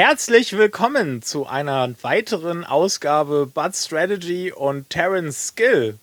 [0.00, 5.98] Herzlich willkommen zu einer weiteren Ausgabe Bud Strategy und Terrence Skill.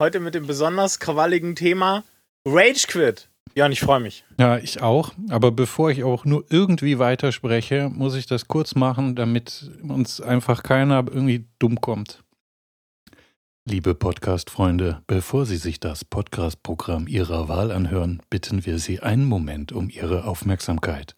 [0.00, 2.04] Heute mit dem besonders krawalligen Thema
[2.46, 3.28] Rage Quit.
[3.56, 4.24] Ja, und ich freue mich.
[4.38, 5.10] Ja, ich auch.
[5.30, 10.62] Aber bevor ich auch nur irgendwie weiterspreche, muss ich das kurz machen, damit uns einfach
[10.62, 12.22] keiner irgendwie dumm kommt.
[13.68, 19.72] Liebe Podcast-Freunde, bevor Sie sich das Podcast-Programm Ihrer Wahl anhören, bitten wir Sie einen Moment
[19.72, 21.16] um Ihre Aufmerksamkeit.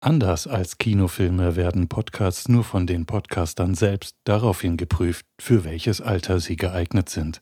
[0.00, 6.38] Anders als Kinofilme werden Podcasts nur von den Podcastern selbst daraufhin geprüft, für welches Alter
[6.38, 7.40] sie geeignet sind.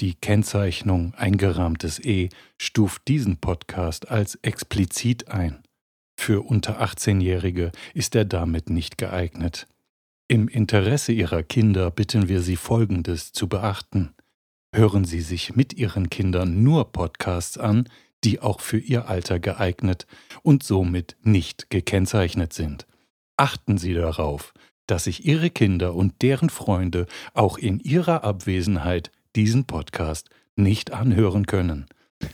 [0.00, 5.62] Die Kennzeichnung eingerahmtes E stuft diesen Podcast als explizit ein.
[6.18, 9.68] Für unter 18-Jährige ist er damit nicht geeignet.
[10.28, 14.14] Im Interesse Ihrer Kinder bitten wir Sie Folgendes zu beachten.
[14.74, 17.88] Hören Sie sich mit Ihren Kindern nur Podcasts an,
[18.24, 20.06] die auch für Ihr Alter geeignet
[20.42, 22.86] und somit nicht gekennzeichnet sind.
[23.36, 24.52] Achten Sie darauf,
[24.86, 31.46] dass sich Ihre Kinder und deren Freunde auch in Ihrer Abwesenheit diesen Podcast nicht anhören
[31.46, 31.86] können.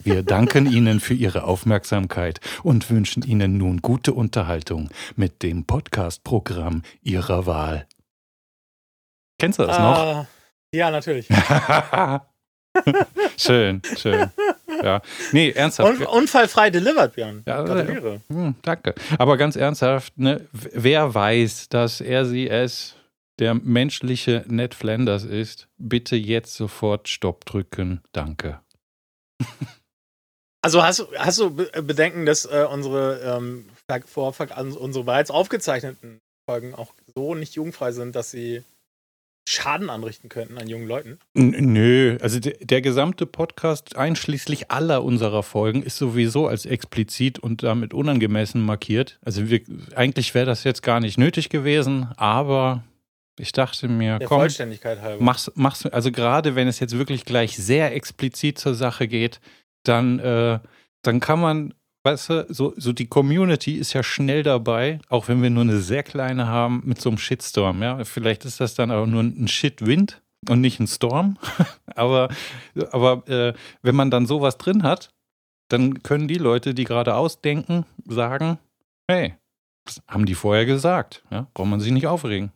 [0.02, 6.82] Wir danken Ihnen für Ihre Aufmerksamkeit und wünschen Ihnen nun gute Unterhaltung mit dem Podcast-Programm
[7.02, 7.86] Ihrer Wahl.
[9.38, 10.26] Kennst du das uh, noch?
[10.74, 11.28] Ja, natürlich.
[13.36, 14.30] schön, schön.
[14.82, 15.02] Ja.
[15.32, 16.00] Nee, ernsthaft.
[16.00, 17.42] Un unfallfrei delivered, Björn.
[17.46, 18.20] Ja, Gratuliere.
[18.28, 18.94] Hm, danke.
[19.18, 22.94] Aber ganz ernsthaft, ne, wer weiß, dass er sie es
[23.38, 28.02] der menschliche Ned Flanders ist, bitte jetzt sofort Stopp drücken.
[28.12, 28.60] Danke.
[30.60, 33.66] Also hast, hast du Bedenken, dass äh, unsere, ähm,
[34.06, 36.18] vor, also unsere bereits aufgezeichneten
[36.50, 38.64] Folgen auch so nicht jugendfrei sind, dass sie
[39.48, 41.18] Schaden anrichten könnten an jungen Leuten?
[41.32, 47.62] Nö, also der, der, gesamte Podcast, einschließlich aller unserer Folgen, ist sowieso als explizit und
[47.62, 49.18] damit unangemessen markiert.
[49.24, 49.62] Also wir,
[49.94, 52.84] eigentlich wäre das jetzt gar nicht nötig gewesen, aber
[53.38, 55.24] ich dachte mir, der komm, Vollständigkeit halber.
[55.24, 59.40] Mach's, mach's, also gerade wenn es jetzt wirklich gleich sehr explizit zur Sache geht,
[59.82, 60.58] dann, äh,
[61.00, 61.74] dann kann man
[62.08, 65.78] weißt du, so, so die Community ist ja schnell dabei, auch wenn wir nur eine
[65.78, 67.82] sehr kleine haben, mit so einem Shitstorm.
[67.82, 71.38] Ja, vielleicht ist das dann auch nur ein Shitwind und nicht ein Storm.
[71.94, 72.28] aber
[72.92, 73.52] aber äh,
[73.82, 75.10] wenn man dann sowas drin hat,
[75.68, 78.58] dann können die Leute, die gerade ausdenken, sagen:
[79.06, 79.34] Hey,
[79.84, 81.22] das haben die vorher gesagt.
[81.30, 82.52] Ja, braucht man sich nicht aufregen.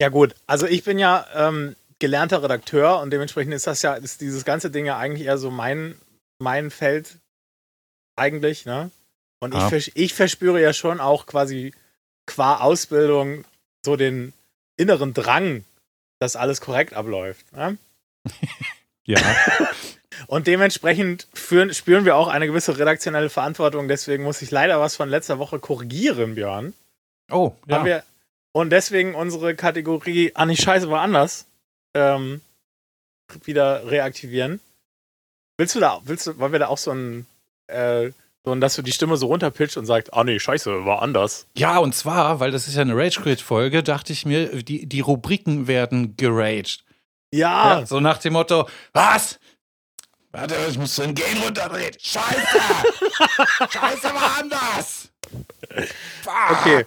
[0.00, 0.34] Ja, gut.
[0.48, 4.72] Also, ich bin ja ähm, gelernter Redakteur und dementsprechend ist das ja, ist dieses ganze
[4.72, 5.94] Ding ja eigentlich eher so mein,
[6.40, 7.20] mein Feld
[8.16, 8.90] eigentlich, ne?
[9.40, 9.70] Und ah.
[9.72, 11.74] ich, ich verspüre ja schon auch quasi
[12.26, 13.44] qua Ausbildung
[13.84, 14.32] so den
[14.76, 15.64] inneren Drang,
[16.18, 17.52] dass alles korrekt abläuft.
[17.52, 17.76] Ne?
[19.04, 19.20] ja.
[20.26, 23.88] Und dementsprechend führen, spüren wir auch eine gewisse redaktionelle Verantwortung.
[23.88, 26.72] Deswegen muss ich leider was von letzter Woche korrigieren, Björn.
[27.30, 27.84] Oh, ja.
[27.84, 28.04] Wir,
[28.52, 31.46] und deswegen unsere Kategorie Ah, nicht scheiße, war anders
[31.94, 32.40] ähm,
[33.42, 34.60] wieder reaktivieren.
[35.58, 37.26] Willst du da, willst du, wollen wir da auch so ein
[37.68, 38.10] äh,
[38.44, 41.46] sondern dass du die Stimme so runterpitcht und sagst, ah nee, scheiße, war anders.
[41.56, 44.86] Ja, und zwar, weil das ist ja eine Rage Quit Folge, dachte ich mir, die,
[44.86, 46.84] die Rubriken werden geraged.
[47.32, 47.80] Ja.
[47.80, 47.86] ja.
[47.86, 49.40] So nach dem Motto, was?
[50.30, 51.94] Warte, ich muss den Gain runterdrehen.
[51.98, 52.58] Scheiße!
[53.70, 55.08] scheiße, war anders!
[56.22, 56.50] Fuck.
[56.50, 56.84] Okay.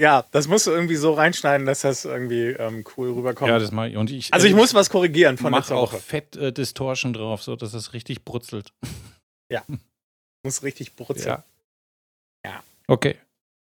[0.00, 3.50] Ja, das musst du irgendwie so reinschneiden, dass das irgendwie ähm, cool rüberkommt.
[3.50, 3.96] Ja, das mache ich.
[3.96, 5.96] Und ich also ich äh, muss was korrigieren von letzter Woche.
[5.96, 8.72] auch Fett äh, drauf, so dass es richtig brutzelt.
[9.50, 9.62] Ja.
[10.42, 11.42] Muss richtig brutzeln.
[12.44, 12.50] Ja.
[12.50, 12.62] ja.
[12.86, 13.16] Okay.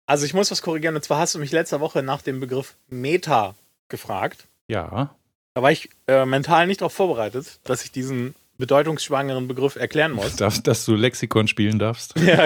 [0.06, 0.96] Also ich muss was korrigieren.
[0.96, 3.56] Und zwar hast du mich letzte Woche nach dem Begriff Meta
[3.90, 4.48] gefragt.
[4.68, 5.16] Ja.
[5.54, 10.36] Da war ich äh, mental nicht darauf vorbereitet, dass ich diesen bedeutungsschwangeren Begriff erklären muss.
[10.38, 12.16] Dass, dass du Lexikon spielen darfst.
[12.20, 12.46] Ja,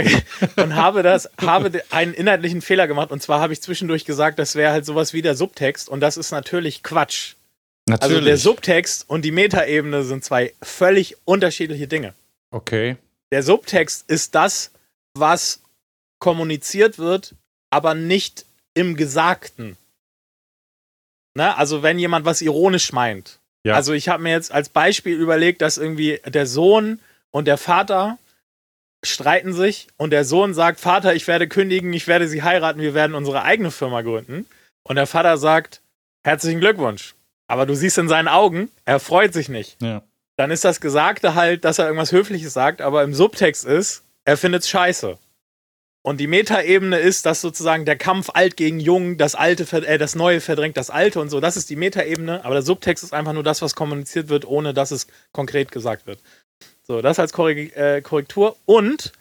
[0.64, 3.12] und habe das, habe einen inhaltlichen Fehler gemacht.
[3.12, 5.88] Und zwar habe ich zwischendurch gesagt, das wäre halt sowas wie der Subtext.
[5.88, 7.36] Und das ist natürlich Quatsch.
[7.88, 8.16] Natürlich.
[8.16, 12.14] Also der Subtext und die Metaebene sind zwei völlig unterschiedliche Dinge.
[12.52, 12.98] Okay.
[13.32, 14.72] Der Subtext ist das,
[15.14, 15.62] was
[16.20, 17.36] kommuniziert wird,
[17.70, 19.78] aber nicht im Gesagten.
[21.36, 21.56] Ne?
[21.58, 23.40] Also wenn jemand was ironisch meint.
[23.64, 23.76] Ja.
[23.76, 27.00] Also ich habe mir jetzt als Beispiel überlegt, dass irgendwie der Sohn
[27.32, 28.18] und der Vater
[29.04, 32.94] streiten sich und der Sohn sagt, Vater, ich werde kündigen, ich werde sie heiraten, wir
[32.94, 34.46] werden unsere eigene Firma gründen.
[34.84, 35.82] Und der Vater sagt,
[36.24, 37.16] herzlichen Glückwunsch.
[37.48, 39.82] Aber du siehst in seinen Augen, er freut sich nicht.
[39.82, 40.04] Ja
[40.38, 44.38] dann ist das Gesagte halt, dass er irgendwas Höfliches sagt, aber im Subtext ist, er
[44.38, 45.18] findet's scheiße.
[46.04, 50.16] Und die Metaebene ist, dass sozusagen der Kampf alt gegen jung, das alte, äh, das
[50.16, 51.40] Neue verdrängt das Alte und so.
[51.40, 54.74] Das ist die Metaebene, aber der Subtext ist einfach nur das, was kommuniziert wird, ohne
[54.74, 56.20] dass es konkret gesagt wird.
[56.82, 58.56] So, das als Korrig äh, Korrektur.
[58.66, 59.12] Und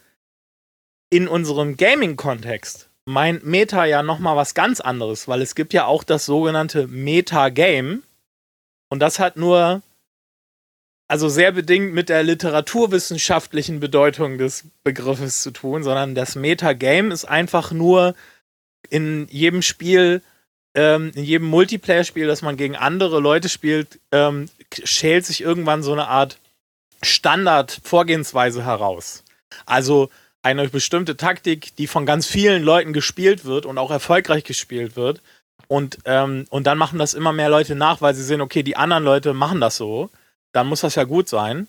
[1.11, 6.03] in unserem Gaming-Kontext meint Meta ja nochmal was ganz anderes, weil es gibt ja auch
[6.03, 8.01] das sogenannte Meta-Game.
[8.89, 9.83] Und das hat nur,
[11.11, 17.25] also sehr bedingt mit der literaturwissenschaftlichen Bedeutung des Begriffes zu tun, sondern das Meta-Game ist
[17.25, 18.15] einfach nur
[18.89, 20.21] in jedem Spiel,
[20.73, 24.47] ähm, in jedem Multiplayer-Spiel, das man gegen andere Leute spielt, ähm,
[24.85, 26.39] schält sich irgendwann so eine Art
[27.03, 29.25] Standard-Vorgehensweise heraus.
[29.65, 30.09] Also
[30.43, 35.21] eine bestimmte Taktik, die von ganz vielen Leuten gespielt wird und auch erfolgreich gespielt wird.
[35.67, 38.77] Und, ähm, und dann machen das immer mehr Leute nach, weil sie sehen, okay, die
[38.77, 40.09] anderen Leute machen das so.
[40.51, 41.67] Dann muss das ja gut sein.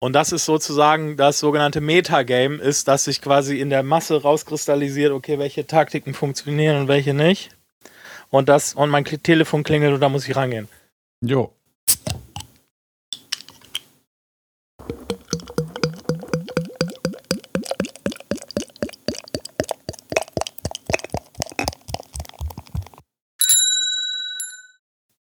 [0.00, 5.12] Und das ist sozusagen das sogenannte Metagame, ist, dass sich quasi in der Masse rauskristallisiert,
[5.12, 7.50] okay, welche Taktiken funktionieren und welche nicht.
[8.30, 10.68] Und das, und mein Telefon klingelt und da muss ich rangehen.
[11.20, 11.52] Jo.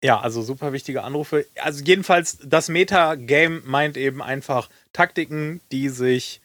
[0.05, 1.47] Ja, also super wichtige Anrufe.
[1.59, 6.41] Also jedenfalls, das Meta-Game meint eben einfach Taktiken, die sich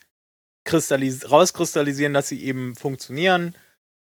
[0.66, 3.54] rauskristallisieren, dass sie eben funktionieren,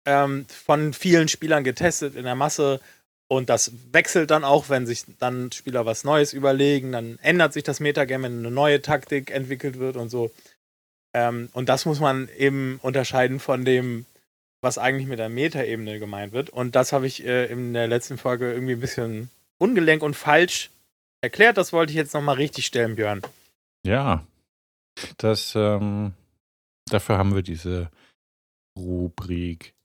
[0.05, 2.79] ähm, von vielen Spielern getestet in der Masse
[3.27, 7.63] und das wechselt dann auch, wenn sich dann Spieler was Neues überlegen, dann ändert sich
[7.63, 10.29] das Metagame, wenn eine neue Taktik entwickelt wird und so.
[11.15, 14.05] Ähm, und das muss man eben unterscheiden von dem,
[14.61, 16.51] was eigentlich mit der Meta-Ebene gemeint wird.
[16.51, 20.71] Und das habe ich äh, in der letzten Folge irgendwie ein bisschen ungelenk und falsch
[21.21, 21.57] erklärt.
[21.57, 23.21] Das wollte ich jetzt nochmal richtig stellen, Björn.
[23.85, 24.25] Ja,
[25.17, 26.13] das, ähm,
[26.89, 27.91] dafür haben wir diese
[28.77, 29.75] Rubrik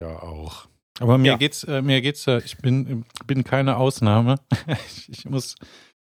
[0.00, 0.68] ja auch.
[1.00, 1.36] Aber mir ja.
[1.38, 4.36] geht's, äh, mir geht's, äh, ich bin, bin keine Ausnahme.
[4.86, 5.56] ich, ich, muss,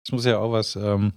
[0.05, 1.13] ich muss ja auch was, ähm,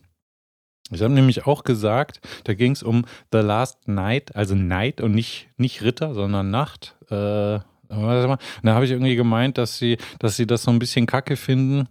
[0.90, 5.12] ich habe nämlich auch gesagt, da ging es um The Last Night, also Night und
[5.12, 6.96] nicht, nicht Ritter, sondern Nacht.
[7.10, 7.60] Äh,
[7.90, 11.88] da habe ich irgendwie gemeint, dass sie, dass sie das so ein bisschen kacke finden,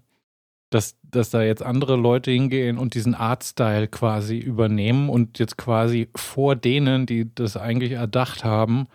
[0.70, 6.10] dass, dass da jetzt andere Leute hingehen und diesen Artstyle quasi übernehmen und jetzt quasi
[6.16, 8.88] vor denen, die das eigentlich erdacht haben,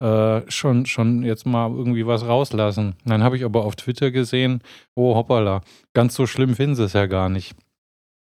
[0.00, 2.96] äh, schon, schon jetzt mal irgendwie was rauslassen.
[3.04, 4.60] Dann habe ich aber auf Twitter gesehen,
[4.94, 5.62] oh hoppala,
[5.94, 7.54] ganz so schlimm finden sie es ja gar nicht.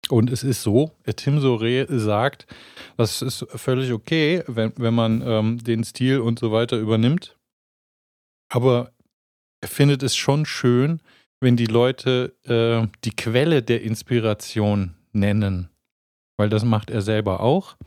[0.09, 2.47] Und es ist so, Tim Sore sagt,
[2.95, 7.36] das ist völlig okay, wenn, wenn man ähm, den Stil und so weiter übernimmt.
[8.49, 8.91] Aber
[9.61, 11.01] er findet es schon schön,
[11.39, 15.69] wenn die Leute äh, die Quelle der Inspiration nennen.
[16.37, 17.77] Weil das macht er selber auch.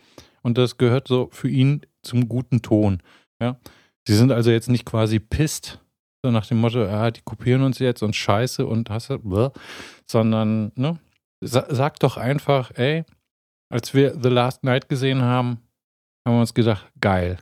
[0.42, 3.02] Und das gehört so für ihn zum guten Ton.
[3.40, 3.58] Ja.
[4.06, 5.80] Sie sind also jetzt nicht quasi pisst,
[6.22, 9.52] so nach dem Motto, ja, die kopieren uns jetzt und scheiße und hast du,
[10.06, 10.98] sondern, ne,
[11.40, 13.04] sag doch einfach, ey,
[13.70, 15.60] als wir The Last Night gesehen haben,
[16.26, 17.38] haben wir uns gedacht, geil,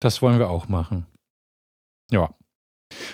[0.00, 1.06] das wollen wir auch machen.
[2.12, 2.30] Ja.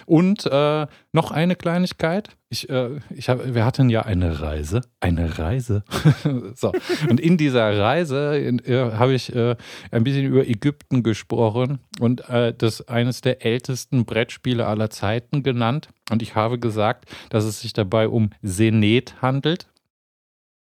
[0.07, 2.31] Und äh, noch eine Kleinigkeit.
[2.49, 4.81] Ich, äh, ich hab, wir hatten ja eine Reise.
[5.01, 5.85] Eine Reise.
[6.55, 6.73] so.
[7.09, 9.57] Und in dieser Reise äh, habe ich äh,
[9.91, 15.91] ein bisschen über Ägypten gesprochen und äh, das eines der ältesten Brettspiele aller Zeiten genannt.
[16.11, 19.69] Und ich habe gesagt, dass es sich dabei um Senet handelt.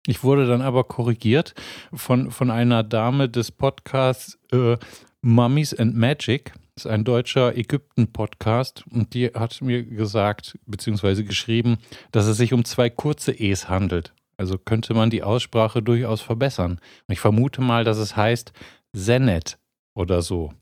[0.06, 1.54] Ich wurde dann aber korrigiert
[1.94, 4.78] von, von einer Dame des Podcasts äh,
[5.22, 11.78] Mummies and Magic ist ein deutscher Ägypten-Podcast und die hat mir gesagt, beziehungsweise geschrieben,
[12.12, 14.14] dass es sich um zwei kurze E's handelt.
[14.38, 16.80] Also könnte man die Aussprache durchaus verbessern.
[17.10, 18.54] Ich vermute mal, dass es heißt
[18.96, 19.58] Zenet
[19.94, 20.54] oder so.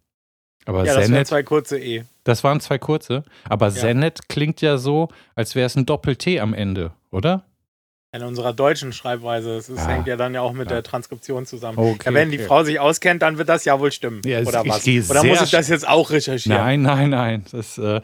[0.66, 2.04] Aber ja, Zenet, das waren zwei kurze E.
[2.24, 3.24] Das waren zwei kurze.
[3.44, 3.74] Aber ja.
[3.74, 7.46] Zenet klingt ja so, als wäre es ein Doppel-T am Ende, oder?
[8.14, 9.58] In unserer deutschen Schreibweise.
[9.58, 9.86] Es ja.
[9.88, 10.78] hängt ja dann ja auch mit ja.
[10.78, 11.78] der Transkription zusammen.
[11.78, 14.22] Okay, ja, wenn die Frau sich auskennt, dann wird das ja wohl stimmen.
[14.26, 14.88] Ja, oder was?
[15.10, 16.58] Oder muss ich das jetzt auch recherchieren?
[16.58, 17.46] Nein, nein, nein.
[17.52, 18.00] Das, äh,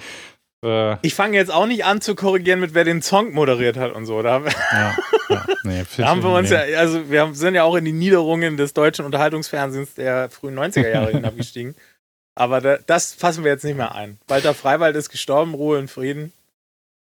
[0.64, 3.94] äh ich fange jetzt auch nicht an zu korrigieren, mit wer den Song moderiert hat
[3.94, 4.22] und so.
[4.22, 4.40] Da,
[5.64, 6.72] nee, da haben wir uns nee.
[6.74, 10.92] ja, also wir sind ja auch in die Niederungen des deutschen Unterhaltungsfernsehens der frühen 90er
[10.92, 11.76] Jahre hinabgestiegen.
[12.36, 14.18] Aber da, das fassen wir jetzt nicht mehr ein.
[14.28, 16.34] Walter Freiwald ist gestorben, Ruhe in Frieden.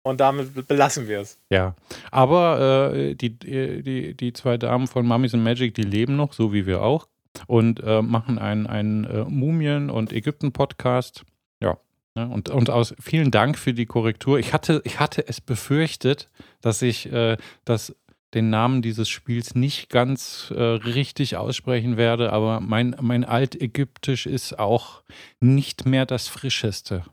[0.02, 1.38] Und damit belassen wir es.
[1.48, 1.76] Ja,
[2.10, 6.52] aber äh, die, die, die zwei Damen von Mummies and Magic, die leben noch, so
[6.52, 7.06] wie wir auch,
[7.46, 11.24] und äh, machen einen, äh, Mumien- und Ägypten-Podcast.
[11.60, 11.78] Ja,
[12.16, 12.28] ne?
[12.28, 14.38] und, und aus, vielen Dank für die Korrektur.
[14.38, 16.28] Ich hatte, ich hatte es befürchtet,
[16.60, 17.94] dass ich äh, das
[18.34, 24.58] den Namen dieses Spiels nicht ganz äh, richtig aussprechen werde, aber mein, mein Altägyptisch ist
[24.58, 25.02] auch
[25.40, 27.04] nicht mehr das Frischeste.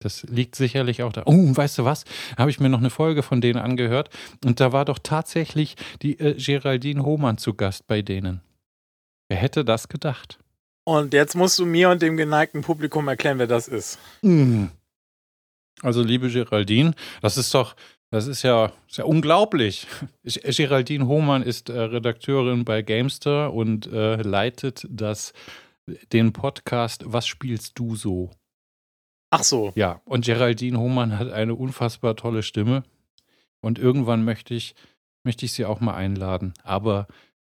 [0.00, 1.22] Das liegt sicherlich auch da.
[1.24, 2.04] Oh, weißt du was?
[2.36, 4.10] Da habe ich mir noch eine Folge von denen angehört
[4.44, 8.42] und da war doch tatsächlich die äh, Geraldine Hohmann zu Gast bei denen.
[9.28, 10.38] Wer hätte das gedacht?
[10.84, 13.98] Und jetzt musst du mir und dem geneigten Publikum erklären, wer das ist.
[14.22, 14.70] Hm.
[15.82, 17.74] Also, liebe Geraldine, das ist doch,
[18.10, 19.86] das ist ja, ist ja unglaublich.
[20.22, 25.32] Geraldine Hohmann ist äh, Redakteurin bei Gamester und äh, leitet das,
[26.12, 28.30] den Podcast Was spielst du so?
[29.30, 29.72] Ach so.
[29.74, 32.84] Ja, und Geraldine Hohmann hat eine unfassbar tolle Stimme.
[33.60, 34.74] Und irgendwann möchte ich,
[35.24, 36.54] möchte ich sie auch mal einladen.
[36.62, 37.08] Aber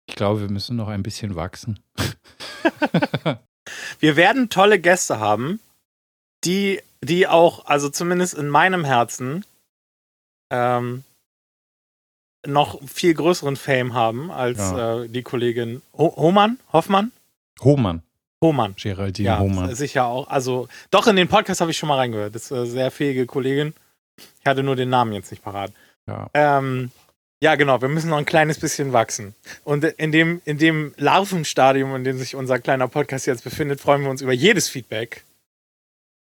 [0.06, 1.78] ich glaube, wir müssen noch ein bisschen wachsen.
[4.00, 5.60] wir werden tolle Gäste haben,
[6.44, 9.44] die, die auch, also zumindest in meinem Herzen,
[10.50, 11.04] ähm,
[12.46, 15.02] noch viel größeren Fame haben als ja.
[15.02, 17.12] äh, die Kollegin Ho Hohmann, Hoffmann?
[17.60, 18.02] Hohmann.
[18.42, 18.74] Hohmann.
[18.76, 19.74] Geraldine ja, Hohmann.
[19.74, 20.28] Sicher auch.
[20.28, 22.34] Also, doch, in den Podcast habe ich schon mal reingehört.
[22.34, 23.74] Das ist eine sehr fähige Kollegin.
[24.16, 25.72] Ich hatte nur den Namen jetzt nicht parat.
[26.06, 26.28] Ja.
[26.34, 26.90] Ähm,
[27.42, 29.34] ja, genau, wir müssen noch ein kleines bisschen wachsen.
[29.64, 34.02] Und in dem, in dem Larvenstadium, in dem sich unser kleiner Podcast jetzt befindet, freuen
[34.02, 35.24] wir uns über jedes Feedback.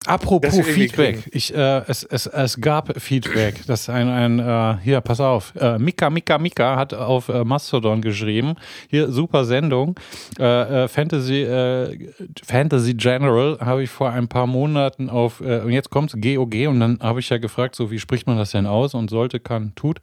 [0.07, 3.65] Apropos Feedback, ich, äh, es, es, es gab Feedback.
[3.67, 8.01] Das ein, ein äh, hier, pass auf, äh, Mika, Mika, Mika hat auf äh, Mastodon
[8.01, 8.55] geschrieben,
[8.89, 9.95] hier, super Sendung,
[10.39, 15.71] äh, äh, Fantasy, äh, Fantasy General habe ich vor ein paar Monaten auf, äh, und
[15.71, 18.65] jetzt kommt GOG und dann habe ich ja gefragt, so wie spricht man das denn
[18.65, 19.99] aus und sollte, kann, tut.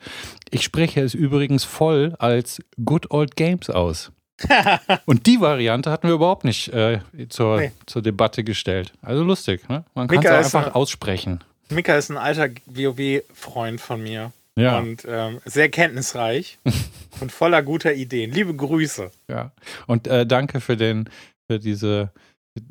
[0.51, 4.13] Ich spreche es übrigens voll als Good Old Games aus.
[5.07, 7.73] und die Variante hatten wir überhaupt nicht äh, zur, nee.
[7.87, 8.93] zur Debatte gestellt.
[9.03, 9.85] Also lustig, ne?
[9.95, 11.43] Man kann es einfach ein, aussprechen.
[11.71, 14.33] Mika ist ein alter WoW-Freund von mir.
[14.57, 14.79] Ja.
[14.79, 16.59] Und ähm, sehr kenntnisreich
[17.21, 18.31] und voller guter Ideen.
[18.31, 19.11] Liebe Grüße.
[19.29, 19.51] Ja.
[19.87, 21.09] Und äh, danke für den,
[21.49, 22.13] für diese,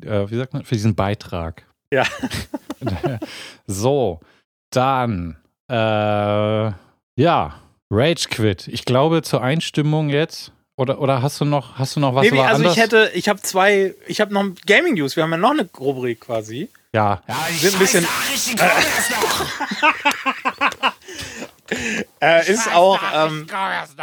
[0.02, 1.66] äh, wie sagt man, für diesen Beitrag.
[1.92, 2.04] Ja.
[3.66, 4.20] so,
[4.70, 5.36] dann,
[5.70, 8.68] äh, ja, Rage Quit.
[8.68, 12.30] Ich glaube, zur Einstimmung jetzt oder, oder hast du noch, hast du noch was?
[12.30, 12.76] Nee, also anders?
[12.76, 15.14] ich hätte, ich habe zwei, ich habe noch Gaming News.
[15.14, 16.68] Wir haben ja noch eine Rubrik quasi.
[16.92, 17.22] Ja.
[17.28, 18.06] Ja, ich sind ein bisschen.
[22.20, 23.46] äh, ist auch, ähm,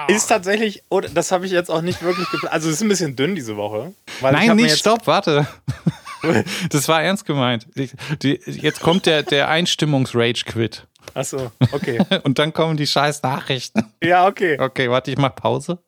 [0.08, 2.54] ist tatsächlich, oder, das habe ich jetzt auch nicht wirklich geplant.
[2.54, 3.94] Also, es ist ein bisschen dünn diese Woche.
[4.22, 5.48] Nein, nicht, stopp, warte.
[6.70, 7.68] das war ernst gemeint.
[7.76, 10.88] Die, jetzt kommt der, der Einstimmungs-Rage-Quit.
[11.14, 12.00] Achso, okay.
[12.24, 13.92] Und dann kommen die scheiß Nachrichten.
[14.02, 14.58] Ja, okay.
[14.60, 15.80] Okay, warte, ich mach Pause.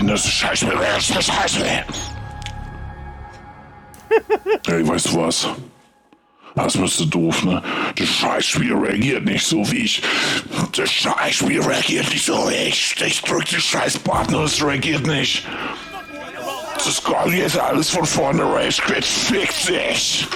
[0.00, 1.84] Behinderte Scheiße, behinderte Scheiße.
[4.66, 5.48] Ey, weißt du was?
[6.56, 7.62] Das müsste doof, ne?
[7.96, 10.02] Das Scheißspiel reagiert nicht so wie ich.
[10.74, 12.96] Das Scheißspiel reagiert nicht so wie ich.
[13.00, 15.46] Ich drück den Scheißbutton und es reagiert nicht.
[16.74, 18.42] Das scroll jetzt alles von vorne.
[18.42, 20.26] Rage Quit, fick dich.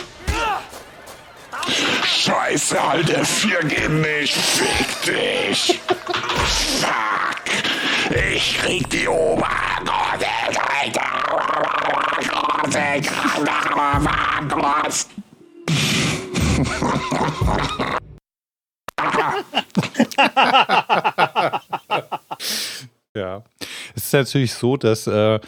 [2.05, 4.35] Scheiße, Alter, 4 geht nicht.
[4.35, 5.81] Fick dich.
[6.81, 7.74] Fuck.
[8.15, 9.47] Ich krieg die Ober.
[23.17, 23.43] ja.
[23.97, 25.41] Es ist natürlich so, dass äh,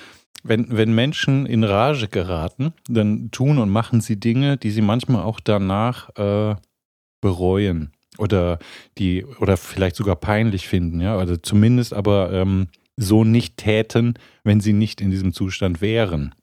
[0.43, 5.23] wenn, wenn Menschen in Rage geraten, dann tun und machen sie Dinge, die sie manchmal
[5.23, 6.57] auch danach äh,
[7.21, 8.59] bereuen oder
[8.99, 14.61] die oder vielleicht sogar peinlich finden, ja, also zumindest aber ähm, so nicht täten, wenn
[14.61, 16.35] sie nicht in diesem Zustand wären.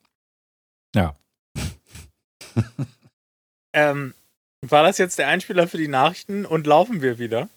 [0.96, 1.15] Ja.
[3.74, 4.13] ähm,
[4.62, 7.50] war das jetzt der Einspieler für die Nachrichten und laufen wir wieder?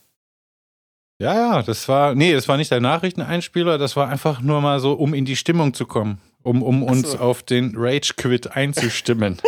[1.19, 4.81] Ja, ja, das war, nee, das war nicht der Nachrichteneinspieler, das war einfach nur mal
[4.81, 7.19] so, um in die Stimmung zu kommen, um, um uns so.
[7.19, 9.39] auf den Rage-Quit einzustimmen.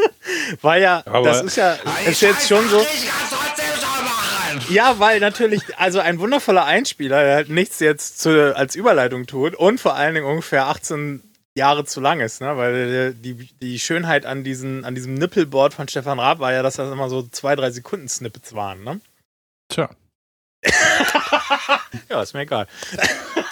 [0.62, 2.78] war ja, Aber das ist ja, ist jetzt schon so.
[4.70, 9.54] Ja, weil natürlich, also ein wundervoller Einspieler, der halt nichts jetzt zu, als Überleitung tut
[9.54, 11.22] und vor allen Dingen ungefähr 18
[11.54, 12.56] Jahre zu lang ist, ne?
[12.56, 16.76] Weil die, die Schönheit an, diesen, an diesem Nippelboard von Stefan Raab war ja, dass
[16.76, 19.00] das immer so zwei, drei Sekunden Snippets waren, ne?
[19.68, 19.90] Tja.
[22.08, 22.66] ja, ist mir egal.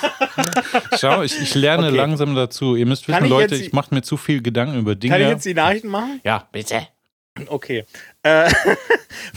[0.98, 1.96] Schau, ich, ich lerne okay.
[1.96, 2.76] langsam dazu.
[2.76, 5.14] Ihr müsst wissen, ich Leute, ich mache mir zu viel Gedanken über Dinge.
[5.14, 6.20] Kann ich jetzt die Nachrichten machen?
[6.22, 6.86] Ja, bitte.
[7.46, 7.84] Okay.
[8.22, 8.50] Äh,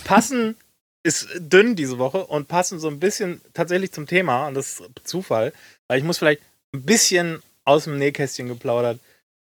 [0.03, 0.55] passen
[1.03, 4.91] ist dünn diese Woche und passen so ein bisschen tatsächlich zum Thema und das ist
[5.03, 5.53] Zufall,
[5.87, 6.41] weil ich muss vielleicht
[6.73, 8.99] ein bisschen aus dem Nähkästchen geplaudert.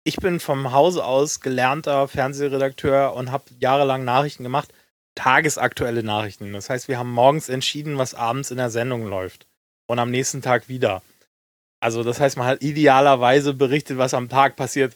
[0.06, 4.74] Ich bin vom Hause aus gelernter Fernsehredakteur und habe jahrelang Nachrichten gemacht,
[5.16, 6.52] tagesaktuelle Nachrichten.
[6.54, 9.46] Das heißt, wir haben morgens entschieden, was abends in der Sendung läuft
[9.88, 11.02] und am nächsten Tag wieder.
[11.80, 14.96] Also das heißt, man hat idealerweise berichtet, was am Tag passiert.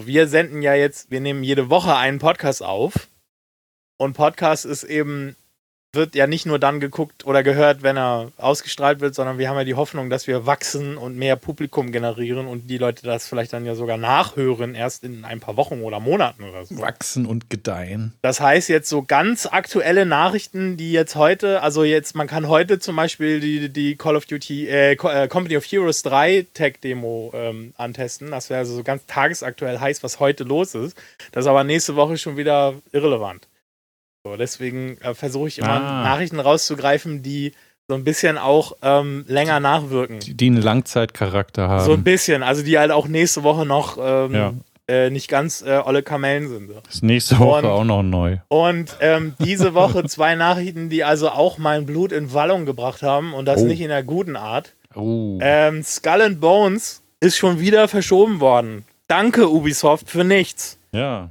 [0.00, 3.08] Wir senden ja jetzt, wir nehmen jede Woche einen Podcast auf
[3.96, 5.36] und Podcast ist eben
[5.94, 9.56] wird ja nicht nur dann geguckt oder gehört, wenn er ausgestrahlt wird, sondern wir haben
[9.56, 13.52] ja die Hoffnung, dass wir wachsen und mehr Publikum generieren und die Leute das vielleicht
[13.52, 16.78] dann ja sogar nachhören, erst in ein paar Wochen oder Monaten oder so.
[16.78, 18.12] Wachsen und gedeihen.
[18.22, 22.78] Das heißt jetzt so ganz aktuelle Nachrichten, die jetzt heute, also jetzt, man kann heute
[22.78, 27.74] zum Beispiel die, die Call of Duty, äh, äh Company of Heroes 3 Tech-Demo ähm,
[27.76, 28.30] antesten.
[28.30, 30.96] Das wäre also so ganz tagesaktuell heiß, was heute los ist.
[31.32, 33.46] Das ist aber nächste Woche schon wieder irrelevant.
[34.26, 36.02] So, deswegen äh, versuche ich immer ah.
[36.02, 37.52] Nachrichten rauszugreifen, die
[37.86, 40.20] so ein bisschen auch ähm, länger nachwirken.
[40.20, 41.84] Die, die, einen Langzeitcharakter haben.
[41.84, 44.54] So ein bisschen, also die halt auch nächste Woche noch ähm, ja.
[44.88, 46.68] äh, nicht ganz äh, olle Kamellen sind.
[46.68, 46.80] So.
[46.88, 48.38] Ist nächste Woche und, auch noch neu.
[48.48, 53.34] Und ähm, diese Woche zwei Nachrichten, die also auch mein Blut in Wallung gebracht haben
[53.34, 53.66] und das oh.
[53.66, 54.72] nicht in der guten Art.
[54.94, 55.38] Oh.
[55.42, 58.86] Ähm, Skull and Bones ist schon wieder verschoben worden.
[59.06, 60.78] Danke, Ubisoft, für nichts.
[60.92, 61.28] Ja.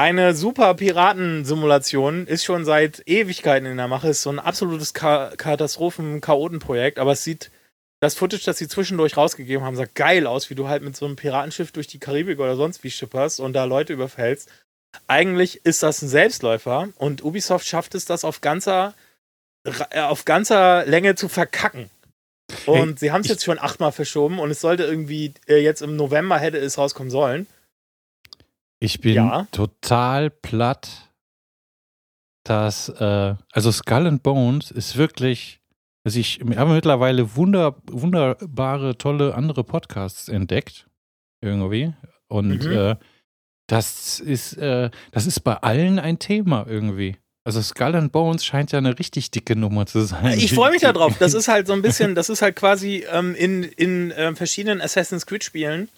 [0.00, 4.08] Eine super Piratensimulation ist schon seit Ewigkeiten in der Mache.
[4.08, 7.50] Ist so ein absolutes Ka Katastrophen-Chaoten-Projekt, aber es sieht,
[8.00, 11.04] das Footage, das sie zwischendurch rausgegeben haben, sah geil aus, wie du halt mit so
[11.04, 14.48] einem Piratenschiff durch die Karibik oder sonst wie schipperst und da Leute überfällst.
[15.06, 18.94] Eigentlich ist das ein Selbstläufer und Ubisoft schafft es, das auf ganzer,
[19.90, 21.90] äh, auf ganzer Länge zu verkacken.
[22.64, 25.82] Und hey, sie haben es jetzt schon achtmal verschoben und es sollte irgendwie äh, jetzt
[25.82, 27.46] im November hätte es rauskommen sollen.
[28.80, 29.46] Ich bin ja.
[29.52, 31.12] total platt,
[32.44, 35.60] dass, äh, also Skull and Bones ist wirklich,
[36.04, 40.88] also ich habe mittlerweile wunder, wunderbare, tolle andere Podcasts entdeckt,
[41.42, 41.92] irgendwie.
[42.28, 42.72] Und mhm.
[42.72, 42.96] äh,
[43.66, 47.16] das ist, äh, das ist bei allen ein Thema irgendwie.
[47.44, 50.38] Also Skull and Bones scheint ja eine richtig dicke Nummer zu sein.
[50.38, 51.18] Ich freue mich darauf.
[51.18, 54.80] Das ist halt so ein bisschen, das ist halt quasi ähm, in, in äh, verschiedenen
[54.80, 55.88] Assassin's Creed Spielen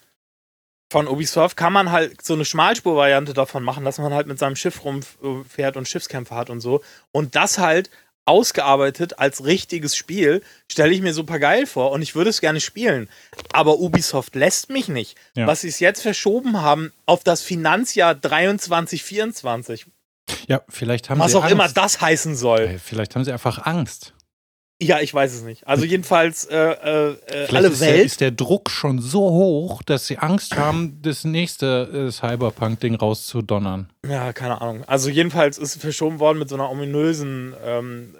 [0.92, 4.56] von Ubisoft kann man halt so eine Schmalspur-Variante davon machen, dass man halt mit seinem
[4.56, 6.82] Schiff rumfährt und Schiffskämpfe hat und so.
[7.12, 7.90] Und das halt
[8.26, 12.60] ausgearbeitet als richtiges Spiel, stelle ich mir super geil vor und ich würde es gerne
[12.60, 13.08] spielen.
[13.52, 15.16] Aber Ubisoft lässt mich nicht.
[15.34, 15.46] Ja.
[15.46, 19.86] Was sie es jetzt verschoben haben auf das Finanzjahr 23, 24.
[20.46, 21.52] Ja, vielleicht haben Was sie auch Angst.
[21.52, 22.78] immer das heißen soll.
[22.84, 24.12] Vielleicht haben sie einfach Angst.
[24.82, 25.66] Ja, ich weiß es nicht.
[25.66, 27.96] Also jedenfalls äh, äh, äh alle ist Welt.
[27.96, 32.96] Der, ist der Druck schon so hoch, dass sie Angst haben, das nächste äh, Cyberpunk-Ding
[32.96, 33.88] rauszudonnern.
[34.08, 34.84] Ja, keine Ahnung.
[34.86, 38.14] Also jedenfalls ist es verschoben worden mit so einer ominösen ähm,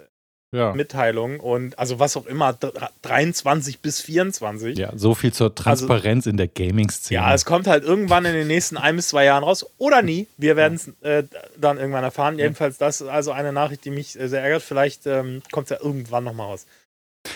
[0.53, 0.73] ja.
[0.73, 2.57] Mitteilung und also was auch immer,
[3.01, 4.77] 23 bis 24.
[4.77, 7.21] Ja, so viel zur also Transparenz also, in der Gaming-Szene.
[7.21, 10.27] Ja, es kommt halt irgendwann in den nächsten ein bis zwei Jahren raus oder nie.
[10.37, 11.23] Wir werden es äh,
[11.57, 12.37] dann irgendwann erfahren.
[12.37, 12.45] Ja.
[12.45, 14.61] Jedenfalls, das ist also eine Nachricht, die mich äh, sehr ärgert.
[14.61, 16.65] Vielleicht ähm, kommt es ja irgendwann nochmal raus.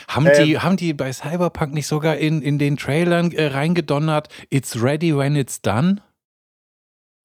[0.07, 4.29] Haben, ähm, die, haben die bei Cyberpunk nicht sogar in, in den Trailern äh, reingedonnert,
[4.49, 6.01] it's ready when it's done?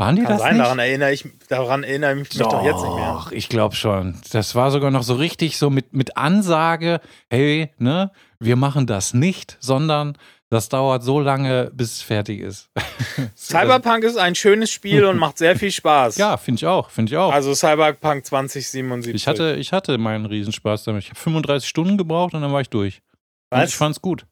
[0.02, 0.64] Waren die Kann das sein, nicht?
[0.64, 3.18] Daran erinnere ich, daran erinnere ich mich doch, doch jetzt nicht mehr.
[3.20, 4.16] Ach, ich glaube schon.
[4.32, 8.10] Das war sogar noch so richtig so mit, mit Ansage, hey, ne,
[8.40, 10.18] wir machen das nicht, sondern
[10.50, 12.68] das dauert so lange, bis es fertig ist.
[13.36, 16.16] Cyberpunk ist ein schönes Spiel und macht sehr viel Spaß.
[16.16, 17.32] Ja, finde ich auch, finde ich auch.
[17.32, 19.14] Also Cyberpunk 2077.
[19.14, 21.04] Ich hatte, ich hatte meinen Riesenspaß damit.
[21.04, 23.02] Ich habe 35 Stunden gebraucht und dann war ich durch.
[23.50, 23.60] Was?
[23.60, 24.26] Und ich fand's gut.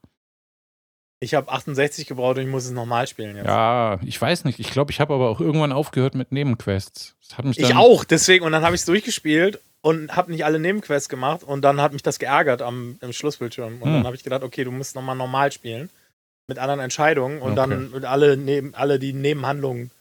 [1.22, 3.46] Ich habe 68 gebraucht und ich muss es nochmal spielen jetzt.
[3.46, 4.59] Ja, ich weiß nicht.
[4.59, 7.14] Ich glaube, ich habe aber auch irgendwann aufgehört mit Nebenquests.
[7.56, 8.44] ich auch, deswegen.
[8.46, 11.42] Und dann habe ich es durchgespielt und habe nicht alle Nebenquests gemacht.
[11.42, 13.83] Und dann hat mich das geärgert am im Schlussbildschirm.
[13.83, 13.94] Und hm.
[13.96, 15.90] dann habe ich gedacht, okay, du musst nochmal normal spielen.
[16.46, 17.88] Mit anderen Entscheidungen und okay.
[17.92, 19.92] dann alle, neben, alle die Nebenhandlungen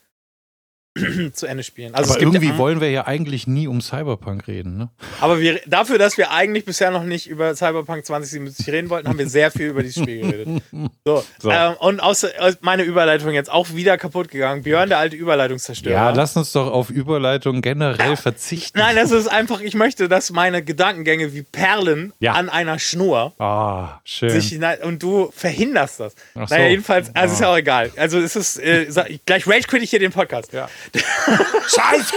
[1.33, 1.93] zu Ende spielen.
[1.95, 4.89] Also aber irgendwie ja, wollen wir ja eigentlich nie um Cyberpunk reden, ne?
[5.21, 9.19] Aber wir, dafür, dass wir eigentlich bisher noch nicht über Cyberpunk 2077 reden wollten, haben
[9.19, 10.63] wir sehr viel über dieses Spiel geredet.
[11.05, 11.23] So.
[11.39, 11.49] so.
[11.49, 12.29] Ähm, und außer,
[12.61, 14.63] meine Überleitung jetzt auch wieder kaputt gegangen.
[14.63, 15.93] Björn, der alte Überleitungszerstörer.
[15.93, 18.15] Ja, lass uns doch auf Überleitung generell ja.
[18.15, 18.77] verzichten.
[18.77, 22.33] Nein, das ist einfach, ich möchte, dass meine Gedankengänge wie Perlen ja.
[22.33, 24.29] an einer Schnur ah, schön.
[24.29, 26.15] sich und du verhinderst das.
[26.35, 26.69] Ach naja, so.
[26.69, 27.33] jedenfalls, also oh.
[27.33, 27.91] ist ja auch egal.
[27.95, 28.87] Also es ist, äh,
[29.25, 30.53] gleich rage quit ich hier den Podcast.
[30.53, 30.69] Ja.
[31.67, 32.15] Scheiße!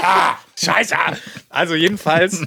[0.57, 0.97] Scheiße!
[1.49, 2.43] Also jedenfalls,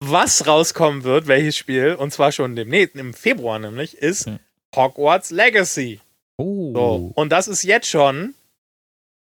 [0.00, 4.30] was rauskommen wird, welches Spiel, und zwar schon demnächst, im Februar nämlich, ist
[4.74, 6.00] Hogwarts Legacy.
[6.36, 6.72] Oh.
[6.74, 8.34] So, und das ist jetzt schon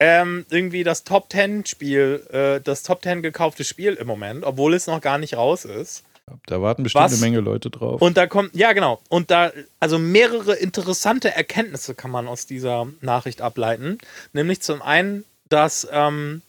[0.01, 4.75] ähm, irgendwie das Top 10 Spiel, äh, das Top 10 gekaufte Spiel im Moment, obwohl
[4.75, 6.05] es noch gar nicht raus ist.
[6.47, 7.13] Da warten bestimmt Was?
[7.13, 8.03] eine Menge Leute drauf.
[8.03, 12.87] Und da kommt, ja genau, und da, also mehrere interessante Erkenntnisse kann man aus dieser
[13.01, 13.99] Nachricht ableiten.
[14.35, 16.43] Nämlich zum einen dass ähm,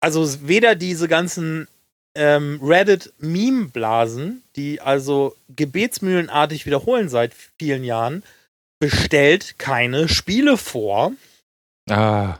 [0.00, 1.68] also weder diese ganzen
[2.14, 8.22] ähm, Reddit-Meme-Blasen, die also gebetsmühlenartig wiederholen seit vielen Jahren,
[8.80, 11.12] bestellt keine Spiele vor.
[11.88, 12.38] Ah.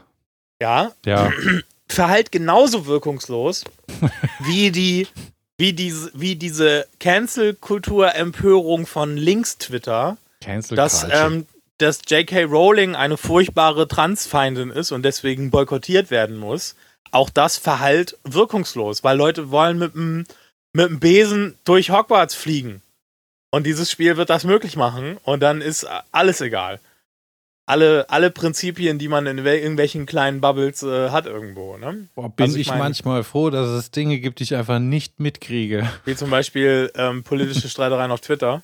[0.61, 0.91] Ja.
[1.05, 1.31] Ja.
[1.87, 3.63] Verhalt genauso wirkungslos
[4.39, 5.07] wie die
[5.57, 11.25] wie diese, wie diese Cancel-Kultur-Empörung von Links-Twitter, Cancel dass, Culture.
[11.27, 11.45] ähm,
[11.83, 12.43] dass J.K.
[12.45, 16.75] Rowling eine furchtbare Transfeindin ist und deswegen boykottiert werden muss,
[17.11, 20.25] auch das verhallt wirkungslos, weil Leute wollen mit dem
[20.75, 22.81] mit dem Besen durch Hogwarts fliegen.
[23.51, 26.79] Und dieses Spiel wird das möglich machen und dann ist alles egal.
[27.67, 32.09] Alle, alle Prinzipien, die man in wel- irgendwelchen kleinen Bubbles äh, hat irgendwo, ne?
[32.15, 34.79] Boah, bin also ich ich, meine- manchmal froh, dass es Dinge gibt, die ich einfach
[34.79, 35.87] nicht mitkriege.
[36.03, 38.61] Wie zum Beispiel ähm, politische Streitereien auf Twitter.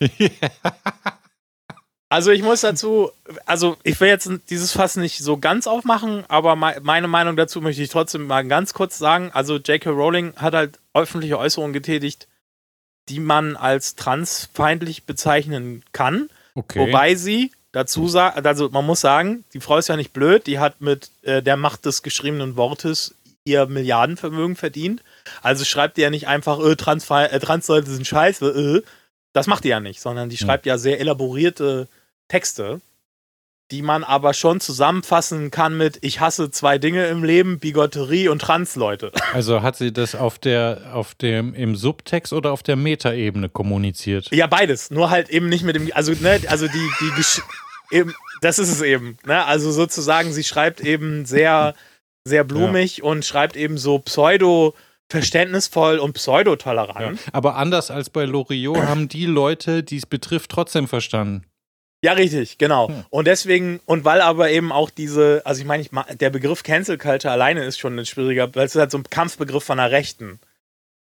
[2.12, 3.12] Also ich muss dazu,
[3.45, 7.62] also ich will jetzt dieses Fass nicht so ganz aufmachen, aber mei- meine Meinung dazu
[7.62, 9.30] möchte ich trotzdem mal ganz kurz sagen.
[9.34, 9.91] Also J.K.
[9.91, 12.28] Rowling hat halt öffentliche Äußerungen getätigt,
[13.10, 16.30] die man als transfeindlich bezeichnen kann.
[16.56, 16.80] Okay.
[16.80, 20.58] Wobei sie dazu sagt, also man muss sagen, die Frau ist ja nicht blöd, die
[20.58, 23.13] hat mit äh, der Macht des geschriebenen Wortes
[23.45, 25.04] ihr Milliardenvermögen verdient.
[25.43, 28.89] Also schreibt die ja nicht einfach, äh, Transfe äh, Transleute sind scheiße, äh.
[29.32, 30.48] Das macht die ja nicht, sondern die Hm.
[30.48, 31.88] schreibt ja sehr elaborierte
[32.30, 32.80] Texte,
[33.72, 38.42] die man aber schon zusammenfassen kann mit Ich hasse zwei Dinge im Leben, Bigotterie und
[38.42, 39.12] Transleute.
[39.34, 44.32] Also hat sie das auf der, auf dem, im Subtext oder auf der Metaebene kommuniziert?
[44.32, 44.89] Ja, beides.
[44.89, 47.42] Nur halt eben nicht mit dem, also, ne, also die, die, Gesch
[47.92, 51.76] eben, das ist es eben, ne, also sozusagen, sie schreibt eben sehr,
[52.24, 54.74] sehr blumig und schreibt eben so pseudo
[55.10, 57.20] verständnisvoll und pseudotolerant.
[57.20, 57.34] Ja.
[57.34, 61.46] Aber anders als bei Loriot haben die Leute, die es betrifft, trotzdem verstanden.
[62.03, 62.88] Ja, richtig, genau.
[62.88, 63.05] Hm.
[63.09, 66.97] Und deswegen, und weil aber eben auch diese, also ich meine, ich, der Begriff Cancel
[66.97, 69.91] Culture alleine ist schon ein schwieriger, weil es ist halt so ein Kampfbegriff von der
[69.91, 70.39] Rechten.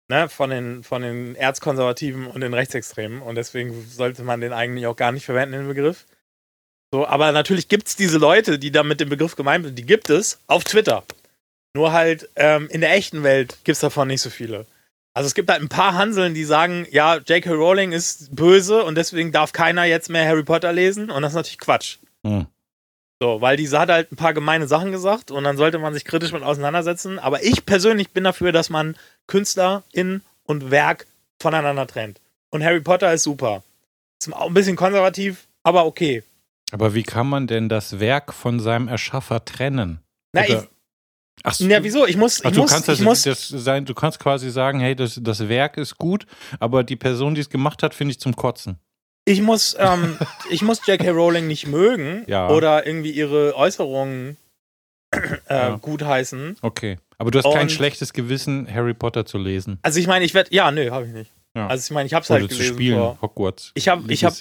[0.09, 3.21] Ne, von den, von den Erzkonservativen und den Rechtsextremen.
[3.21, 6.05] Und deswegen sollte man den eigentlich auch gar nicht verwenden, den Begriff.
[6.93, 9.85] So, aber natürlich gibt es diese Leute, die da mit dem Begriff gemeint sind, die
[9.85, 11.03] gibt es auf Twitter.
[11.73, 14.65] Nur halt ähm, in der echten Welt gibt es davon nicht so viele.
[15.17, 17.49] Also es gibt halt ein paar Hanseln, die sagen, ja, J.K.
[17.49, 21.35] Rowling ist böse und deswegen darf keiner jetzt mehr Harry Potter lesen und das ist
[21.35, 21.97] natürlich Quatsch.
[22.23, 22.45] Hm.
[23.19, 26.05] So, weil diese hat halt ein paar gemeine Sachen gesagt und dann sollte man sich
[26.05, 27.17] kritisch mit auseinandersetzen.
[27.17, 31.07] Aber ich persönlich bin dafür, dass man Künstler in und Werk
[31.41, 32.21] voneinander trennt.
[32.51, 33.63] Und Harry Potter ist super.
[34.19, 36.21] Ist auch ein bisschen konservativ, aber okay.
[36.71, 39.99] Aber wie kann man denn das Werk von seinem Erschaffer trennen?
[40.31, 40.59] Na, ich,
[41.43, 41.65] Ach so.
[41.65, 42.05] na wieso?
[42.07, 44.49] Ich muss, Ach, ich du muss, kannst das, ich muss, das sein, du kannst quasi
[44.49, 46.25] sagen, hey, das, das Werk ist gut,
[46.59, 48.79] aber die Person, die es gemacht hat, finde ich zum Kotzen.
[49.25, 50.17] ich muss, ähm,
[50.49, 51.09] ich muss J.K.
[51.11, 52.49] Rowling nicht mögen Ja.
[52.49, 54.37] oder irgendwie ihre Äußerungen
[55.13, 55.19] äh,
[55.49, 55.75] Ja.
[55.77, 56.57] gutheißen.
[56.61, 56.97] Okay.
[57.19, 59.79] Aber du hast kein Und- schlechtes Gewissen, Harry Potter zu lesen.
[59.81, 61.31] Also ich meine, ich werde, ja, nö, habe ich nicht.
[61.55, 61.67] Ja.
[61.67, 63.71] Also ich meine, ich habe es halt zu gelesen spielen, vor, Hogwarts.
[63.73, 64.33] Ich hab- ich hab-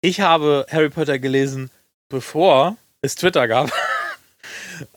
[0.00, 1.70] ich habe Harry Potter gelesen,
[2.08, 3.70] bevor es Twitter gab.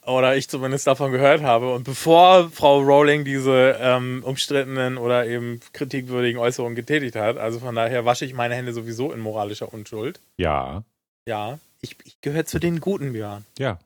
[0.05, 1.73] Oder ich zumindest davon gehört habe.
[1.73, 7.37] Und bevor Frau Rowling diese ähm, umstrittenen oder eben kritikwürdigen Äußerungen getätigt hat.
[7.37, 10.19] Also von daher wasche ich meine Hände sowieso in moralischer Unschuld.
[10.37, 10.83] Ja.
[11.27, 13.45] Ja, ich, ich gehöre zu den guten Björn.
[13.57, 13.79] Ja.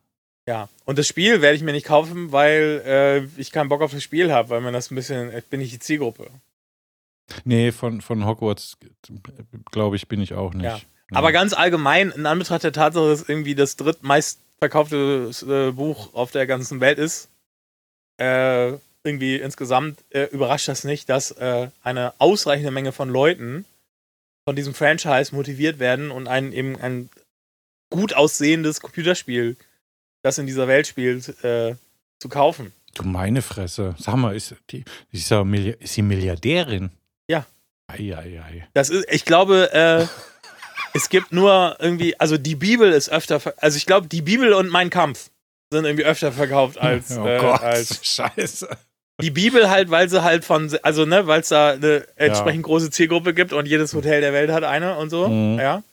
[0.48, 0.68] Ja.
[0.86, 4.02] Und das Spiel werde ich mir nicht kaufen, weil äh, ich keinen Bock auf das
[4.02, 6.28] Spiel habe, weil mir das ein bisschen, ich bin nicht die Zielgruppe.
[7.44, 8.78] Nee, von, von Hogwarts,
[9.72, 10.66] glaube ich, bin ich auch nicht.
[10.66, 10.80] Ja.
[11.12, 13.76] Aber ganz allgemein, in Anbetracht der Tatsache, dass irgendwie das
[14.60, 17.30] drittmeistverkaufte äh, Buch auf der ganzen Welt ist,
[18.18, 23.66] äh, irgendwie insgesamt äh, überrascht das nicht, dass äh, eine ausreichende Menge von Leuten
[24.46, 27.10] von diesem Franchise motiviert werden und ein eben ein
[27.90, 29.56] gut aussehendes Computerspiel,
[30.22, 31.76] das in dieser Welt spielt, äh,
[32.20, 32.74] zu kaufen.
[32.96, 33.96] Du meine Fresse.
[33.98, 35.32] Sag mal, ist, die, ist,
[35.82, 36.90] sie Milliardärin?
[37.30, 37.46] Ja.
[37.88, 38.68] Eieiei.
[38.74, 40.06] Das ist, ich glaube, äh,
[40.94, 44.70] es gibt nur irgendwie, also die Bibel ist öfter, also ich glaube, die Bibel und
[44.70, 45.30] mein Kampf
[45.72, 48.68] sind irgendwie öfter verkauft als, oh äh, Gott, als scheiße.
[49.22, 52.90] die Bibel halt, weil sie halt von, also ne, weil es da eine entsprechend große
[52.90, 55.60] Zielgruppe gibt und jedes Hotel der Welt hat eine und so, Mhm.
[55.60, 55.84] ja.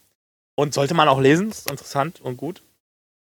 [0.59, 2.63] Und sollte man auch lesen, ist interessant und gut.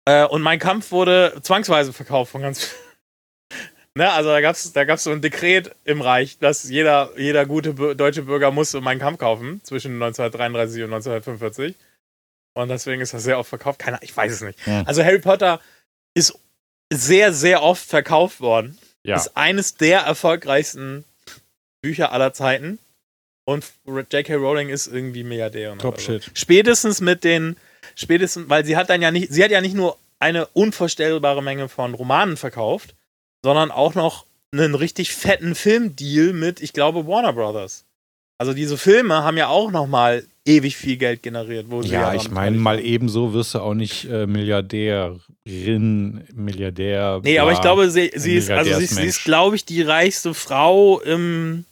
[0.06, 2.70] Äh, und mein Kampf wurde zwangsweise verkauft von ganz
[3.98, 7.74] Ne, also da gab's da gab's so ein Dekret im Reich, dass jeder, jeder gute
[7.96, 11.74] deutsche Bürger musste meinen Kampf kaufen zwischen 1933 und 1945.
[12.54, 13.80] Und deswegen ist das sehr oft verkauft.
[13.80, 14.60] Keiner, ich weiß es nicht.
[14.68, 14.84] Ja.
[14.84, 15.60] Also Harry Potter
[16.14, 16.38] ist
[16.94, 18.78] sehr, sehr oft verkauft worden.
[19.02, 19.16] Ja.
[19.16, 21.04] Ist eines der erfolgreichsten
[21.82, 22.78] Bücher aller Zeiten.
[23.46, 24.36] Und J.K.
[24.36, 25.80] Rowling ist irgendwie Milliardärin.
[25.80, 26.12] Top oder so.
[26.20, 26.32] shit.
[26.36, 27.58] Spätestens mit den,
[27.96, 31.68] spätestens, weil sie hat dann ja nicht, sie hat ja nicht nur eine unvorstellbare Menge
[31.68, 32.94] von Romanen verkauft,
[33.44, 37.86] sondern auch noch einen richtig fetten Filmdeal mit, ich glaube, Warner Brothers.
[38.40, 41.66] Also diese Filme haben ja auch noch mal ewig viel Geld generiert.
[41.70, 47.20] Wo sie Ja, daran ich meine, mal ebenso wirst du auch nicht äh, Milliardärin, Milliardär.
[47.24, 50.34] Nee, aber ich glaube, sie, sie ist, also sie, sie ist, glaube ich, die reichste
[50.34, 51.66] Frau im,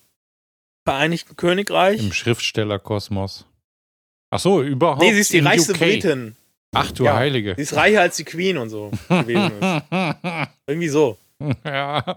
[0.88, 2.00] Vereinigten Königreich.
[2.00, 3.46] Im Schriftstellerkosmos.
[4.30, 5.02] Ach so, überhaupt.
[5.02, 5.80] nee, sie ist die reichste UK.
[5.80, 6.36] Britin.
[6.76, 7.16] Ach du Ja.
[7.16, 7.56] Heilige.
[7.56, 10.48] Sie ist reicher als die Queen und so gewesen ist.
[10.68, 11.18] Irgendwie so.
[11.66, 12.16] ja.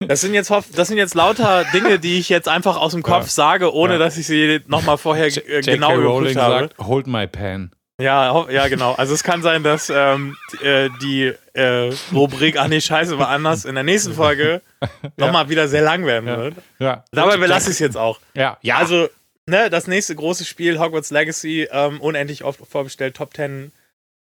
[0.00, 3.24] Das sind jetzt das sind jetzt lauter Dinge, die ich jetzt einfach aus dem Kopf
[3.24, 3.30] Ja.
[3.30, 3.98] sage, ohne Ja.
[3.98, 6.68] dass ich sie nochmal vorher äh, genau überprüft habe.
[6.68, 7.72] sagt, hold my pen.
[8.00, 8.94] Ja, ja, genau.
[8.94, 13.28] Also es kann sein, dass ähm, die, äh, die äh, Rubrik Ach nee, scheiße, war
[13.28, 14.62] anders in der nächsten Folge
[15.16, 16.36] nochmal wieder sehr lang werden Ja.
[16.38, 16.54] wird.
[16.78, 17.04] Ja.
[17.10, 18.20] Dabei belasse ich es jetzt auch.
[18.34, 18.76] Ja, ja.
[18.76, 19.08] Also,
[19.46, 23.72] ne, das nächste große Spiel, Hogwarts Legacy, ähm, unendlich oft vorbestellt, Top 10.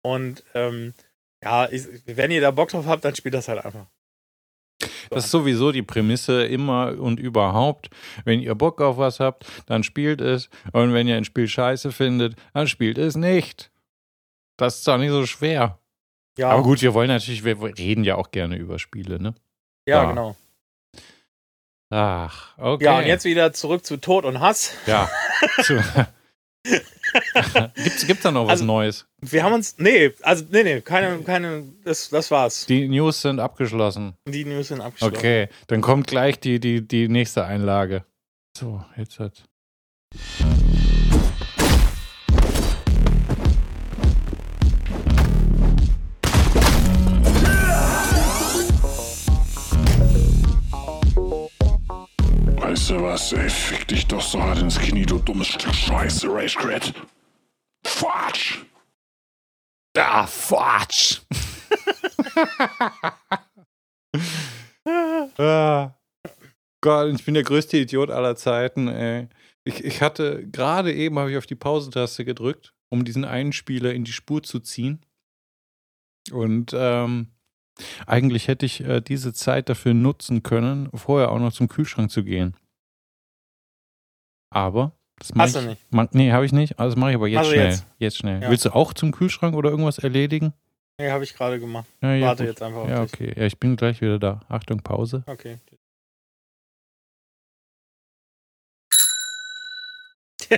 [0.02, 0.96] Und ähm,
[1.44, 3.86] ja, ich, wenn ihr da Bock drauf habt, dann spielt das halt einfach.
[5.10, 7.90] Das ist sowieso die Prämisse immer und überhaupt.
[8.26, 10.50] Wenn ihr Bock auf was habt, dann spielt es.
[10.72, 13.72] Und wenn ihr ein Spiel scheiße findet, dann spielt es nicht.
[14.58, 15.80] Das ist doch nicht so schwer.
[16.38, 19.34] Ja, Aber gut, wir wollen natürlich, wir reden ja auch gerne über Spiele, ne?
[19.88, 20.10] ja, ja.
[20.10, 20.36] genau.
[21.90, 22.84] Ach, okay.
[22.84, 24.74] Ja, und jetzt wieder zurück zu Tod und Hass.
[24.86, 25.10] Ja.
[27.76, 29.06] Gibt's, gibt's da noch was Also- Neues?
[29.22, 32.66] Wir haben uns, nee, also, nee, nee, keine, keine, das, das war's.
[32.68, 34.14] Die News sind abgeschlossen.
[34.28, 35.16] Die News sind abgeschlossen.
[35.16, 38.04] Okay, dann kommt gleich die, die, die nächste Einlage.
[38.58, 39.44] So, jetzt hat.
[52.68, 56.28] Weißt du was, ey, fick dich doch so hart ins Knie, du dummes Stück Scheiße,
[56.28, 56.94] Rage Crit.
[57.86, 58.58] Quatsch!
[59.98, 61.22] Ah, Quatsch!
[65.38, 65.96] ah.
[66.82, 69.30] Gott, ich bin der größte Idiot aller Zeiten, ey.
[69.64, 73.94] Ich, ich hatte, gerade eben habe ich auf die Pausentaste gedrückt, um diesen einen Spieler
[73.94, 75.06] in die Spur zu ziehen.
[76.34, 77.30] Und ähm,
[78.06, 82.24] eigentlich hätte ich äh, diese Zeit dafür nutzen können, vorher auch noch zum Kühlschrank zu
[82.24, 82.56] gehen.
[84.50, 85.94] Aber das mach Hast du ich, nicht.
[85.94, 86.80] Ma nee, habe ich nicht.
[86.80, 87.66] Also das mache ich aber jetzt Also schnell.
[87.68, 87.86] jetzt.
[88.00, 88.42] Jetzt, schnell.
[88.42, 88.50] Ja.
[88.50, 90.54] Willst du auch zum Kühlschrank oder irgendwas erledigen?
[91.00, 91.88] Nee, habe ich gerade gemacht.
[92.02, 92.50] Ja, ja, Warte gut.
[92.52, 93.14] jetzt einfach auf Ja, dich.
[93.14, 93.34] okay.
[93.38, 94.40] Ja, ich bin gleich wieder da.
[94.48, 95.24] Achtung, Pause.
[95.28, 95.58] Okay.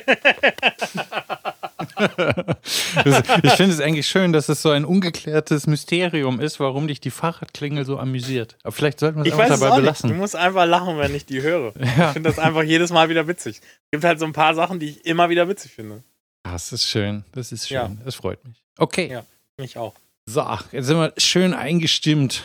[3.03, 6.99] das, ich finde es eigentlich schön, dass es so ein ungeklärtes Mysterium ist, warum dich
[7.01, 8.57] die Fahrradklingel so amüsiert.
[8.63, 9.79] Aber vielleicht sollten wir es einfach dabei auch nicht.
[9.79, 10.17] Du belassen.
[10.17, 11.73] musst einfach lachen, wenn ich die höre.
[11.77, 12.07] Ja.
[12.09, 13.57] Ich finde das einfach jedes Mal wieder witzig.
[13.61, 16.03] Es gibt halt so ein paar Sachen, die ich immer wieder witzig finde.
[16.43, 17.23] Ah, Das ist schön.
[17.33, 17.75] Das ist schön.
[17.77, 17.91] Ja.
[18.03, 18.63] Das freut mich.
[18.77, 19.09] Okay.
[19.11, 19.25] Ja.
[19.57, 19.93] Mich auch.
[20.25, 22.43] So, jetzt sind wir schön eingestimmt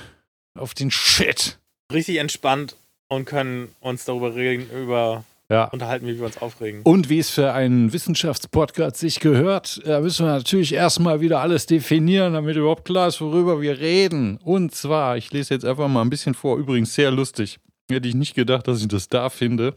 [0.58, 1.58] auf den Shit.
[1.92, 2.76] Richtig entspannt
[3.08, 5.24] und können uns darüber reden, über
[5.54, 5.64] Ja.
[5.66, 6.82] unterhalten, wie wir uns aufregen.
[6.82, 11.66] Und wie es für einen Wissenschaftspodcast sich gehört, da müssen wir natürlich erstmal wieder alles
[11.66, 14.38] definieren, damit überhaupt klar ist, worüber wir reden.
[14.42, 17.58] Und zwar, ich lese jetzt einfach mal ein bisschen vor, übrigens sehr lustig.
[17.90, 19.76] Hätte ich nicht gedacht, dass ich das da finde.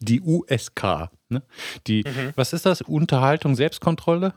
[0.00, 1.10] Die USK.
[1.28, 1.42] Ne?
[1.86, 2.32] Die, Mhm.
[2.34, 2.80] was ist das?
[2.82, 4.34] Unterhaltung, Selbstkontrolle?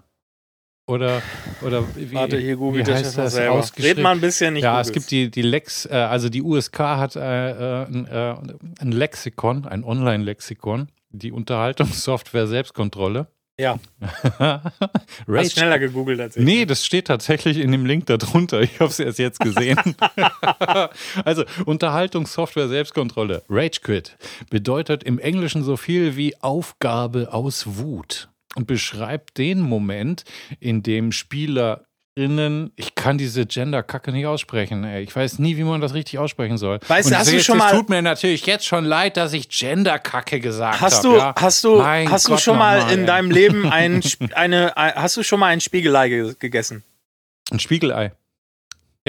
[0.88, 1.24] Oder,
[1.62, 3.56] oder wie, Warte, hier googelt das das selber.
[3.56, 3.98] ausgeschrieben?
[3.98, 6.80] Red mal ein bisschen, ich ja, es gibt die, die Lex, äh, also die USK
[6.80, 8.36] hat äh, äh, ein, äh,
[8.80, 13.28] ein Lexikon, ein Online-Lexikon, die Unterhaltungssoftware Selbstkontrolle.
[13.58, 13.80] Ja.
[15.28, 16.44] Hast schneller gegoogelt als ich.
[16.44, 18.62] Nee, das steht tatsächlich in dem Link darunter.
[18.62, 19.80] Ich habe es erst jetzt gesehen.
[21.26, 23.44] also, Unterhaltungssoftware Selbstkontrolle.
[23.50, 24.18] Rage Quit
[24.50, 30.24] bedeutet im Englischen so viel wie Aufgabe aus Wut und beschreibt den Moment,
[30.60, 35.04] in dem SpielerInnen, ich kann diese Gender-Kacke nicht aussprechen, ey.
[35.04, 36.80] Ich weiß nie, wie man das richtig aussprechen soll.
[36.88, 39.34] Weißt du, hast du es- schon es mal- tut mir natürlich jetzt schon leid, dass
[39.34, 40.82] ich Gender-Kacke gesagt habe.
[40.86, 41.36] Hast du, ja?
[41.38, 43.06] hast du, Mein hast du Gott, schon mal in ey.
[43.06, 44.02] deinem Leben ein,
[44.34, 46.84] eine, ein, hast du schon mal ein Spiegelei ge gegessen?
[47.52, 48.12] Ein Spiegelei.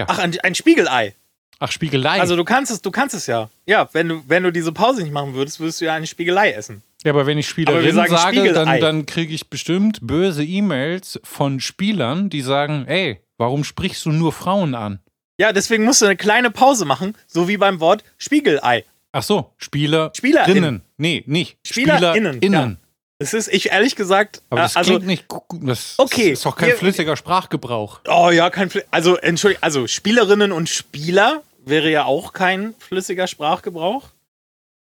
[0.09, 1.15] Ach, ein, ein Spiegelei.
[1.59, 2.21] Ach, Spiegelei.
[2.21, 3.49] Also du kannst es, du kannst es ja.
[3.65, 6.51] Ja, wenn du, wenn du diese Pause nicht machen würdest, würdest du ja eine Spiegelei
[6.53, 6.83] essen.
[7.07, 12.31] Ja, aber wenn ich Spielerin sage, dann, dann kriege ich bestimmt böse E-Mails von Spielern,
[12.31, 14.99] die sagen, ey, warum sprichst du nur Frauen an?
[15.39, 18.85] Ja, deswegen musst du eine kleine Pause machen, so wie beim Wort Spiegelei.
[19.13, 20.83] Ach so, Spieler SpielerInnen.
[20.97, 21.59] Nee, nicht.
[21.65, 22.79] SpielerInnen, SpielerInnen.
[23.19, 25.27] Es ist, ich ehrlich gesagt, Aber äh, das also, klingt nicht.
[25.63, 28.01] Das Okay, ist doch kein wir- flüssiger Sprachgebrauch.
[28.09, 34.09] oh ja, kein, also entschuldigung, also Spielerinnen und Spieler wäre ja auch kein flüssiger Sprachgebrauch.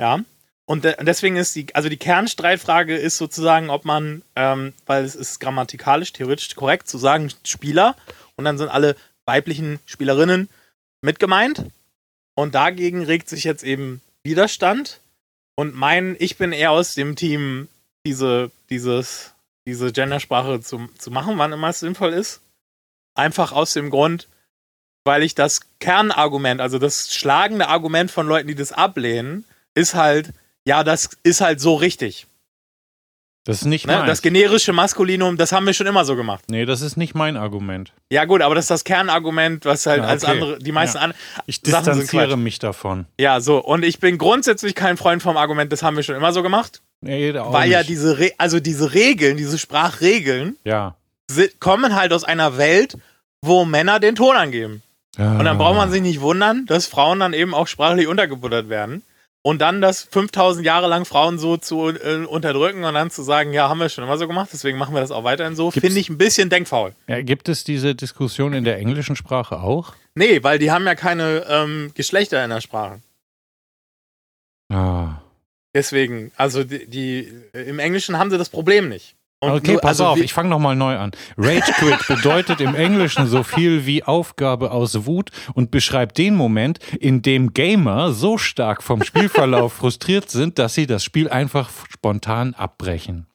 [0.01, 0.19] Ja.
[0.65, 5.15] Und de deswegen ist die, also die Kernstreitfrage ist sozusagen, ob man, ähm, weil es
[5.15, 7.95] ist grammatikalisch, theoretisch korrekt zu sagen Spieler
[8.35, 8.95] und dann sind alle
[9.25, 10.49] weiblichen Spielerinnen
[11.01, 11.65] mit gemeint.
[12.35, 14.99] Und dagegen regt sich jetzt eben Widerstand.
[15.55, 17.67] Und mein, ich bin eher aus dem Team,
[18.05, 19.33] diese, dieses,
[19.65, 22.41] diese Gendersprache zu, zu machen, wann immer es sinnvoll ist.
[23.13, 24.27] Einfach aus dem Grund,
[25.03, 30.33] weil ich das Kernargument, also das schlagende Argument von Leuten, die das ablehnen, ist halt,
[30.67, 32.27] ja, das ist halt so richtig.
[33.43, 33.93] Das ist nicht Ne?
[33.95, 34.05] meins.
[34.07, 36.43] Das generische Maskulinum, das haben wir schon immer so gemacht.
[36.47, 37.91] nee, das ist nicht mein Argument.
[38.11, 40.33] Ja, gut, aber das ist das Kernargument, was halt Ja, als okay.
[40.33, 41.05] andere, die meisten Ja.
[41.05, 41.13] an.
[41.47, 43.07] Ich distanziere mich davon.
[43.19, 43.57] Ja, so.
[43.57, 46.81] Und ich bin grundsätzlich kein Freund vom Argument, das haben wir schon immer so gemacht.
[47.01, 47.89] Nee, auch weil ja nicht.
[47.89, 50.95] diese, Re also diese Regeln, diese Sprachregeln, Ja.
[51.59, 52.95] kommen halt aus einer Welt,
[53.41, 54.83] wo Männer den Ton angeben.
[55.17, 59.01] Und dann braucht man sich nicht wundern, dass Frauen dann eben auch sprachlich untergebuttert werden.
[59.43, 63.53] Und dann das 5000 Jahre lang Frauen so zu äh, unterdrücken und dann zu sagen,
[63.53, 65.99] ja, haben wir schon immer so gemacht, deswegen machen wir das auch weiterhin so, finde
[65.99, 66.93] ich ein bisschen denkfaul.
[67.07, 69.93] Ja, gibt es diese Diskussion in der englischen Sprache auch?
[70.13, 73.01] Nee, weil die haben ja keine ähm, Geschlechter in der Sprache.
[74.71, 75.21] Ah.
[75.73, 79.15] Deswegen, also die, die im Englischen haben sie das Problem nicht.
[79.43, 81.11] Und Okay, nur- pass also auf, ich fange nochmal neu an.
[81.35, 86.77] Rage Quit bedeutet im Englischen so viel wie Aufgabe aus Wut und beschreibt den Moment,
[86.99, 92.53] in dem Gamer so stark vom Spielverlauf frustriert sind, dass sie das Spiel einfach spontan
[92.53, 93.25] abbrechen.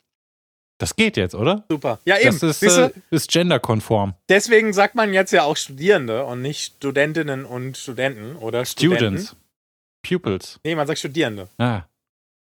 [0.79, 1.64] Das geht jetzt, oder?
[1.71, 1.99] super.
[2.05, 2.38] Ja, eben.
[2.38, 4.14] Das ist, äh, ist genderkonform.
[4.29, 9.19] Deswegen sagt man jetzt ja auch Studierende und nicht Studentinnen und Studenten oder Studenten.
[9.19, 9.37] Students.
[10.07, 10.61] Pupils.
[10.64, 11.49] Nee, man sagt Studierende.
[11.59, 11.83] Ah.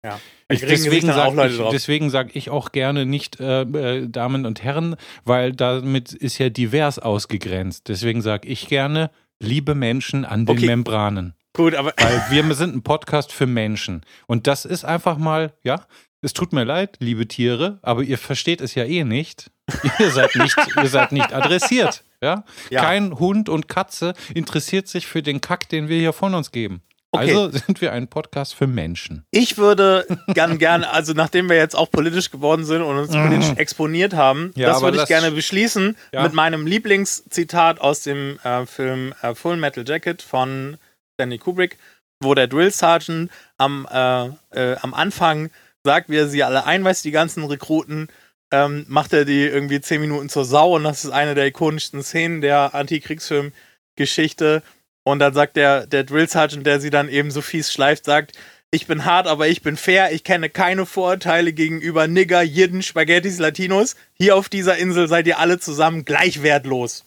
[0.07, 0.21] Ja.
[0.49, 4.95] Ich, deswegen sage ich, deswegen sag ich auch gerne nicht äh, äh, Damen und Herren,
[5.25, 7.89] weil damit ist ja divers ausgegrenzt.
[7.89, 10.67] Deswegen sage ich gerne liebe Menschen an den Okay.
[10.67, 11.35] Membranen.
[11.55, 14.03] Gut, aber Weil wir sind ein Podcast für Menschen.
[14.29, 15.85] Und das ist einfach mal, ja,
[16.23, 19.51] es tut mir leid, liebe Tiere, aber ihr versteht es ja eh nicht.
[19.99, 22.05] Ihr seid nicht, ihr seid nicht adressiert.
[22.23, 22.45] Ja?
[22.71, 22.83] Ja.
[22.83, 26.83] Kein Hund und Katze interessiert sich für den Kack, den wir hier von uns geben.
[27.17, 27.31] Okay.
[27.35, 29.25] Also sind wir ein Podcast für Menschen.
[29.31, 33.53] ich würde gern, gern, also nachdem wir jetzt auch politisch geworden sind und uns politisch
[33.57, 36.23] exponiert haben, Ja, das würde ich das- gerne beschließen Ja.
[36.23, 40.77] mit meinem Lieblingszitat aus dem äh, Film äh, Full Metal Jacket von
[41.15, 41.79] Stanley Kubrick,
[42.23, 45.51] wo der Drill Sergeant am, äh, äh, am Anfang
[45.85, 48.09] sagt, wie er sie alle einweist, die ganzen Rekruten,
[48.53, 52.03] ähm, macht er die irgendwie zehn Minuten zur Sau und das ist eine der ikonischsten
[52.03, 54.63] Szenen der Antikriegsfilm-Geschichte.
[55.07, 58.33] Und dann sagt der, der Drill Sergeant, der sie dann eben so fies schleift, sagt,
[58.73, 60.11] ich bin hart, aber ich bin fair.
[60.11, 63.95] Ich kenne keine Vorurteile gegenüber Nigger, Jidden, Spaghettis, Latinos.
[64.15, 67.05] Hier auf dieser Insel seid ihr alle zusammen gleich wertlos.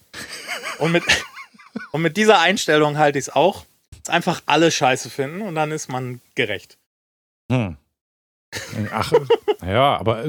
[0.78, 1.04] Und mit,
[1.92, 3.66] und mit dieser Einstellung halte ich es auch.
[4.02, 6.78] Dass einfach alle Scheiße finden und dann ist man gerecht.
[7.52, 7.76] Hm.
[8.92, 9.12] Ach,
[9.62, 10.24] ja, aber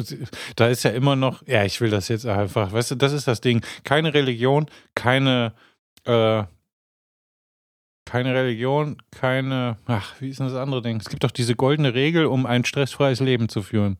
[0.57, 3.29] da ist ja immer noch, ja, ich will das jetzt einfach, weißt du, das ist
[3.29, 3.65] das Ding.
[3.85, 5.53] Keine Religion, keine,
[6.03, 6.43] äh,
[8.11, 10.97] keine Religion, keine, ach, wie ist denn das andere Ding?
[10.99, 13.97] Es gibt doch diese goldene Regel, um ein stressfreies Leben zu führen.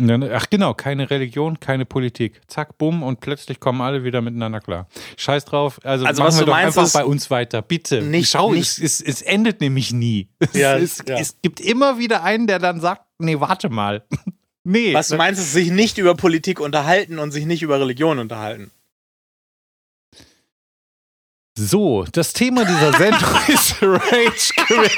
[0.00, 2.40] Dann, ach genau, keine Religion, keine Politik.
[2.46, 4.88] Zack, bumm, und plötzlich kommen alle wieder miteinander klar.
[5.18, 8.00] Scheiß drauf, also, Also, machen wir doch einfach bei uns weiter, bitte.
[8.00, 10.28] nicht- Schau, nicht- es, es, es endet nämlich nie.
[10.54, 11.18] Ja, es, ja.
[11.18, 14.04] es gibt immer wieder einen, der dann sagt, nee, warte mal.
[14.64, 14.94] nee.
[14.94, 18.70] Was du meinst, ist sich nicht über Politik unterhalten und sich nicht über Religion unterhalten.
[21.60, 24.96] So, das Thema dieser Sendung ist Rage Quit.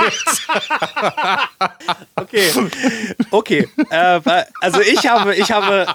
[2.17, 2.51] Okay.
[3.31, 3.69] Okay.
[3.89, 4.21] äh,
[4.61, 5.87] also ich habe, ich habe,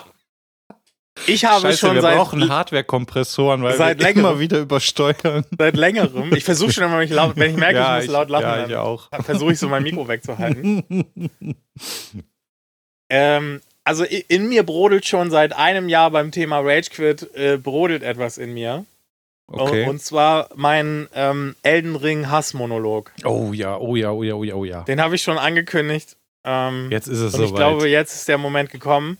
[1.27, 4.25] ich habe Scheiße, schon wir seit, brauchen Hardware-Kompressoren, weil Seit wir längerem.
[4.31, 5.45] immer wieder übersteuern.
[5.55, 6.33] seit längerem.
[6.33, 8.43] Ich versuche schon immer, wenn ich, laut, wenn ich merke, ja, ich muss laut lachen,
[8.45, 9.09] ja, dann ich auch.
[9.23, 10.83] versuche ich so mein Mikro wegzuhalten.
[13.11, 18.01] Ähm, also in mir brodelt schon seit einem Jahr beim Thema Rage Quit, äh, brodelt
[18.01, 18.83] etwas in mir.
[19.47, 19.87] Okay.
[19.87, 23.11] Und zwar mein ähm, Elden Ring Hassmonolog.
[23.23, 24.81] oh ja, oh ja, oh ja, oh ja, oh ja.
[24.83, 26.15] Den habe ich schon angekündigt.
[26.43, 27.59] Ähm, Jetzt ist es und ich soweit.
[27.59, 29.17] glaube, jetzt ist der Moment gekommen,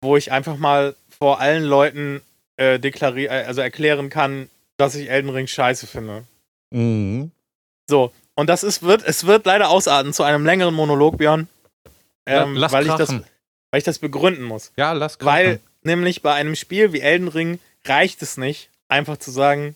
[0.00, 2.20] wo ich einfach mal vor allen Leuten
[2.56, 6.24] äh, deklari- äh, also erklären kann, dass ich Elden Ring scheiße finde.
[6.70, 7.30] mhm.
[7.88, 11.48] So, und das ist, wird, es wird leider ausarten zu einem längeren Monolog, Björn.
[12.26, 13.24] Ähm, Lass weil, ich das, krachen.
[13.70, 14.72] weil ich das begründen muss.
[14.76, 15.32] Ja, lass krachen.
[15.32, 19.74] Weil nämlich bei einem Spiel wie Elden Ring reicht es nicht, einfach zu sagen,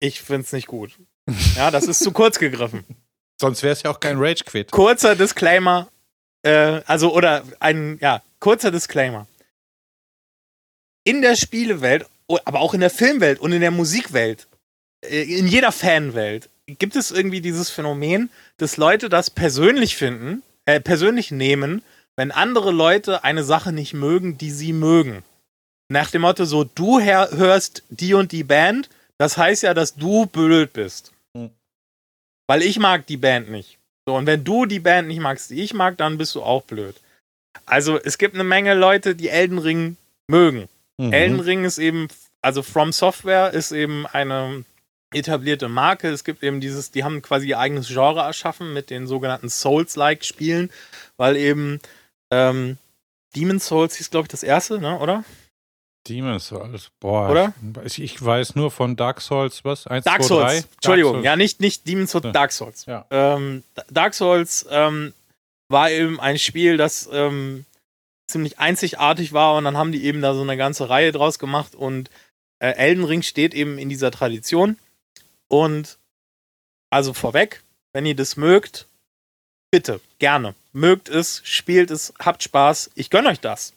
[0.00, 0.98] ich find's nicht gut.
[1.54, 2.84] Ja, das ist zu kurz gegriffen.
[3.40, 4.72] Sonst wäre es ja auch kein Rage Quit.
[4.72, 5.88] Kurzer Disclaimer,
[6.42, 9.28] äh, also oder ein, ja, kurzer Disclaimer.
[11.04, 12.06] In der Spielewelt,
[12.44, 14.48] aber auch in der Filmwelt und in der Musikwelt,
[15.04, 20.80] äh, in jeder Fanwelt, gibt es irgendwie dieses Phänomen, dass Leute das persönlich finden, äh,
[20.80, 21.82] persönlich nehmen,
[22.16, 25.22] wenn andere Leute eine Sache nicht mögen, die sie mögen.
[25.92, 28.88] Nach dem Motto so, du hörst die und die Band,
[29.18, 31.12] das heißt ja, dass du blöd bist.
[31.36, 31.50] Hm.
[32.46, 33.78] Weil ich mag die Band nicht.
[34.06, 36.62] So, und wenn du die Band nicht magst, die ich mag, dann bist du auch
[36.62, 36.94] blöd.
[37.66, 39.96] Also, es gibt eine Menge Leute, die Elden Ring
[40.28, 40.68] mögen.
[40.96, 41.12] Mhm.
[41.12, 42.06] Elden Ring ist eben,
[42.40, 44.64] also From Software ist eben eine
[45.12, 46.08] etablierte Marke.
[46.08, 50.70] Es gibt eben dieses, die haben quasi ihr eigenes Genre erschaffen mit den sogenannten Souls-like-Spielen,
[51.16, 51.80] weil eben
[52.30, 52.78] ähm,
[53.34, 55.24] Demon's Souls hieß, glaube ich, das erste, ne, oder?
[56.08, 57.30] Demon's Souls, boah.
[57.30, 57.54] Oder?
[57.84, 59.86] Ich, ich weiß nur von Dark Souls, was?
[59.86, 60.64] 1, Dark 2, Souls, 3?
[60.76, 61.24] Entschuldigung, Dark Souls.
[61.26, 62.32] ja, nicht, nicht Demon's Souls, Ja.
[62.32, 62.86] Dark Souls.
[62.86, 63.06] Ja.
[63.10, 65.12] Ähm, Dark Souls ähm,
[65.68, 67.64] war eben ein Spiel, das ähm,
[68.30, 71.74] ziemlich einzigartig war und dann haben die eben da so eine ganze Reihe draus gemacht
[71.74, 72.10] und
[72.60, 74.78] äh, Elden Ring steht eben in dieser Tradition
[75.48, 75.98] und
[76.90, 78.86] also vorweg, wenn ihr das mögt,
[79.70, 83.72] bitte, gerne, mögt es, spielt es, habt Spaß, ich gönne euch das.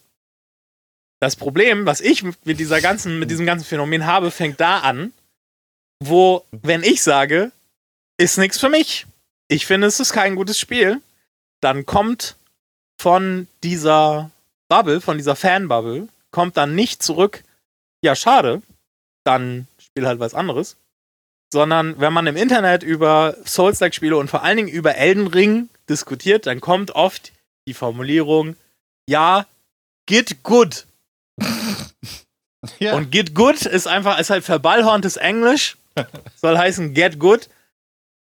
[1.23, 5.13] Das Problem, was ich mit dieser ganzen, mit diesem ganzen Phänomen habe, fängt da an,
[6.01, 7.53] wo, wenn ich sage,
[8.17, 9.05] ist nichts für mich,
[9.47, 10.99] ich finde, es ist kein gutes Spiel,
[11.61, 12.35] dann kommt
[12.97, 14.31] von dieser
[14.67, 17.45] Bubble, von dieser Fanbubble, kommt dann nicht zurück,
[18.03, 18.61] ja, schade,
[19.23, 20.75] dann spiel halt was anderes.
[21.53, 26.47] Sondern wenn man im Internet über Souls-like-Spiele und vor allen Dingen über Elden Ring diskutiert,
[26.47, 27.31] dann kommt oft
[27.65, 28.57] die Formulierung,
[29.07, 29.45] ja,
[30.05, 30.85] get good.
[32.79, 32.95] Ja.
[32.95, 35.77] Und get good ist einfach, ist halt verballhorntes Englisch.
[36.35, 37.49] Soll heißen get good.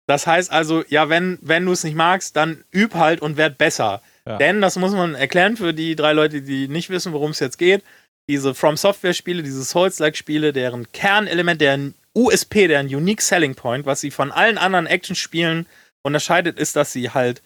[0.06, 3.58] Das heißt also, ja, wenn, wenn du es nicht magst, dann üb halt und werd
[3.58, 4.02] besser.
[4.24, 4.38] Ja.
[4.38, 7.58] Denn, das muss man erklären für die drei Leute, die nicht wissen, worum es jetzt
[7.58, 7.82] geht.
[8.28, 14.10] Diese From Software-Spiele, diese Souls-like-Spiele, deren Kernelement, deren USP, deren Unique Selling Point, was sie
[14.10, 15.66] von allen anderen Action-Spielen
[16.02, 17.42] unterscheidet, ist, dass sie halt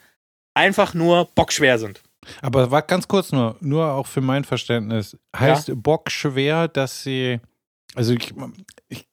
[0.55, 2.01] einfach nur bockschwer sind.
[2.43, 5.17] Aber war ganz kurz nur, nur auch für mein Verständnis.
[5.37, 7.41] Heißt Bock schwer, dass sie,
[7.95, 8.33] also ich,
[8.89, 9.09] ich,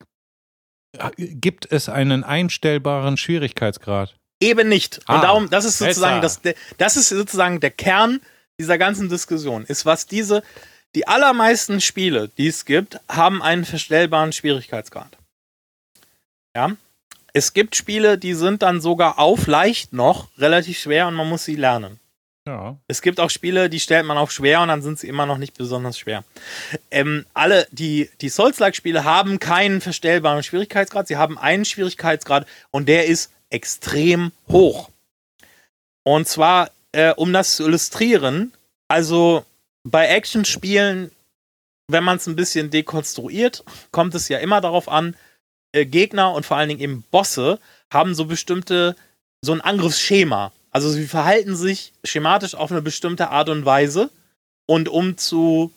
[1.18, 4.16] gibt es einen einstellbaren Schwierigkeitsgrad?
[4.40, 5.00] Eben nicht.
[5.00, 6.42] Und Ah, darum, das ist sozusagen das,
[6.78, 8.22] das ist sozusagen der Kern
[8.60, 10.44] dieser ganzen Diskussion, ist, was diese,
[10.96, 15.18] die allermeisten Spiele, die es gibt, haben einen verstellbaren Schwierigkeitsgrad.
[16.56, 16.72] Ja.
[17.34, 21.46] Es gibt Spiele, die sind dann sogar auf leicht noch relativ schwer und man muss
[21.46, 22.00] sie lernen.
[22.48, 22.78] Ja.
[22.88, 25.38] Es gibt auch Spiele, die stellt man auf schwer und dann sind sie immer noch
[25.38, 26.24] nicht besonders schwer.
[26.90, 31.08] Ähm, alle, die, die Souls-like-Spiele haben keinen verstellbaren Schwierigkeitsgrad.
[31.08, 34.90] Sie haben einen Schwierigkeitsgrad und der ist extrem hoch.
[36.04, 38.54] Und zwar, äh, um das zu illustrieren,
[38.88, 39.44] also
[39.84, 41.12] bei Actionspielen,
[41.90, 45.18] wenn man es ein bisschen dekonstruiert, kommt es ja immer darauf an,
[45.74, 47.60] äh, Gegner und vor allen Dingen eben Bosse
[47.92, 48.96] haben so bestimmte,
[49.42, 50.54] so ein Angriffsschema.
[50.78, 54.12] Also sie verhalten sich schematisch auf eine bestimmte Art und Weise.
[54.68, 55.72] Und um zu.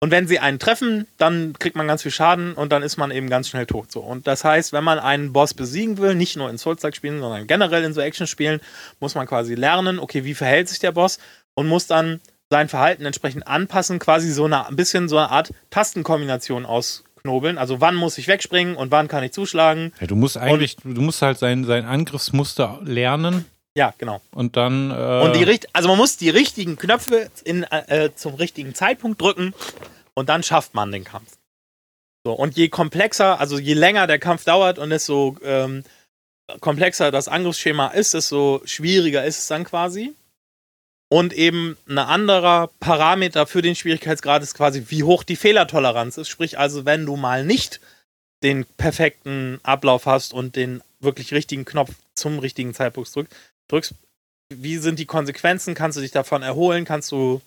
[0.00, 3.10] Und wenn sie einen treffen, dann kriegt man ganz viel Schaden und dann ist man
[3.10, 3.90] eben ganz schnell tot.
[3.90, 4.00] So.
[4.00, 7.84] Und das heißt, wenn man einen Boss besiegen will, nicht nur in Souls-like-Spielen, sondern generell
[7.84, 8.60] in so Action-Spielen,
[9.00, 11.18] muss man quasi lernen, okay, wie verhält sich der Boss
[11.54, 15.54] und muss dann sein Verhalten entsprechend anpassen, quasi so eine, ein bisschen so eine Art
[15.70, 17.56] Tastenkombination ausknobeln.
[17.56, 19.94] Also wann muss ich wegspringen und wann kann ich zuschlagen.
[20.00, 23.46] ja du musst eigentlich, du musst halt sein, sein Angriffsmuster lernen
[23.76, 24.20] Ja, genau.
[24.32, 24.90] und dann.
[24.90, 29.20] Äh, Und die richt also man muss die richtigen Knöpfe in, äh, zum richtigen Zeitpunkt
[29.20, 29.54] drücken
[30.14, 31.38] und dann schafft man den Kampf.
[32.24, 35.84] So, und je komplexer, also je länger der Kampf dauert und desto ähm,
[36.60, 40.14] komplexer das Angriffsschema ist, desto schwieriger ist es dann quasi.
[41.08, 46.28] Und eben ein anderer Parameter für den Schwierigkeitsgrad ist quasi, wie hoch die Fehlertoleranz ist.
[46.28, 47.80] Sprich also, wenn du mal nicht
[48.42, 53.34] den perfekten Ablauf hast und den wirklich richtigen Knopf zum richtigen Zeitpunkt drückst,
[53.68, 53.94] drückst,
[54.54, 55.74] wie sind die Konsequenzen?
[55.74, 56.84] Kannst du dich davon erholen?
[56.84, 57.40] Kannst du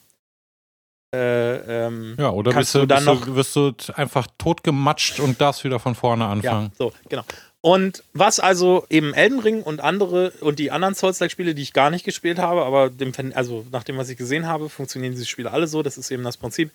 [1.15, 5.63] äh, ähm, ja, oder bist du, dann bist, du, wirst du einfach totgematscht und darfst
[5.63, 6.71] wieder von vorne anfangen.
[6.71, 7.23] Ja, so, genau.
[7.61, 11.89] Und was also eben Elden Ring und andere und die anderen Souls-like-Spiele, die ich gar
[11.89, 15.51] nicht gespielt habe, aber dem, also nach dem, was ich gesehen habe, funktionieren diese Spiele
[15.51, 15.81] alle so.
[15.81, 16.71] Das ist eben das Prinzip.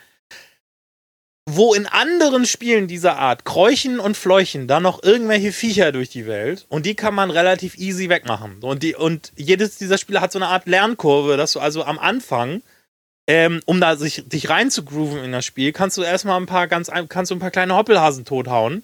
[1.52, 6.26] Wo in anderen Spielen dieser Art kräuchen und fleuchen da noch irgendwelche Viecher durch die
[6.26, 8.58] Welt und die kann man relativ easy wegmachen.
[8.62, 11.98] Und, die, und jedes dieser Spiele hat so eine Art Lernkurve, dass du also am
[11.98, 12.62] Anfang
[13.30, 16.90] ähm, um da sich dich reinzugrooven in das Spiel, kannst du erstmal ein paar ganz
[17.08, 18.82] kannst du ein paar kleine Hoppelhasen tothauen,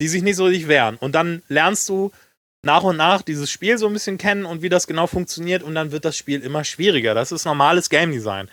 [0.00, 0.96] die sich nicht so richtig wehren.
[0.96, 2.10] Und dann lernst du
[2.64, 5.74] nach und nach dieses Spiel so ein bisschen kennen und wie das genau funktioniert und
[5.74, 7.14] dann wird das Spiel immer schwieriger.
[7.14, 8.48] Das ist normales Game Design.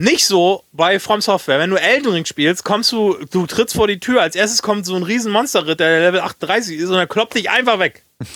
[0.00, 1.58] Nicht so bei From Software.
[1.58, 4.86] Wenn du Elden Ring spielst, kommst du, du trittst vor die Tür, als erstes kommt
[4.86, 8.04] so ein riesen Monsterritter, der Level 38 ist und er kloppt dich einfach weg.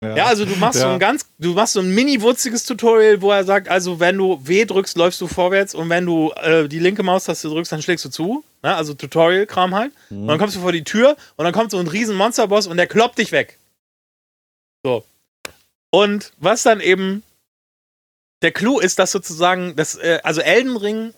[0.00, 0.92] Ja, also du machst so Ja.
[0.92, 4.64] ein ganz, du machst so ein mini-wutziges Tutorial, wo er sagt, also wenn du W
[4.64, 8.08] drückst, läufst du vorwärts und wenn du äh, die linke Maustaste drückst, dann schlägst du
[8.08, 8.44] zu.
[8.62, 8.76] Ne?
[8.76, 9.92] Also Tutorial-Kram halt.
[10.10, 12.76] Und dann kommst du vor die Tür und dann kommt so ein riesen Monsterboss und
[12.76, 13.58] der kloppt dich weg.
[14.84, 15.04] So.
[15.90, 17.24] Und was dann eben
[18.42, 21.14] der Clou ist, dass sozusagen, das, äh, also Elden Ring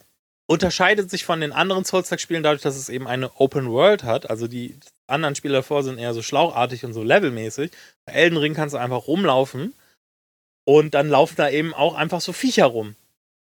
[0.46, 4.28] unterscheidet sich von den anderen Souls-like-Spielen dadurch, dass es eben eine Open World hat.
[4.28, 7.70] Also die anderen Spiele davor sind eher so schlauchartig und so levelmäßig.
[8.04, 9.74] Bei Elden Ring kannst du einfach rumlaufen
[10.64, 12.96] und dann laufen da eben auch einfach so Viecher rum.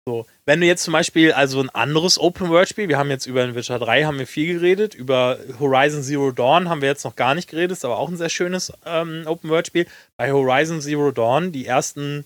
[0.04, 3.54] So, wenn du jetzt zum Beispiel also ein anderes Open-World-Spiel, wir haben jetzt über den
[3.54, 7.36] Witcher 3 haben wir viel geredet, über Horizon Zero Dawn haben wir jetzt noch gar
[7.36, 9.86] nicht geredet, ist aber auch ein sehr schönes ähm, Open-World-Spiel.
[10.16, 12.24] Bei Horizon Zero Dawn, die ersten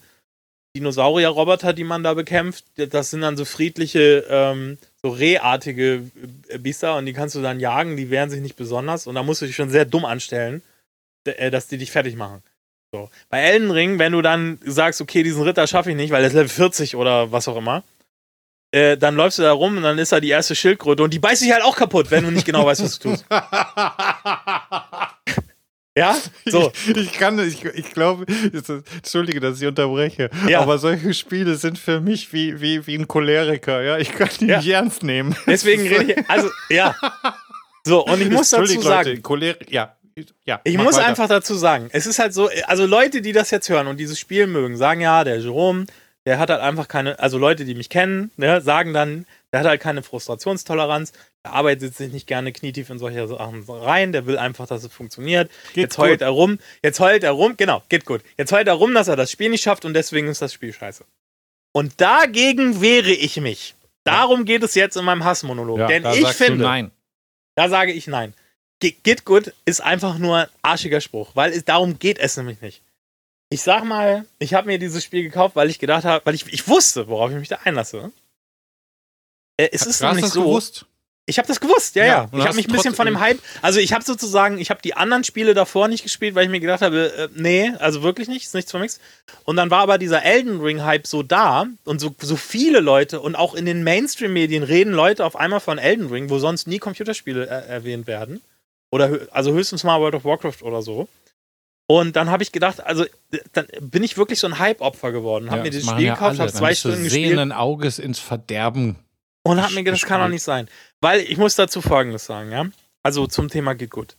[0.77, 6.03] Dinosaurier-Roboter, die man da bekämpft, das sind dann so friedliche, ähm, so Rehartige
[6.49, 9.23] äh, Biester und die kannst du dann jagen, die wehren sich nicht besonders und da
[9.23, 10.63] musst du dich schon sehr dumm anstellen,
[11.25, 12.43] äh, dass die dich fertig machen.
[12.93, 13.11] So.
[13.29, 16.29] Bei Elden Ring, wenn du dann sagst, okay, diesen Ritter schaffe ich nicht, weil er
[16.29, 17.83] ist Level 40 oder was auch immer,
[18.71, 21.19] äh, dann läufst du da rum und dann ist da die erste Schildkröte und die
[21.19, 23.25] beißt sich halt auch kaputt, wenn du nicht genau weißt, was du tust.
[25.97, 26.71] Ja, so.
[26.87, 28.27] Ich, ich kann, ich, ich glaube,
[28.97, 30.61] entschuldige, dass ich unterbreche, ja.
[30.61, 33.97] aber solche Spiele sind für mich wie, wie, wie ein Choleriker, ja.
[33.97, 34.59] Ich kann die ja.
[34.59, 35.35] nicht ernst nehmen.
[35.47, 36.95] Deswegen rede ich, also, ja.
[37.87, 39.11] So, und ich muss dazu sagen.
[39.11, 39.97] Leute, Choler ja,
[40.45, 41.07] ja, ich muss weiter.
[41.07, 44.19] einfach dazu sagen, es ist halt so, also Leute, die das jetzt hören und dieses
[44.19, 45.87] Spiel mögen, sagen ja, der Jerome,
[46.25, 49.67] der hat halt einfach keine, also Leute, die mich kennen, ne, sagen dann, der hat
[49.69, 51.13] halt keine Frustrationstoleranz,
[51.47, 54.93] der arbeitet sich nicht gerne knietief in solche Sachen rein, der will einfach, dass es
[54.93, 55.49] funktioniert.
[55.75, 56.23] Geht jetzt heult gut.
[56.23, 58.23] er rum, jetzt heult er rum, genau, geht gut.
[58.37, 60.73] Jetzt heult er rum, dass er das Spiel nicht schafft und deswegen ist das Spiel
[60.73, 61.05] scheiße.
[61.73, 63.77] Und dagegen wehre ich mich.
[64.03, 65.79] Darum geht es jetzt in meinem Hassmonolog.
[65.79, 66.91] Ja, Denn ich finde, nein.
[67.55, 68.35] da sage ich nein.
[68.81, 72.83] Geht gut ist einfach nur ein arschiger Spruch, weil es, darum geht es nämlich nicht.
[73.51, 76.53] Ich sag mal, ich habe mir dieses Spiel gekauft, weil ich gedacht habe, weil ich,
[76.53, 78.11] ich wusste, worauf ich mich da einlasse.
[79.57, 80.43] Äh, es ist nämlich so.
[80.43, 80.87] Gewusst?
[81.29, 82.11] Ich habe das gewusst, ja, ja.
[82.11, 82.39] ja.
[82.39, 84.95] Ich habe mich ein bisschen von dem Hype, also ich habe sozusagen, ich habe die
[84.95, 88.45] anderen Spiele davor nicht gespielt, weil ich mir gedacht habe, äh, nee, also wirklich nicht,
[88.45, 88.93] ist nichts für mich.
[89.45, 93.21] Und dann war aber dieser Elden Ring Hype so da und so, so viele Leute
[93.21, 96.79] und auch in den Mainstream-Medien reden Leute auf einmal von Elden Ring, wo sonst nie
[96.79, 98.41] Computerspiele äh, erwähnt werden.
[98.93, 101.09] Oder also höchstens mal World of Warcraft oder so.
[101.89, 103.05] Und dann habe ich gedacht, also
[103.53, 105.51] dann bin ich wirklich so ein Hype-Opfer geworden.
[105.51, 107.29] Hab ja, mir dieses Spiel gekauft, habe zwei Stunden gespielt.
[107.29, 108.97] sehenden Auges ins Verderben.
[109.51, 110.69] Und habe mir gedacht, das kann doch nicht sein.
[111.01, 112.67] Weil ich muss dazu Folgendes sagen, ja.
[113.03, 114.17] Also zum Thema geht gut.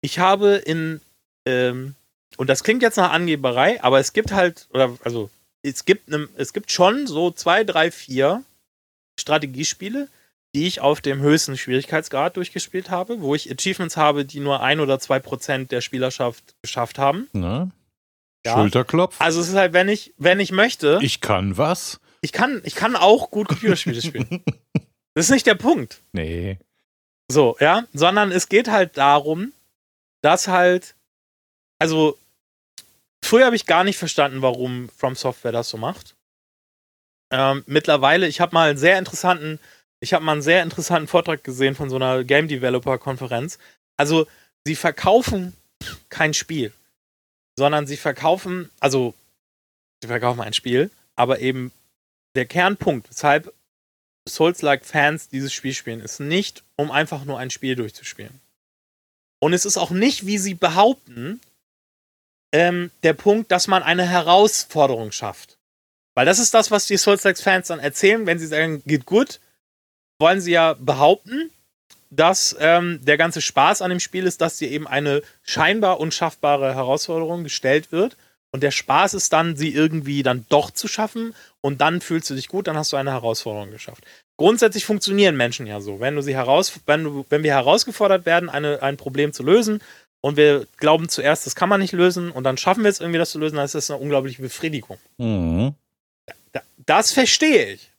[0.00, 1.00] Ich habe in,
[1.46, 1.94] ähm,
[2.36, 5.30] und das klingt jetzt nach Angeberei, aber es gibt halt, oder also
[5.62, 8.44] es gibt, ne, es gibt schon so zwei, drei, vier
[9.18, 10.08] Strategiespiele,
[10.54, 14.80] die ich auf dem höchsten Schwierigkeitsgrad durchgespielt habe, wo ich Achievements habe, die nur ein
[14.80, 17.28] oder zwei Prozent der Spielerschaft geschafft haben.
[17.32, 17.70] Na?
[18.46, 18.54] Ja.
[18.54, 19.20] Schulterklopf.
[19.20, 21.00] Also es ist halt, wenn ich, wenn ich möchte.
[21.02, 22.00] Ich kann was.
[22.20, 24.44] Ich kann, ich kann auch gut Computerspiele spielen.
[25.14, 26.00] Das ist nicht der Punkt.
[26.12, 26.58] Nee.
[27.28, 29.52] So, ja, sondern es geht halt darum,
[30.22, 30.94] dass halt,
[31.80, 32.16] also
[33.24, 36.14] früher habe ich gar nicht verstanden, warum From Software das so macht.
[37.32, 39.58] Ähm, mittlerweile, ich habe mal einen sehr interessanten
[40.00, 43.58] ich habe mal einen sehr interessanten Vortrag gesehen von so einer Game Developer Konferenz.
[43.96, 44.26] Also,
[44.64, 45.54] sie verkaufen
[46.08, 46.72] kein Spiel,
[47.56, 49.14] sondern sie verkaufen, also,
[50.02, 51.72] sie verkaufen ein Spiel, aber eben
[52.38, 53.52] der Kernpunkt, weshalb
[54.28, 58.40] Souls-like Fans dieses Spiel spielen, ist nicht, um einfach nur ein Spiel durchzuspielen.
[59.40, 61.40] Und es ist auch nicht, wie sie behaupten,
[62.52, 65.58] ähm, der Punkt, dass man eine Herausforderung schafft.
[66.14, 69.40] Weil das ist das, was die Souls-like Fans dann erzählen, wenn sie sagen, geht gut,
[70.20, 71.50] wollen sie ja behaupten,
[72.10, 76.74] dass ähm, der ganze Spaß an dem Spiel ist, dass dir eben eine scheinbar unschaffbare
[76.74, 78.16] Herausforderung gestellt wird.
[78.50, 82.34] Und der Spaß ist dann, sie irgendwie dann doch zu schaffen und dann fühlst du
[82.34, 84.04] dich gut, dann hast du eine Herausforderung geschafft.
[84.38, 86.00] Grundsätzlich funktionieren Menschen ja so.
[86.00, 89.82] Wenn du sie heraus, wenn, du, wenn wir herausgefordert werden, eine, ein Problem zu lösen
[90.22, 93.18] und wir glauben zuerst, das kann man nicht lösen und dann schaffen wir es irgendwie,
[93.18, 94.98] das zu lösen, dann ist das eine unglaubliche Befriedigung.
[95.18, 95.74] Mhm.
[96.86, 97.92] Das verstehe ich.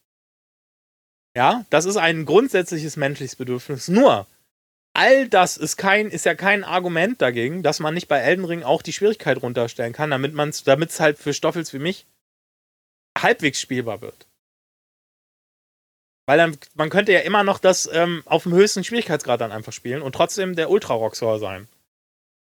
[1.36, 3.86] Ja, das ist ein grundsätzliches menschliches Bedürfnis.
[3.86, 4.26] Nur,
[4.92, 8.62] all das ist, kein, ist ja kein Argument dagegen, dass man nicht bei Elden Ring
[8.62, 12.06] auch die Schwierigkeit runterstellen kann, damit es halt für Stoffels wie mich
[13.18, 14.26] halbwegs spielbar wird.
[16.26, 19.72] Weil dann, man könnte ja immer noch das ähm, auf dem höchsten Schwierigkeitsgrad dann einfach
[19.72, 21.66] spielen und trotzdem der Ultra-Rockstar sein.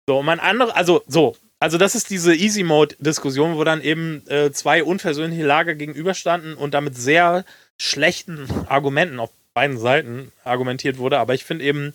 [0.09, 4.53] So, und mein anderer, also, so, also das ist diese Easy-Mode-Diskussion, wo dann eben äh,
[4.53, 7.45] zwei unversöhnliche Lager gegenüberstanden und damit sehr
[7.77, 11.19] schlechten Argumenten auf beiden Seiten argumentiert wurde.
[11.19, 11.95] Aber ich finde eben,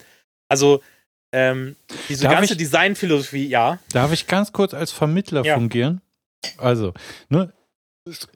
[0.50, 0.82] also
[1.32, 1.76] ähm,
[2.10, 3.80] diese darf ganze Designphilosophie, ja.
[3.92, 5.56] Darf ich ganz kurz als Vermittler ja.
[5.56, 6.02] fungieren?
[6.58, 6.94] Also,
[7.30, 7.54] ne,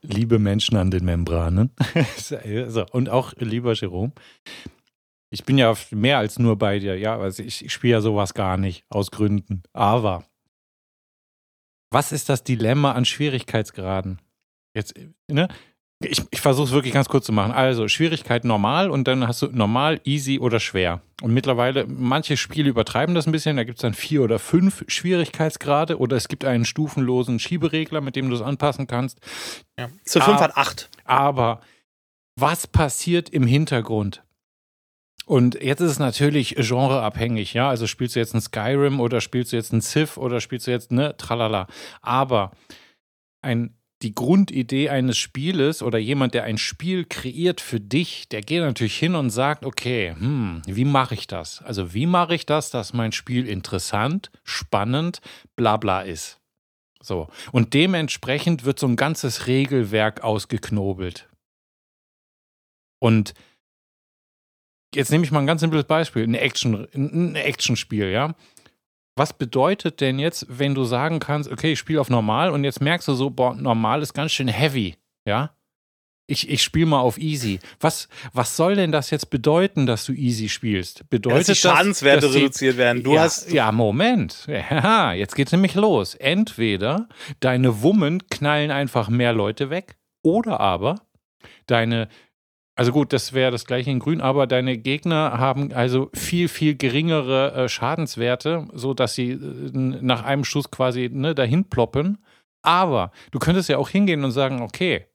[0.01, 1.71] liebe Menschen an den Membranen
[2.17, 4.11] so, und auch lieber Jerome.
[5.31, 8.35] Ich bin ja mehr als nur bei dir, ja, also ich, ich spiele ja sowas
[8.35, 9.63] gar nicht aus Gründen.
[9.73, 10.23] Aber
[11.89, 14.21] was ist das Dilemma an Schwierigkeitsgraden?
[14.75, 14.93] Jetzt,
[15.27, 15.47] ne?
[16.03, 17.51] Ich, ich versuche es wirklich ganz kurz zu machen.
[17.51, 21.01] Also Schwierigkeit normal und dann hast du normal, easy oder schwer.
[21.21, 23.57] Und mittlerweile, manche Spiele übertreiben das ein bisschen.
[23.57, 28.15] Da gibt es dann vier oder fünf Schwierigkeitsgrade oder es gibt einen stufenlosen Schieberegler, mit
[28.15, 29.19] dem du es anpassen kannst.
[29.79, 29.89] Ja.
[30.05, 30.89] Zu 5 hat 8.
[31.05, 31.61] Aber
[32.35, 34.23] was passiert im Hintergrund?
[35.25, 37.69] Und jetzt ist es natürlich genreabhängig, ja.
[37.69, 40.71] Also spielst du jetzt ein Skyrim oder spielst du jetzt ein Civ oder spielst du
[40.71, 41.67] jetzt, ne, tralala.
[42.01, 42.51] Aber
[43.41, 48.61] ein die Grundidee eines Spieles oder jemand, der ein Spiel kreiert für dich, der geht
[48.61, 51.61] natürlich hin und sagt, okay, hm, wie mache ich das?
[51.63, 55.21] Also wie mache ich das, dass mein Spiel interessant, spannend,
[55.55, 56.39] bla bla ist?
[57.01, 57.29] So.
[57.51, 61.29] Und dementsprechend wird so ein ganzes Regelwerk ausgeknobelt.
[62.99, 63.33] Und
[64.93, 68.35] jetzt nehme ich mal ein ganz simples Beispiel, ein Action, ein Actionspiel, ja
[69.15, 72.81] was bedeutet denn jetzt, wenn du sagen kannst, okay, ich spiele auf normal und jetzt
[72.81, 74.95] merkst du so, boah, normal ist ganz schön heavy,
[75.27, 75.55] ja?
[76.25, 77.59] Ich, ich spiele mal auf easy.
[77.81, 81.09] Was, was soll denn das jetzt bedeuten, dass du easy spielst?
[81.09, 83.03] Bedeutet dass die Schadenswerte dass, dass reduziert werden.
[83.03, 84.47] Du ja, hast ja, Moment.
[84.47, 86.15] Ja, jetzt geht's nämlich los.
[86.15, 87.09] Entweder
[87.41, 91.01] deine Wummen knallen einfach mehr Leute weg oder aber
[91.67, 92.07] deine
[92.75, 96.75] also gut, das wäre das gleiche in Grün, aber deine Gegner haben also viel, viel
[96.75, 102.17] geringere äh, Schadenswerte, so dass sie äh, nach einem Schuss quasi ne, dahin ploppen.
[102.63, 105.05] Aber du könntest ja auch hingehen und sagen, okay,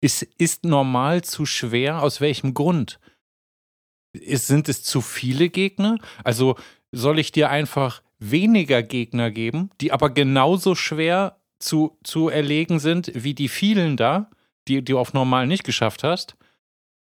[0.00, 2.02] ist, ist normal zu schwer?
[2.02, 3.00] Aus welchem Grund?
[4.12, 5.98] Ist, sind es zu viele Gegner?
[6.22, 6.56] Also
[6.92, 13.10] soll ich dir einfach weniger Gegner geben, die aber genauso schwer zu, zu erlegen sind
[13.14, 14.30] wie die vielen da,
[14.68, 16.36] die, die du auf normal nicht geschafft hast?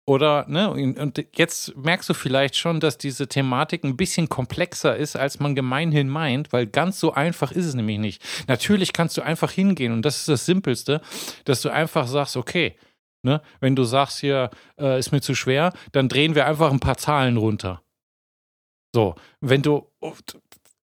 [0.09, 5.17] Oder, ne, und jetzt merkst du vielleicht schon, dass diese Thematik ein bisschen komplexer ist,
[5.17, 8.23] als man gemeinhin meint, weil ganz so einfach ist es nämlich nicht.
[8.49, 11.03] Natürlich kannst du einfach hingehen und das ist das Simpelste,
[11.45, 12.75] dass du einfach sagst, okay,
[13.23, 14.49] ne, wenn du sagst hier,
[14.81, 17.83] äh, ist mir zu schwer, dann drehen wir einfach ein paar Zahlen runter.
[18.95, 19.93] So, wenn du,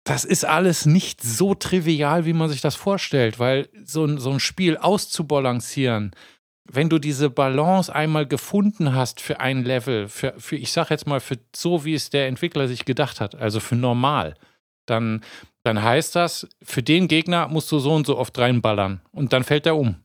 [0.05, 4.39] das ist alles nicht so trivial, wie man sich das vorstellt, weil so so ein
[4.39, 6.16] Spiel auszubalancieren,
[6.66, 11.07] wenn du diese Balance einmal gefunden hast für ein Level, für, für ich sag jetzt
[11.07, 14.36] mal, für so wie es der Entwickler sich gedacht hat, also für normal,
[14.86, 15.22] dann,
[15.64, 19.43] dann heißt das, für den Gegner musst du so und so oft reinballern und dann
[19.43, 19.95] fällt er um.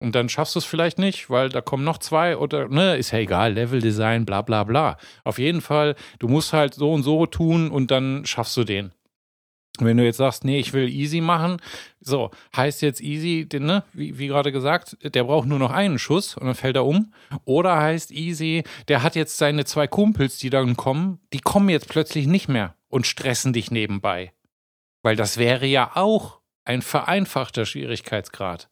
[0.00, 3.12] Und dann schaffst du es vielleicht nicht, weil da kommen noch zwei oder, ne, ist
[3.12, 4.96] ja egal, Leveldesign, bla bla bla.
[5.22, 8.92] Auf jeden Fall, du musst halt so und so tun und dann schaffst du den.
[9.78, 11.56] Wenn du jetzt sagst, nee, ich will easy machen,
[11.98, 16.36] so, heißt jetzt easy, ne, wie, wie gerade gesagt, der braucht nur noch einen Schuss
[16.36, 17.14] und dann fällt er um.
[17.44, 21.88] Oder heißt easy, der hat jetzt seine zwei Kumpels, die dann kommen, die kommen jetzt
[21.88, 24.32] plötzlich nicht mehr und stressen dich nebenbei.
[25.02, 28.68] Weil das wäre ja auch ein vereinfachter Schwierigkeitsgrad.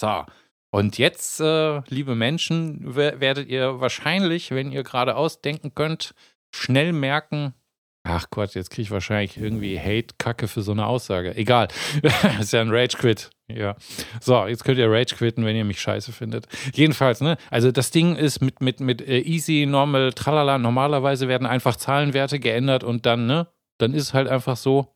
[0.00, 0.24] So,
[0.70, 6.14] und jetzt, äh, liebe Menschen, werdet ihr wahrscheinlich, wenn ihr gerade ausdenken könnt,
[6.54, 7.54] schnell merken,
[8.02, 11.36] Ach Gott, jetzt kriege ich wahrscheinlich irgendwie Hate-Kacke für so eine Aussage.
[11.36, 11.68] Egal.
[12.40, 13.30] ist ja ein Rage-Quit.
[13.54, 13.76] Ja.
[14.20, 16.46] So, jetzt könnt ihr Rage quitten, wenn ihr mich scheiße findet.
[16.74, 17.36] Jedenfalls, ne?
[17.50, 20.58] Also das Ding ist mit, mit, mit äh, easy, normal, tralala.
[20.58, 23.48] Normalerweise werden einfach Zahlenwerte geändert und dann, ne?
[23.78, 24.94] Dann ist es halt einfach so.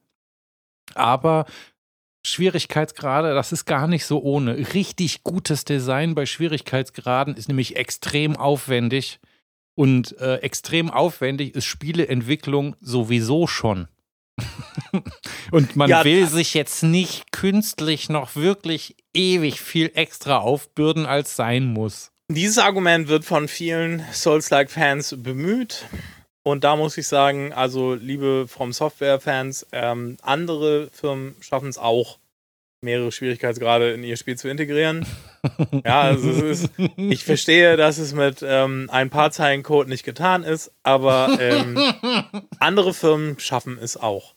[0.94, 1.46] Aber
[2.22, 4.56] Schwierigkeitsgrade, das ist gar nicht so ohne.
[4.74, 9.20] Richtig gutes Design bei Schwierigkeitsgraden ist nämlich extrem aufwendig.
[9.74, 13.88] Und äh, extrem aufwendig ist Spieleentwicklung sowieso schon.
[15.52, 21.36] und man ja, will sich jetzt nicht künstlich noch wirklich ewig viel extra aufbürden, als
[21.36, 22.10] sein muss.
[22.28, 25.86] Dieses Argument wird von vielen Souls-like-Fans bemüht.
[26.42, 32.18] Und da muss ich sagen, also liebe From Software-Fans, ähm, andere Firmen schaffen es auch
[32.84, 35.04] mehrere Schwierigkeitsgrade in ihr Spiel zu integrieren.
[35.84, 40.44] ja, also ist, ich verstehe, dass es mit ähm, ein paar Zeilen Code nicht getan
[40.44, 41.78] ist, aber ähm,
[42.60, 44.34] andere Firmen schaffen es auch.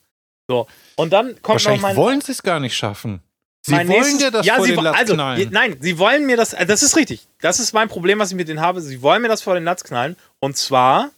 [0.50, 3.22] So, und dann kommt Wahrscheinlich noch mein, wollen sie es gar nicht schaffen.
[3.68, 5.50] Sie wollen nächstes, dir das ja, vor sie, den Latz also, knallen.
[5.52, 7.28] Nein, sie wollen mir das, das ist richtig.
[7.42, 8.80] Das ist mein Problem, was ich mit denen habe.
[8.82, 10.16] Sie wollen mir das vor den Latz knallen.
[10.40, 11.12] Und zwar,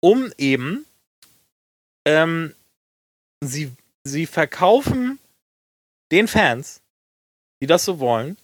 [0.00, 0.86] um eben,
[2.04, 2.54] ähm,
[3.40, 3.72] sie,
[4.04, 5.18] sie verkaufen
[6.12, 6.80] den Fans,
[7.60, 8.36] die das so wollen,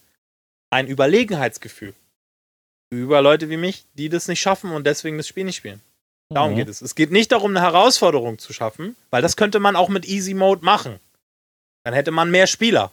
[0.69, 1.93] ein Überlegenheitsgefühl
[2.91, 5.81] über Leute wie mich, die das nicht schaffen und deswegen das Spiel nicht spielen.
[6.29, 6.57] Darum mhm.
[6.57, 6.81] geht es.
[6.81, 10.33] Es geht nicht darum, eine Herausforderung zu schaffen, weil das könnte man auch mit Easy
[10.33, 10.99] Mode machen.
[11.83, 12.91] Dann hätte man mehr Spieler.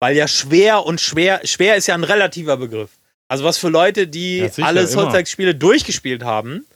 [0.00, 2.90] Weil ja schwer und schwer, schwer ist ja ein relativer Begriff.
[3.28, 6.66] Also was für Leute, die ja, alle Souls-like-Spiele durchgespielt haben,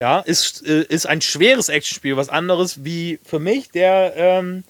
[0.00, 4.64] ja, ist, äh, ist ein schweres Actionspiel, was anderes wie für mich, der ähm,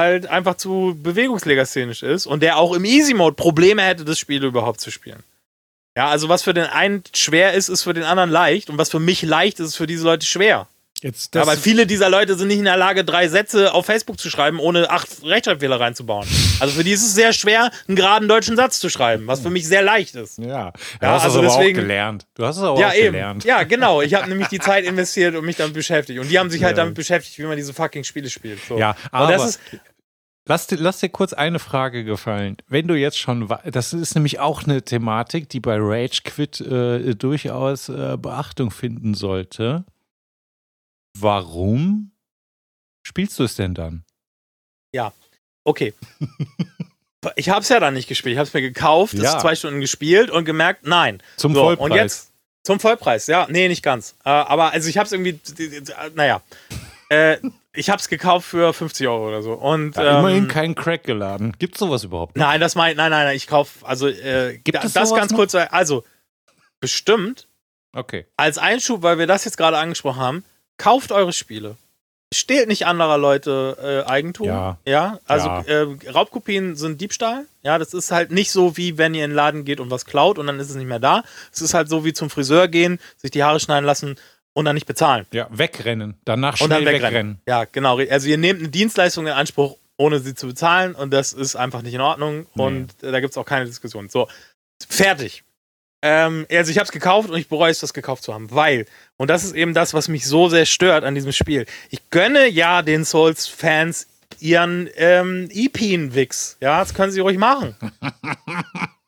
[0.00, 4.42] halt einfach zu bewegungslegasthenisch ist und der auch im Easy Mode Probleme hätte, das Spiel
[4.44, 5.22] überhaupt zu spielen.
[5.96, 8.90] Ja, also was für den einen schwer ist, ist für den anderen leicht und was
[8.90, 10.66] für mich leicht ist, ist für diese Leute schwer.
[11.02, 14.20] Jetzt Ja, weil viele dieser Leute sind nicht in der Lage, drei Sätze auf Facebook
[14.20, 16.28] zu schreiben, ohne acht Rechtschreibfehler reinzubauen.
[16.60, 19.48] Also für die ist es sehr schwer, einen geraden deutschen Satz zu schreiben, was für
[19.48, 20.36] mich sehr leicht ist.
[20.38, 22.26] ja, du Ja, hast also es aber deswegen- auch gelernt.
[22.34, 23.12] Du hast es aber Ja, auch eben.
[23.14, 23.44] gelernt.
[23.44, 24.02] Ja, genau.
[24.02, 26.20] Ich habe nämlich die Zeit investiert und mich damit beschäftigt.
[26.20, 28.60] Und die haben sich halt damit beschäftigt, wie man diese fucking Spiele spielt.
[28.68, 28.78] So.
[28.78, 29.60] Ja, und aber das ist,
[30.50, 32.56] lass, dir, lass dir kurz eine Frage gefallen.
[32.66, 37.14] Wenn du jetzt schon, das ist nämlich auch eine Thematik, die bei Rage Quit äh,
[37.14, 39.84] durchaus äh, Beachtung finden sollte.
[41.16, 42.10] Warum
[43.06, 44.04] spielst du es denn dann?
[45.64, 45.94] okay.
[47.36, 48.32] Ich habe es ja dann nicht gespielt.
[48.32, 49.38] Ich habe es mir gekauft, Ja.
[49.38, 51.22] zwei Stunden gespielt und gemerkt, nein.
[51.36, 51.84] Zum So, Vollpreis.
[51.84, 52.32] und jetzt
[52.64, 53.46] zum Vollpreis, ja.
[53.50, 54.16] Nee, nicht ganz.
[54.24, 55.38] Äh, aber also ich habe es irgendwie,
[56.14, 56.40] naja.
[57.10, 57.36] Äh,
[57.72, 59.52] ich habe es gekauft für 50 Euro oder so.
[59.52, 61.54] Und, Ja, immerhin ähm, kein Crack geladen.
[61.58, 62.44] Gibt sowas überhaupt nicht?
[62.44, 65.38] Nein, das mein, nein, nein, nein, ich kaufe, also äh, Gibt das sowas ganz noch?
[65.38, 66.04] kurz, also
[66.80, 67.46] bestimmt
[67.92, 68.26] Okay.
[68.36, 70.44] als Einschub, weil wir das jetzt gerade angesprochen haben,
[70.78, 71.76] kauft eure Spiele.
[72.32, 74.46] Stehlt nicht anderer Leute äh, Eigentum.
[74.46, 74.78] Ja.
[74.86, 75.62] Ja, also Ja.
[75.62, 77.46] Äh, Raubkopien sind Diebstahl.
[77.64, 80.04] Ja, das ist halt nicht so, wie wenn ihr in den Laden geht und was
[80.04, 81.24] klaut und dann ist es nicht mehr da.
[81.52, 84.16] Es ist halt so wie zum Friseur gehen, sich die Haare schneiden lassen
[84.52, 85.26] und dann nicht bezahlen.
[85.32, 86.14] Ja, wegrennen.
[86.24, 87.02] Danach Und schnell dann wegrennen.
[87.02, 87.40] wegrennen.
[87.46, 87.98] Ja, genau.
[87.98, 91.82] Also ihr nehmt eine Dienstleistung in Anspruch, ohne sie zu bezahlen und das ist einfach
[91.82, 92.62] nicht in Ordnung Nee.
[92.62, 94.08] und äh, da gibt es auch keine Diskussion.
[94.08, 94.28] So,
[94.88, 95.44] fertig.
[96.02, 98.86] Ähm, also ich habe es gekauft und ich bereue es, das gekauft zu haben, weil,
[99.18, 101.66] und das ist eben das, was mich so sehr stört an diesem Spiel.
[101.90, 104.06] Ich gönne ja den Souls-Fans
[104.38, 106.56] ihren ähm, EP-Wix.
[106.60, 107.76] Ja, das können sie ruhig machen.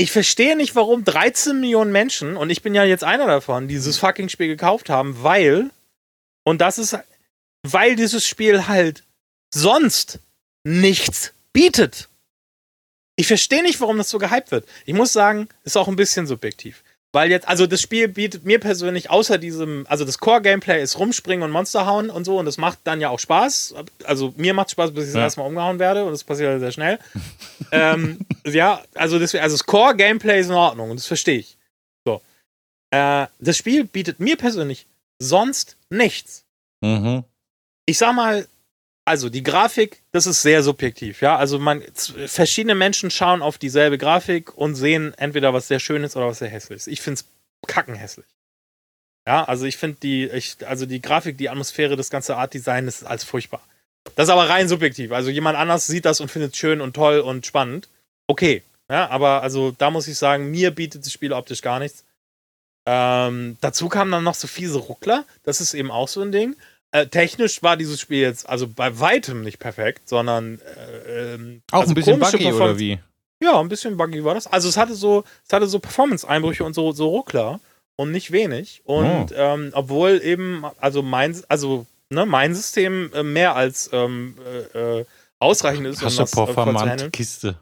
[0.00, 3.98] Ich verstehe nicht, warum 13 Millionen Menschen, und ich bin ja jetzt einer davon, dieses
[3.98, 5.70] fucking Spiel gekauft haben, weil,
[6.42, 6.96] und das ist,
[7.64, 9.04] weil dieses Spiel halt
[9.52, 10.20] sonst
[10.64, 12.08] nichts bietet.
[13.16, 14.66] Ich verstehe nicht, warum das so gehypt wird.
[14.86, 16.82] Ich muss sagen, ist auch ein bisschen subjektiv.
[17.12, 21.42] Weil jetzt, also das Spiel bietet mir persönlich außer diesem, also das Core-Gameplay ist rumspringen
[21.42, 23.74] und Monster hauen und so und das macht dann ja auch Spaß.
[24.04, 25.22] Also mir macht Spaß, bis ich das Ja.
[25.22, 27.00] erste Mal umgehauen werde und das passiert sehr schnell.
[27.72, 31.56] ähm, ja, also, deswegen, also das Core-Gameplay ist in Ordnung und das verstehe ich.
[32.06, 32.20] So.
[32.92, 34.86] Äh, das Spiel bietet mir persönlich
[35.20, 36.44] sonst nichts
[36.82, 37.24] Mhm.
[37.86, 38.46] ich sag mal,
[39.10, 41.36] also die Grafik, das ist sehr subjektiv, ja.
[41.36, 41.82] Also man,
[42.26, 46.48] verschiedene Menschen schauen auf dieselbe Grafik und sehen entweder was sehr Schönes oder was sehr
[46.48, 46.86] Hässliches.
[46.86, 47.26] Ich find's
[47.66, 48.26] kackenhässlich.
[49.26, 53.04] Ja, also ich finde die, ich, also die Grafik, die Atmosphäre, das ganze Art-Design ist
[53.04, 53.60] als furchtbar.
[54.14, 55.12] Das ist aber rein subjektiv.
[55.12, 57.88] Also jemand anders sieht das und findet es schön und toll und spannend.
[58.28, 58.62] Okay.
[58.88, 62.04] Ja, aber also da muss ich sagen, mir bietet das Spiel optisch gar nichts.
[62.86, 65.24] Ähm, dazu kamen dann noch so fiese Ruckler.
[65.42, 66.56] Das ist eben auch so ein Ding.
[66.92, 71.80] Äh, technisch war dieses Spiel jetzt also bei weitem nicht perfekt, sondern äh, ähm, Auch
[71.80, 72.98] also ein bisschen buggy oder wie?
[73.42, 74.46] Ja, ein bisschen buggy war das.
[74.46, 77.60] Also es hatte so, es hatte so Performance-Einbrüche und so, so Ruckler
[77.96, 78.82] und nicht wenig.
[78.84, 84.36] Und ähm, obwohl eben, also mein, also ne, mein System äh, mehr als ähm,
[84.74, 85.04] äh,
[85.38, 87.12] ausreichend ist, Hast du das, äh, voll zu performant handeln.
[87.12, 87.60] Kiste?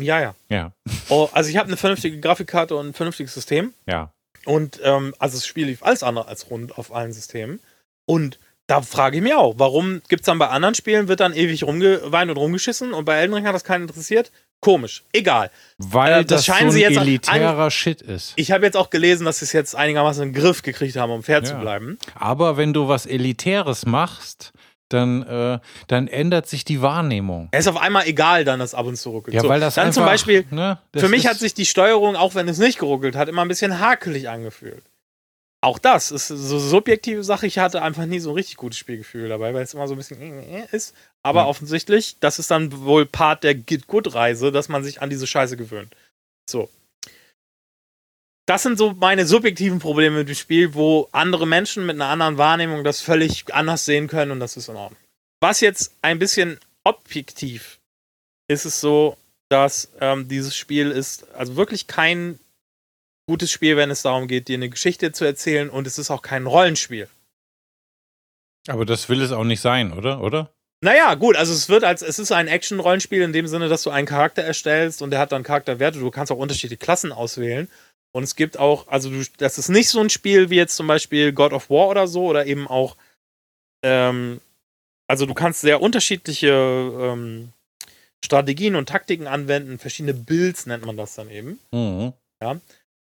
[0.00, 0.34] Ja, ja.
[0.48, 0.72] Ja.
[1.08, 3.72] Oh, also ich habe eine vernünftige Grafikkarte und ein vernünftiges System.
[3.86, 4.12] Ja.
[4.44, 7.60] Und ähm, also das Spiel lief alles andere als rund auf allen Systemen.
[8.06, 8.38] Und
[8.68, 11.62] da frage ich mich auch, warum gibt es dann bei anderen Spielen, wird dann ewig
[11.64, 14.32] rumgeweint und rumgeschissen und bei Elden Ring hat das keinen interessiert?
[14.60, 15.04] Komisch.
[15.12, 15.50] Egal.
[15.78, 18.32] Weil Äh, das das, scheinen so sie ein jetzt an- elitärer Shit ist.
[18.36, 21.12] Ich habe jetzt auch gelesen, dass sie es jetzt einigermaßen in den Griff gekriegt haben,
[21.12, 21.60] um fair zu Ja.
[21.60, 21.98] bleiben.
[22.16, 24.52] Aber wenn du was Elitäres machst,
[24.88, 27.48] dann, äh, dann ändert sich die Wahrnehmung.
[27.52, 29.34] Es ist auf einmal egal, dann das ab und zu ruckelt.
[29.34, 31.66] Ja, so, weil das dann einfach, zum Beispiel, ne, das für mich hat sich die
[31.66, 34.82] Steuerung, auch wenn es nicht geruckelt hat, immer ein bisschen hakelig angefühlt.
[35.62, 37.46] Auch das ist so eine subjektive Sache.
[37.46, 39.98] Ich hatte einfach nie so ein richtig gutes Spielgefühl dabei, weil es immer so ein
[39.98, 40.94] bisschen äh, äh, ist.
[41.24, 41.46] Aber Ja.
[41.46, 45.94] offensichtlich, das ist dann wohl Part der Git-Good-Reise, dass man sich an diese Scheiße gewöhnt.
[46.48, 46.68] So.
[48.48, 52.38] Das sind so meine subjektiven Probleme mit dem Spiel, wo andere Menschen mit einer anderen
[52.38, 55.00] Wahrnehmung das völlig anders sehen können und das ist in Ordnung.
[55.42, 57.80] Was jetzt ein bisschen objektiv
[58.48, 59.16] ist es so,
[59.50, 62.38] dass ähm, dieses Spiel ist also wirklich kein
[63.26, 66.22] gutes Spiel, wenn es darum geht, dir eine Geschichte zu erzählen und es ist auch
[66.22, 67.08] kein Rollenspiel.
[68.68, 70.20] Aber das will es auch nicht sein, oder?
[70.20, 70.52] Oder?
[70.82, 73.90] Naja, gut, also es wird als, es ist ein Action-Rollenspiel in dem Sinne, dass du
[73.90, 77.68] einen Charakter erstellst und der hat dann Charakterwerte, du kannst auch unterschiedliche Klassen auswählen.
[78.12, 80.86] Und es gibt auch, also du, das ist nicht so ein Spiel wie jetzt zum
[80.86, 82.96] Beispiel God of War oder so, oder eben auch,
[83.82, 84.40] ähm,
[85.06, 87.52] also du kannst sehr unterschiedliche ähm,
[88.24, 91.58] Strategien und Taktiken anwenden, verschiedene Builds nennt man das dann eben.
[91.72, 92.12] Mhm.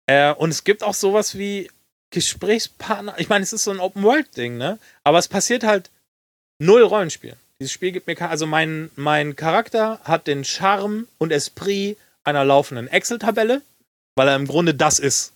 [0.08, 1.70] Äh, und es gibt auch sowas wie
[2.10, 3.14] Gesprächspartner.
[3.18, 4.78] Ich meine, es ist so ein Open-World-Ding, ne?
[5.04, 5.90] Aber es passiert halt
[6.58, 7.36] null Rollenspiel.
[7.60, 12.44] Dieses Spiel gibt mir kein, also mein, mein Charakter hat den Charme und Esprit einer
[12.44, 13.62] laufenden Excel-Tabelle,
[14.16, 15.32] weil er im Grunde das ist.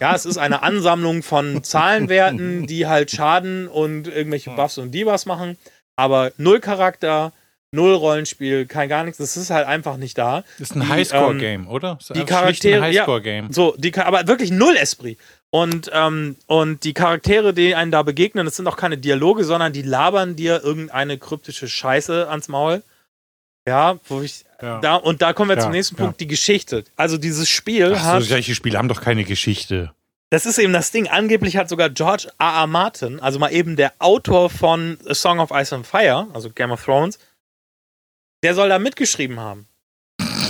[0.00, 5.26] Ja, es ist eine Ansammlung von Zahlenwerten, die halt Schaden und irgendwelche Buffs und Debuffs
[5.26, 5.56] machen,
[5.96, 7.32] aber null Charakter,
[7.74, 9.18] null Rollenspiel, kein gar nichts.
[9.18, 10.44] Das ist halt einfach nicht da.
[10.58, 11.96] Das ist ein Highscore-Game, ähm, oder?
[11.96, 13.02] Das ist die Charaktere- ein ja.
[13.02, 13.52] Highscore-Game.
[13.52, 15.18] So, die, aber wirklich null Esprit.
[15.50, 19.72] Und, ähm, und die Charaktere, die einen da begegnen, das sind auch keine Dialoge, sondern
[19.72, 22.82] die labern dir irgendeine kryptische Scheiße ans Maul.
[23.66, 24.44] Ja, wo ich.
[24.60, 24.80] Ja.
[24.80, 26.04] Da, und da kommen wir Ja, zum nächsten ja.
[26.04, 26.84] Punkt, die Geschichte.
[26.96, 28.22] Also dieses Spiel Ach hat.
[28.22, 29.92] so, solche Spiele haben doch keine Geschichte.
[30.30, 31.06] Das ist eben das Ding.
[31.08, 32.52] Angeblich hat sogar George R.
[32.62, 32.66] R.
[32.66, 36.72] Martin, also mal eben der Autor von A Song of Ice and Fire, also Game
[36.72, 37.18] of Thrones,
[38.44, 39.66] der soll da mitgeschrieben haben.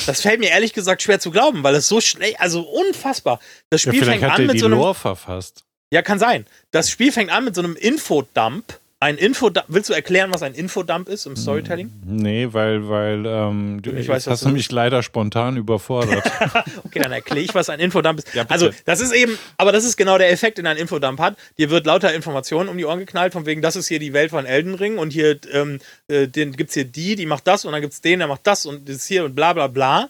[0.06, 3.40] Das fällt mir ehrlich gesagt schwer zu glauben, weil es so schlecht, also unfassbar.
[3.70, 4.78] Das Ja, Spiel vielleicht fängt an mit so einem.
[4.78, 5.64] Lore verfasst.
[5.90, 6.46] Ja, kann sein.
[6.72, 8.78] Das Spiel fängt an mit so einem Infodump.
[9.04, 9.66] Ein Infodump.
[9.68, 11.92] Willst du erklären, was ein Infodump ist im Storytelling?
[12.06, 16.24] Nee, weil, weil ähm, du Ich weiß, hast du- mich leider spontan überfordert.
[16.84, 18.32] Okay, dann erkläre ich, was ein Infodump ist.
[18.34, 21.36] Ja, also, das ist eben, aber das ist genau der Effekt, den ein Infodump hat.
[21.58, 24.30] Dir wird lauter Informationen um die Ohren geknallt, von wegen, das ist hier die Welt
[24.30, 27.72] von Elden Ring und hier ähm, äh, den gibt's hier die, die macht das und
[27.72, 30.08] dann gibt's den, der macht das und das hier und bla bla bla.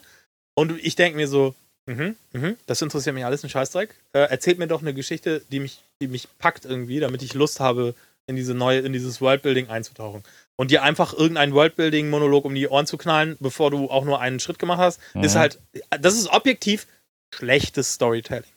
[0.53, 1.53] Und ich denke mir so,
[1.85, 3.89] mhm, mhm, das interessiert mich alles ein Scheißdreck.
[4.13, 7.59] Äh, erzählt mir doch eine Geschichte, die mich, die mich packt irgendwie, damit ich Lust
[7.59, 7.93] habe,
[8.27, 10.23] in diese neue, in dieses Worldbuilding einzutauchen.
[10.55, 14.39] Und dir einfach irgendeinen Worldbuilding-Monolog um die Ohren zu knallen, bevor du auch nur einen
[14.39, 15.39] Schritt gemacht hast, ist Mhm.
[15.39, 15.59] halt,
[15.99, 16.87] das ist objektiv
[17.33, 18.49] schlechtes Storytelling.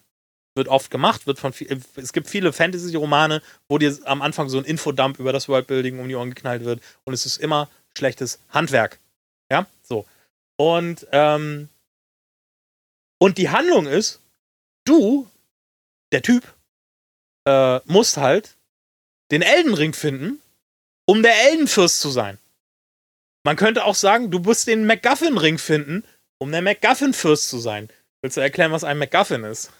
[0.54, 4.58] Wird oft gemacht, wird von viel, es gibt viele Fantasy-Romane, wo dir am Anfang so
[4.58, 8.40] ein Infodump über das Worldbuilding um die Ohren geknallt wird und es ist immer schlechtes
[8.50, 8.98] Handwerk.
[9.50, 10.06] Ja, so.
[10.56, 11.68] Und, ähm,
[13.18, 14.20] und die Handlung ist,
[14.84, 15.28] du,
[16.12, 16.44] der Typ,
[17.46, 18.56] äh, musst halt
[19.30, 20.40] den Eldenring finden,
[21.06, 22.38] um der Eldenfürst zu sein.
[23.44, 26.04] Man könnte auch sagen, du musst den MacGuffin-Ring finden,
[26.38, 27.88] um der MacGuffin-Fürst zu sein.
[28.20, 29.70] Willst du erklären, was ein MacGuffin ist?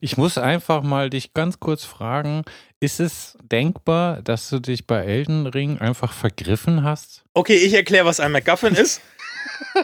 [0.00, 2.44] Ich muss einfach mal dich ganz kurz fragen,
[2.80, 7.22] ist es denkbar, dass du dich bei Elden Ring einfach vergriffen hast?
[7.34, 9.00] Okay, ich erkläre, was ein MacGuffin ist.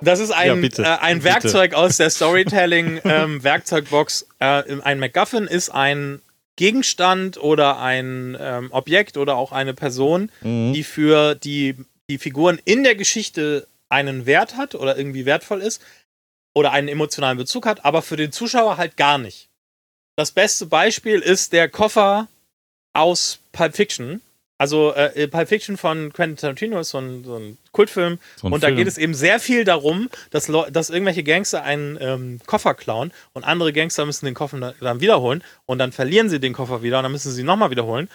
[0.00, 0.82] Das ist Ja, ein, bitte.
[0.82, 1.34] äh, ein Bitte.
[1.34, 4.26] Werkzeug aus der Storytelling-Werkzeugbox.
[4.38, 6.22] äh, ein MacGuffin ist ein
[6.58, 10.72] Gegenstand oder ein ähm, Objekt oder auch eine Person, Mhm.
[10.74, 11.76] die für die,
[12.10, 15.80] die Figuren in der Geschichte einen Wert hat oder irgendwie wertvoll ist
[16.54, 19.48] oder einen emotionalen Bezug hat, aber für den Zuschauer halt gar nicht.
[20.16, 22.26] Das beste Beispiel ist der Koffer
[22.92, 24.20] aus Pulp Fiction.
[24.60, 28.52] Also äh, Pulp Fiction von Quentin Tarantino ist so ein, so ein Kultfilm So ein
[28.52, 28.78] und da Film.
[28.78, 33.44] geht es eben sehr viel darum, dass, dass irgendwelche Gangster einen ähm, Koffer klauen und
[33.44, 36.98] andere Gangster müssen den Koffer da- dann wiederholen und dann verlieren sie den Koffer wieder
[36.98, 38.08] und dann müssen sie ihn nochmal wiederholen.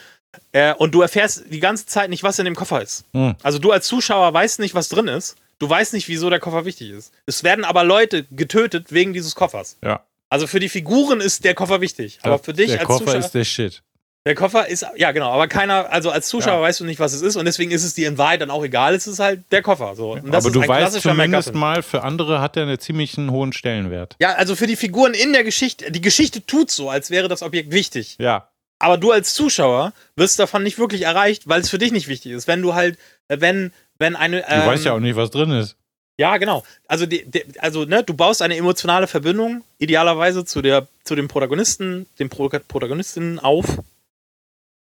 [0.52, 3.06] Äh, und du erfährst die ganze Zeit nicht, was in dem Koffer ist.
[3.14, 3.36] Hm.
[3.41, 5.36] Also du als Zuschauer weißt nicht, was drin ist.
[5.60, 7.14] Du weißt nicht, wieso der Koffer wichtig ist.
[7.26, 9.78] Es werden aber Leute getötet wegen dieses Koffers.
[9.82, 10.04] Ja.
[10.30, 12.20] Also für die Figuren ist der Koffer wichtig.
[12.24, 13.20] Aber für dich der als Koffer Zuschauer.
[13.20, 13.82] ist der Shit.
[14.26, 16.62] Der Koffer ist, ja genau, aber keiner, also als Zuschauer Ja.
[16.62, 18.64] weißt du nicht, was es ist und deswegen ist es dir in Wahrheit dann auch
[18.64, 19.96] egal, es ist halt der Koffer.
[19.96, 20.16] So.
[20.16, 24.16] Aber du weißt zumindest mal, für andere hat er einen ziemlich hohen Stellenwert.
[24.20, 27.44] Ja, also für die Figuren in der Geschichte, die Geschichte tut so, als wäre das
[27.44, 28.16] Objekt wichtig.
[28.18, 28.48] Ja.
[28.80, 32.32] Aber du als Zuschauer wirst davon nicht wirklich erreicht, weil es für dich nicht wichtig
[32.32, 32.48] ist.
[32.48, 32.98] Wenn du halt,
[33.28, 34.42] äh, wenn, wenn eine.
[34.42, 35.76] Du ähm, weißt ja auch nicht, was drin ist.
[36.18, 36.64] Ja, genau.
[36.88, 41.28] Also, die, die, also ne, du baust eine emotionale Verbindung, idealerweise zu, der, zu dem
[41.28, 43.66] Protagonisten, den Pro Protagonistinnen auf.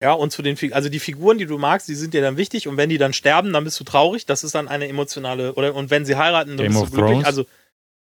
[0.02, 2.38] Ja, und zu den Fig- also die Figuren, die du magst, die sind dir dann
[2.38, 4.26] wichtig und wenn die dann sterben, dann bist du traurig.
[4.28, 7.12] Das ist dann eine emotionale, oder und wenn sie heiraten, dann Game bist du glücklich.
[7.14, 7.26] Thrones?
[7.26, 7.46] Also,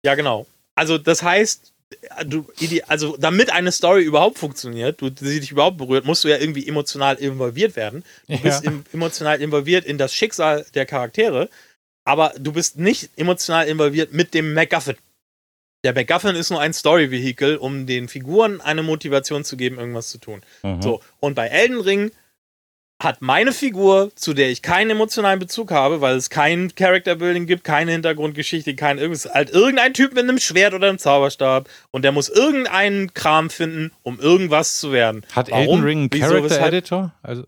[0.05, 0.47] ja, genau.
[0.77, 1.73] Also, das heißt,
[2.25, 2.47] du,
[2.87, 6.67] also damit eine Story überhaupt funktioniert, du, sie dich überhaupt berührt, musst du ja irgendwie
[6.69, 8.05] emotional involviert werden.
[8.29, 8.71] Du bist Ja.
[8.71, 11.51] im, emotional involviert in das Schicksal der Charaktere,
[12.05, 14.97] aber du bist nicht emotional involviert mit dem MacGuffin.
[15.85, 20.19] Der MacGuffin ist nur ein Story-Vehikel, um den Figuren eine Motivation zu geben, irgendwas zu
[20.19, 20.43] tun.
[20.63, 20.81] Mhm.
[20.81, 22.13] So, und bei Elden Ring
[23.03, 27.65] hat meine Figur, zu der ich keinen emotionalen Bezug habe, weil es kein Character-Building gibt,
[27.65, 32.13] keine Hintergrundgeschichte, kein irgendwas, halt irgendein Typ mit einem Schwert oder einem Zauberstab und der
[32.13, 35.27] muss irgendeinen Kram finden, um irgendwas zu werden.
[35.33, 35.63] Hat Warum?
[35.63, 36.27] Elden Ring einen Wieso?
[36.27, 36.69] Character Weshalb?
[36.69, 37.15] Editor?
[37.23, 37.45] Also,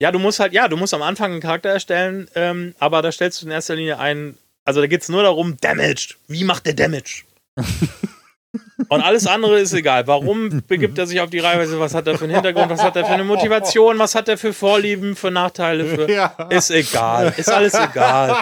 [0.00, 3.12] Ja, du musst halt, ja, du musst am Anfang einen Charakter erstellen, ähm, aber da
[3.12, 6.16] stellst du in erster Linie einen, also da geht es nur darum, Damaged.
[6.26, 7.22] Wie macht der Damage?
[8.88, 10.06] Und alles andere ist egal.
[10.06, 11.80] Warum begibt er sich auf die Reihweise?
[11.80, 12.70] Was hat er für einen Hintergrund?
[12.70, 13.98] Was hat er für eine Motivation?
[13.98, 15.84] Was hat er für Vorlieben, für Nachteile?
[15.84, 16.26] Für ja.
[16.50, 17.34] ist egal.
[17.36, 18.36] Ist alles egal.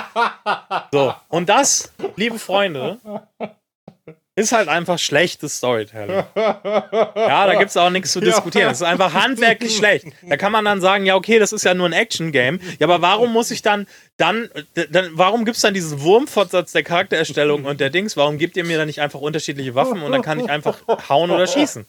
[0.93, 2.99] So, und das, liebe Freunde,
[4.37, 6.25] ist halt einfach schlechtes Storytelling.
[6.35, 8.69] Ja, da gibt es auch nichts zu diskutieren.
[8.69, 10.07] Das ist einfach handwerklich schlecht.
[10.23, 12.61] Da kann man dann sagen, ja, okay, das ist ja nur ein Action-Game.
[12.79, 14.51] Ja, aber warum muss ich dann, dann,
[14.91, 18.17] dann warum gibt es dann diesen Wurmfortsatz der Charaktererstellung und der Dings?
[18.17, 20.79] Warum gebt ihr mir dann nicht einfach unterschiedliche Waffen und dann kann ich einfach
[21.09, 21.87] hauen oder schießen?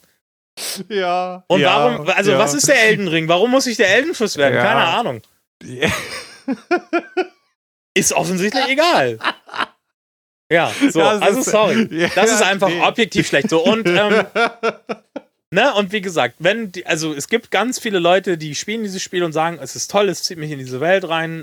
[0.87, 1.43] Ja.
[1.47, 2.39] Und ja, warum, also ja.
[2.39, 3.27] was ist der Elden Ring?
[3.27, 4.55] Warum muss ich der Eldenfluss werden?
[4.55, 4.63] Ja.
[4.63, 5.21] Keine Ahnung.
[7.93, 9.19] Ist offensichtlich egal.
[10.51, 11.87] Ja, so, Das also ist- sorry.
[11.91, 12.81] Ja, Das ist einfach nee.
[12.81, 13.49] objektiv schlecht.
[13.49, 14.25] So, und, ähm,
[15.51, 19.01] ne, und wie gesagt, wenn die, also es gibt ganz viele Leute, die spielen dieses
[19.01, 21.41] Spiel und sagen, es ist toll, es zieht mich in diese Welt rein.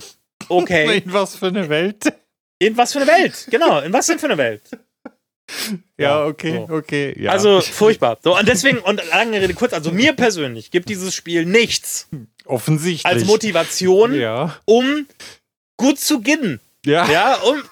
[0.49, 0.99] Okay.
[1.05, 2.13] In was für eine Welt?
[2.59, 3.47] In was für eine Welt?
[3.51, 4.63] Genau, in was denn für eine Welt?
[5.99, 6.75] Ja, okay, so.
[6.75, 7.15] okay.
[7.21, 7.33] Ja.
[7.33, 8.19] Also furchtbar.
[8.23, 12.09] So, und deswegen, und lange Rede kurz, also mir persönlich gibt dieses Spiel nichts
[12.45, 13.05] offensichtlich.
[13.07, 14.57] als Motivation, Ja.
[14.65, 15.07] um
[15.77, 16.61] gut zu gewinnen.
[16.87, 17.09] Ja.
[17.11, 17.63] Ja, um,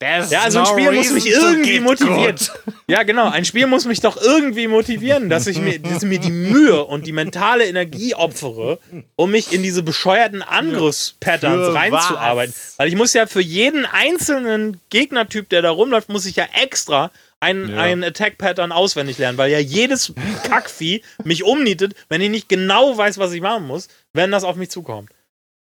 [0.00, 2.36] There's Ja, also ein no Spiel muss mich irgendwie motivieren.
[2.36, 2.50] good.
[2.90, 3.28] Ja, genau.
[3.28, 6.84] Ein Spiel muss mich doch irgendwie motivieren, dass ich mir, dass ich mir die Mühe
[6.84, 8.78] und die mentale Energie opfere,
[9.16, 12.54] um mich in diese bescheuerten Angriffspatterns reinzuarbeiten.
[12.54, 12.78] was?
[12.78, 17.10] Weil ich muss ja für jeden einzelnen Gegnertyp, der da rumläuft, muss ich ja extra
[17.40, 17.76] ein, Ja.
[17.82, 20.12] ein Attack-Pattern auswendig lernen, weil ja jedes
[20.44, 24.56] Kackvieh mich umnietet, wenn ich nicht genau weiß, was ich machen muss, wenn das auf
[24.56, 25.10] mich zukommt.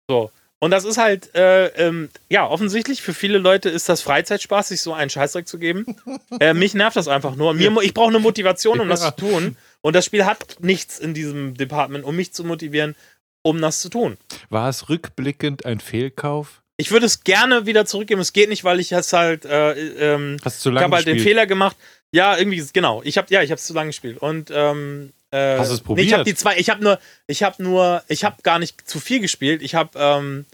[0.09, 0.31] So.
[0.59, 4.81] Und das ist halt, äh, ähm, ja, offensichtlich für viele Leute ist das Freizeitspaß, sich
[4.81, 5.85] so einen Scheißdreck zu geben.
[6.39, 7.53] äh, mich nervt das einfach nur.
[7.53, 9.55] Mir, ich brauche eine Motivation, um das zu tun.
[9.81, 12.95] Und das Spiel hat nichts in diesem Department, um mich zu motivieren,
[13.41, 14.17] um das zu tun.
[14.49, 16.61] War es rückblickend ein Fehlkauf?
[16.75, 18.19] Ich würde es gerne wieder zurückgeben.
[18.19, 19.73] Es geht nicht, weil ich es halt, äh,
[20.13, 21.19] ähm, Hast ich lange habe halt den?
[21.19, 21.77] Fehler gemacht.
[22.11, 23.01] Ja, irgendwie, genau.
[23.03, 24.17] Ich habe, ja, ich habe es zu lange gespielt.
[24.17, 26.13] Und, ähm, äh, Hast du es Nee, ich probiert?
[26.13, 29.19] habe die zwei, ich habe nur, ich habe nur, ich habe gar nicht zu viel
[29.19, 29.61] gespielt.
[29.61, 30.45] Ich habe, ähm,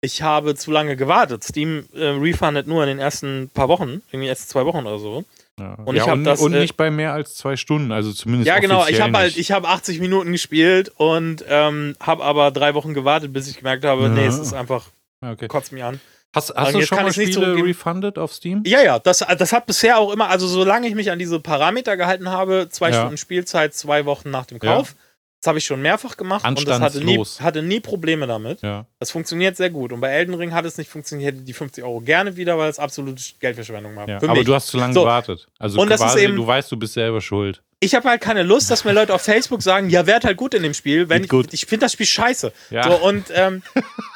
[0.00, 1.44] ich habe zu lange gewartet.
[1.44, 5.24] Steam äh, refundet nur in den ersten paar Wochen, irgendwie erst zwei Wochen oder so.
[5.60, 5.74] Ja.
[5.74, 8.12] Und ja, ich hab und, das, und äh, nicht bei mehr als zwei Stunden, also
[8.12, 8.86] zumindest Ja, genau.
[8.86, 13.32] Ich habe halt, ich habe 80 Minuten gespielt und ähm, habe aber drei Wochen gewartet,
[13.32, 14.28] bis ich gemerkt habe, nee, Ja.
[14.28, 14.86] es ist einfach,
[15.20, 15.48] okay.
[15.48, 16.00] kotzt mich an.
[16.34, 17.66] Hast, hast du jetzt schon kann mal Spiele zurückgeben.
[17.66, 18.62] refunded auf Steam?
[18.66, 21.96] Ja, ja, das, das hat bisher auch immer, also solange ich mich an diese Parameter
[21.96, 23.00] gehalten habe, zwei Ja.
[23.00, 24.74] Stunden Spielzeit, zwei Wochen nach dem Ja.
[24.76, 24.94] Kauf.
[25.40, 28.62] Das habe ich schon mehrfach gemacht und das hatte nie, hatte nie Probleme damit.
[28.62, 28.86] Ja.
[29.00, 29.92] Das funktioniert sehr gut.
[29.92, 32.70] Und bei Elden Ring hat es nicht funktioniert, hätte die 50 Euro gerne wieder, weil
[32.70, 34.08] es absolute Geldverschwendung war.
[34.08, 34.18] ja.
[34.18, 34.44] Aber mich.
[34.44, 35.00] du hast zu lange So.
[35.00, 35.48] gewartet.
[35.58, 37.60] Also Und das ist quasi, eben- du weißt, du bist selber schuld.
[37.80, 40.54] ich habe halt keine Lust, dass mir Leute auf Facebook sagen, ja, werd halt gut
[40.54, 41.52] in dem Spiel, wenn Geht ich, gut.
[41.54, 42.52] ich finde das Spiel scheiße.
[42.70, 42.84] Ja.
[42.84, 43.62] So, und, ähm,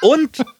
[0.01, 0.37] und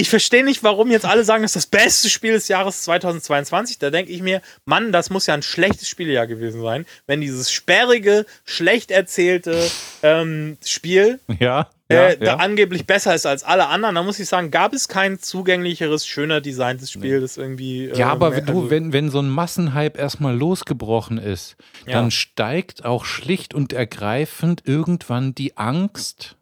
[0.00, 3.78] ich verstehe nicht, warum jetzt alle sagen, das ist das beste Spiel des Jahres 2022.
[3.78, 7.50] Da denke ich mir, Mann, das muss ja ein schlechtes Spielejahr gewesen sein, wenn dieses
[7.52, 9.70] sperrige, schlecht erzählte
[10.02, 11.68] ähm, Spiel Ja.
[11.90, 12.36] ja, äh, da ja.
[12.36, 13.94] angeblich besser ist als alle anderen.
[13.94, 17.86] Da muss ich sagen, gab es kein zugänglicheres, schöner designtes Spiel, das irgendwie.
[17.88, 21.92] äh, Ja, aber wenn du, also- wenn, wenn so ein Massenhype erstmal losgebrochen ist, Ja.
[21.94, 26.36] dann steigt auch schlicht und ergreifend irgendwann die Angst,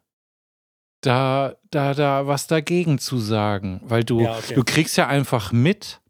[1.01, 3.81] da, da, da was dagegen zu sagen.
[3.83, 4.55] Weil du, Ja, okay.
[4.55, 6.01] du kriegst ja einfach mit,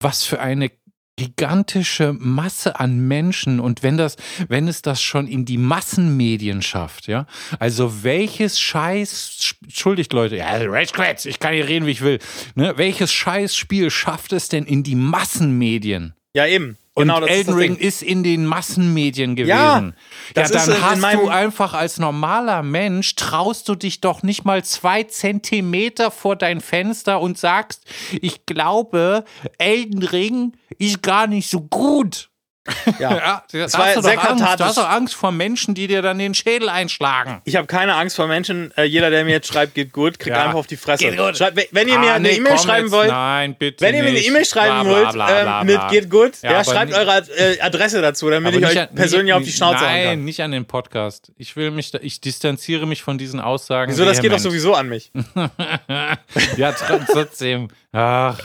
[0.00, 0.70] was für eine
[1.16, 4.16] gigantische Masse an Menschen und wenn das,
[4.48, 7.26] wenn es das schon in die Massenmedien schafft, ja,
[7.60, 12.18] also welches Scheiß, entschuldigt Leute, ja, Rage ich kann hier reden, wie ich will,
[12.56, 16.14] ne, welches Scheißspiel schafft es denn in die Massenmedien?
[16.34, 16.76] ja, eben.
[16.96, 19.48] Und genau, ist Elden Ring ist in den Massenmedien gewesen.
[19.48, 19.92] Ja,
[20.36, 24.44] Ja, ist dann in hast du einfach als normaler Mensch, traust du dich doch nicht
[24.44, 27.82] mal zwei Zentimeter vor dein Fenster und sagst,
[28.22, 29.24] ich glaube,
[29.58, 32.30] Elden Ring ist gar nicht so gut.
[32.98, 33.42] Ja.
[33.52, 36.00] da war hast du sehr doch Angst, da hast du Angst vor Menschen, die dir
[36.00, 37.42] dann den Schädel einschlagen.
[37.44, 38.72] Ich habe keine Angst vor Menschen.
[38.76, 40.44] Äh, jeder, der mir jetzt schreibt, geht gut, kriegt Ja.
[40.44, 41.04] einfach auf die Fresse.
[41.04, 41.36] Geht gut.
[41.36, 42.92] Schreibt, wenn- ihr mir Ah, eine nee, E-Mail schreiben jetzt.
[42.92, 44.18] wollt, Nein, bitte wenn ihr mir eine.
[44.18, 45.84] E-Mail schreiben Bla, bla, wollt, bla, bla, ähm, bla.
[45.84, 48.80] mit geht gut, Ja, ja, schreibt nicht- eure äh, Adresse dazu, damit Aber ich euch
[48.80, 50.24] an- persönlich nicht- auf die Schnauze Nein, kann.
[50.24, 51.32] nicht an den Podcast.
[51.36, 53.92] Ich will mich, da, ich distanziere mich von diesen Aussagen.
[53.92, 55.10] Wieso, das geht doch sowieso an mich.
[56.56, 57.68] ja, tr- trotzdem.
[57.92, 58.38] Ach.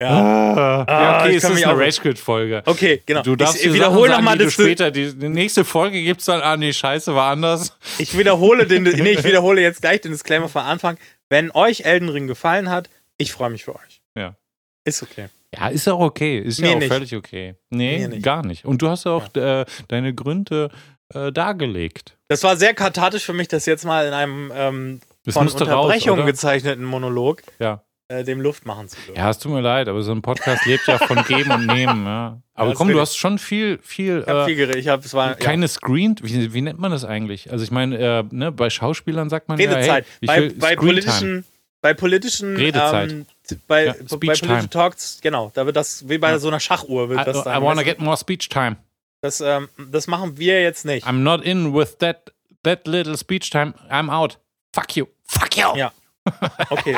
[0.00, 0.08] Ja.
[0.10, 0.84] Ah.
[0.86, 2.62] Ah, ja, okay, ich es ist eine Rage Quit Folge.
[2.66, 3.22] Okay, genau.
[3.22, 4.54] Du darfst ich wiederhole nochmal das.
[4.54, 4.90] du später.
[4.92, 6.40] Die, die nächste Folge gibt's dann.
[6.40, 7.76] Ah, nee, Scheiße, war anders.
[7.98, 8.84] Ich wiederhole den.
[9.02, 10.98] Nee, ich wiederhole jetzt gleich den Disclaimer von Anfang.
[11.28, 14.00] Wenn euch Elden Ring gefallen hat, ich freue mich für euch.
[14.16, 14.36] Ja.
[14.84, 15.26] Ist okay.
[15.54, 16.38] Ja, ist auch okay.
[16.38, 16.92] Ist Mir ja auch nicht.
[16.92, 17.54] völlig okay.
[17.70, 18.22] Nee, Mir nicht.
[18.22, 18.64] gar nicht.
[18.64, 20.70] Und du hast auch äh, deine Gründe
[21.12, 22.16] äh, dargelegt.
[22.28, 26.18] Das war sehr kathartisch für mich, das jetzt mal in einem ähm, von raus, Unterbrechung
[26.18, 26.26] oder?
[26.26, 27.82] gezeichneten Monolog Ja.
[28.08, 29.16] Äh, dem Luft machen zu dürfen.
[29.16, 32.06] Ja, es tut mir leid, aber so ein Podcast lebt ja von Geben und Nehmen.
[32.06, 32.40] Ja.
[32.54, 34.20] Aber das komm, du hast schon viel, viel.
[34.22, 34.76] Ich habe äh, viel geredet.
[34.76, 35.34] Ich habe es war ja.
[35.34, 37.52] keine Screen, wie, wie nennt man das eigentlich?
[37.52, 40.06] Also ich meine, äh, ne, bei Schauspielern sagt man Redezeit.
[40.20, 41.44] ja, hey, bei bei politischen
[41.80, 43.12] bei politischen Redezeit.
[43.12, 43.26] Ähm,
[43.66, 44.68] bei, Ja, bei Time.
[44.68, 46.38] Talks, genau, da wird das wie bei Ja.
[46.38, 47.62] so einer Schachuhr wird I, das dann.
[47.62, 48.76] I wanna get more speech time.
[49.20, 51.06] das, ähm, das machen wir jetzt nicht.
[51.06, 52.32] I'm not in with that,
[52.62, 53.74] that little speech time.
[53.90, 54.38] I'm out.
[54.74, 55.06] Fuck you.
[55.24, 55.76] Fuck you.
[55.76, 55.92] Ja.
[56.70, 56.96] Okay.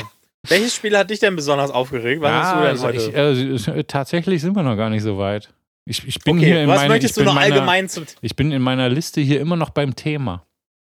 [0.49, 2.23] Welches Spiel hat dich denn besonders aufgeregt?
[2.23, 3.55] Was hast du denn also heute?
[3.55, 5.53] ich, äh, äh, tatsächlich sind wir noch gar nicht so weit.
[5.85, 8.05] Ich, ich bin okay, hier in was meiner, möchtest du noch meiner, allgemein zum.
[8.21, 10.45] Ich bin in meiner Liste hier immer noch beim Thema.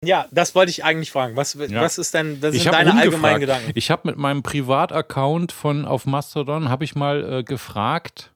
[0.04, 1.36] Ja, das wollte ich eigentlich fragen.
[1.36, 1.80] Was, Ja.
[1.80, 3.14] was ist denn, was Ich sind deine rumgefragt.
[3.14, 3.72] allgemeinen Gedanken?
[3.74, 8.33] Ich habe mit meinem Privataccount von auf Mastodon habe ich mal äh, gefragt.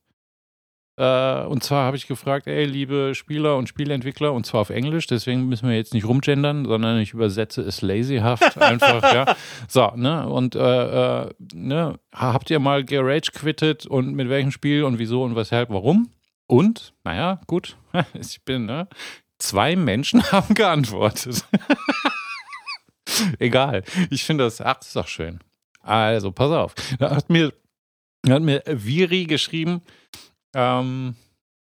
[0.98, 5.06] Äh, und zwar habe ich gefragt, ey, liebe Spieler und Spieleentwickler, und zwar auf Englisch,
[5.06, 9.36] deswegen müssen wir jetzt nicht rumgendern, sondern ich übersetze es lazyhaft einfach, ja.
[9.68, 10.28] So, ne?
[10.28, 15.22] Und äh, äh, ne, habt ihr mal Garage quittet und mit welchem Spiel und wieso
[15.22, 16.10] und weshalb, warum?
[16.48, 17.76] Und, naja, gut,
[18.20, 18.88] ich bin, ne?
[19.38, 21.44] Zwei Menschen haben geantwortet.
[23.38, 23.84] Egal.
[24.10, 25.38] Ich finde das, ach, ist doch schön.
[25.80, 26.74] Also, pass auf.
[26.98, 27.52] Da hat mir,
[28.22, 29.80] da hat mir Viri geschrieben,
[30.54, 31.16] ähm,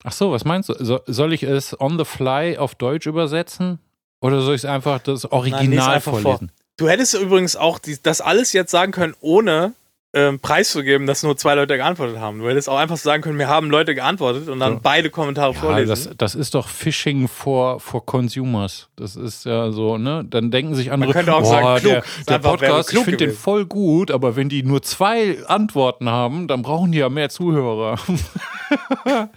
[0.03, 0.75] ach so, was meinst du?
[0.79, 3.79] So, soll ich es on the fly auf Deutsch übersetzen?
[4.21, 6.19] Oder soll ich es einfach das Original vor.
[6.19, 6.51] vorlesen?
[6.77, 9.73] Du hättest übrigens auch die, das alles jetzt sagen können, ohne
[10.13, 12.39] ähm, preiszugeben, dass nur zwei Leute geantwortet haben.
[12.39, 14.79] Du hättest auch einfach sagen können, wir haben Leute geantwortet und dann So.
[14.81, 15.89] beide Kommentare Ja, vorlesen.
[15.89, 18.89] das, das ist doch Phishing for, for Consumers.
[18.95, 20.25] Das ist ja so, ne?
[20.27, 21.91] Dann denken sich andere, könnte auch boah, sagen, klug.
[21.93, 26.09] der, der Podcast, ich klug finde den voll gut, aber wenn die nur zwei Antworten
[26.09, 27.97] haben, dann brauchen die ja mehr Zuhörer.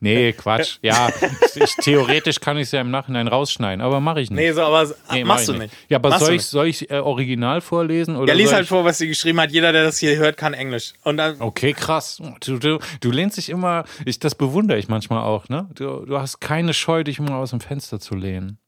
[0.00, 0.78] nee, Quatsch.
[0.82, 1.08] Ja,
[1.54, 4.38] ich, theoretisch kann ich es ja im Nachhinein rausschneiden, aber mache ich nicht.
[4.38, 5.74] nee, so, aber Nee, mach machst ich du nicht.
[5.88, 8.16] Ja, aber Machst soll ich, soll ich äh, original vorlesen?
[8.16, 9.50] Oder Ja, lies halt ich, vor, was sie geschrieben hat.
[9.50, 10.94] Jeder, der das hier hört, kann Englisch.
[11.40, 12.20] Okay, krass.
[12.40, 15.68] Du, du, du lehnst dich immer, ich, das bewundere ich manchmal auch, ne?
[15.74, 18.58] Du, du hast keine Scheu, dich immer aus dem Fenster zu lehnen.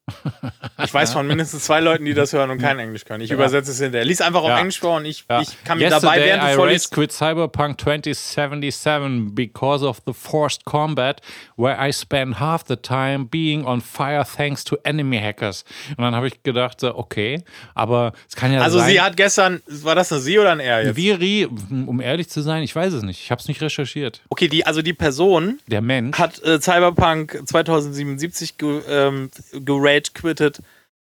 [0.85, 3.23] Ich weiß von mindestens zwei Leuten, die das hören und kein Englisch können.
[3.23, 4.05] Ich übersetze es hinterher.
[4.05, 4.59] Lies einfach auf Ja.
[4.59, 5.41] Englisch vor und ich, Ja.
[5.41, 10.65] ich kann mir dabei, während I du vorliest, quit Cyberpunk 2077 because of the forced
[10.65, 11.21] combat
[11.57, 15.65] where I spent half the time being on fire thanks to enemy hackers.
[15.97, 17.43] Und dann habe ich gedacht, okay,
[17.75, 18.91] aber es kann ja Also sein.
[18.91, 20.97] sie hat gestern, war das eine sie oder ein er jetzt?
[20.97, 23.21] Viri, um ehrlich zu sein, ich weiß es nicht.
[23.23, 24.21] Ich habe es nicht recherchiert.
[24.29, 26.19] Okay, die, also die Person Der Mensch.
[26.19, 29.31] hat äh, Cyberpunk 2077 ge, ähm,
[30.01, 30.61] gerage quittet,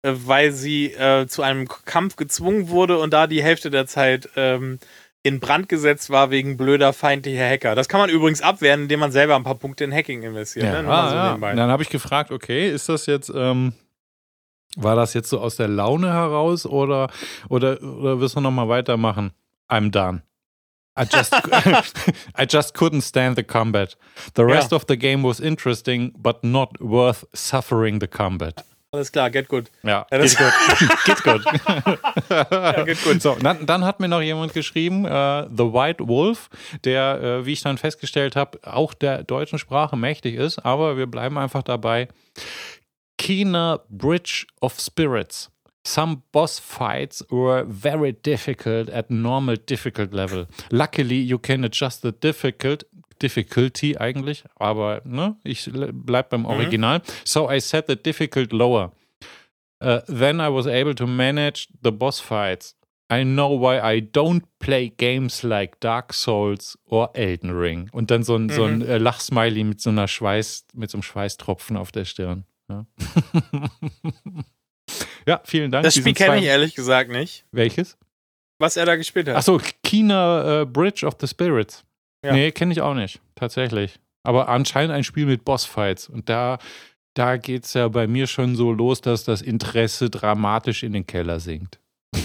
[0.02, 4.28] äh, weil sie äh, zu einem Kampf gezwungen wurde und da die Hälfte der Zeit
[4.36, 4.78] ähm,
[5.22, 7.74] in Brand gesetzt war wegen blöder feindlicher Hacker.
[7.74, 10.64] Das kann man übrigens abwehren, indem man selber ein paar Punkte in Hacking investiert.
[10.64, 10.88] Ja, ne?
[10.88, 11.54] Ah, so ja.
[11.54, 13.74] dann habe ich gefragt, okay, ist das jetzt, ähm,
[14.76, 17.10] war das jetzt so aus der Laune heraus oder,
[17.50, 19.32] oder, oder wirst du nochmal weitermachen?
[19.68, 20.22] I'm done.
[20.98, 21.34] I just,
[22.38, 23.96] I just couldn't stand the combat.
[24.36, 24.76] The rest Ja.
[24.76, 28.64] of the game was interesting, but not worth suffering the combat.
[28.92, 29.70] Alles klar, get good.
[29.84, 30.52] Ja, Ja, geht gut.
[31.04, 31.44] geht gut.
[32.28, 33.22] Ja, geht gut.
[33.22, 36.50] So, dann, dann hat mir noch jemand geschrieben, äh, The White Wolf,
[36.82, 41.06] der, äh, wie ich dann festgestellt habe, auch der deutschen Sprache mächtig ist, aber wir
[41.06, 42.08] bleiben einfach dabei.
[43.16, 45.50] Keener Bridge of Spirits.
[45.86, 50.46] Some boss fights were very difficult at normal difficult level.
[50.70, 52.84] Luckily, you can adjust the difficult
[53.22, 57.02] difficulty eigentlich, aber ne, ich bleib beim Original.
[57.24, 58.92] So I set the difficult lower.
[59.82, 62.76] Uh, then I was able to manage the boss fights.
[63.10, 67.88] I know why I don't play games like Dark Souls or Elden Ring.
[67.92, 71.02] Und dann so ein, so ein äh, Lachsmiley mit so einer Schweiß, mit so einem
[71.02, 72.44] Schweißtropfen auf der Stirn.
[72.68, 72.86] Ja,
[75.26, 75.82] ja vielen Dank.
[75.82, 77.98] Das Spiel kenne ich ehrlich gesagt nicht, Welches?
[78.58, 79.36] was er da gespielt hat.
[79.36, 81.84] Achso, Kina äh, Bridge of the Spirits.
[82.24, 82.32] Ja.
[82.32, 83.98] Nee, kenne ich auch nicht, tatsächlich.
[84.22, 86.08] Aber anscheinend ein Spiel mit Bossfights.
[86.08, 86.58] Und da,
[87.14, 91.06] da geht es ja bei mir schon so los, dass das Interesse dramatisch in den
[91.06, 91.78] Keller sinkt.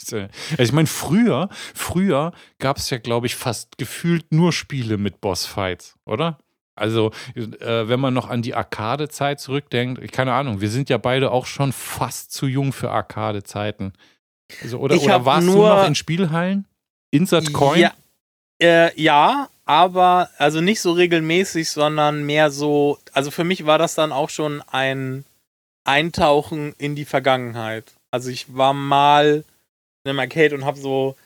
[0.00, 0.26] Also
[0.58, 5.96] ich meine, früher, früher gab es ja, glaube ich, fast gefühlt nur Spiele mit Bossfights,
[6.06, 6.38] oder?
[6.76, 10.96] Also, äh, wenn man noch an die Arcade-Zeit zurückdenkt, ich- keine Ahnung, wir sind ja
[10.96, 13.92] beide auch schon fast zu jung für Arcade-Zeiten.
[14.62, 16.66] Also, oder oder warst du nur- noch in Spielhallen?
[17.10, 17.80] Insert Coin?
[17.80, 17.92] Ja,
[18.60, 22.98] äh, ja, aber also nicht so regelmäßig, sondern mehr so.
[23.12, 25.24] Also für mich war das dann auch schon ein
[25.84, 27.94] Eintauchen in die Vergangenheit.
[28.10, 29.44] Also ich war mal
[30.04, 31.16] in einem Arcade und habe so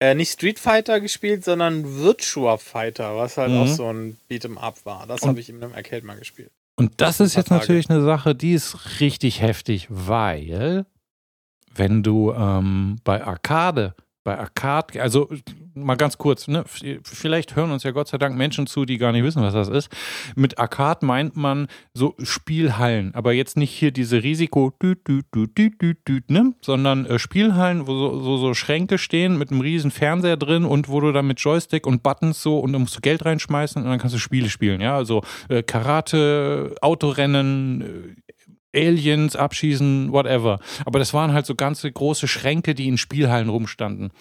[0.00, 3.58] äh, nicht Street Fighter gespielt, sondern Virtua Fighter, was halt Mhm.
[3.58, 5.06] auch so ein Beat'em Up war.
[5.06, 6.50] Das habe ich in einem Arcade mal gespielt.
[6.76, 7.60] Und das ist jetzt Tage.
[7.60, 10.86] natürlich eine Sache, die ist richtig heftig, weil
[11.74, 13.94] wenn du ähm, bei Arcade,
[14.24, 15.28] bei Arcade, also
[15.74, 16.64] mal ganz kurz, ne?
[16.66, 19.68] vielleicht hören uns ja Gott sei Dank Menschen zu, die gar nicht wissen, was das
[19.68, 19.88] ist.
[20.36, 24.72] Mit Arcade meint man so Spielhallen, aber jetzt nicht hier diese Risiko,
[26.28, 26.54] ne?
[26.60, 30.88] sondern äh, Spielhallen, wo so, so, so, Schränke stehen mit einem riesen Fernseher drin und
[30.88, 33.88] wo du dann mit Joystick und Buttons so und dann musst du Geld reinschmeißen und
[33.88, 38.22] dann kannst du Spiele spielen, ja, also äh, Karate, Autorennen, äh,
[38.74, 40.58] Aliens abschießen, whatever.
[40.86, 44.12] Aber das waren halt so ganze große Schränke, die in Spielhallen rumstanden.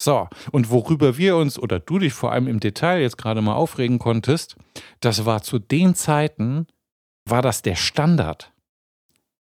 [0.00, 3.54] So, und worüber wir uns oder du dich vor allem im Detail jetzt gerade mal
[3.54, 4.56] aufregen konntest,
[5.00, 6.66] das war zu den Zeiten,
[7.24, 8.52] war das der Standard.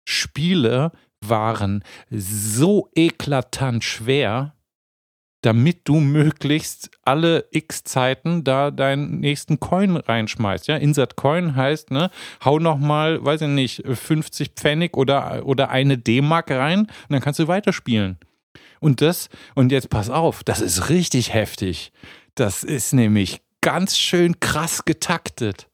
[0.09, 4.55] Spiele waren so eklatant schwer,
[5.43, 10.67] damit du möglichst alle x Zeiten da deinen nächsten Coin reinschmeißt.
[10.67, 12.11] Ja, Insert Coin heißt, ne,
[12.45, 17.39] hau nochmal, weiß ich nicht, 50 Pfennig oder, oder eine D-Mark rein und dann kannst
[17.39, 18.19] du weiterspielen.
[18.81, 21.93] Und das, und jetzt pass auf, das ist richtig heftig.
[22.35, 25.69] Das ist nämlich ganz schön krass getaktet.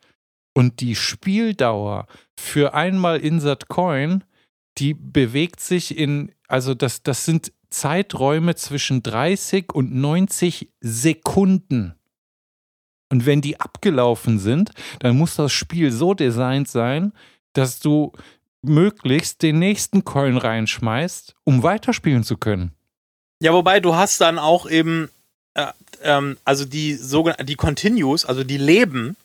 [0.55, 2.07] Und die Spieldauer
[2.39, 4.25] für einmal Insert Coin,
[4.79, 11.95] die bewegt sich in, also das, das sind Zeiträume zwischen 30 und 90 Sekunden.
[13.11, 14.71] Und wenn die abgelaufen sind,
[15.01, 17.13] dann muss das Spiel so designt sein,
[17.53, 18.13] dass du
[18.63, 22.73] möglichst den nächsten Coin reinschmeißt, um weiterspielen zu können.
[23.41, 25.11] Ja, wobei du hast dann auch eben,
[25.55, 25.67] äh,
[26.03, 29.17] ähm, also die sogenannten, die Continues, also die Leben,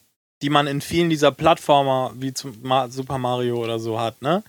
[0.41, 2.55] die man in vielen dieser Plattformer wie zum
[2.89, 4.43] Super Mario oder so hat, ne?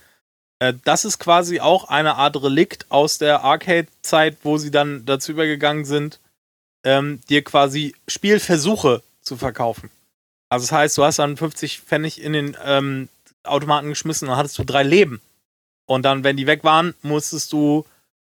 [0.59, 5.31] Äh, das ist quasi auch eine Art Relikt aus der Arcade-Zeit, wo sie dann dazu
[5.31, 6.19] übergegangen sind,
[6.83, 9.89] ähm, dir quasi Spielversuche zu verkaufen.
[10.49, 13.09] Also das heißt, du hast dann 50 Pfennig in den ähm,
[13.43, 15.21] Automaten geschmissen und hattest du drei Leben.
[15.87, 17.85] Und dann, wenn die weg waren, musstest du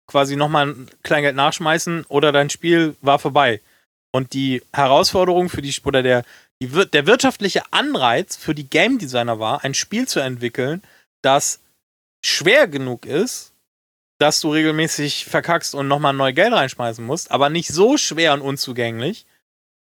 [0.07, 3.61] quasi nochmal ein Kleingeld nachschmeißen oder dein Spiel war vorbei.
[4.11, 6.23] Und die Herausforderung für die, oder der,
[6.61, 10.81] die, der wirtschaftliche Anreiz für die Game Designer war, ein Spiel zu entwickeln,
[11.21, 11.59] das
[12.23, 13.51] schwer genug ist,
[14.19, 18.41] dass du regelmäßig verkackst und nochmal neu Geld reinschmeißen musst, aber nicht so schwer und
[18.41, 19.25] unzugänglich,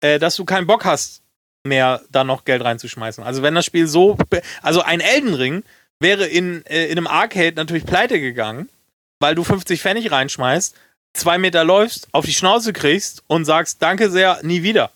[0.00, 1.22] äh, dass du keinen Bock hast,
[1.66, 3.24] mehr da noch Geld reinzuschmeißen.
[3.24, 4.16] Also wenn das Spiel so,
[4.62, 5.64] also ein Elden Ring
[5.98, 8.68] wäre in, äh, in einem Arcade natürlich pleite gegangen,
[9.20, 10.74] weil du 50 Pfennig reinschmeißt,
[11.12, 14.90] zwei Meter läufst, auf die Schnauze kriegst und sagst, danke sehr, nie wieder.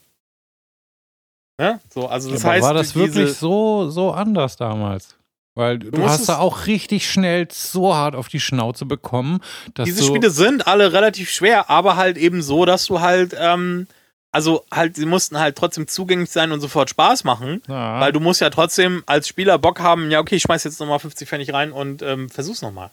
[1.61, 5.17] Ja, so, also das ja, heißt, war das wirklich so, so anders damals?
[5.57, 9.41] Weil du, du hast da auch richtig schnell so hart auf die Schnauze bekommen.
[9.75, 13.87] Dass diese Spiele sind alle relativ schwer, aber halt eben so, dass du halt, ähm,
[14.33, 17.63] also halt, sie mussten halt trotzdem zugänglich sein und sofort Spaß machen.
[17.69, 18.01] Ja.
[18.01, 20.99] Weil du musst ja trotzdem als Spieler Bock haben, ja, okay, ich schmeiß jetzt nochmal
[20.99, 22.91] 50 Pfennig rein und ähm, versuch's nochmal.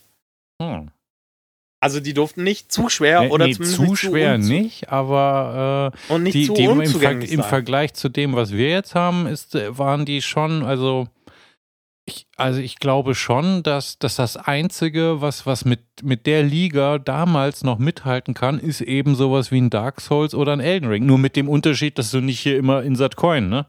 [0.62, 0.92] Hm.
[1.84, 4.90] Also die durften nicht zu schwer nee, oder nee, zumindest zu nicht schwer zu nicht,
[4.90, 8.70] aber äh, und nicht die, zu die im, Ver im, Vergleich zu dem, was wir
[8.70, 11.08] jetzt haben, ist, äh, waren die schon, also
[12.06, 17.00] ich, also ich glaube schon, dass, dass das Einzige, was, was mit, mit der Liga
[17.00, 21.08] damals noch mithalten kann, ist eben sowas wie ein Dark Souls oder ein Elden Ring.
[21.08, 23.66] Nur mit dem Unterschied, dass du nicht hier immer Insert Coin, ne?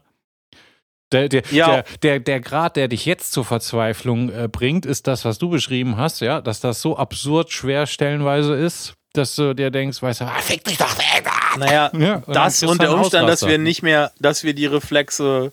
[1.13, 1.67] Der, der, ja.
[1.67, 5.49] der, der, der Grad, der dich jetzt zur Verzweiflung äh, bringt, ist das, was du
[5.49, 10.21] beschrieben hast, ja, dass das so absurd schwer stellenweise ist, dass du dir denkst, weißt
[10.21, 11.29] du, ah, fick dich doch weg.
[11.57, 15.51] Naja, ja, das und der Umstand, dass wir nicht mehr, dass wir die Reflexe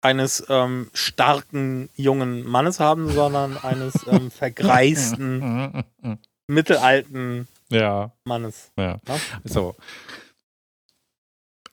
[0.00, 5.84] eines ähm, starken jungen Mannes haben, sondern eines ähm, vergreisten,
[6.46, 8.12] mittelalten ja.
[8.24, 8.70] Mannes.
[8.76, 9.00] Ja.
[9.06, 9.18] ja.
[9.44, 9.74] So.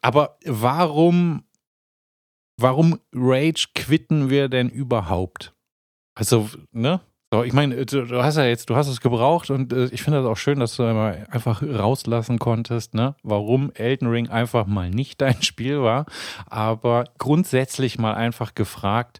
[0.01, 1.43] Aber warum
[2.57, 5.53] warum Rage quitten wir denn überhaupt?
[6.15, 7.01] Also, ne?
[7.33, 10.03] So, ich meine, du, du, hast ja jetzt, du hast es gebraucht und äh, ich
[10.03, 13.15] finde das auch schön, dass du einmal einfach rauslassen konntest, ne?
[13.23, 16.05] Warum Elden Ring einfach mal nicht dein Spiel war.
[16.45, 19.19] Aber grundsätzlich mal einfach gefragt,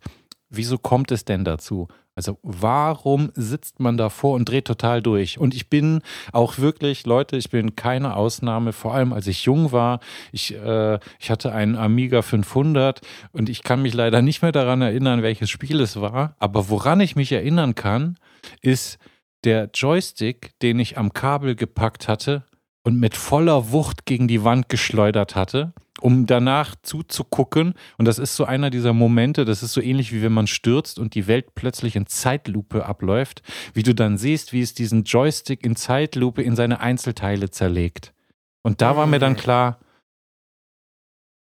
[0.49, 1.87] wieso kommt es denn dazu?
[2.15, 5.39] Also warum sitzt man davor und dreht total durch?
[5.39, 9.71] Und ich bin auch wirklich, Leute, ich bin keine Ausnahme, vor allem als ich jung
[9.71, 9.99] war.
[10.31, 14.81] Ich, äh, ich hatte einen Amiga 500 und ich kann mich leider nicht mehr daran
[14.81, 16.35] erinnern, welches Spiel es war.
[16.39, 18.17] Aber woran ich mich erinnern kann,
[18.61, 18.99] ist
[19.43, 22.43] der Joystick, den ich am Kabel gepackt hatte
[22.83, 25.73] und mit voller Wucht gegen die Wand geschleudert hatte
[26.03, 27.75] um danach zuzugucken.
[27.97, 30.99] Und das ist so einer dieser Momente, das ist so ähnlich wie wenn man stürzt
[30.99, 33.41] und die Welt plötzlich in Zeitlupe abläuft,
[33.73, 38.13] wie du dann siehst, wie es diesen Joystick in Zeitlupe in seine Einzelteile zerlegt.
[38.63, 39.37] Und da war mir dann mhm.
[39.37, 39.79] klar,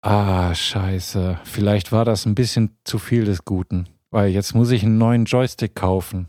[0.02, 4.84] ah, scheiße, vielleicht war das ein bisschen zu viel des Guten, weil jetzt muss ich
[4.84, 6.28] einen neuen Joystick kaufen.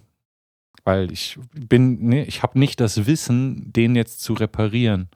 [0.88, 5.09] Weil ich bin, nee, ich habe nicht das Wissen, den jetzt zu reparieren.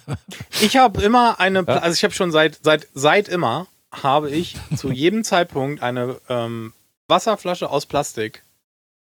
[0.60, 1.78] ich habe immer eine, ja.
[1.78, 6.74] also ich habe schon seit, seit, seit immer, habe ich zu jedem Zeitpunkt eine ähm,
[7.08, 8.42] Wasserflasche aus Plastik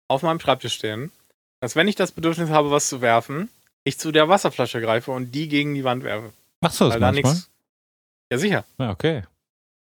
[0.06, 1.12] auf meinem Schreibtisch stehen,
[1.60, 3.48] dass wenn ich das Bedürfnis habe, was zu werfen,
[3.82, 6.30] ich zu der Wasserflasche greife und die gegen die Wand werfe.
[6.60, 7.22] Machst du das Weil manchmal?
[7.22, 7.50] Da nix,
[8.30, 8.64] ja, sicher.
[8.78, 9.22] Ja, okay.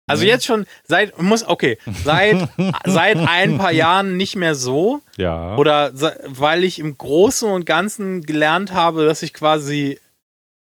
[0.06, 2.50] Also jetzt schon seit muss okay seit
[2.86, 5.02] seit ein paar Jahren nicht mehr so.
[5.18, 5.56] Ja.
[5.56, 5.92] Oder
[6.26, 10.00] weil ich im Großen und Ganzen gelernt habe, dass ich quasi,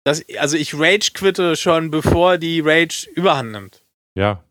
[0.03, 3.81] dass also ich Rage quitte schon bevor die Rage Überhand nimmt.
[4.15, 4.43] Ja.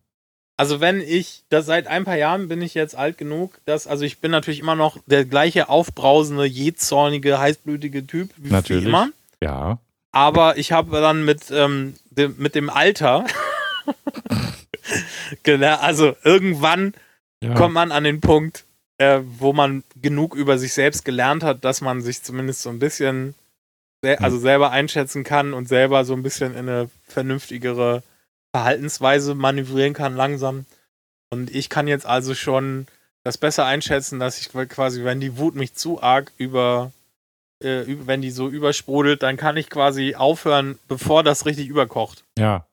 [0.57, 4.05] Also wenn ich das seit ein paar Jahren bin ich jetzt alt genug, dass also
[4.05, 8.85] ich bin natürlich immer noch der gleiche aufbrausende, jähzornige, heißblütige Typ wie, natürlich.
[8.85, 9.09] immer.
[9.43, 9.79] Ja.
[10.13, 13.25] Aber ich habe dann mit ähm, dem, mit dem Alter
[15.43, 16.95] genau, also irgendwann
[17.43, 17.55] ja.
[17.55, 18.65] kommt man an den Punkt,
[18.99, 22.79] äh, wo man genug über sich selbst gelernt hat, dass man sich zumindest so ein
[22.79, 23.35] bisschen
[24.03, 28.03] also selber einschätzen kann und selber so ein bisschen in eine vernünftigere
[28.55, 30.65] Verhaltensweise manövrieren kann langsam.
[31.31, 32.87] Und ich kann jetzt also schon
[33.23, 36.93] das besser einschätzen, dass ich quasi, wenn die Wut mich zu arg über,
[37.63, 42.25] äh, wenn die so übersprudelt, dann kann ich quasi aufhören, bevor das richtig überkocht.
[42.39, 42.67] Ja.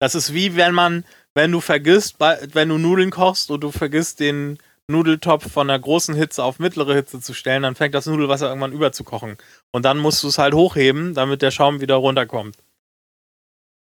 [0.00, 1.04] Das ist wie wenn man,
[1.34, 4.58] wenn du vergisst, wenn du Nudeln kochst und du vergisst den
[4.88, 8.72] Nudeltopf von einer großen Hitze auf mittlere Hitze zu stellen, dann fängt das Nudelwasser irgendwann
[8.72, 9.36] überzukochen.
[9.70, 12.56] Und dann musst du es halt hochheben, damit der Schaum wieder runterkommt.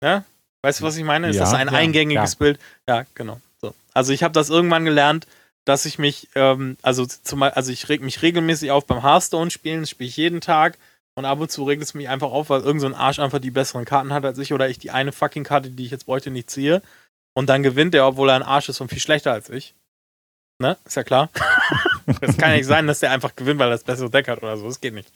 [0.02, 0.24] Ja?
[0.62, 1.28] Weißt du, was ich meine?
[1.28, 2.36] Ist ja, das ein ja, eingängiges.
[2.36, 2.58] Bild?
[2.88, 3.40] Ja, genau.
[3.60, 3.74] So.
[3.92, 5.26] Also ich habe das irgendwann gelernt,
[5.64, 9.86] dass ich mich, ähm, also zumal, also ich reg mich regelmäßig auf beim Hearthstone spielen,
[9.86, 10.78] spiele ich jeden Tag.
[11.16, 13.52] Und ab und zu regt es mich einfach auf, weil irgendein so Arsch einfach die
[13.52, 16.30] besseren Karten hat als ich oder ich die eine fucking Karte, die ich jetzt bräuchte,
[16.30, 16.82] nicht ziehe.
[17.34, 19.74] Und dann gewinnt er, obwohl er ein Arsch ist und viel schlechter als ich.
[20.58, 20.76] Ne?
[20.84, 21.30] Ist ja klar.
[22.20, 24.42] das kann ja nicht sein, dass der einfach gewinnt, weil er das bessere Deck hat
[24.42, 24.66] oder so.
[24.66, 25.12] Das geht nicht.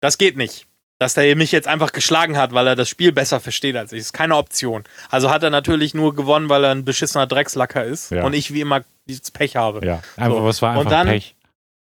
[0.00, 0.66] Das geht nicht.
[0.98, 4.00] Dass der mich jetzt einfach geschlagen hat, weil er das Spiel besser versteht als ich.
[4.00, 4.84] Das ist keine Option.
[5.10, 8.24] Also hat er natürlich nur gewonnen, weil er ein beschissener Dreckslacker ist ja.
[8.24, 9.84] und ich wie immer dieses Pech habe.
[9.86, 10.44] Ja, einfach, so.
[10.44, 11.34] was war einfach und dann, Pech.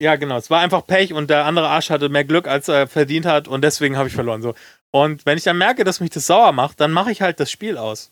[0.01, 0.37] Ja, genau.
[0.37, 3.47] Es war einfach Pech und der andere Arsch hatte mehr Glück, als er verdient hat
[3.47, 4.41] und deswegen habe ich verloren.
[4.41, 4.53] So.
[4.91, 7.51] Und wenn ich dann merke, dass mich das sauer macht, dann mache ich halt das
[7.51, 8.11] Spiel aus.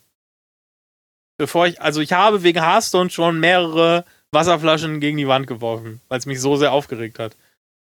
[1.38, 6.19] Bevor ich, also ich habe wegen Hearthstone schon mehrere Wasserflaschen gegen die Wand geworfen, weil
[6.19, 7.34] es mich so sehr aufgeregt hat.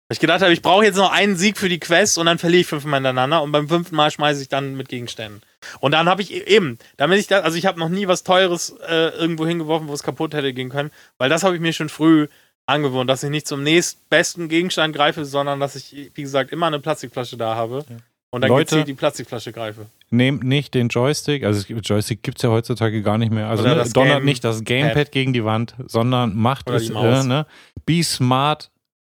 [0.08, 2.38] Weil ich gedacht habe, ich brauche jetzt noch einen Sieg für die Quest und dann
[2.38, 5.42] verliere ich fünfmal hintereinander und beim fünften Mal schmeiße ich dann mit Gegenständen.
[5.80, 8.24] Und dann habe ich e-, eben, damit ich das, also ich habe noch nie was
[8.24, 11.74] Teures äh, irgendwo hingeworfen, wo es kaputt hätte gehen können, weil das habe ich mir
[11.74, 12.28] schon früh
[12.72, 16.80] angewohnt, dass ich nicht zum nächstbesten Gegenstand greife, sondern dass ich, wie gesagt, immer eine
[16.80, 17.98] Plastikflasche da habe ja.
[18.32, 19.86] und dann Leute, gezielt die Plastikflasche greife.
[20.10, 23.48] Nehmt nicht den Joystick, also Joystick gibt es ja heutzutage gar nicht mehr.
[23.48, 25.12] Also ne, donnert Game nicht das Gamepad Pad.
[25.12, 27.46] gegen die Wand, sondern macht Oder es, äh, ne?
[27.86, 28.72] Be smart,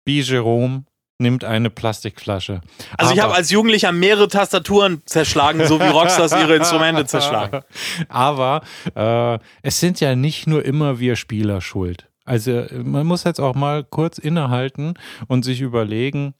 [0.05, 0.85] be Jerome,
[1.23, 2.61] nimmt eine Plastikflasche.
[2.99, 7.63] Also Aber, ich habe als Jugendlicher mehrere Tastaturen zerschlagen, so wie Rockstars ihre Instrumente zerschlagen.
[8.09, 8.63] Aber
[8.95, 12.09] äh, es sind ja nicht nur immer wir Spieler schuld.
[12.25, 14.95] Also man muss jetzt auch mal kurz innehalten
[15.27, 16.35] und sich überlegen,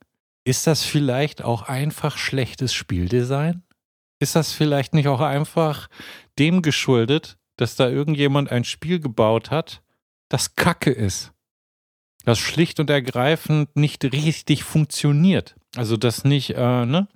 [0.45, 3.63] ist das vielleicht auch einfach schlechtes Spieldesign?
[4.19, 5.89] Ist das vielleicht nicht auch einfach
[6.39, 9.83] dem geschuldet, dass da irgendjemand ein Spiel gebaut hat,
[10.29, 11.33] das Kacke ist?
[12.25, 15.57] Das schlicht und ergreifend nicht richtig funktioniert.
[15.77, 17.09] Also das nicht, äh, ne?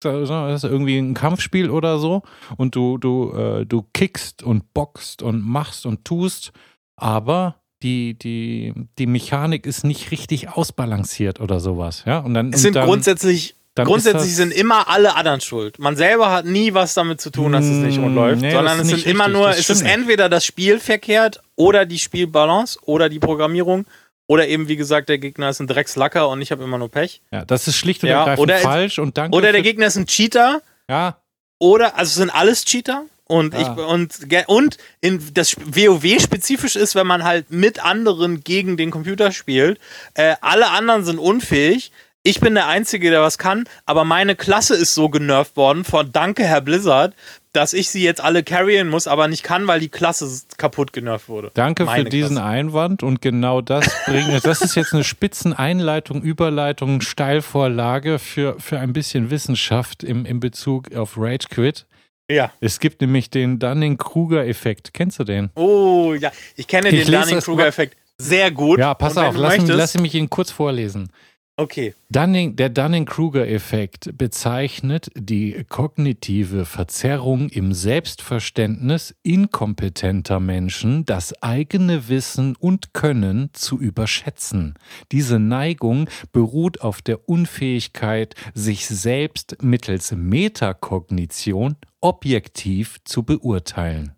[0.00, 0.28] Das
[0.62, 2.22] ist irgendwie ein Kampfspiel oder so
[2.58, 6.52] und du, du, äh, du kickst und boxt und machst und tust,
[6.96, 12.02] aber die, die, die Mechanik ist nicht richtig ausbalanciert oder sowas.
[12.04, 12.18] Ja?
[12.18, 15.78] Und dann, es sind dann, grundsätzlich, dann grundsätzlich sind immer alle anderen schuld.
[15.78, 18.50] Man selber hat nie was damit zu tun, dass es nicht rund mm, läuft, nee,
[18.50, 19.12] sondern es sind richtig.
[19.12, 23.86] immer nur, es ist entweder das Spiel verkehrt oder die Spielbalance oder die Programmierung.
[24.28, 27.20] Oder eben, wie gesagt, der Gegner ist ein Dreckslacker und ich habe immer nur Pech.
[27.30, 28.98] Ja, das ist schlicht und ja, ergreifend falsch.
[28.98, 30.62] Und danke oder der Gegner ist ein Cheater.
[30.90, 31.18] Ja.
[31.60, 33.04] Oder, also sind alles Cheater.
[33.28, 33.60] Und ah.
[33.60, 38.90] ich und und in das WoW spezifisch ist, wenn man halt mit anderen gegen den
[38.90, 39.80] Computer spielt.
[40.14, 41.90] Äh, alle anderen sind unfähig.
[42.22, 46.10] Ich bin der Einzige, der was kann, aber meine Klasse ist so genervt worden von
[46.10, 47.14] Danke, Herr Blizzard,
[47.52, 51.28] dass ich sie jetzt alle carryen muss, aber nicht kann, weil die Klasse kaputt genervt
[51.28, 51.52] wurde.
[51.54, 52.50] Danke meine für diesen Klasse.
[52.50, 58.92] Einwand und genau das bringt, das ist jetzt eine Spitzeneinleitung, Überleitung, Steilvorlage für, für ein
[58.92, 61.86] bisschen Wissenschaft im, im Bezug auf Rage Quit.
[62.30, 62.52] Ja.
[62.60, 64.92] Es gibt nämlich den Dunning-Kruger-Effekt.
[64.92, 65.50] Kennst du den?
[65.54, 66.32] Oh, ja.
[66.56, 68.78] Ich kenne ich den Dunning-Kruger-Effekt sehr gut.
[68.78, 71.10] Ja, pass auf, lass, lass mich ihn kurz vorlesen.
[71.58, 71.94] Okay.
[72.10, 82.92] Dunning, der Dunning-Kruger-Effekt bezeichnet die kognitive Verzerrung im Selbstverständnis inkompetenter Menschen, das eigene Wissen und
[82.92, 84.74] Können zu überschätzen.
[85.12, 94.12] Diese Neigung beruht auf der Unfähigkeit, sich selbst mittels Metakognition objektiv zu beurteilen.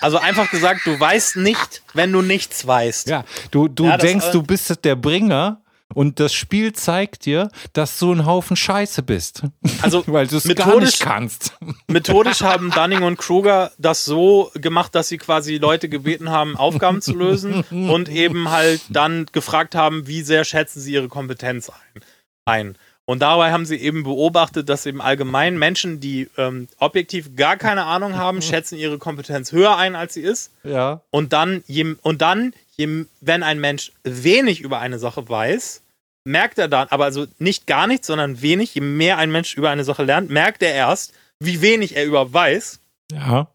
[0.00, 3.08] Also einfach gesagt, du weißt nicht, wenn du nichts weißt.
[3.08, 5.62] Ja, du, du Ja, denkst, du bist der Bringer
[5.94, 9.42] und das Spiel zeigt dir, dass du ein Haufen Scheiße bist.
[9.82, 11.56] Also Weil du es gar methodisch- nicht kannst.
[11.88, 17.00] Methodisch haben Dunning und Kruger das so gemacht, dass sie quasi Leute gebeten haben, Aufgaben
[17.00, 22.02] zu lösen und eben halt dann gefragt haben, wie sehr schätzen sie ihre Kompetenz ein.
[22.44, 22.78] ein.
[23.08, 27.84] Und dabei haben sie eben beobachtet, dass eben allgemein Menschen, die ähm, objektiv gar keine
[27.84, 30.52] Ahnung haben, schätzen ihre Kompetenz höher ein, als sie ist.
[30.62, 31.00] Ja.
[31.08, 35.80] Und dann, je, und dann je, wenn ein Mensch wenig über eine Sache weiß,
[36.24, 39.70] merkt er dann, aber also nicht gar nichts, sondern wenig, je mehr ein Mensch über
[39.70, 42.78] eine Sache lernt, merkt er erst, wie wenig er überhaupt weiß.
[43.10, 43.48] Ja.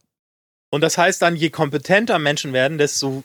[0.72, 3.24] Und das heißt dann, je kompetenter Menschen werden, desto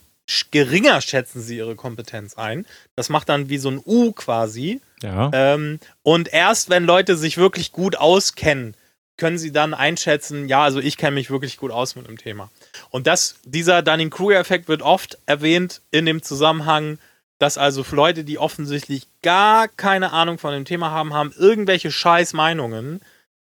[0.51, 2.67] geringer schätzen sie ihre Kompetenz ein.
[2.97, 4.83] Das macht dann wie so ein U quasi.
[5.03, 5.31] Ja.
[5.33, 8.75] Ähm, und erst wenn Leute sich wirklich gut auskennen,
[9.17, 12.51] können sie dann einschätzen, ja, also ich kenne mich wirklich gut aus mit dem Thema.
[12.91, 16.99] Und das, dieser Dunning-Kruger-Effekt wird oft erwähnt in dem Zusammenhang,
[17.39, 22.33] dass also Leute, die offensichtlich gar keine Ahnung von dem Thema haben, haben irgendwelche scheiß
[22.33, 23.01] Meinungen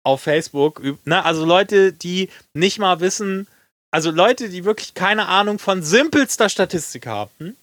[0.03, 0.83] auf Facebook.
[1.05, 1.25] Ne?
[1.25, 3.47] Also Leute, die nicht mal wissen,
[3.91, 7.57] also Leute, die wirklich keine Ahnung von simpelster Statistik haben,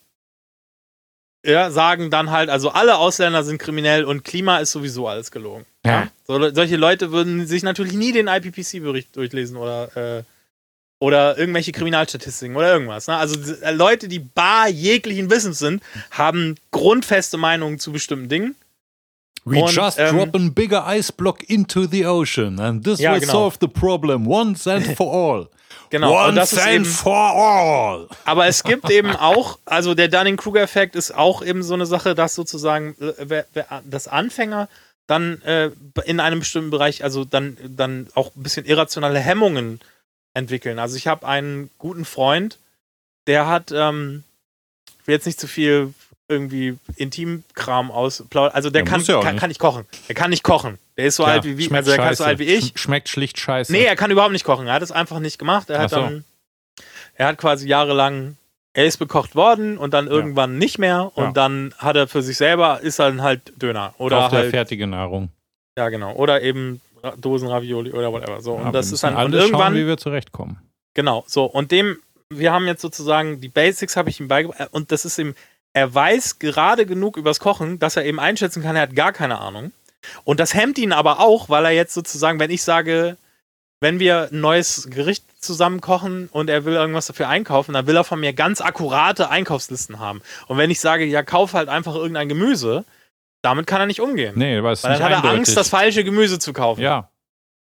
[1.47, 5.65] ja, sagen dann halt, also alle Ausländer sind kriminell und Klima ist sowieso alles gelogen.
[5.85, 6.09] Ja.
[6.27, 10.23] So, solche Leute würden sich natürlich nie den IPPC-Bericht durchlesen oder, äh,
[10.99, 13.07] oder irgendwelche Kriminalstatistiken oder irgendwas.
[13.07, 13.15] Ne?
[13.15, 18.55] Also äh, Leute, die bar jeglichen Wissens sind, haben grundfeste Meinungen zu bestimmten Dingen.
[19.45, 23.13] We Und, just ähm, drop a bigger ice block into the ocean and this Ja,
[23.13, 23.31] will genau.
[23.31, 25.47] solve the problem once and for all.
[25.89, 26.11] Genau.
[26.11, 28.07] und Once das ist eben, for all.
[28.25, 32.35] Aber es gibt eben auch, also der Dunning-Kruger-Effekt ist auch eben so eine Sache, dass
[32.35, 33.43] sozusagen äh,
[33.85, 34.67] das Anfänger
[35.07, 35.71] dann äh,
[36.05, 39.79] in einem bestimmten Bereich, also dann, dann auch ein bisschen irrationale Hemmungen
[40.33, 40.79] entwickeln.
[40.79, 42.59] Also ich habe einen guten Freund,
[43.25, 44.23] der hat, ähm,
[45.01, 45.93] ich will jetzt nicht zu viel
[46.29, 49.39] irgendwie Intimkram ausplaudern, also der Ja, kann, ja kann, nicht.
[49.39, 49.85] kann nicht kochen.
[50.07, 50.77] Der kann nicht kochen.
[50.97, 52.65] Der ist so Tja, alt wie, wie also der kann so alt wie ich.
[52.73, 53.71] Sch- Schmeckt schlicht scheiße.
[53.71, 54.67] Nee, er kann überhaupt nicht kochen.
[54.67, 55.69] Er hat es einfach nicht gemacht.
[55.69, 55.97] Er hat so.
[55.97, 56.23] dann,
[57.15, 58.35] er hat quasi jahrelang,
[58.73, 61.31] er ist bekocht worden und dann irgendwann nicht mehr und Ja.
[61.31, 65.29] dann hat er für sich selber, ist dann halt Döner oder er halt, fertige Nahrung.
[65.77, 66.81] ja genau, oder eben
[67.19, 68.41] Dosen Ravioli oder whatever.
[68.41, 70.57] So Ja, und das ist dann und irgendwann, schauen, wie wir zurechtkommen.
[70.93, 71.97] genau, so und dem,
[72.29, 75.33] wir haben jetzt sozusagen die Basics habe ich ihm beigebracht und das ist ihm,
[75.77, 79.39] er weiß gerade genug übers Kochen, dass er eben einschätzen kann, er hat gar keine
[79.39, 79.71] Ahnung.
[80.23, 83.17] Und das hemmt ihn aber auch, weil er jetzt sozusagen, wenn ich sage,
[83.79, 87.95] wenn wir ein neues Gericht zusammen kochen und er will irgendwas dafür einkaufen, dann will
[87.95, 90.21] er von mir ganz akkurate Einkaufslisten haben.
[90.47, 92.85] Und wenn ich sage, ja, kauf halt einfach irgendein Gemüse,
[93.43, 94.33] damit kann er nicht umgehen.
[94.35, 95.37] Nee, weil es weil nicht dann hat er eindeutig.
[95.39, 96.81] Angst, das falsche Gemüse zu kaufen.
[96.81, 97.09] Ja.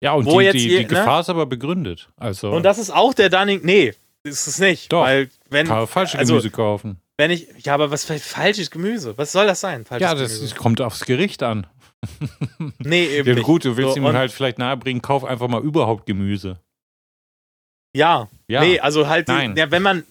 [0.00, 0.84] Ja, und Wo die, jetzt die, die ne?
[0.84, 2.10] Gefahr ist aber begründet.
[2.16, 3.60] Also Und das ist auch der Dunning.
[3.64, 4.92] Nee, ist es nicht.
[4.92, 5.02] Doch.
[5.02, 7.00] Weil, wenn, falsche also, Gemüse kaufen.
[7.16, 7.48] Wenn ich.
[7.64, 9.16] Ja, aber was für falsches Gemüse?
[9.18, 9.84] Was soll das sein?
[9.84, 10.42] Falsches Ja, das, Gemüse.
[10.54, 11.66] das kommt aufs Gericht an.
[12.78, 13.36] Nee, eben.
[13.36, 16.60] Ja, gut, du willst So, ihm halt vielleicht nahebringen, kauf einfach mal überhaupt Gemüse.
[17.96, 18.60] Ja, Ja.
[18.60, 19.56] Nee, also halt, Nein.
[19.56, 20.04] ja, wenn man,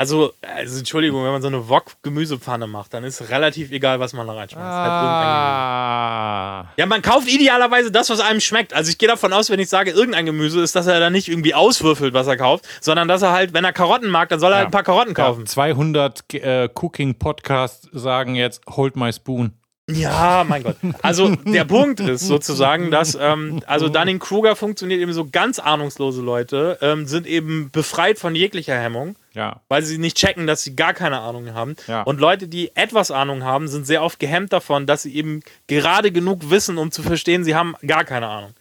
[0.00, 4.26] also, also Entschuldigung, wenn man so eine Wok-Gemüsepfanne macht, dann ist relativ egal, was man
[4.26, 4.64] da reinschmeißt.
[4.66, 4.90] Halt.
[4.90, 6.72] Ah.
[6.78, 8.72] ja, man kauft idealerweise das, was einem schmeckt.
[8.72, 11.28] Also ich gehe davon aus, wenn ich sage, irgendein Gemüse ist, dass er dann nicht
[11.28, 14.52] irgendwie auswürfelt, was er kauft, sondern dass er halt, wenn er Karotten mag, dann soll
[14.52, 14.56] er Ja.
[14.60, 15.40] halt ein paar Karotten kaufen.
[15.40, 19.52] Ja, 200 äh, Cooking-Podcasts sagen jetzt, hold my spoon.
[19.90, 20.76] Ja, mein Gott.
[21.02, 26.78] Also der Punkt ist sozusagen, dass ähm, also Dunning-Kruger funktioniert eben so ganz ahnungslose Leute,
[26.80, 29.16] ähm, sind eben befreit von jeglicher Hemmung.
[29.32, 29.60] Ja.
[29.68, 31.76] weil sie nicht checken, dass sie gar keine Ahnung haben.
[31.86, 32.02] Ja.
[32.02, 36.10] Und Leute, die etwas Ahnung haben, sind sehr oft gehemmt davon, dass sie eben gerade
[36.10, 38.54] genug wissen, um zu verstehen, sie haben gar keine Ahnung.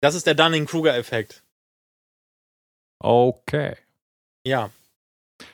[0.00, 1.42] Das ist der Dunning-Kruger-Effekt.
[3.00, 3.76] Okay.
[4.46, 4.70] Ja.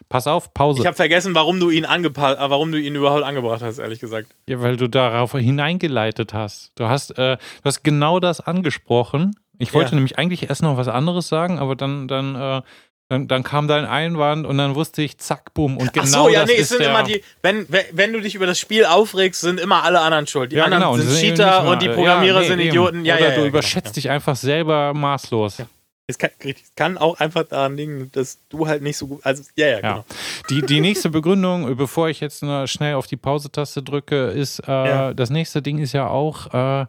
[0.08, 0.80] Pass auf, Pause.
[0.80, 4.00] Ich habe vergessen, warum du ihn angepasst, äh, warum du ihn überhaupt angebracht hast, ehrlich
[4.00, 4.34] gesagt.
[4.48, 6.72] Ja, weil du darauf hineingeleitet hast.
[6.76, 9.34] Du hast, äh, du hast genau das angesprochen.
[9.58, 9.94] Ich wollte Ja.
[9.96, 12.62] nämlich eigentlich erst noch was anderes sagen, aber dann, dann, äh,
[13.10, 15.76] dann, dann kam dein Einwand und dann wusste ich, zack, bumm.
[15.78, 18.36] Und genau Ach so, ja, das nee, es sind immer die, wenn, wenn- du dich
[18.36, 20.52] über das Spiel aufregst, sind immer alle anderen schuld.
[20.52, 20.94] Die ja, anderen genau.
[20.94, 22.60] und sind eben Cheater und die Programmierer ja, nee, sind.
[22.60, 23.04] Idioten.
[23.04, 25.62] Ja, Oder ja, du ja, überschätzt dich einfach selber maßlos.
[26.06, 26.30] Es kann,
[26.76, 29.20] kann, auch einfach daran liegen, dass du halt nicht so gut.
[29.24, 30.04] Also, ja, ja, genau.
[30.48, 35.30] Die, die nächste Begründung, bevor ich jetzt schnell auf die Pause-Taste drücke, ist, äh, das
[35.30, 36.86] nächste Ding ist ja auch, äh,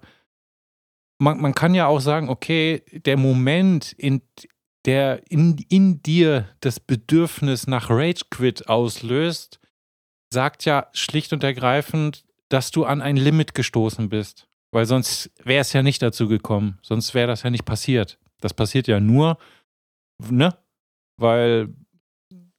[1.18, 4.22] man, man kann ja auch sagen, okay, der Moment, in
[4.86, 9.60] der in, in dir das Bedürfnis nach Rage Quit auslöst,
[10.34, 14.48] sagt ja schlicht und ergreifend, dass du an ein Limit gestoßen bist.
[14.72, 16.80] Weil sonst wäre es ja nicht dazu gekommen.
[16.82, 18.18] Sonst wäre das ja nicht passiert.
[18.40, 19.38] Das passiert ja nur,
[20.30, 20.58] ne?
[21.18, 21.74] Weil,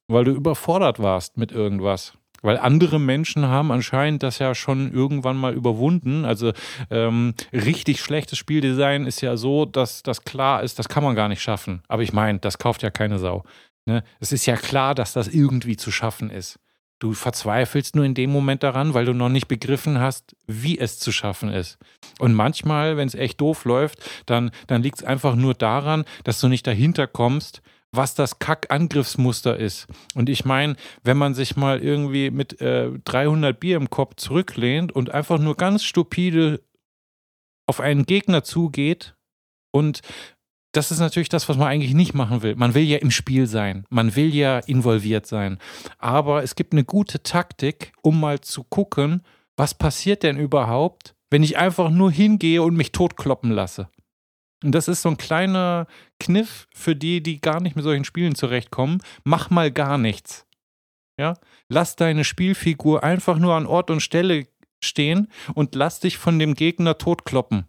[0.07, 2.13] weil du überfordert warst mit irgendwas.
[2.43, 6.25] Weil andere Menschen haben anscheinend das ja schon irgendwann mal überwunden.
[6.25, 6.51] Also
[6.91, 11.29] ähm, richtig schlechtes Spieldesign ist ja so, dass das klar ist, das kann man gar
[11.29, 11.81] nicht schaffen.
[11.87, 13.43] Aber ich meine, das kauft ja keine Sau.
[13.85, 14.03] Ne?
[14.19, 16.59] Es ist ja klar, dass das irgendwie zu schaffen ist.
[16.99, 20.99] Du verzweifelst nur in dem Moment daran, weil du noch nicht begriffen hast, wie es
[20.99, 21.77] zu schaffen ist.
[22.19, 26.39] Und manchmal, wenn es echt doof läuft, dann, dann liegt es einfach nur daran, dass
[26.39, 27.61] du nicht dahinter kommst,
[27.93, 29.87] was das Kack-Angriffsmuster ist.
[30.15, 34.91] Und ich meine, wenn man sich mal irgendwie mit äh, 300 Bier im Kopf zurücklehnt
[34.91, 36.61] und einfach nur ganz stupide
[37.67, 39.15] auf einen Gegner zugeht
[39.71, 40.01] und
[40.73, 42.55] das ist natürlich das, was man eigentlich nicht machen will.
[42.55, 43.85] Man will ja im Spiel sein.
[43.89, 45.59] Man will ja involviert sein.
[45.99, 49.21] Aber es gibt eine gute Taktik, um mal zu gucken,
[49.55, 53.87] was passiert denn überhaupt, wenn ich einfach nur hingehe und mich totkloppen lasse.
[54.63, 55.87] Und das ist so ein kleiner
[56.19, 59.01] Kniff für die, die gar nicht mit solchen Spielen zurechtkommen.
[59.23, 60.45] Mach mal gar nichts.
[61.19, 61.35] Ja?
[61.69, 64.47] Lass deine Spielfigur einfach nur an Ort und Stelle
[64.83, 67.65] stehen und lass dich von dem Gegner totkloppen.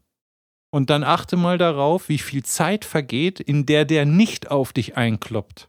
[0.72, 4.96] Und dann achte mal darauf, wie viel Zeit vergeht, in der der nicht auf dich
[4.96, 5.68] einkloppt.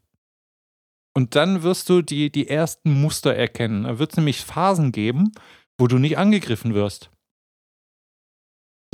[1.14, 3.84] Und dann wirst du die, die ersten Muster erkennen.
[3.84, 5.32] Da wird es nämlich Phasen geben,
[5.78, 7.12] wo du nicht angegriffen wirst.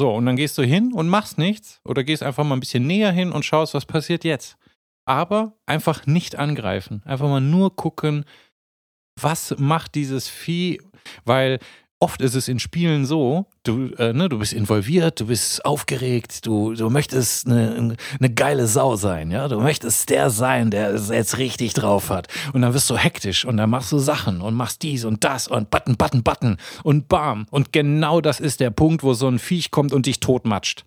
[0.02, 2.88] So, und dann gehst du hin und machst nichts oder gehst einfach mal ein bisschen
[2.88, 4.57] näher hin und schaust, was passiert jetzt.
[5.06, 7.03] Aber einfach nicht angreifen.
[7.06, 8.26] Einfach mal nur gucken,
[9.15, 10.82] was macht dieses Vieh,
[11.23, 11.60] weil
[12.02, 16.45] oft ist es in Spielen so, du, äh, ne, du bist involviert, du bist aufgeregt,
[16.48, 21.10] du, du möchtest eine, eine geile Sau sein, ja, du möchtest der sein, der es
[21.10, 22.28] jetzt richtig drauf hat.
[22.53, 25.48] Und dann wirst du hektisch und dann machst du Sachen und machst dies und das
[25.48, 27.45] und Button, Button, Button und bam.
[27.52, 30.86] Und genau das ist der Punkt, wo so ein Viech kommt und dich totmatscht.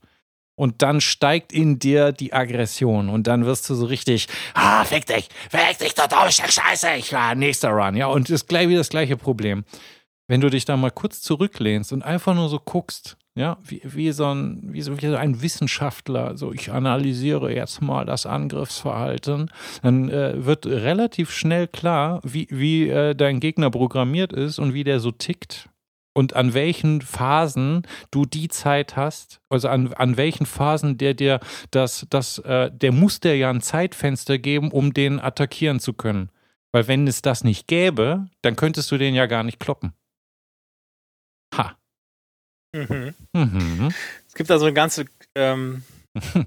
[0.56, 5.06] Und dann steigt in dir die Aggression und dann wirst du so richtig, ah, fick
[5.06, 8.78] dich, fick dich, da drauf, Scheiße, ich war nächster Run, ja, und ist gleich wieder
[8.78, 9.64] das gleiche Problem
[10.26, 14.12] wenn du dich da mal kurz zurücklehnst und einfach nur so guckst, ja, wie, wie,
[14.12, 19.50] so, ein, wie, so, wie so ein Wissenschaftler, so ich analysiere jetzt mal das Angriffsverhalten,
[19.82, 24.84] dann äh, wird relativ schnell klar, wie, wie äh, dein Gegner programmiert ist und wie
[24.84, 25.68] der so tickt
[26.14, 31.40] und an welchen Phasen du die Zeit hast, also an, an welchen Phasen der dir
[31.72, 36.30] das, das, äh, der muss dir ja ein Zeitfenster geben, um den attackieren zu können.
[36.72, 39.92] Weil wenn es das nicht gäbe, dann könntest du den ja gar nicht kloppen.
[41.56, 41.76] Ha.
[42.74, 43.14] Mhm.
[43.32, 43.94] Mhm.
[44.26, 45.04] Es gibt da so eine ganze,
[45.34, 45.82] ähm,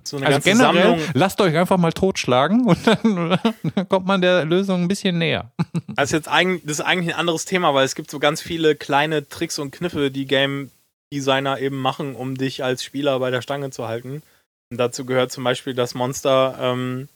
[0.04, 1.10] so eine also ganze generell, Sammlung.
[1.14, 3.40] Lasst euch einfach mal totschlagen und dann,
[3.76, 5.52] dann kommt man der Lösung ein bisschen näher.
[5.96, 8.76] Also jetzt eigentlich, das ist eigentlich ein anderes Thema, weil es gibt so ganz viele
[8.76, 10.72] kleine Tricks und Kniffe, die Game
[11.14, 14.22] Designer eben machen, um dich als Spieler bei der Stange zu halten.
[14.70, 17.08] Und dazu gehört zum Beispiel, dass Monster ähm,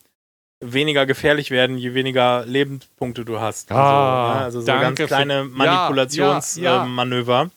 [0.61, 3.71] weniger gefährlich werden, je weniger Lebenspunkte du hast.
[3.71, 7.33] Also, ah, ja, also so ganz kleine Manipulationsmanöver.
[7.33, 7.49] Ja, ja,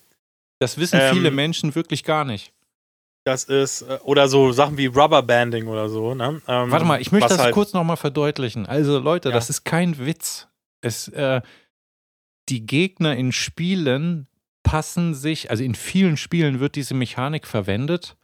[0.59, 2.53] das wissen ähm, viele Menschen wirklich gar nicht.
[3.25, 6.15] Das ist, äh, oder so Sachen wie Rubberbanding oder so.
[6.15, 6.43] Ne?
[6.47, 8.67] Ähm, Warte mal, ich möchte das halt kurz nochmal verdeutlichen.
[8.67, 9.35] Also Leute, ja.
[9.35, 10.49] das ist kein Witz.
[10.83, 11.41] Es, äh,
[12.51, 14.29] die Gegner in Spielen
[14.63, 18.17] passen sich, also in vielen Spielen wird diese Mechanik verwendet.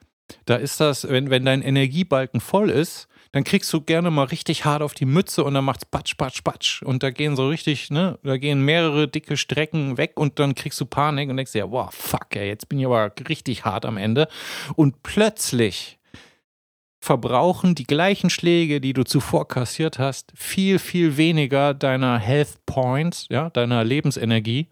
[0.44, 4.64] Da ist das, wenn, wenn dein Energiebalken voll ist, dann kriegst du gerne mal richtig
[4.64, 6.82] hart auf die Mütze und dann macht's patsch, patsch, patsch.
[6.82, 10.80] Und da gehen so richtig, ne, da gehen mehrere dicke Strecken weg und dann kriegst
[10.80, 13.96] du Panik und denkst dir, wow, fuck, ey, jetzt bin ich aber richtig hart am
[13.96, 14.26] Ende.
[14.74, 15.98] Und plötzlich
[17.00, 23.26] verbrauchen die gleichen Schläge, die du zuvor kassiert hast, viel, viel weniger deiner Health Points,
[23.30, 24.68] ja, deiner Lebensenergie,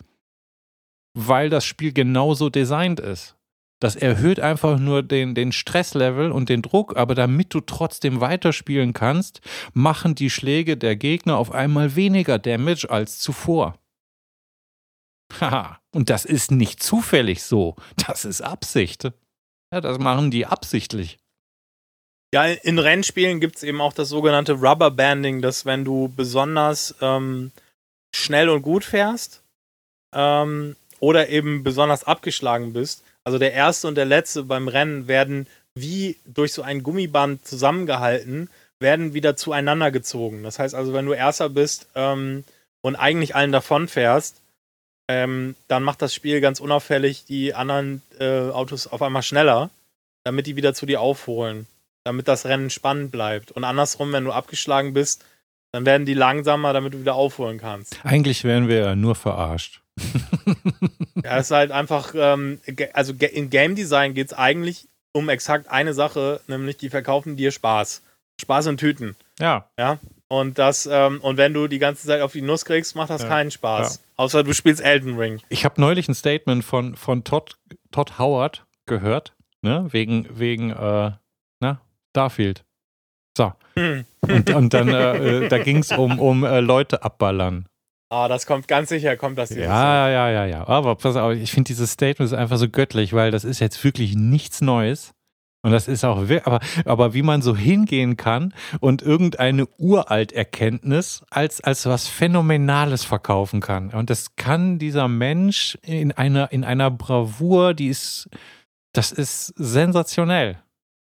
[1.15, 3.38] weil das Spiel genauso designt ist.
[3.81, 8.93] Das erhöht einfach nur den, den Stresslevel und den Druck, aber damit du trotzdem weiterspielen
[8.93, 9.41] kannst,
[9.73, 13.79] machen die Schläge der Gegner auf einmal weniger Damage als zuvor.
[15.41, 17.77] Haha, und das ist nicht zufällig so,
[18.07, 19.05] das ist Absicht.
[19.73, 21.19] Ja, das machen die absichtlich.
[22.35, 27.53] Ja, in Rennspielen gibt es eben auch das sogenannte Rubberbanding, dass wenn du besonders ähm,
[28.15, 29.43] schnell und gut fährst
[30.15, 35.49] ähm, oder eben besonders abgeschlagen bist, also der erste und der letzte beim Rennen werden
[35.75, 38.49] wie durch so ein Gummiband zusammengehalten
[38.81, 40.43] werden wieder zueinander gezogen.
[40.45, 42.45] Das heißt also, wenn du Erster bist ähm,
[42.81, 44.41] und eigentlich allen davon fährst,
[45.09, 49.69] ähm, dann macht das Spiel ganz unauffällig die anderen äh, Autos auf einmal schneller,
[50.25, 51.67] damit die wieder zu dir aufholen,
[52.05, 53.53] damit das Rennen spannend bleibt.
[53.53, 55.23] Und andersrum, wenn du abgeschlagen bist,
[55.73, 57.99] dann werden die langsamer, damit du wieder aufholen kannst.
[58.05, 59.83] Eigentlich wären wir ja nur verarscht.
[61.25, 62.61] ja, es ist halt einfach, ähm,
[62.93, 67.51] also in Game Design geht es eigentlich um exakt eine Sache, nämlich die verkaufen dir
[67.51, 68.03] Spaß.
[68.41, 69.17] Spaß in Tüten.
[69.39, 69.69] Ja.
[69.79, 69.99] Ja.
[70.29, 73.23] Und das, ähm, und wenn du die ganze Zeit auf die Nuss kriegst, macht das
[73.23, 73.29] ja.
[73.29, 73.97] keinen Spaß.
[73.97, 74.03] Ja.
[74.17, 75.41] Außer du spielst Elden Ring.
[75.49, 77.57] Ich habe neulich ein Statement von, von Todd,
[77.91, 79.87] Todd Howard gehört, ne?
[79.91, 81.13] Wegen, wegen, äh,
[81.61, 81.81] na,
[82.11, 82.65] Starfield.
[83.37, 83.53] So.
[83.75, 84.05] Hm.
[84.21, 87.67] Und, und dann, äh, äh da ging es um, um äh, Leute abballern.
[88.11, 89.65] Ah, oh, das kommt ganz sicher, kommt das hier.
[89.65, 90.67] Ja, ja, ja, ja.
[90.67, 93.83] Aber pass auf, ich finde dieses Statement ist einfach so göttlich, weil das ist jetzt
[93.85, 95.13] wirklich nichts Neues.
[95.63, 101.61] Und das ist auch, aber, aber wie man so hingehen kann und irgendeine Uralterkenntnis als,
[101.61, 103.91] als was Phänomenales verkaufen kann.
[103.91, 108.29] Und das kann dieser Mensch in einer, in einer Bravour, die ist,
[108.93, 110.63] das ist sensationell.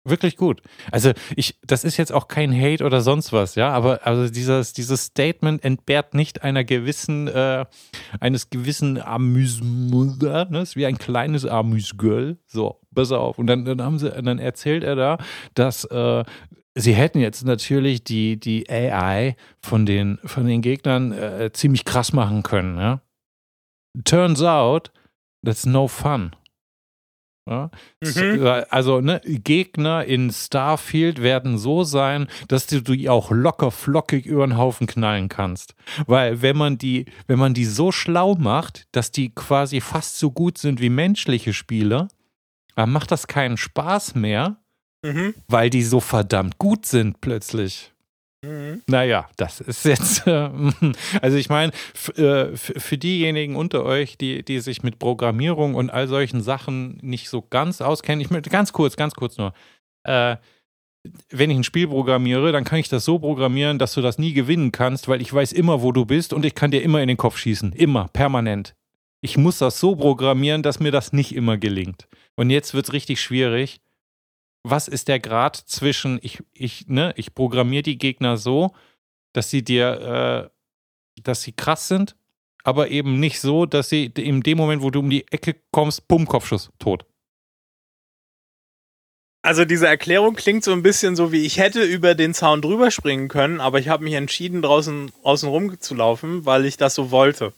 [0.08, 0.62] Wirklich gut.
[0.90, 4.72] Also ich, das ist jetzt auch kein Hate oder sonst was, ja, aber also dieses,
[4.72, 7.64] dieses Statement entbehrt nicht einer gewissen, äh,
[8.20, 10.64] eines gewissen Amüsement, ne?
[10.74, 12.38] wie ein kleines Amüsgirl.
[12.46, 13.38] So, pass auf.
[13.38, 15.18] Und dann, dann haben sie, dann erzählt er da,
[15.54, 16.24] dass äh,
[16.74, 22.12] sie hätten jetzt natürlich die, die AI von den, von den Gegnern äh, ziemlich krass
[22.12, 23.02] machen können, ja.
[24.04, 24.92] Turns out,
[25.44, 26.36] that's no fun.
[27.48, 27.70] Ja?
[28.02, 28.46] Mhm.
[28.68, 34.46] Also ne, Gegner in Starfield werden so sein, dass du die auch locker flockig über
[34.46, 35.74] den Haufen knallen kannst.
[36.06, 40.30] Weil wenn man die, wenn man die so schlau macht, dass die quasi fast so
[40.30, 42.08] gut sind wie menschliche Spieler,
[42.74, 44.58] dann macht das keinen Spaß mehr,
[45.02, 45.34] mhm.
[45.48, 47.92] weil die so verdammt gut sind plötzlich.
[48.42, 48.82] Mhm.
[48.86, 50.50] Naja, das ist jetzt, äh,
[51.20, 51.72] also ich meine,
[52.16, 57.28] äh, für diejenigen unter euch, die, die sich mit Programmierung und all solchen Sachen nicht
[57.28, 59.52] so ganz auskennen, ich möchte ganz kurz, ganz kurz nur,
[60.04, 60.36] äh,
[61.30, 64.32] wenn ich ein Spiel programmiere, dann kann ich das so programmieren, dass du das nie
[64.32, 67.08] gewinnen kannst, weil ich weiß immer, wo du bist und ich kann dir immer in
[67.08, 67.72] den Kopf schießen.
[67.72, 68.74] Immer, permanent.
[69.20, 72.08] Ich muss das so programmieren, dass mir das nicht immer gelingt.
[72.36, 73.80] Und jetzt wird es richtig schwierig,
[74.62, 78.74] was ist der Grad zwischen, ich, ich, ne, ich programmiere die Gegner so,
[79.32, 80.50] dass sie dir,
[81.16, 82.16] äh, dass sie krass sind,
[82.64, 86.08] aber eben nicht so, dass sie in dem Moment, wo du um die Ecke kommst,
[86.08, 87.04] bumm, Kopfschuss, tot.
[89.42, 92.90] Also diese Erklärung klingt so ein bisschen so, wie ich hätte über den Zaun drüber
[92.90, 97.54] springen können, aber ich habe mich entschieden, draußen, draußen rumzulaufen, weil ich das so wollte.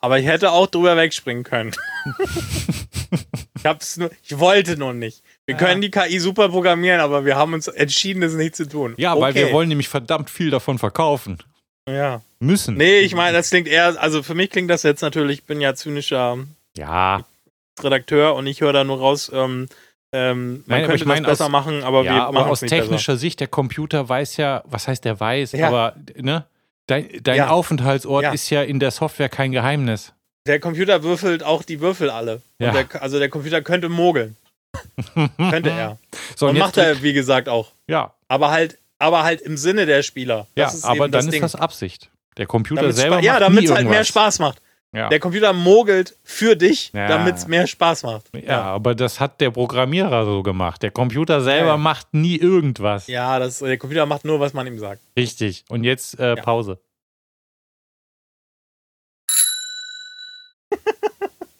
[0.00, 1.72] Aber ich hätte auch drüber wegspringen können.
[3.56, 5.22] ich hab's nur, ich wollte nur nicht.
[5.46, 8.94] Wir können die KI super programmieren, aber wir haben uns entschieden, das nicht zu tun.
[8.96, 9.22] Ja, okay.
[9.22, 11.38] weil wir wollen nämlich verdammt viel davon verkaufen.
[11.88, 12.22] Ja.
[12.38, 12.76] Müssen.
[12.76, 15.60] Nee, ich meine, das klingt eher, also für mich klingt das jetzt natürlich, ich bin
[15.60, 16.38] ja zynischer
[16.76, 17.24] ja.
[17.80, 19.68] Redakteur und ich höre da nur raus, ähm,
[20.12, 22.60] ähm, man Nein, könnte ich mein, das besser aus, machen, aber ja, wir aber aus
[22.60, 23.16] technischer besser.
[23.16, 25.68] Sicht, der Computer weiß ja, was heißt der weiß, ja.
[25.68, 26.44] aber ne,
[26.86, 27.48] dein, dein ja.
[27.48, 30.12] Aufenthaltsort ist ja in der Software kein Geheimnis.
[30.46, 32.42] Der Computer würfelt auch die Würfel alle.
[32.60, 34.36] Der, also der Computer könnte mogeln.
[35.36, 35.98] Könnte er.
[36.36, 37.72] So, und, und macht er, wie gesagt, auch.
[37.86, 38.14] Ja.
[38.28, 40.46] Aber halt, aber halt im Sinne der Spieler.
[40.54, 41.42] Das ja, aber dann ist Ding.
[41.42, 42.10] das Absicht.
[42.36, 44.62] Der Computer damit's selber macht Ja, damit es halt mehr Spaß macht.
[44.94, 45.08] Ja.
[45.08, 47.08] Der Computer mogelt für dich, ja.
[47.08, 48.28] damit es mehr Spaß macht.
[48.34, 50.82] Ja, ja, aber das hat der Programmierer so gemacht.
[50.82, 53.06] Der Computer selber macht nie irgendwas.
[53.06, 55.00] Ja, das, der Computer macht nur, was man ihm sagt.
[55.16, 55.64] Richtig.
[55.70, 56.78] Und jetzt äh, Pause.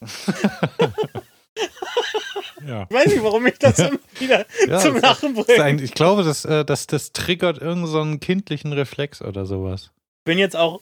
[2.67, 2.87] Ja.
[2.89, 5.83] Ich weiß nicht, warum ich das immer wieder ja, zum Lachen bringe.
[5.83, 9.91] Ich glaube, das, äh, das, das triggert irgendeinen so kindlichen Reflex oder sowas.
[10.21, 10.81] Ich bin jetzt auch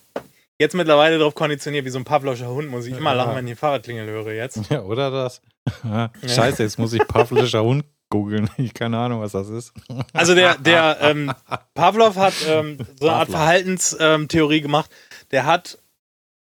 [0.59, 3.52] jetzt mittlerweile darauf konditioniert, wie so ein Pavloscher Hund muss ich immer lachen, wenn ich
[3.52, 4.61] die Fahrradklingel höre jetzt.
[4.70, 5.40] Ja, oder das?
[6.27, 8.51] Scheiße, jetzt muss ich Pavloscher Hund googeln.
[8.59, 9.73] Ich keine Ahnung, was das ist.
[10.12, 11.32] Also der, der ähm,
[11.74, 14.90] Pavlov hat ähm, so eine Art Verhaltenstheorie ähm, gemacht.
[15.31, 15.78] Der hat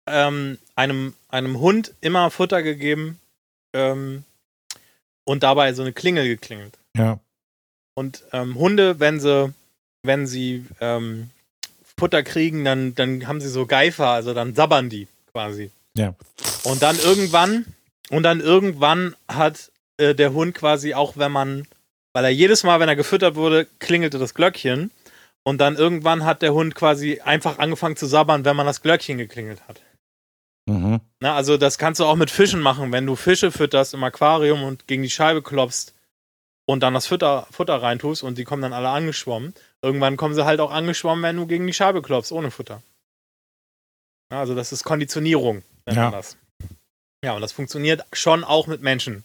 [0.06, 3.20] ähm, einem, einem Hund immer Futter gegeben,
[3.72, 4.24] ähm,
[5.24, 6.78] und dabei so eine Klingel geklingelt.
[6.96, 7.18] Ja.
[7.94, 9.52] Und ähm, Hunde, wenn sie,
[10.02, 11.30] wenn sie ähm,
[11.98, 15.70] Futter kriegen, dann, dann haben sie so Geifer, also dann sabbern die quasi.
[15.96, 16.14] Ja.
[16.64, 17.66] Und dann irgendwann,
[18.10, 21.66] und dann irgendwann hat äh, der Hund quasi auch, wenn man,
[22.12, 24.90] weil er jedes Mal, wenn er gefüttert wurde, klingelte das Glöckchen.
[25.46, 29.18] Und dann irgendwann hat der Hund quasi einfach angefangen zu sabbern, wenn man das Glöckchen
[29.18, 29.80] geklingelt hat.
[30.66, 31.00] Mhm.
[31.20, 32.90] Na, also das kannst du auch mit Fischen machen.
[32.92, 35.94] Wenn du Fische fütterst im Aquarium und gegen die Scheibe klopfst,
[36.66, 39.54] und dann das Futter, Futter reintust und die kommen dann alle angeschwommen.
[39.82, 42.82] Irgendwann kommen sie halt auch angeschwommen, wenn du gegen die Scheibe klopfst, ohne Futter.
[44.32, 46.04] Ja, also das ist Konditionierung, nennt Ja.
[46.04, 46.36] man das.
[47.22, 49.24] Ja, und das funktioniert schon auch mit Menschen.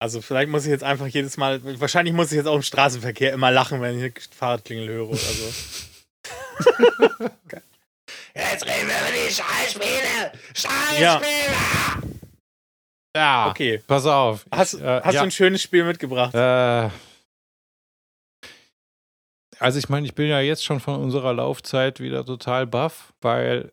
[0.00, 3.32] Also vielleicht muss ich jetzt einfach jedes Mal, wahrscheinlich muss ich jetzt auch im Straßenverkehr
[3.32, 5.52] immer lachen, wenn ich eine Fahrradklingel höre oder so.
[8.36, 10.32] Jetzt reden wir über die Scheißspiele!
[11.00, 11.20] Ja.
[11.20, 12.14] Scheißspiele!
[13.16, 13.80] Ja, Okay.
[13.86, 14.44] pass auf.
[14.50, 15.20] Hast, Ich, äh, hast ja.
[15.20, 16.34] du ein schönes Spiel mitgebracht?
[16.34, 16.88] Äh,
[19.60, 23.70] also ich meine, ich bin ja jetzt schon von unserer Laufzeit wieder total baff, weil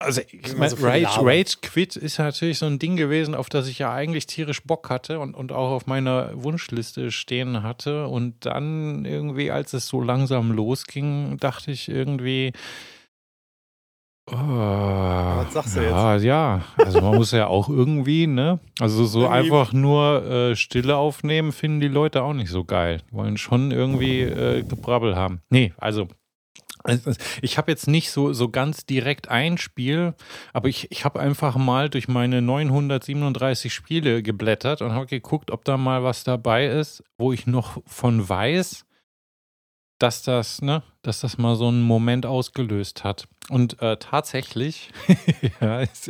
[0.00, 1.20] also ich meine, so Rage.
[1.20, 4.64] Rage Quit ist ja natürlich so ein Ding gewesen, auf das ich ja eigentlich tierisch
[4.64, 8.08] Bock hatte und, und auch auf meiner Wunschliste stehen hatte.
[8.08, 12.52] Und dann irgendwie, als es so langsam losging, dachte ich irgendwie,
[14.30, 18.60] oh, was sagst du ja, ja, also man muss ja auch irgendwie, ne?
[18.80, 23.00] Also so einfach nur äh, Stille aufnehmen, finden die Leute auch nicht so geil.
[23.10, 25.40] Die wollen schon irgendwie äh, Gebrabbel haben.
[25.50, 26.08] Nee, also
[26.84, 27.12] also,
[27.42, 30.14] ich habe jetzt nicht so, so ganz direkt ein Spiel,
[30.52, 35.64] aber ich, ich habe einfach mal durch meine 937 Spiele geblättert und habe geguckt, ob
[35.64, 38.84] da mal was dabei ist, wo ich noch von weiß,
[40.02, 43.28] dass das, ne, dass das mal so einen Moment ausgelöst hat.
[43.48, 44.90] Und äh, tatsächlich,
[45.60, 46.08] ja, ist,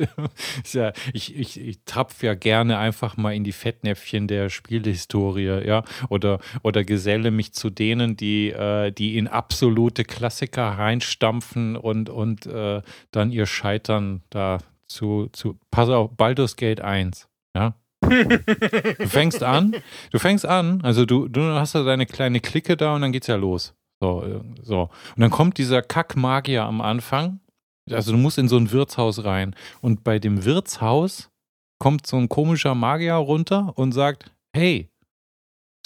[0.65, 5.67] ist ja, ich, ich, ich tapf ja gerne einfach mal in die Fettnäpfchen der Spielhistorie,
[5.67, 12.09] ja, oder, oder geselle mich zu denen, die, äh, die in absolute Klassiker reinstampfen und,
[12.09, 17.75] und äh, dann ihr Scheitern da zu, zu, pass auf, Baldur's Gate 1, ja.
[18.01, 19.77] Du fängst an,
[20.11, 23.29] du fängst an, also du, du hast da deine kleine Clique da und dann geht's
[23.29, 23.75] ja los.
[24.03, 24.91] So, äh, so.
[25.15, 27.39] Und dann kommt dieser Kack-Magier am Anfang.
[27.89, 29.55] Also du musst in so ein Wirtshaus rein.
[29.81, 31.31] Und bei dem Wirtshaus
[31.79, 34.91] kommt so ein komischer Magier runter und sagt, hey,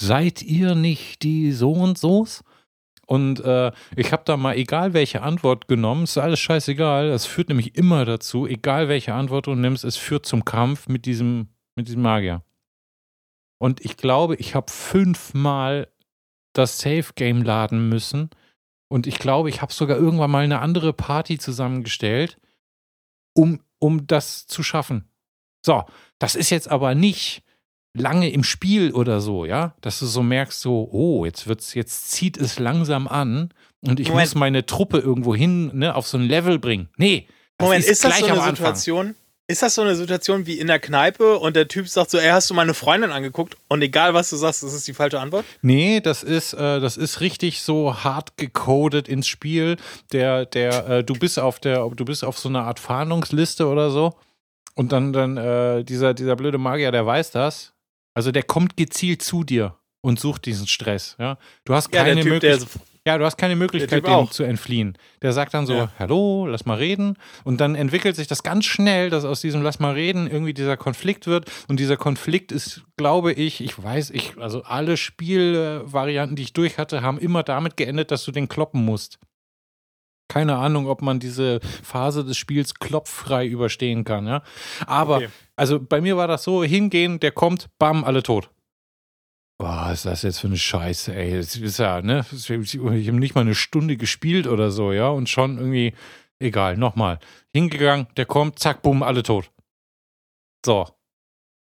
[0.00, 2.42] seid ihr nicht die so und so's?
[3.06, 7.10] Und äh, ich habe da mal egal welche Antwort genommen, ist alles scheißegal.
[7.10, 11.04] Das führt nämlich immer dazu, egal welche Antwort du nimmst, es führt zum Kampf mit
[11.04, 12.42] diesem, mit diesem Magier.
[13.58, 15.88] Und ich glaube, ich habe fünfmal
[16.56, 18.30] das Safe Game laden müssen.
[18.88, 22.38] Und ich glaube, ich habe sogar irgendwann mal eine andere Party zusammengestellt,
[23.34, 25.08] um, um das zu schaffen.
[25.64, 25.84] So,
[26.18, 27.42] das ist jetzt aber nicht
[27.96, 32.10] lange im Spiel oder so, ja, dass du so merkst, so, oh, jetzt wird's, jetzt
[32.10, 34.28] zieht es langsam an und ich Moment.
[34.28, 36.88] muss meine Truppe irgendwo hin, ne, auf so ein Level bringen.
[36.96, 37.26] Nee,
[37.56, 38.76] das Moment, ist, das gleich so eine am Anfang.
[38.76, 39.14] Situation?
[39.48, 42.30] Ist das so eine Situation wie in der Kneipe und der Typ sagt so, ey,
[42.30, 43.56] hast du meine Freundin angeguckt?
[43.68, 45.44] Und egal was du sagst, das ist die falsche Antwort?
[45.62, 49.76] Nee, das ist, äh, das ist richtig so hart gecodet ins Spiel.
[50.12, 53.90] Der, der, äh, du bist auf der, du bist auf so einer Art Fahndungsliste oder
[53.90, 54.14] so.
[54.74, 57.72] Und dann, dann, äh, dieser, dieser blöde Magier, der weiß das.
[58.14, 61.14] Also der kommt gezielt zu dir und sucht diesen Stress.
[61.20, 62.66] Ja, du hast Ja, keine der Möglichkeit.
[63.06, 64.98] Ja, du hast keine Möglichkeit, dem zu entfliehen.
[65.22, 65.92] Der sagt dann so, Ja.
[65.98, 67.16] hallo, lass mal reden.
[67.44, 70.76] Und dann entwickelt sich das ganz schnell, dass aus diesem Lass mal reden irgendwie dieser
[70.76, 71.48] Konflikt wird.
[71.68, 76.78] Und dieser Konflikt ist, glaube ich, ich weiß, ich, also alle Spielvarianten, die ich durch
[76.78, 79.20] hatte, haben immer damit geendet, dass du den kloppen musst.
[80.28, 84.42] Keine Ahnung, ob man diese Phase des Spiels klopffrei überstehen kann, ja.
[84.84, 85.28] Aber, Okay.
[85.54, 88.50] also bei mir war das so, hingehen, der kommt, bam, alle tot.
[89.58, 91.36] Boah, ist das jetzt für eine Scheiße, ey.
[91.36, 92.26] Das ist ja, ne?
[92.30, 95.94] Ich habe nicht mal eine Stunde gespielt oder so, ja, und schon irgendwie,
[96.38, 97.18] egal, nochmal.
[97.54, 99.50] Hingegangen, der kommt, zack, bumm, alle tot.
[100.64, 100.86] So.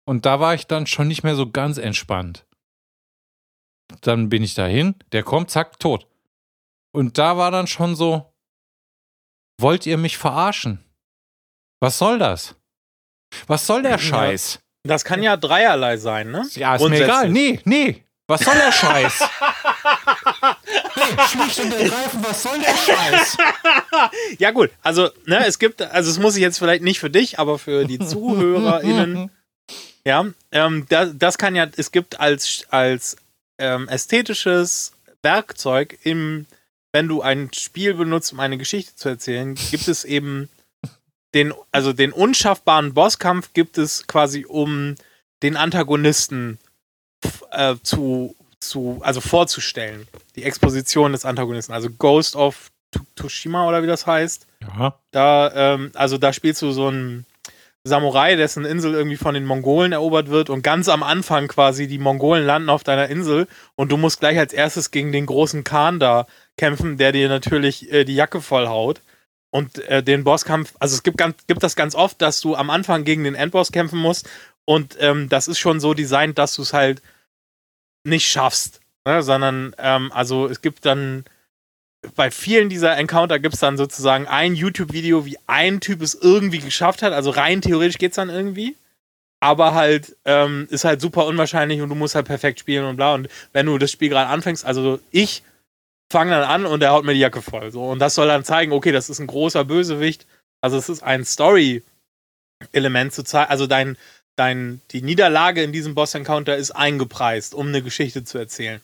[0.06, 2.46] Und da war ich dann schon nicht mehr so ganz entspannt.
[4.02, 6.06] Dann bin ich dahin, der kommt, zack, tot.
[6.92, 8.34] Und da war dann schon so,
[9.60, 10.84] wollt ihr mich verarschen?
[11.80, 12.54] Was soll das?
[13.46, 13.98] Was soll der Ja.
[13.98, 14.60] Scheiß?
[14.84, 16.46] Das kann ja dreierlei sein, ne?
[16.54, 17.30] Ja, ist mir egal.
[17.30, 18.02] Nee, nee.
[18.26, 19.22] Was soll der Scheiß?
[21.30, 23.36] schlicht und ergreifend, was soll der Scheiß?
[24.38, 24.70] Ja, gut.
[24.82, 27.84] Also, ne, es gibt, also, es muss ich jetzt vielleicht nicht für dich, aber für
[27.84, 29.30] die ZuhörerInnen,
[30.04, 33.16] ja, ähm, das, das kann ja, es gibt als, als
[33.58, 34.92] ähm, ästhetisches
[35.22, 36.46] Werkzeug im,
[36.92, 40.48] wenn du ein Spiel benutzt, um eine Geschichte zu erzählen, gibt es eben
[41.34, 44.94] den, also den unschaffbaren Bosskampf gibt es quasi um
[45.42, 46.58] den Antagonisten
[47.50, 50.08] äh, zu, zu, also vorzustellen.
[50.36, 54.46] Die Exposition des Antagonisten, also Ghost of Tu- Tsushima oder wie das heißt.
[54.62, 57.26] Ja, Da, ähm, also da spielst du so einen
[57.84, 61.98] Samurai, dessen Insel irgendwie von den Mongolen erobert wird und ganz am Anfang quasi die
[61.98, 63.46] Mongolen landen auf deiner Insel
[63.76, 66.26] und du musst gleich als erstes gegen den großen Khan da
[66.56, 69.00] kämpfen, der dir natürlich äh, die Jacke vollhaut.
[69.50, 72.70] Und äh, den Bosskampf, also es gibt, ganz, gibt das ganz oft, dass du am
[72.70, 74.28] Anfang gegen den Endboss kämpfen musst
[74.66, 77.00] und ähm, das ist schon so designt, dass du es halt
[78.04, 78.80] nicht schaffst.
[79.06, 79.22] Ne?
[79.22, 81.24] Sondern, ähm, also es gibt dann
[82.14, 86.58] bei vielen dieser Encounter gibt es dann sozusagen ein YouTube-Video, wie ein Typ es irgendwie
[86.58, 87.12] geschafft hat.
[87.12, 88.76] Also rein theoretisch geht es dann irgendwie.
[89.40, 93.14] Aber halt, ähm, ist halt super unwahrscheinlich und du musst halt perfekt spielen und bla.
[93.14, 95.42] Und wenn du das Spiel gerade anfängst, also ich
[96.10, 97.70] fange dann an und er haut mir die Jacke voll.
[97.70, 97.84] So.
[97.84, 100.26] Und das soll dann zeigen, okay, das ist ein großer Bösewicht.
[100.60, 103.50] Also es ist ein Story-Element zu zeigen.
[103.50, 103.96] Also dein,
[104.36, 108.80] dein, die Niederlage in diesem Boss-Encounter ist eingepreist, um eine Geschichte zu erzählen.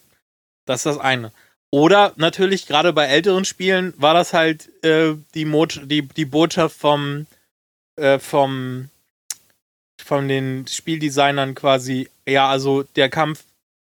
[0.66, 1.32] Das ist das eine.
[1.70, 6.76] Oder natürlich, gerade bei älteren Spielen, war das halt äh, die, Mot die, die Botschaft
[6.76, 7.26] vom,
[7.96, 8.90] äh, vom,
[10.00, 13.42] von den Spieldesignern quasi, ja, also der Kampf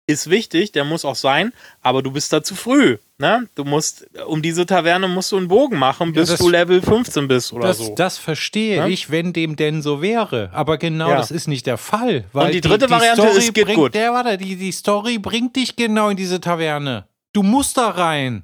[0.05, 2.97] ist wichtig, der muss auch sein, aber du bist da zu früh.
[3.17, 3.47] Ne?
[3.55, 6.81] Du musst, um diese Taverne musst du einen Bogen machen, bis ja, das, du Level
[6.81, 7.95] 15 bist oder das, so.
[7.95, 8.87] Das verstehe ja?
[8.87, 10.49] ich, wenn dem denn so wäre.
[10.53, 11.17] Aber genau ja.
[11.17, 12.25] das ist nicht der Fall.
[12.33, 13.93] Weil Und die dritte die, die Variante Story ist geht gut.
[13.93, 17.07] Der, warte, die, die Story bringt dich genau in diese Taverne.
[17.31, 18.43] Du musst da rein.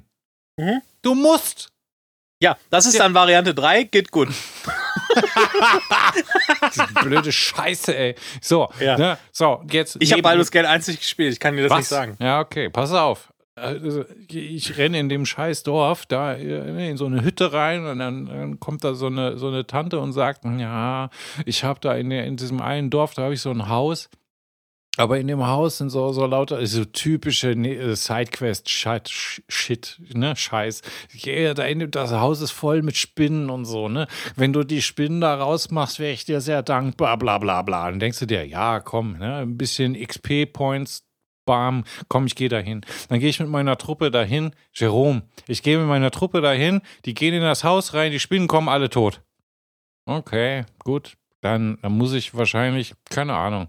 [0.56, 0.80] Mhm.
[1.02, 1.68] Du musst.
[2.42, 4.28] Ja, das ist dann Variante 3, geht gut.
[7.02, 8.14] blöde Scheiße, ey.
[8.40, 8.96] So, ja.
[8.96, 9.96] ne, so jetzt.
[10.00, 11.78] Ich habe Baldur's Gate 1 nicht gespielt, ich kann dir das Was?
[11.78, 12.16] nicht sagen.
[12.20, 13.32] Ja, okay, pass auf.
[13.56, 17.98] Also, ich renne in dem scheiß Dorf da äh, in so eine Hütte rein und
[17.98, 21.10] dann, dann kommt da so eine, so eine Tante und sagt, ja,
[21.44, 24.08] ich habe da in, der, in diesem einen Dorf, da habe ich so ein Haus
[24.96, 30.82] aber in dem Haus sind so, so lauter, so typische äh, Sidequest-Shit, Shit, ne, Scheiß.
[31.24, 34.08] Yeah, das Haus ist voll mit Spinnen und so, ne.
[34.36, 37.88] Wenn du die Spinnen da rausmachst, wäre ich dir sehr dankbar, bla, bla, bla.
[37.88, 41.04] Dann denkst du dir, ja, komm, ne, ein bisschen XP-Points,
[41.46, 42.80] bam, komm, ich gehe dahin.
[43.08, 44.50] Dann gehe ich mit meiner Truppe dahin.
[44.74, 48.48] Jerome, ich gehe mit meiner Truppe dahin, die gehen in das Haus rein, die Spinnen
[48.48, 49.22] kommen alle tot.
[50.06, 51.16] Okay, gut.
[51.42, 53.68] Dann, dann muss ich wahrscheinlich, keine Ahnung,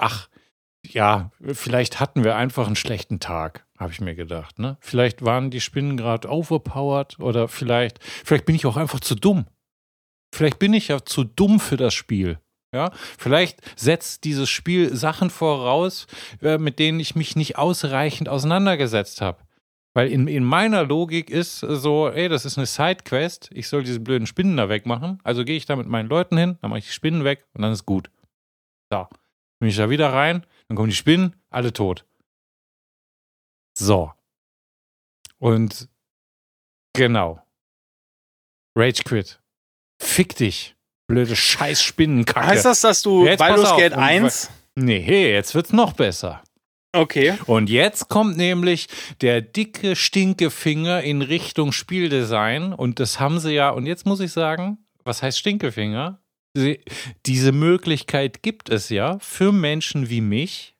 [0.00, 0.28] ach,
[0.84, 4.58] ja, vielleicht hatten wir einfach einen schlechten Tag, habe ich mir gedacht.
[4.58, 4.76] Ne?
[4.80, 9.46] Vielleicht waren die Spinnen gerade overpowered oder vielleicht, vielleicht bin ich auch einfach zu dumm.
[10.34, 12.38] Vielleicht bin ich ja zu dumm für das Spiel.
[12.72, 16.06] Ja, vielleicht setzt dieses Spiel Sachen voraus,
[16.40, 19.42] äh, mit denen ich mich nicht ausreichend auseinandergesetzt habe.
[19.92, 23.98] Weil in, in meiner Logik ist so, ey, das ist eine Sidequest, ich soll diese
[23.98, 25.18] blöden Spinnen da wegmachen.
[25.24, 27.62] Also gehe ich da mit meinen Leuten hin, dann mache ich die Spinnen weg und
[27.62, 28.08] dann ist gut.
[28.92, 29.08] So.
[29.60, 32.06] Bin ich da wieder rein, dann kommen die Spinnen, alle tot.
[33.78, 34.12] So.
[35.38, 35.88] Und
[36.94, 37.42] genau.
[38.76, 39.40] Rage Quit.
[40.00, 40.74] Fick dich.
[41.06, 42.46] Blöde scheiß Spinnenkacke.
[42.46, 44.50] Heißt das, dass du jetzt Baldur's Gate 1?
[44.76, 46.42] Nee, jetzt wird's noch besser.
[46.92, 47.36] Okay.
[47.46, 48.88] Und jetzt kommt nämlich
[49.20, 52.72] der dicke Stinkefinger in Richtung Spieldesign.
[52.72, 56.19] Und das haben sie ja, und jetzt muss ich sagen, was heißt Stinkefinger?
[57.26, 60.74] Diese Möglichkeit gibt es ja für Menschen wie mich,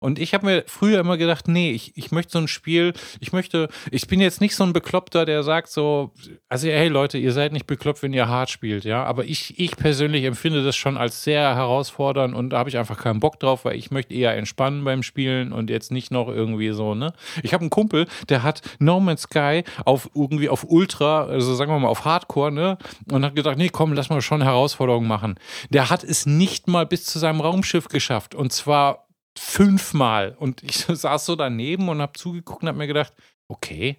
[0.00, 3.32] und ich habe mir früher immer gedacht, nee, ich, ich möchte so ein Spiel, ich
[3.32, 6.12] möchte, ich bin jetzt nicht so ein Bekloppter, der sagt so,
[6.48, 9.76] also hey Leute, ihr seid nicht bekloppt, wenn ihr hart spielt, ja, aber ich, ich
[9.76, 13.64] persönlich empfinde das schon als sehr herausfordernd und da habe ich einfach keinen Bock drauf,
[13.64, 17.12] weil ich möchte eher entspannen beim Spielen und jetzt nicht noch irgendwie so, ne.
[17.42, 21.72] Ich habe einen Kumpel, der hat No Man's Sky auf irgendwie auf Ultra, also sagen
[21.72, 22.78] wir mal auf Hardcore, ne,
[23.10, 25.38] und hat gedacht, nee, komm, lass mal schon Herausforderungen machen.
[25.70, 30.34] Der hat es nicht mal bis zu seinem Raumschiff geschafft und zwar fünfmal.
[30.38, 33.12] Und ich saß so daneben und habe zugeguckt und habe mir gedacht,
[33.48, 33.96] okay,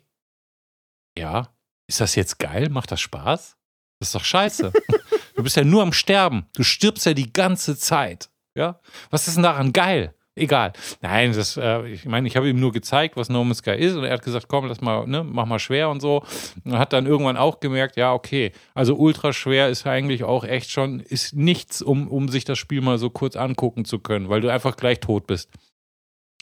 [1.17, 1.53] ja,
[1.87, 2.69] ist das jetzt geil?
[2.69, 3.57] Macht das Spaß?
[3.99, 4.71] Das ist doch scheiße.
[5.35, 6.47] du bist ja nur am Sterben.
[6.53, 8.29] Du stirbst ja die ganze Zeit.
[8.55, 8.79] Ja?
[9.09, 10.15] Was ist denn daran geil?
[10.39, 10.73] Egal.
[11.01, 13.95] Nein, das, äh, ich meine, ich habe ihm nur gezeigt, was No Man's Sky ist
[13.95, 16.23] und er hat gesagt, komm, lass mal, ne, mach mal schwer und so.
[16.63, 20.71] Und hat dann irgendwann auch gemerkt, ja, okay, also ultra schwer ist eigentlich auch echt
[20.71, 24.41] schon, ist nichts, um, um sich das Spiel mal so kurz angucken zu können, weil
[24.41, 25.49] du einfach gleich tot bist.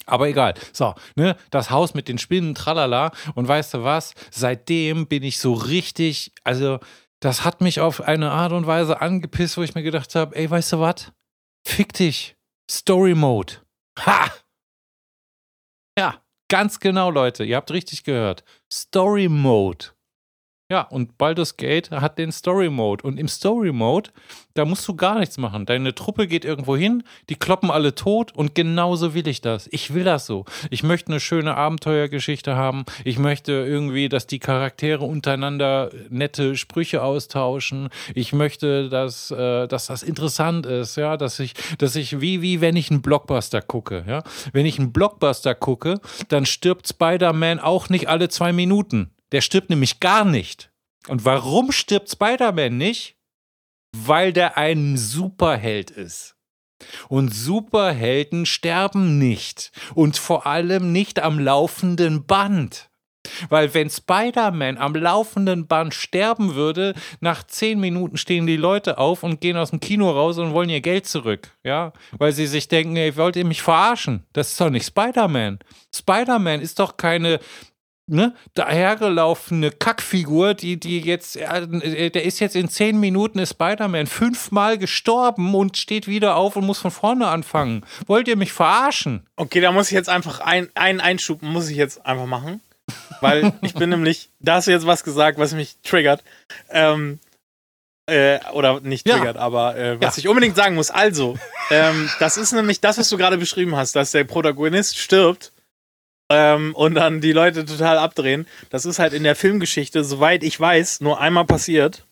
[0.07, 0.53] Aber egal.
[0.71, 3.11] So, ne, das Haus mit den Spinnen, tralala.
[3.35, 4.13] Und weißt du was?
[4.31, 6.79] Seitdem bin ich so richtig, also,
[7.19, 10.49] das hat mich auf eine Art und Weise angepisst, wo ich mir gedacht habe, ey,
[10.49, 11.11] weißt du was?
[11.65, 12.35] Fick dich.
[12.71, 13.55] Story Mode.
[14.05, 14.31] Ha!
[15.97, 17.43] Ja, ganz genau, Leute.
[17.43, 18.43] Ihr habt richtig gehört.
[18.71, 19.96] Story Mode.
[20.69, 23.07] Ja, und Baldur's Gate hat den Story Mode.
[23.07, 24.09] Und im Story Mode,
[24.53, 25.65] da musst du gar nichts machen.
[25.65, 29.69] Deine Truppe geht irgendwo hin, die kloppen alle tot und genauso will ich das.
[29.71, 30.43] Ich will das so.
[30.69, 32.83] Ich möchte eine schöne Abenteuergeschichte haben.
[33.05, 37.87] Ich möchte irgendwie, dass die Charaktere untereinander nette Sprüche austauschen.
[38.13, 42.59] Ich möchte, dass, äh, dass das interessant ist, ja, dass ich, dass ich, wie, wie
[42.59, 44.21] wenn ich einen Blockbuster gucke, ja.
[44.51, 49.11] Wenn ich einen Blockbuster gucke, dann stirbt Spider-Man auch nicht alle zwei Minuten.
[49.31, 50.71] Der stirbt nämlich gar nicht.
[51.07, 53.15] Und warum stirbt Spider-Man nicht?
[53.95, 56.35] Weil der ein Superheld ist.
[57.09, 59.71] Und Superhelden sterben nicht.
[59.95, 62.89] Und vor allem nicht am laufenden Band.
[63.49, 69.23] Weil wenn Spider-Man am laufenden Band sterben würde, nach zehn Minuten stehen die Leute auf
[69.23, 71.51] und gehen aus dem Kino raus und wollen ihr Geld zurück.
[71.63, 74.25] Ja, weil sie sich denken, ey, wollt ihr mich verarschen?
[74.33, 75.59] Das ist doch nicht Spider-Man.
[75.93, 77.39] Spider-Man ist doch keine
[78.07, 84.07] ne, dahergelaufene Kackfigur, die, die jetzt, äh, der ist jetzt in zehn Minuten ist Spider-Man
[84.07, 87.85] fünfmal gestorben und steht wieder auf und muss von vorne anfangen.
[88.07, 89.27] Wollt ihr mich verarschen?
[89.35, 92.61] Okay, da muss ich jetzt einfach ein, einen Einschub muss ich jetzt einfach machen.
[93.19, 96.23] Weil ich bin nämlich, da hast du jetzt was gesagt, was mich triggert.
[96.69, 97.19] Ähm,
[98.05, 99.41] äh, oder nicht triggert, ja.
[99.41, 100.21] aber äh, was ja.
[100.21, 100.91] ich unbedingt sagen muss.
[100.91, 101.37] Also,
[101.69, 105.51] ähm, das ist nämlich das, was du gerade beschrieben hast, dass der Protagonist stirbt
[106.29, 108.47] ähm, und dann die Leute total abdrehen.
[108.69, 112.03] Das ist halt in der Filmgeschichte, soweit ich weiß, nur einmal passiert.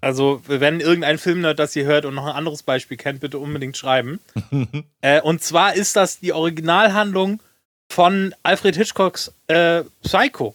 [0.00, 3.76] Also, wenn irgendein Filmnerd das hier hört und noch ein anderes Beispiel kennt, bitte unbedingt
[3.76, 4.20] schreiben.
[5.00, 7.42] äh, und zwar ist das die Originalhandlung
[7.88, 10.54] von Alfred Hitchcocks äh, Psycho.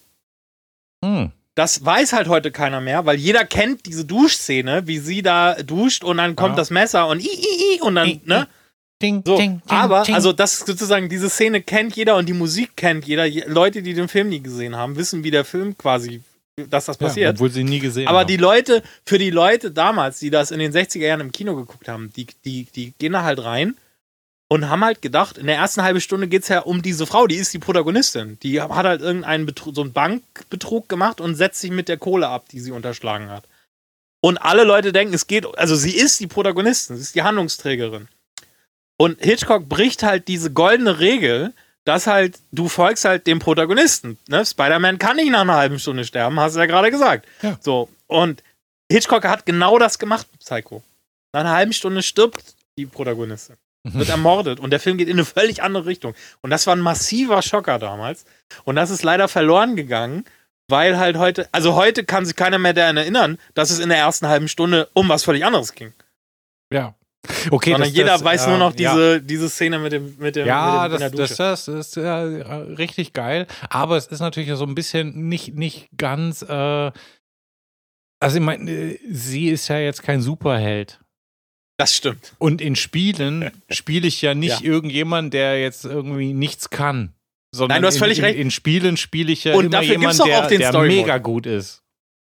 [1.03, 1.31] Hm.
[1.55, 6.03] Das weiß halt heute keiner mehr, weil jeder kennt diese Duschszene, wie sie da duscht
[6.03, 6.57] und dann kommt ja.
[6.57, 8.47] das Messer und i, i, i und dann, ne?
[9.01, 10.15] Ding, so, ding, ding, aber, ding.
[10.15, 13.27] also das sozusagen, diese Szene kennt jeder und die Musik kennt jeder.
[13.47, 16.21] Leute, die den Film nie gesehen haben, wissen, wie der Film quasi,
[16.69, 17.25] dass das passiert.
[17.25, 18.23] Ja, obwohl sie nie gesehen aber haben.
[18.23, 21.55] Aber die Leute, für die Leute damals, die das in den 60er Jahren im Kino
[21.55, 23.75] geguckt haben, die, die, die gehen da halt rein
[24.51, 27.25] und haben halt gedacht, in der ersten halben Stunde geht es ja um diese Frau,
[27.25, 28.37] die ist die Protagonistin.
[28.43, 32.27] Die hat halt irgendeinen Betrug, so einen Bankbetrug gemacht und setzt sich mit der Kohle
[32.27, 33.47] ab, die sie unterschlagen hat.
[34.21, 38.09] Und alle Leute denken, es geht, also sie ist die Protagonistin, sie ist die Handlungsträgerin.
[39.01, 41.53] Und Hitchcock bricht halt diese goldene Regel,
[41.85, 44.19] dass halt, du folgst halt dem Protagonisten.
[44.27, 44.45] Ne?
[44.45, 47.27] Spider-Man kann nicht nach einer halben Stunde sterben, hast du ja gerade gesagt.
[47.41, 47.57] Ja.
[47.61, 48.43] So, und
[48.91, 50.83] Hitchcock hat genau das gemacht, Psycho.
[51.33, 55.25] Nach einer halben Stunde stirbt die Protagonistin wird ermordet und der Film geht in eine
[55.25, 56.13] völlig andere Richtung.
[56.41, 58.25] Und das war ein massiver Schocker damals.
[58.65, 60.25] Und das ist leider verloren gegangen,
[60.67, 63.97] weil halt heute, also heute kann sich keiner mehr daran erinnern, dass es in der
[63.97, 65.93] ersten halben Stunde um was völlig anderes ging.
[66.71, 66.93] Ja.
[67.51, 69.19] Okay, Sondern das, jeder das, weiß nur noch diese, ja.
[69.19, 73.13] diese Szene mit dem, mit dem, ja, mit dem das, das, das ist äh, richtig
[73.13, 73.45] geil.
[73.69, 76.41] Aber es ist natürlich so ein bisschen nicht, nicht ganz.
[76.41, 76.91] Äh,
[78.19, 80.99] also, ich meine, sie ist ja jetzt kein Superheld.
[81.77, 82.33] Das stimmt.
[82.37, 84.67] Und in Spielen spiele ich ja nicht ja.
[84.71, 87.13] irgendjemand, der jetzt irgendwie nichts kann.
[87.53, 88.35] Sondern Nein, du hast völlig in, recht.
[88.37, 91.83] In, in Spielen spiele ich ja Und immer jemand, der, der mega gut ist.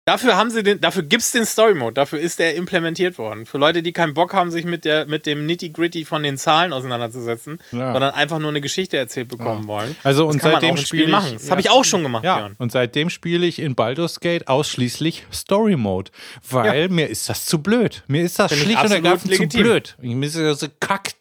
[0.10, 3.45] Dafür haben sie den, dafür gibt's den Story Mode, dafür ist der implementiert worden.
[3.45, 6.73] Für Leute, die keinen Bock haben, sich mit der, mit dem Nitty-Gritty von den Zahlen
[6.73, 7.94] auseinanderzusetzen, ja.
[7.94, 9.68] sondern einfach nur eine Geschichte erzählt bekommen ja.
[9.68, 9.95] wollen.
[10.02, 11.34] Also und seitdem spiele ich, machen.
[11.34, 11.52] Das ja.
[11.52, 12.38] habe ich auch schon gemacht, ja.
[12.38, 12.56] Björn.
[12.57, 16.10] Und seitdem spiele ich in Baldur's Gate ausschließlich Story Mode,
[16.49, 18.03] weil mir ist das zu blöd.
[18.07, 19.95] Mir ist das Find schlicht und ergreifend zu blöd.
[20.02, 21.11] Mir ist das so kack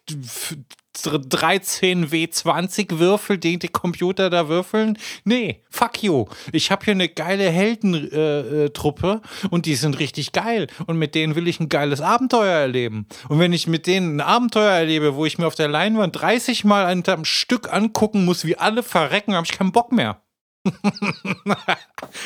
[0.93, 4.97] 13 W20 Würfel, den die Computer da würfeln.
[5.23, 6.25] Nee, fuck you.
[6.51, 10.67] Ich habe hier eine geile Heldentruppe äh, und die sind richtig geil.
[10.87, 13.07] Und mit denen will ich ein geiles Abenteuer erleben.
[13.29, 16.65] Und wenn ich mit denen ein Abenteuer erlebe, wo ich mir auf der Leinwand 30
[16.65, 20.21] Mal ein Stück angucken muss, wie alle verrecken, habe ich keinen Bock mehr.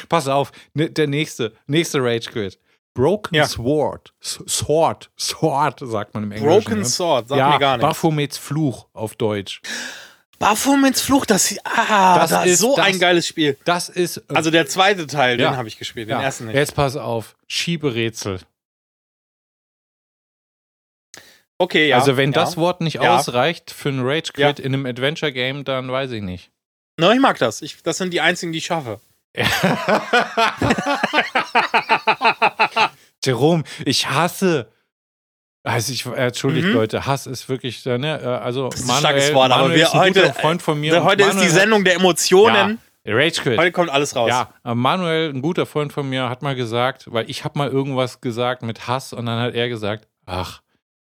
[0.10, 2.60] Pass auf, ne, der nächste, nächste Rage Quit.
[2.94, 3.46] Broken ja.
[3.46, 4.14] Sword.
[4.22, 5.10] Sword.
[5.20, 6.64] Sword, sagt man im Englischen.
[6.64, 6.86] Broken ne?
[6.86, 7.88] Sword, sagt ja, mir gar nichts.
[7.88, 9.62] Baphomets Fluch auf Deutsch.
[10.38, 13.58] Baphomets Fluch, das, ah, das, das ist so das, ein geiles Spiel.
[13.66, 14.18] Das ist.
[14.18, 15.52] Äh, also der zweite Teil, ja.
[15.52, 16.24] den habe ich gespielt, den ja.
[16.24, 16.56] ersten nicht.
[16.56, 17.36] Jetzt pass auf.
[17.48, 18.40] Schieberätsel.
[21.58, 21.98] Okay, ja.
[21.98, 25.90] Also, wenn das Wort nicht ausreicht für ein Rage Quit in einem Adventure Game, dann
[25.90, 26.52] weiß ich nicht.
[27.00, 27.62] No, ich mag das.
[27.62, 29.00] Ich, das sind die einzigen, die ich schaffe.
[33.24, 34.72] Jerome, ich hasse.
[35.66, 36.74] Also ich entschuldigt mhm.
[36.74, 39.94] Leute, Hass ist wirklich ne, äh, also das ist Manuel, ein starkes Wort, aber wir
[39.94, 41.02] heute Freund von mir.
[41.06, 42.80] Heute ist die Sendung der Emotionen.
[43.06, 43.58] Ja, Rage Quit.
[43.58, 44.30] Heute kommt alles raus.
[44.30, 48.20] Ja, Manuel, ein guter Freund von mir, hat mal gesagt, weil ich habe mal irgendwas
[48.20, 50.62] gesagt mit Hass und dann hat er gesagt, ach,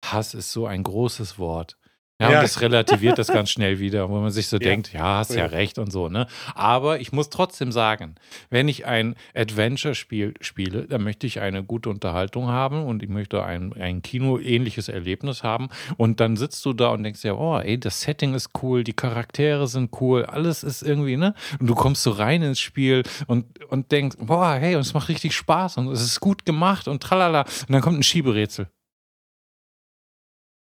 [0.06, 1.78] Hass ist so ein großes Wort.
[2.22, 2.38] Ja, ja.
[2.38, 4.70] und das relativiert das ganz schnell wieder, wo man sich so ja.
[4.70, 5.46] denkt, ja, hast ja.
[5.48, 6.28] recht und so, ne?
[6.54, 8.16] Aber ich muss trotzdem sagen,
[8.50, 13.44] wenn ich ein Adventure-Spiel spiele, dann möchte ich eine gute Unterhaltung haben und ich möchte
[13.44, 15.70] ein, ein Kino-ähnliches Erlebnis haben.
[15.98, 18.94] Und dann sitzt du da und denkst ja, oh, ey, das Setting ist cool, die
[18.94, 21.34] Charaktere sind cool, alles ist irgendwie, ne?
[21.60, 25.10] Und du kommst so rein ins Spiel und, und denkst, boah, hey, und es macht
[25.10, 27.42] richtig Spaß und es ist gut gemacht und tralala.
[27.42, 28.70] Und dann kommt ein Schieberätsel.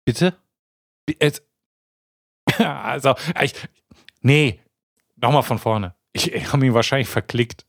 [0.04, 0.36] Bitte?
[1.10, 1.44] Jetzt,
[2.58, 3.54] also, ich,
[4.22, 4.60] nee,
[5.16, 5.96] nochmal von vorne.
[6.14, 7.66] Ich, ich habe ihn wahrscheinlich verklickt.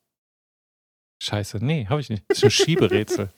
[1.22, 2.24] Scheiße, nee, habe ich nicht.
[2.28, 3.32] Das ist ein Schieberätsel.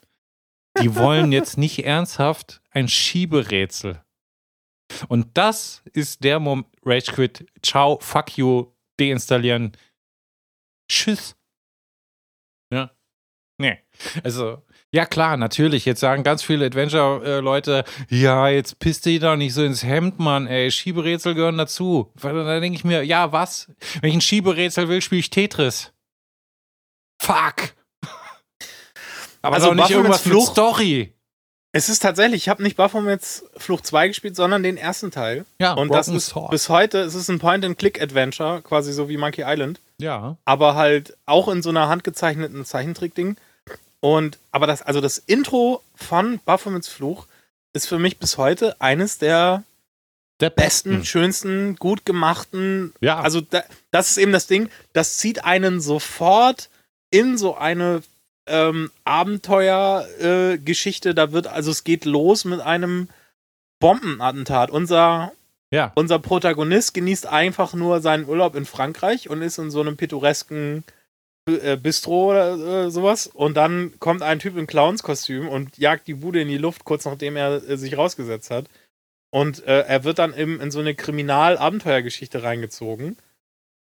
[0.81, 4.03] Die wollen jetzt nicht ernsthaft ein Schieberätsel.
[5.09, 9.77] Und das ist der Moment, Rage Quit, ciao, fuck you, deinstallieren,
[10.89, 11.37] tschüss.
[14.25, 14.63] Also,
[14.93, 15.85] ja klar, natürlich.
[15.85, 20.47] Jetzt sagen ganz viele Adventure-Leute, ja, jetzt pisst dich doch nicht so ins Hemd, Mann,
[20.47, 20.71] ey.
[20.71, 22.13] Schieberätsel gehören dazu.
[22.21, 23.69] Da denke ich mir, ja, was?
[24.01, 25.93] Wenn ich ein Schieberätsel will, spiele ich Tetris.
[27.21, 27.75] Fuck.
[29.43, 31.15] Aber Also nicht irgendwas mit Fluch- Story.
[31.73, 35.45] Es ist tatsächlich, ich habe nicht Baphomets Flucht 2 gespielt, sondern den ersten Teil.
[35.61, 36.51] Ja, Und das Broken ist Sword.
[36.51, 39.81] bis heute, es ist ein Point-and-Click-Adventure, quasi so wie Monkey Island.
[40.01, 40.37] Ja.
[40.47, 43.37] aber halt auch in so einer handgezeichneten Zeichentrick-Ding.
[44.01, 47.27] Und, aber das, also das Intro von Baphomets Fluch
[47.73, 49.63] ist für mich bis heute eines der
[50.41, 52.95] Der besten, schönsten, gut gemachten.
[53.01, 53.21] Ja.
[53.21, 56.71] Also da, das ist eben das Ding, das zieht einen sofort
[57.11, 58.03] in so eine
[58.47, 60.55] ähm, Abenteuergeschichte.
[60.55, 61.15] Äh, Geschichte.
[61.15, 63.09] da wird, also es geht los mit einem
[63.81, 64.71] Bombenattentat.
[64.71, 65.33] Unser
[65.71, 65.93] Ja.
[65.95, 70.85] unser Protagonist genießt einfach nur seinen Urlaub in Frankreich und ist in so einem pittoresken
[71.45, 73.27] Bistro oder äh, sowas.
[73.27, 77.05] Und dann kommt ein Typ in Clownskostüm und jagt die Bude in die Luft, kurz
[77.05, 78.67] nachdem er äh, sich rausgesetzt hat.
[79.31, 83.17] Und äh, er wird dann eben in so eine Kriminal-Abenteuergeschichte reingezogen.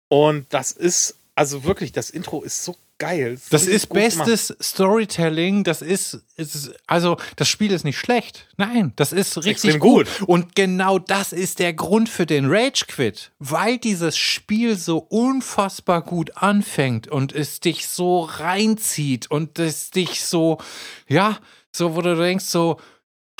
[0.09, 3.39] Und das ist, also wirklich, das Intro ist so geil.
[3.49, 4.27] Das richtig ist gut gemacht.
[4.27, 5.63] bestes Storytelling.
[5.63, 8.47] Das ist, ist, also das Spiel ist nicht schlecht.
[8.57, 10.07] Nein, das ist richtig extrem gut.
[10.19, 10.27] gut.
[10.27, 16.03] Und genau das ist der Grund für den Rage Quit, weil dieses Spiel so unfassbar
[16.03, 20.59] gut anfängt und es dich so reinzieht und es dich so,
[21.07, 21.39] ja,
[21.71, 22.79] so, wo du denkst so,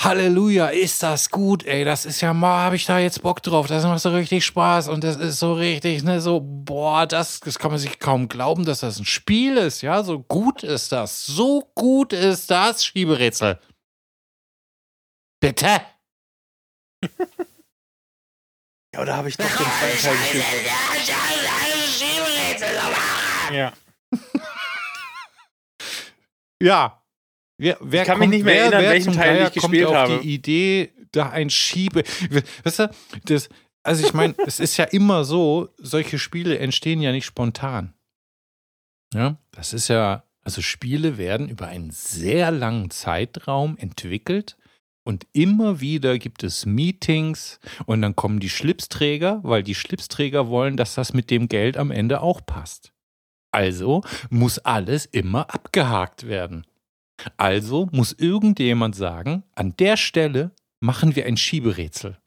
[0.01, 1.83] Halleluja, ist das gut, ey.
[1.83, 3.67] Das ist ja mal, habe ich da jetzt Bock drauf.
[3.67, 7.59] Das macht so richtig Spaß und das ist so richtig, ne, so, boah, das, das
[7.59, 10.01] kann man sich kaum glauben, dass das ein Spiel ist, ja.
[10.03, 11.25] So gut ist das.
[11.25, 13.59] So gut ist das, Schieberätsel.
[15.41, 15.81] Bitte?
[18.91, 20.45] Ja, oder habe ich doch den zweiten Teil gespielt?
[23.53, 23.73] Ja.
[26.59, 26.95] Ja.
[27.59, 29.85] Wer, wer Ich kann mich nicht mehr wer, erinnern, wer welchen Teil Geier ich gespielt
[29.85, 30.19] kommt auf habe.
[30.23, 32.03] die Idee, da ein Schiebe.
[32.63, 32.89] Weißt du,
[33.25, 33.49] das,
[33.83, 37.93] also ich meine, es ist ja immer so, solche Spiele entstehen ja nicht spontan.
[39.13, 44.55] Ja, das ist ja, also Spiele werden über einen sehr langen Zeitraum entwickelt
[45.03, 50.77] und immer wieder gibt es Meetings und dann kommen die Schlipsträger, weil die Schlipsträger wollen,
[50.77, 52.93] dass das mit dem Geld am Ende auch passt.
[53.51, 56.65] Also muss alles immer abgehakt werden.
[57.37, 62.17] Also muss irgendjemand sagen, an der Stelle machen wir ein Schieberätsel.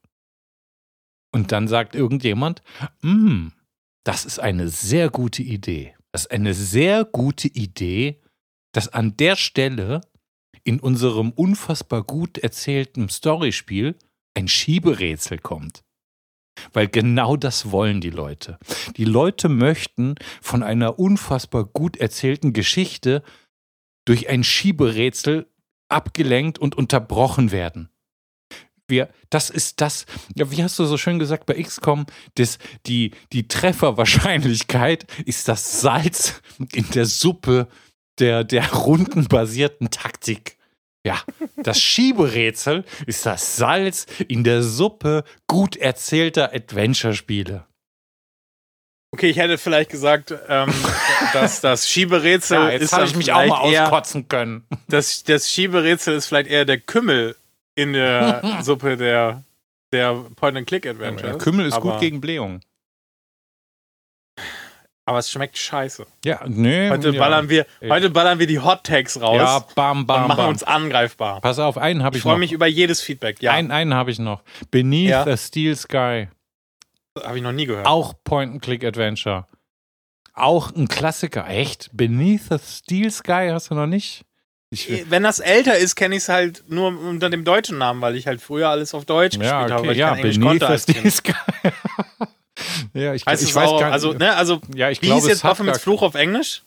[1.35, 2.63] Und dann sagt irgendjemand,
[3.01, 3.53] "Hm,
[4.05, 5.95] das ist eine sehr gute Idee.
[6.13, 8.21] Das ist eine sehr gute Idee,
[8.73, 10.03] dass an der Stelle
[10.65, 13.97] in unserem unfassbar gut erzählten Storyspiel
[14.35, 15.83] ein Schieberätsel kommt.
[16.73, 18.59] Weil genau das wollen die Leute.
[18.97, 23.23] Die Leute möchten von einer unfassbar gut erzählten Geschichte
[24.05, 25.47] durch ein Schieberätsel
[25.89, 27.91] abgelenkt und unterbrochen werden.
[28.89, 33.49] Wir, das ist das, wie hast du so schön gesagt bei XCOM, das, die, die
[33.49, 36.43] Trefferwahrscheinlichkeit ist das Salz
[36.73, 37.69] in der Suppe
[38.19, 40.57] der, der rundenbasierten Taktik.
[41.05, 41.21] Ja,
[41.57, 47.67] das Schieberätsel ist das Salz in der Suppe gut erzählter Adventure-Spiele.
[49.15, 50.73] Okay, ich hätte vielleicht gesagt, ähm,
[51.35, 54.65] dass das Schieberätsel Ja, jetzt ist habe ich mich auch mal eher, auskotzen können.
[54.89, 57.37] das, das Schieberätsel ist vielleicht eher der Kümmel
[57.75, 59.45] in der Suppe der,
[59.93, 61.23] der Point-and-Click-Adventures.
[61.23, 62.61] Der Kümmel ist aber, gut gegen Blähung.
[65.05, 66.07] Aber es schmeckt scheiße.
[66.25, 66.89] Ja, nee.
[66.89, 67.19] Heute, ja.
[67.19, 70.49] ballern, wir, heute ballern wir die Hot Tags raus Ja, bam, und bam, machen bam.
[70.51, 71.41] uns angreifbar.
[71.41, 72.39] Pass auf, einen habe Ich ich, freue noch.
[72.39, 73.43] mich über jedes Feedback.
[73.43, 74.43] Ja, Einen, einen habe ich noch.
[74.71, 75.25] Beneath Ja.
[75.25, 76.29] the Steel Sky.
[77.21, 77.87] Habe ich noch nie gehört.
[77.87, 79.47] Auch Point-and-Click-Adventure.
[80.35, 81.47] Auch ein Klassiker.
[81.49, 81.91] Echt?
[81.93, 84.25] Beneath the Steel Sky hast du noch nicht?
[84.71, 88.17] Ich, Wenn das älter ist, kenne ich es halt nur unter dem deutschen Namen, weil
[88.17, 90.37] ich halt früher alles auf Deutsch ja, gespielt habe, okay, weil ich ja, kein Englisch
[90.39, 91.13] Beneath konnte the als Steel Kind.
[91.13, 91.33] Sky.
[92.95, 93.93] ja, ich, Heißt ich es weiß auch, gar nicht.
[93.93, 96.63] also, ne, also, ja, ich wie glaube, hieß jetzt gar- Fluch auf Englisch?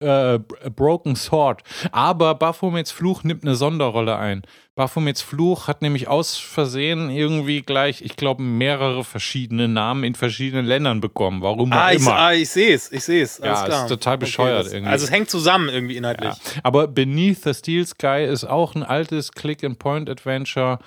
[0.00, 0.38] Äh,
[0.74, 1.62] Broken Sword.
[1.92, 4.42] Aber Baphomets Fluch nimmt eine Sonderrolle ein.
[4.76, 10.66] Baphomets Fluch hat nämlich aus Versehen irgendwie gleich, ich glaube, mehrere verschiedene Namen in verschiedenen
[10.66, 11.42] Ländern bekommen.
[11.42, 12.16] Warum auch Ah, ich, immer.
[12.16, 13.38] ah, ich sehe es, ich sehe es.
[13.38, 13.84] Ja, klar.
[13.84, 14.90] ist total bescheuert das, irgendwie.
[14.90, 16.34] Also es hängt zusammen irgendwie inhaltlich.
[16.34, 16.60] Ja.
[16.64, 20.80] Aber Beneath the Steel Sky ist auch ein altes Click-and-Point-Adventure.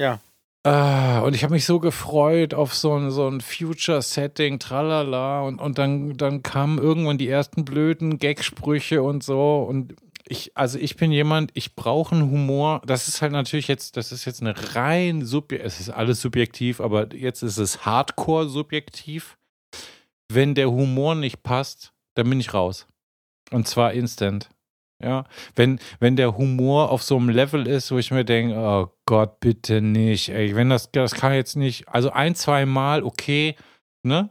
[0.00, 0.18] Ja.
[0.66, 5.42] Ah, und ich habe mich so gefreut auf so ein, so ein Future-Setting, tralala.
[5.42, 9.62] Und, und dann, dann kamen irgendwann die ersten blöden Gagsprüche und so.
[9.68, 9.94] Und
[10.28, 12.82] Ich, also ich bin jemand, ich brauche einen Humor.
[12.84, 16.80] Das ist halt natürlich jetzt, das ist jetzt eine rein subjektiv, es ist alles subjektiv,
[16.80, 19.36] aber jetzt ist es hardcore subjektiv.
[20.28, 22.88] Wenn der Humor nicht passt, dann bin ich raus.
[23.52, 24.48] Und zwar instant.
[25.02, 25.24] Ja,
[25.54, 29.40] wenn, wenn der Humor auf so einem Level ist, wo ich mir denke, oh Gott,
[29.40, 33.56] bitte nicht, ey, wenn das, das kann jetzt nicht, also ein, zwei Mal, okay,
[34.02, 34.30] ne?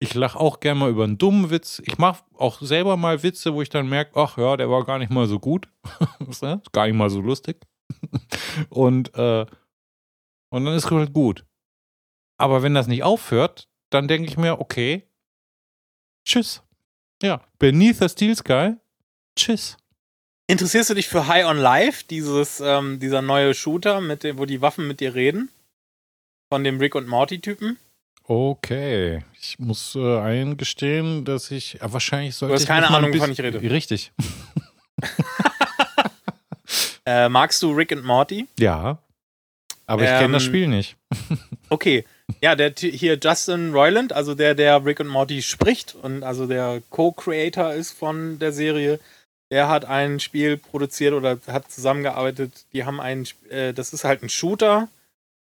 [0.00, 1.80] Ich lache auch gerne mal über einen dummen Witz.
[1.86, 4.98] Ich mache auch selber mal Witze, wo ich dann merke, ach ja, der war gar
[4.98, 5.68] nicht mal so gut.
[6.28, 6.42] ist
[6.72, 7.64] gar nicht mal so lustig.
[8.68, 9.46] und, äh,
[10.50, 11.46] und dann ist es halt gut.
[12.36, 15.08] Aber wenn das nicht aufhört, dann denke ich mir, okay,
[16.26, 16.62] tschüss.
[17.22, 18.74] Ja, Beneath the Steel Sky,
[19.36, 19.78] tschüss.
[20.46, 24.44] Interessierst du dich für High on Life, dieses, ähm, dieser neue Shooter, mit dem, wo
[24.44, 25.48] die Waffen mit dir reden?
[26.50, 27.78] Von dem Rick und Morty-Typen?
[28.24, 32.54] Okay, ich muss äh, eingestehen, dass ich ja, wahrscheinlich sollte.
[32.54, 33.60] Du hast keine Ahnung, wovon ich rede.
[33.62, 34.12] Richtig.
[37.06, 38.46] äh, magst du Rick und Morty?
[38.58, 38.98] Ja.
[39.86, 40.96] Aber ich ähm, kenne das Spiel nicht.
[41.70, 42.04] okay.
[42.42, 46.82] Ja, der hier Justin Roiland, also der, der Rick und Morty spricht und also der
[46.90, 48.98] Co-Creator ist von der Serie,
[49.54, 52.66] der hat ein Spiel produziert oder hat zusammengearbeitet.
[52.72, 54.88] Die haben ein, äh, das ist halt ein Shooter,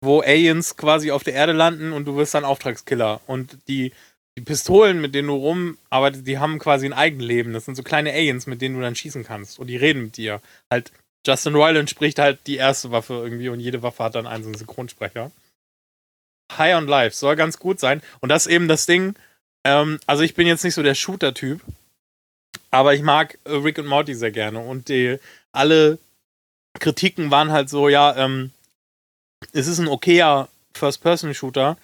[0.01, 3.21] wo Aliens quasi auf der Erde landen und du wirst dann Auftragskiller.
[3.25, 3.93] Und die,
[4.37, 7.53] die Pistolen, mit denen du rumarbeitest, die haben quasi ein Eigenleben.
[7.53, 9.59] Das sind so kleine Aliens, mit denen du dann schießen kannst.
[9.59, 10.41] Und die reden mit dir.
[10.69, 10.91] Halt,
[11.25, 14.49] Justin Roiland spricht halt die erste Waffe irgendwie und jede Waffe hat dann einen so
[14.49, 15.31] einen Synchronsprecher.
[16.57, 18.01] High on Life soll ganz gut sein.
[18.19, 19.15] Und das ist eben das Ding.
[19.63, 21.61] Ähm, also ich bin jetzt nicht so der Shooter-Typ,
[22.75, 24.59] aber ich mag äh, Rick und Morty sehr gerne.
[24.59, 25.17] Und die,
[25.51, 25.97] alle
[26.79, 28.51] Kritiken waren halt so, ja, ähm,
[29.53, 31.77] es ist ein okayer First-Person-Shooter.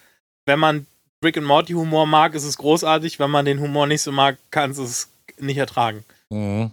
[0.46, 0.86] Wenn man
[1.24, 3.18] Rick und Morty-Humor mag, ist es großartig.
[3.18, 5.08] Wenn man den Humor nicht so mag, kann es es
[5.38, 6.04] nicht ertragen.
[6.30, 6.70] Mhm.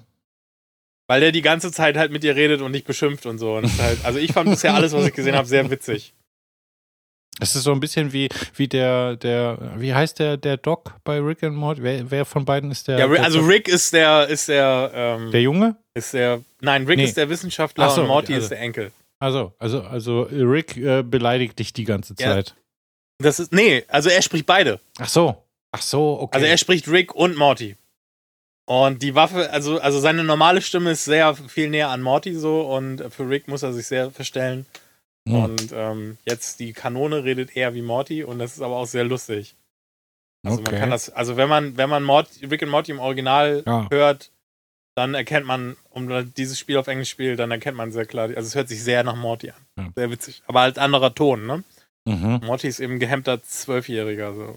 [1.08, 3.56] Weil der die ganze Zeit halt mit dir redet und dich beschimpft und so.
[3.56, 6.14] Und halt, also ich fand bisher alles, was ich gesehen habe, sehr witzig.
[7.40, 11.20] Es ist so ein bisschen wie, wie der, der, wie heißt der, der Doc bei
[11.20, 11.82] Rick and Morty?
[11.82, 13.00] Wer, wer von beiden ist der?
[13.00, 15.76] Ja, der also Rick ist der, ist der, ähm, Der Junge?
[15.94, 17.06] Ist der, nein, Rick nee.
[17.06, 18.92] ist der Wissenschaftler so, und Morty also, ist der Enkel.
[19.20, 22.50] Also, also, also Rick äh, beleidigt dich die ganze Zeit.
[22.50, 22.56] Ja.
[23.22, 24.80] Das ist, nee, also er spricht beide.
[24.98, 25.44] Ach so.
[25.72, 26.38] Ach so, okay.
[26.38, 27.76] Also er spricht Rick und Morty.
[28.66, 32.62] Und die Waffe, also, also seine normale Stimme ist sehr viel näher an Morty so
[32.62, 34.66] und für Rick muss er sich sehr verstellen.
[35.30, 35.44] Mhm.
[35.44, 39.04] Und ähm, jetzt die Kanone redet eher wie Morty und das ist aber auch sehr
[39.04, 39.56] lustig.
[40.44, 40.72] Also okay.
[40.72, 43.88] man kann das, also wenn man, wenn man Morty, Rick und Morty im Original ja.
[43.92, 44.32] hört,
[44.96, 48.42] dann erkennt man, um dieses Spiel auf Englisch spielt, dann erkennt man sehr klar, also
[48.42, 49.66] es hört sich sehr nach Morty an.
[49.78, 49.90] Ja.
[49.96, 50.42] Sehr witzig.
[50.48, 51.64] Aber halt anderer Ton, ne?
[52.06, 52.42] Mhm.
[52.44, 54.34] Morty ist eben gehemmter Zwölfjähriger.
[54.34, 54.56] So.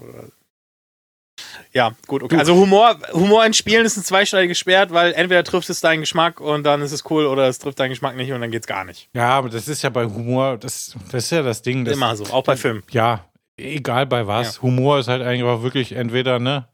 [1.71, 2.37] Ja, gut, okay.
[2.37, 6.39] Also Humor, Humor in Spielen ist ein zweischneidiges Schwert, weil entweder trifft es deinen Geschmack
[6.39, 8.85] und dann ist es cool oder es trifft deinen Geschmack nicht und dann geht's gar
[8.85, 9.09] nicht.
[9.13, 11.85] Ja, aber das ist ja bei Humor, das, das ist ja das Ding.
[11.85, 12.83] Das, Immer so, auch bei Filmen.
[12.91, 13.25] Ja,
[13.57, 14.57] egal bei was.
[14.57, 14.61] Ja.
[14.61, 16.67] Humor ist halt eigentlich auch wirklich entweder, ne,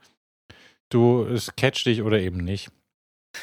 [0.90, 2.70] du, es catcht dich oder eben nicht.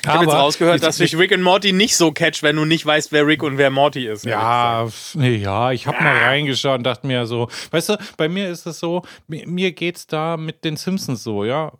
[0.02, 2.85] Ich habe jetzt rausgehört, dass sich Rick und Morty nicht so catcht, wenn du nicht
[2.85, 4.24] weißt, wer Rick und wer Morty ist.
[4.24, 6.05] Ja, nee, ja, ich habe ja.
[6.05, 10.06] mal reingeschaut und dachte mir so, weißt du, bei mir ist es so, mir geht's
[10.06, 11.73] da mit den Simpsons so, ja.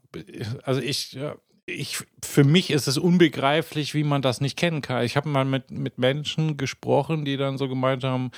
[0.63, 1.19] Also ich,
[1.67, 5.05] ich, für mich ist es unbegreiflich, wie man das nicht kennen kann.
[5.05, 8.31] Ich habe mal mit, mit Menschen gesprochen, die dann so gemeint haben,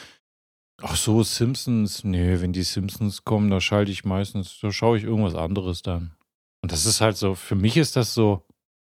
[0.82, 5.04] ach so, Simpsons, nee, wenn die Simpsons kommen, da schalte ich meistens, da schaue ich
[5.04, 6.12] irgendwas anderes dann.
[6.62, 8.46] Und das ist halt so, für mich ist das so,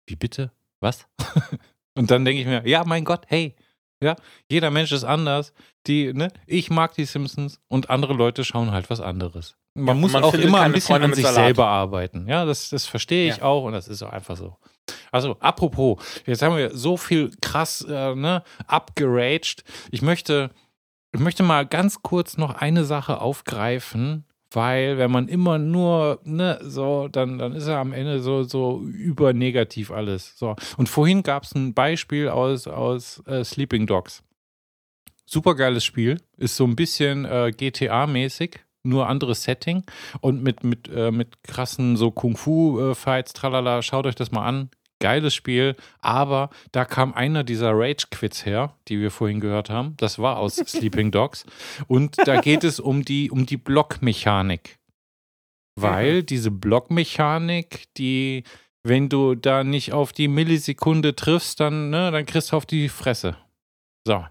[0.07, 0.51] wie bitte?
[0.79, 1.07] Was?
[1.97, 3.55] und dann denke ich mir, ja, mein Gott, hey,
[4.01, 4.15] ja,
[4.49, 5.53] jeder Mensch ist anders.
[5.87, 9.55] Die, ne, ich mag die Simpsons und andere Leute schauen halt was anderes.
[9.75, 12.27] Man ja, muss man auch immer ein bisschen Freunde an sich selber arbeiten.
[12.27, 13.43] Ja, das, das verstehe ich ja.
[13.43, 14.57] auch und das ist auch einfach so.
[15.11, 19.63] Also, apropos, jetzt haben wir so viel krass, äh, ne, abgeraged.
[19.91, 20.51] Ich möchte,
[21.13, 24.25] ich möchte mal ganz kurz noch eine Sache aufgreifen,
[24.55, 28.81] weil wenn man immer nur, ne, so, dann, dann ist er am Ende so, so
[28.81, 30.37] übernegativ alles.
[30.37, 30.55] So.
[30.77, 34.23] Und vorhin gab es ein Beispiel aus, aus äh, Sleeping Dogs.
[35.25, 39.83] Supergeiles Spiel, ist so ein bisschen äh, GTA-mäßig, nur anderes Setting
[40.21, 44.69] und mit, mit, äh, mit krassen so Kung-Fu-Fights, tralala, schaut euch das mal an
[44.99, 49.95] geiles Spiel, aber da kam einer dieser Rage-Quits her, die wir vorhin gehört haben.
[49.97, 51.45] Das war aus Sleeping Dogs.
[51.87, 54.77] Und da geht es um die, um die Blockmechanik.
[55.77, 56.25] Weil mhm.
[56.25, 58.43] diese Blockmechanik, die,
[58.83, 62.87] wenn du da nicht auf die Millisekunde triffst, dann, ne, dann kriegst du auf die
[62.87, 63.35] Fresse.
[64.07, 64.25] So.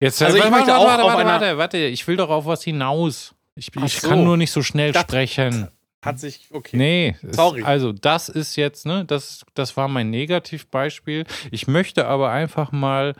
[0.00, 2.46] Jetzt, also warte, ich möchte warte, auch warte, warte, warte, warte, ich will doch auf
[2.46, 3.34] was hinaus.
[3.56, 4.08] Ich, ich so.
[4.08, 5.68] kann nur nicht so schnell das, sprechen.
[6.08, 6.76] Hat sich, okay.
[6.76, 7.60] Nee, Sorry.
[7.60, 11.24] Es, also das ist jetzt, ne, das, das war mein Negativbeispiel.
[11.50, 13.14] Ich möchte aber einfach mal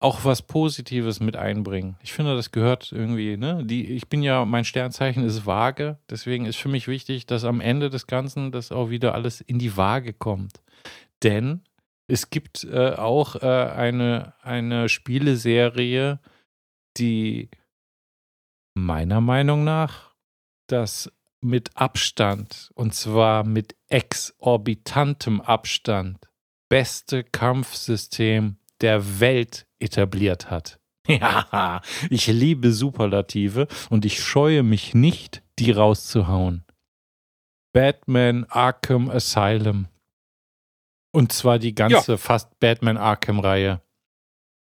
[0.00, 1.96] auch was Positives mit einbringen.
[2.02, 3.64] Ich finde, das gehört irgendwie, ne?
[3.64, 7.60] Die, ich bin ja, mein Sternzeichen ist vage, deswegen ist für mich wichtig, dass am
[7.60, 10.60] Ende des Ganzen das auch wieder alles in die Waage kommt.
[11.24, 11.62] Denn
[12.06, 16.20] es gibt äh, auch äh, eine, eine Spieleserie,
[16.96, 17.50] die
[18.74, 20.14] meiner Meinung nach
[20.68, 21.10] das
[21.40, 26.18] mit Abstand, und zwar mit exorbitantem Abstand,
[26.68, 30.78] beste Kampfsystem der Welt etabliert hat.
[31.08, 36.66] Ja, ich liebe Superlative und ich scheue mich nicht, die rauszuhauen.
[37.72, 39.88] Batman Arkham Asylum.
[41.10, 42.16] Und zwar die ganze ja.
[42.18, 43.80] fast Batman Arkham-Reihe.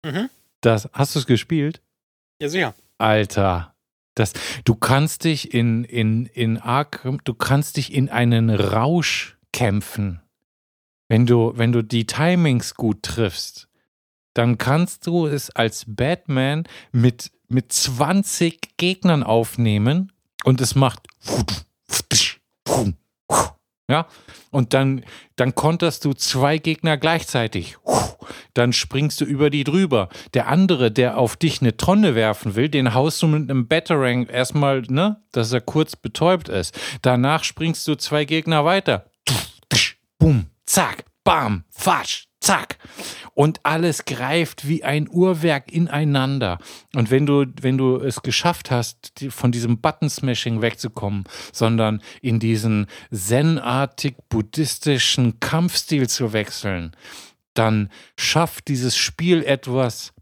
[0.05, 0.31] Mhm.
[0.61, 1.83] Das, hast du es gespielt?
[2.41, 2.75] Ja, sicher.
[2.99, 3.75] Alter,
[4.17, 4.33] das,
[4.65, 10.21] du kannst dich in, in, in Arkham, du kannst dich in einen Rausch kämpfen.
[11.09, 13.69] Wenn du, wenn du die Timings gut triffst,
[14.35, 20.13] dann kannst du es als Batman mit, mit 20 Gegnern aufnehmen
[20.45, 21.07] und es macht
[23.89, 24.07] ja,
[24.51, 25.05] und dann,
[25.37, 27.77] dann konterst du zwei Gegner gleichzeitig.
[28.55, 30.09] Dann springst du über die drüber.
[30.35, 34.27] Der andere, der auf dich eine Tonne werfen will, den haust du mit einem Batarang
[34.27, 36.77] erstmal, ne, dass er kurz betäubt ist.
[37.03, 39.11] Danach springst du zwei Gegner weiter.
[40.19, 42.79] Bum, zack, bam, fasch, zack.
[43.35, 46.59] Und alles greift wie ein Uhrwerk ineinander.
[46.95, 52.87] Und wenn du, wenn du es geschafft hast, von diesem Button-Smashing wegzukommen, sondern in diesen
[53.13, 56.93] zenartig buddhistischen Kampfstil zu wechseln,
[57.53, 60.13] dann schafft dieses Spiel etwas,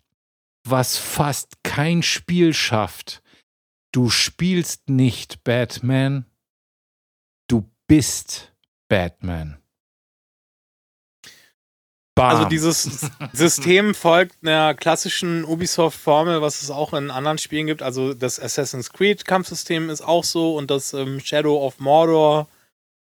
[0.64, 3.22] was fast kein Spiel schafft.
[3.92, 6.26] Du spielst nicht Batman,
[7.48, 8.52] du bist
[8.88, 9.58] Batman.
[12.14, 12.30] Bam.
[12.30, 17.82] Also dieses System folgt einer klassischen Ubisoft-Formel, was es auch in anderen Spielen gibt.
[17.82, 22.46] Also das Assassin's Creed-Kampfsystem ist auch so und das ähm, Shadow of Mordor,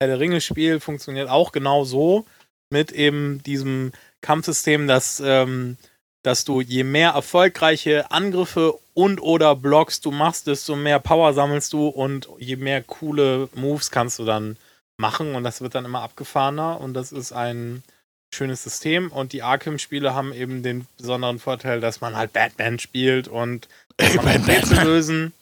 [0.01, 2.25] Herr der Ringe-Spiel, funktioniert auch genau so
[2.71, 5.77] mit eben diesem Kampfsystem, dass, ähm,
[6.23, 11.73] dass du je mehr erfolgreiche Angriffe und oder Blocks du machst, desto mehr Power sammelst
[11.73, 14.57] du und je mehr coole Moves kannst du dann
[14.99, 17.83] machen und das wird dann immer abgefahrener und das ist ein
[18.31, 23.29] schönes System und die Arkham-Spiele haben eben den besonderen Vorteil, dass man halt Batman spielt
[23.29, 24.85] und Ey, Batman.
[24.85, 25.33] lösen.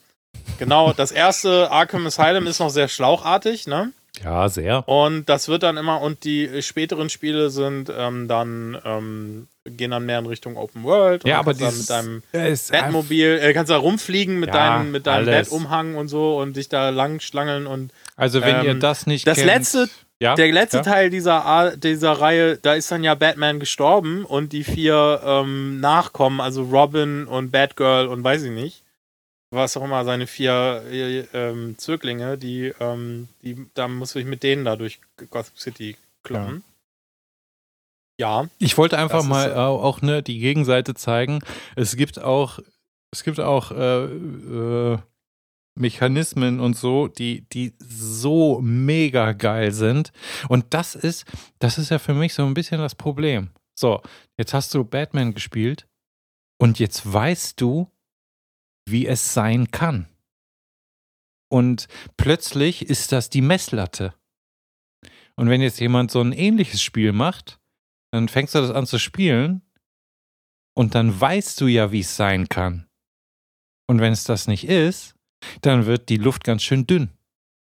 [0.57, 3.91] Genau, das erste Arkham Asylum ist noch sehr schlauchartig, ne?
[4.23, 4.87] Ja, sehr.
[4.87, 10.05] Und das wird dann immer, und die späteren Spiele sind ähm, dann, ähm, gehen dann
[10.05, 11.23] mehr in Richtung Open World.
[11.25, 15.07] Ja, aber dieses, dann mit deinem Batmobil, äh, kannst da rumfliegen mit ja, deinem, mit
[15.07, 17.91] deinem Bettumhang und so und dich da lang schlangeln und.
[18.17, 19.47] Also, wenn ähm, ihr das nicht das kennt.
[19.47, 19.89] letzte,
[20.21, 20.83] ja, der letzte ja.
[20.83, 26.41] Teil dieser, dieser Reihe, da ist dann ja Batman gestorben und die vier ähm, Nachkommen,
[26.41, 28.83] also Robin und Batgirl und weiß ich nicht,
[29.51, 34.43] was auch immer, seine vier äh, ähm, Zöglinge, die, ähm, die, da muss ich mit
[34.43, 36.63] denen da durch Gotham City kloppen.
[38.19, 38.41] Ja.
[38.41, 38.49] ja.
[38.59, 41.39] Ich wollte einfach mal ist, äh, auch ne, die Gegenseite zeigen.
[41.77, 42.59] Es gibt auch,
[43.11, 44.97] es gibt auch äh, äh,
[45.79, 50.11] Mechanismen und so, die, die so mega geil sind.
[50.47, 51.25] Und das ist,
[51.59, 53.49] das ist ja für mich so ein bisschen das Problem.
[53.75, 54.01] So,
[54.37, 55.87] jetzt hast du Batman gespielt
[56.61, 57.89] und jetzt weißt du,
[58.87, 60.07] wie es sein kann.
[61.51, 61.87] Und
[62.17, 64.13] plötzlich ist das die Messlatte.
[65.35, 67.59] Und wenn jetzt jemand so ein ähnliches Spiel macht,
[68.11, 69.61] dann fängst du das an zu spielen
[70.75, 72.87] und dann weißt du ja, wie es sein kann.
[73.87, 75.15] Und wenn es das nicht ist,
[75.61, 77.09] dann wird die Luft ganz schön dünn.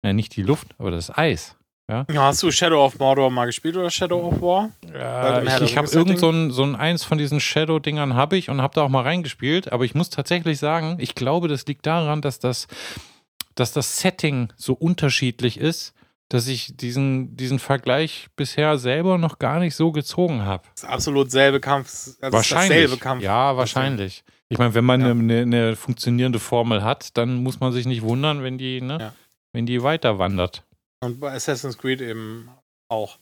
[0.05, 1.57] Ja, nicht die Luft, aber das Eis.
[1.89, 2.05] Ja?
[2.11, 4.70] ja hast du Shadow of Mordor mal gespielt oder Shadow of War?
[4.93, 8.51] Ja, ich, ich habe irgend so ein, so ein eins von diesen Shadow-Dingern habe ich
[8.51, 11.86] und habe da auch mal reingespielt, aber ich muss tatsächlich sagen, ich glaube, das liegt
[11.86, 12.66] daran, dass das,
[13.55, 15.93] dass das Setting so unterschiedlich ist,
[16.28, 20.65] dass ich diesen, diesen Vergleich bisher selber noch gar nicht so gezogen habe.
[20.74, 22.16] Das ist absolut selbe Kampf.
[22.20, 22.98] Also wahrscheinlich.
[22.98, 23.23] Kampf.
[23.23, 24.24] Ja, wahrscheinlich.
[24.48, 25.10] Ich meine, wenn man ja.
[25.10, 29.14] eine, eine, funktionierende Formel hat, dann muss man sich nicht wundern, wenn die, ne, ja.
[29.52, 30.64] wenn die weiter wandert.
[31.01, 32.48] Und bei Assassin's Creed eben
[32.89, 33.18] auch.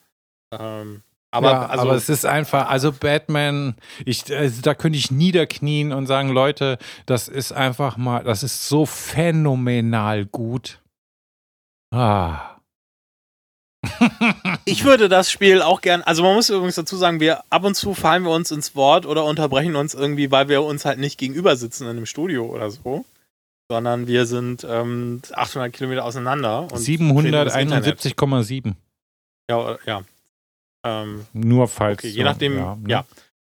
[0.52, 3.74] Ähm, aber, ja, also, aber es ist einfach, also Batman,
[4.04, 8.68] ich, also da könnte ich niederknien und sagen, Leute, das ist einfach mal, das ist
[8.68, 10.80] so phänomenal gut.
[11.90, 12.53] Ah
[14.64, 17.74] ich würde das Spiel auch gern, also man muss übrigens dazu sagen, wir ab und
[17.74, 21.18] zu fallen wir uns ins Wort oder unterbrechen uns irgendwie, weil wir uns halt nicht
[21.18, 23.04] gegenüber sitzen in einem Studio oder so.
[23.70, 26.68] sondern wir sind ähm, 800 Kilometer auseinander.
[26.70, 28.74] 771,7.
[29.50, 30.02] Ja, ja.
[30.84, 31.98] Ähm, Nur falls.
[31.98, 32.88] Okay, je nachdem, ja, ne?
[32.88, 33.04] ja.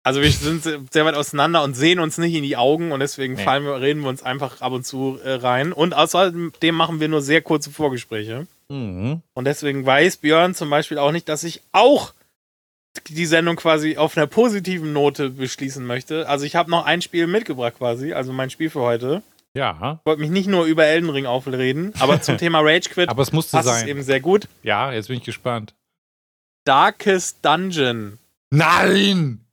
[0.04, 3.34] Also wir sind sehr weit auseinander und sehen uns nicht in die Augen und deswegen
[3.34, 3.44] nee.
[3.44, 5.72] fallen wir, reden wir uns einfach ab und zu äh, rein.
[5.72, 8.48] Und außerdem machen wir nur sehr kurze Vorgespräche.
[8.72, 9.20] Mhm.
[9.34, 12.14] Und deswegen weiß Björn zum Beispiel auch nicht, dass ich auch
[13.08, 16.28] die Sendung quasi auf einer positiven Note beschließen möchte.
[16.28, 19.22] Also ich habe noch ein Spiel mitgebracht quasi, also mein Spiel für heute.
[19.54, 19.98] Ja.
[20.00, 23.22] Ich wollte mich nicht nur über Elden Ring aufreden, aber zum Thema Rage Quit aber
[23.22, 23.82] es musste sein.
[23.82, 24.48] es eben sehr gut.
[24.62, 25.74] Ja, jetzt bin ich gespannt.
[26.64, 28.18] Darkest Dungeon.
[28.50, 29.44] Nein!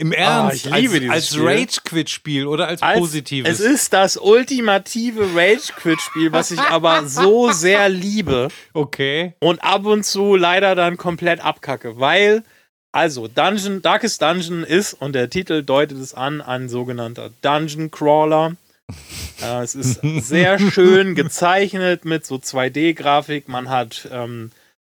[0.00, 0.66] Im ah, Ernst?
[0.66, 3.52] Oh, als, als Rage-Quit-Spiel oder als, als, positives?
[3.52, 8.48] Es ist das ultimative Rage-Quit-Spiel, was ich aber so sehr liebe.
[8.72, 9.34] Okay.
[9.40, 12.44] Und ab und zu leider dann komplett abkacke, weil
[12.92, 18.56] also, Dungeon, Darkest Dungeon ist, und der Titel deutet es an, ein sogenannter Dungeon Crawler.
[19.42, 23.48] äh, es ist sehr schön gezeichnet mit so 2D-Grafik.
[23.48, 24.50] Man hat, ähm,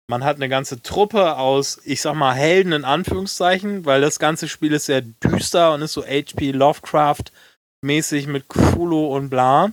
[0.09, 4.49] man hat eine ganze Truppe aus, ich sag mal, Helden in Anführungszeichen, weil das ganze
[4.49, 9.73] Spiel ist sehr düster und ist so HP Lovecraft-mäßig mit Cthulhu und bla.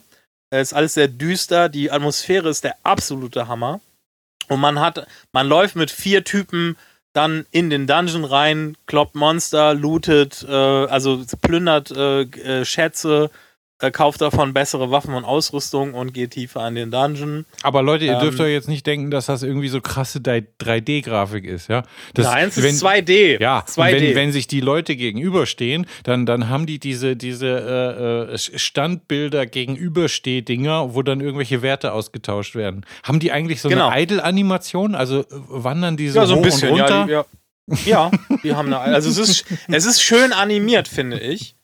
[0.49, 1.69] Es ist alles sehr düster.
[1.69, 3.81] Die Atmosphäre ist der absolute Hammer.
[4.47, 6.77] Und man hat, man läuft mit vier Typen
[7.13, 13.29] dann in den Dungeon rein, kloppt Monster, lootet, äh, also plündert äh, äh Schätze,
[13.81, 17.45] äh, kauft davon bessere Waffen und Ausrüstung und geht tiefer an den Dungeon.
[17.63, 21.45] Aber Leute, ihr ähm, dürft doch jetzt nicht denken, dass das irgendwie so krasse 3D-Grafik
[21.45, 21.83] ist, ja?
[22.13, 23.41] Das, Nein, es ist 2D.
[23.41, 23.91] Ja, 2D.
[23.91, 29.45] Wenn, wenn, sich die Leute gegenüberstehen, dann, dann haben die diese, diese äh, äh Standbilder
[29.45, 32.85] gegenübersteh-Dinger, wo dann irgendwelche Werte ausgetauscht werden.
[33.03, 33.89] Haben die eigentlich so genau.
[33.89, 34.95] eine Idle-Animation?
[34.95, 37.07] Also äh, wandern die so, ja, so ein bisschen, runter?
[37.09, 37.25] Ja,
[37.67, 38.11] die, ja.
[38.11, 38.11] ja,
[38.43, 41.55] die haben eine, also es ist, es ist schön animiert, finde ich.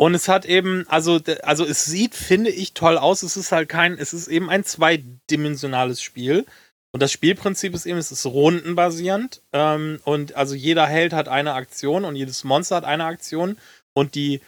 [0.00, 3.22] Und es hat eben, also, also es sieht, finde ich, toll aus.
[3.22, 6.46] Es ist halt kein, es ist eben ein zweidimensionales Spiel.
[6.90, 9.42] Und das Spielprinzip ist eben, es ist rundenbasierend.
[9.52, 13.58] Ähm, und also jeder Held hat eine Aktion und jedes Monster hat eine Aktion.
[13.92, 14.40] Und die,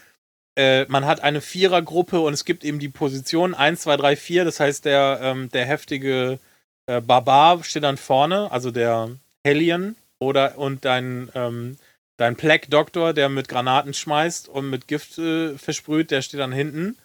[0.57, 4.47] äh, man hat eine Vierergruppe und es gibt eben die Position 1, 2, 3, 4.
[4.47, 6.39] Das heißt, der, ähm, der heftige
[6.87, 9.11] äh, Barbar steht dann vorne, also der
[9.45, 9.97] Hellion.
[10.19, 11.77] Oder und dein, ähm,
[12.23, 16.53] Dein Black Doctor, der mit Granaten schmeißt und mit Gift äh, versprüht, der steht dann
[16.53, 16.97] hinten.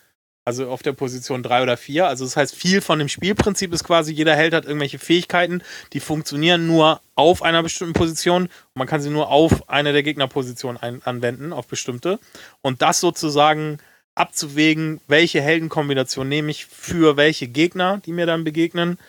[0.45, 2.07] Also auf der Position 3 oder 4.
[2.07, 5.64] Also das heißt, viel von dem Spielprinzip ist quasi, jeder Held hat irgendwelche Fähigkeiten,
[5.94, 8.44] die funktionieren nur auf einer bestimmten Position.
[8.44, 12.19] Und man kann sie nur auf eine der Gegnerpositionen anwenden, auf bestimmte.
[12.61, 13.80] Und das sozusagen
[14.14, 18.99] abzuwägen, welche Heldenkombination nehme ich für welche Gegner, die mir dann begegnen,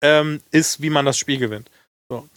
[0.00, 1.70] ähm, ist, wie man das Spiel gewinnt.
[2.08, 2.28] So.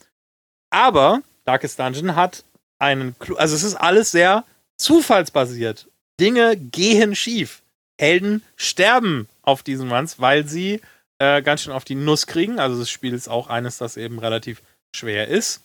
[0.70, 2.44] Aber Darkest Dungeon hat
[2.80, 3.36] einen Clou.
[3.36, 4.44] Also es ist alles sehr
[4.78, 5.88] zufallsbasiert.
[6.20, 7.62] Dinge gehen schief.
[8.00, 10.82] Helden sterben auf diesen Runs, weil sie
[11.20, 12.60] äh, ganz schön auf die Nuss kriegen.
[12.60, 14.62] Also das Spiel ist auch eines, das eben relativ
[14.96, 15.62] schwer ist.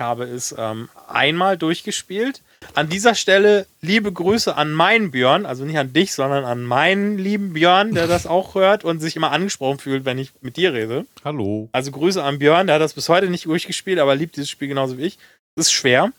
[0.00, 2.42] Ich habe es ähm, einmal durchgespielt.
[2.74, 7.18] An dieser Stelle liebe Grüße an meinen Björn, also nicht an dich, sondern an meinen
[7.18, 10.72] lieben Björn, der das auch hört und sich immer angesprochen fühlt, wenn ich mit dir
[10.72, 11.04] rede.
[11.24, 11.68] Hallo.
[11.72, 14.68] Also Grüße an Björn, der hat das bis heute nicht durchgespielt, aber liebt dieses Spiel
[14.68, 15.18] genauso wie ich.
[15.56, 16.12] Es ist schwer.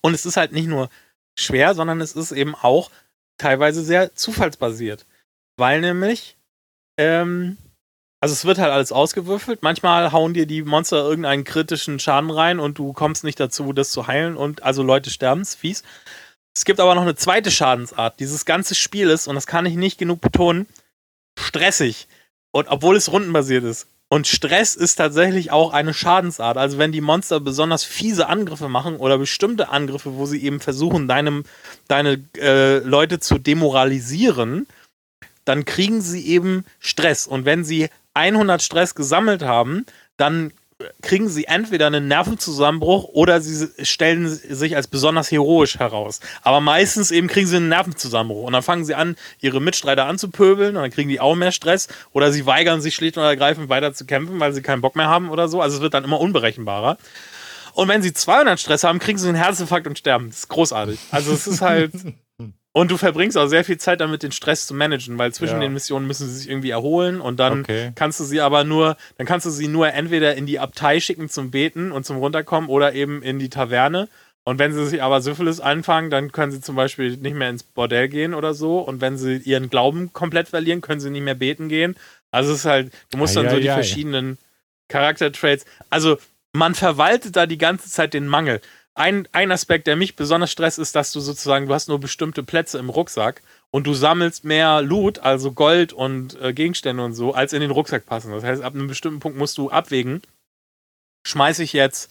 [0.00, 0.88] Und es ist halt nicht nur
[1.38, 2.90] schwer, sondern es ist eben auch
[3.38, 5.06] teilweise sehr zufallsbasiert.
[5.56, 6.36] Weil nämlich,
[6.96, 7.56] ähm,
[8.20, 9.62] also es wird halt alles ausgewürfelt.
[9.62, 13.90] Manchmal hauen dir die Monster irgendeinen kritischen Schaden rein und du kommst nicht dazu, das
[13.90, 15.82] zu heilen und also Leute sterben, ist fies.
[16.54, 18.20] Es gibt aber noch eine zweite Schadensart.
[18.20, 20.66] Dieses ganze Spiel ist, und das kann ich nicht genug betonen,
[21.38, 22.08] stressig.
[22.52, 23.86] Und obwohl es rundenbasiert ist.
[24.12, 26.58] Und Stress ist tatsächlich auch eine Schadensart.
[26.58, 31.08] Also wenn die Monster besonders fiese Angriffe machen oder bestimmte Angriffe, wo sie eben versuchen,
[31.08, 31.44] deinem,
[31.88, 34.66] deine äh, Leute zu demoralisieren,
[35.46, 37.26] dann kriegen sie eben Stress.
[37.26, 39.86] Und wenn sie 100 Stress gesammelt haben,
[40.18, 40.52] dann
[41.02, 46.20] kriegen sie entweder einen Nervenzusammenbruch oder sie stellen sich als besonders heroisch heraus.
[46.42, 50.76] Aber meistens eben kriegen sie einen Nervenzusammenbruch und dann fangen sie an, ihre Mitstreiter anzupöbeln
[50.76, 53.92] und dann kriegen die auch mehr Stress oder sie weigern sich schlicht und ergreifend weiter
[53.94, 55.60] zu kämpfen, weil sie keinen Bock mehr haben oder so.
[55.60, 56.98] Also es wird dann immer unberechenbarer.
[57.74, 60.28] Und wenn sie 200 Stress haben, kriegen sie einen Herzinfarkt und sterben.
[60.28, 60.98] Das ist großartig.
[61.10, 61.92] Also es ist halt
[62.74, 65.60] Und du verbringst auch sehr viel Zeit damit, den Stress zu managen, weil zwischen ja.
[65.60, 67.92] den Missionen müssen sie sich irgendwie erholen und dann okay.
[67.94, 71.28] kannst du sie aber nur, dann kannst du sie nur entweder in die Abtei schicken
[71.28, 74.08] zum Beten und zum Runterkommen oder eben in die Taverne.
[74.44, 77.62] Und wenn sie sich aber Syphilis anfangen, dann können sie zum Beispiel nicht mehr ins
[77.62, 78.78] Bordell gehen oder so.
[78.78, 81.94] Und wenn sie ihren Glauben komplett verlieren, können sie nicht mehr beten gehen.
[82.32, 84.38] Also es ist halt, du musst dann so die verschiedenen
[84.88, 85.64] Charaktertraits.
[85.90, 86.16] Also
[86.52, 88.60] man verwaltet da die ganze Zeit den Mangel
[88.94, 92.42] ein, ein Aspekt, der mich besonders stresst, ist, dass du sozusagen, du hast nur bestimmte
[92.42, 97.32] Plätze im Rucksack und du sammelst mehr Loot, also Gold und äh, Gegenstände und so,
[97.34, 98.32] als in den Rucksack passen.
[98.32, 100.20] Das heißt, ab einem bestimmten Punkt musst du abwägen,
[101.26, 102.10] schmeiße ich jetzt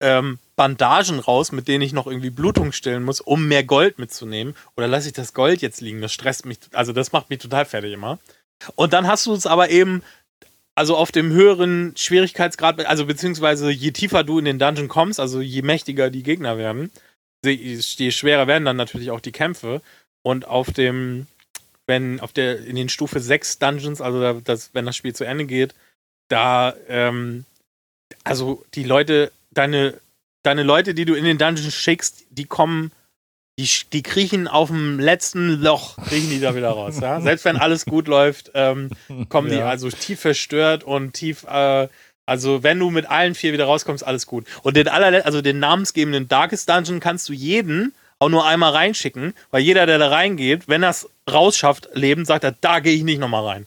[0.00, 4.54] ähm, Bandagen raus, mit denen ich noch irgendwie Blutung stillen muss, um mehr Gold mitzunehmen,
[4.76, 6.02] oder lasse ich das Gold jetzt liegen?
[6.02, 8.18] Das stresst mich, also das macht mich total fertig immer.
[8.74, 10.02] Und dann hast du es aber eben,
[10.78, 15.40] also auf dem höheren Schwierigkeitsgrad, also beziehungsweise je tiefer du in den Dungeon kommst, also
[15.40, 16.92] je mächtiger die Gegner werden,
[17.44, 19.82] je schwerer werden dann natürlich auch die Kämpfe.
[20.22, 21.26] Und auf dem,
[21.86, 25.46] wenn auf der, in den Stufe 6 Dungeons, also das, wenn das Spiel zu Ende
[25.46, 25.74] geht,
[26.28, 27.44] da, ähm,
[28.22, 29.94] also die Leute, deine,
[30.44, 32.92] deine Leute, die du in den Dungeons schickst, die kommen,
[33.58, 37.00] die, die kriechen auf dem letzten Loch, kriechen die da wieder raus.
[37.00, 37.20] Ja?
[37.20, 38.90] Selbst wenn alles gut läuft, ähm,
[39.28, 39.56] kommen ja.
[39.56, 41.88] die also tief verstört und tief, äh,
[42.24, 44.46] also wenn du mit allen vier wieder rauskommst, alles gut.
[44.62, 49.34] Und den allerlet also den namensgebenden Darkest Dungeon kannst du jeden auch nur einmal reinschicken,
[49.50, 53.04] weil jeder, der da reingeht, wenn er es rausschafft, lebend, sagt er, da gehe ich
[53.04, 53.66] nicht nochmal rein.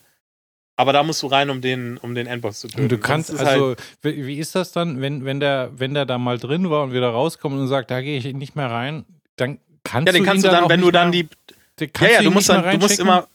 [0.78, 2.84] Aber da musst du rein, um den, um den Endboss zu töten.
[2.84, 6.18] Und du kannst, also, halt wie ist das dann, wenn, wenn, der, wenn der da
[6.18, 9.06] mal drin war und wieder rauskommt und sagt, da gehe ich nicht mehr rein,
[9.36, 11.28] dann kannst ja, den du kannst du dann, wenn du dann die.
[11.80, 13.28] Ja, ja, du musst dann, du musst immer.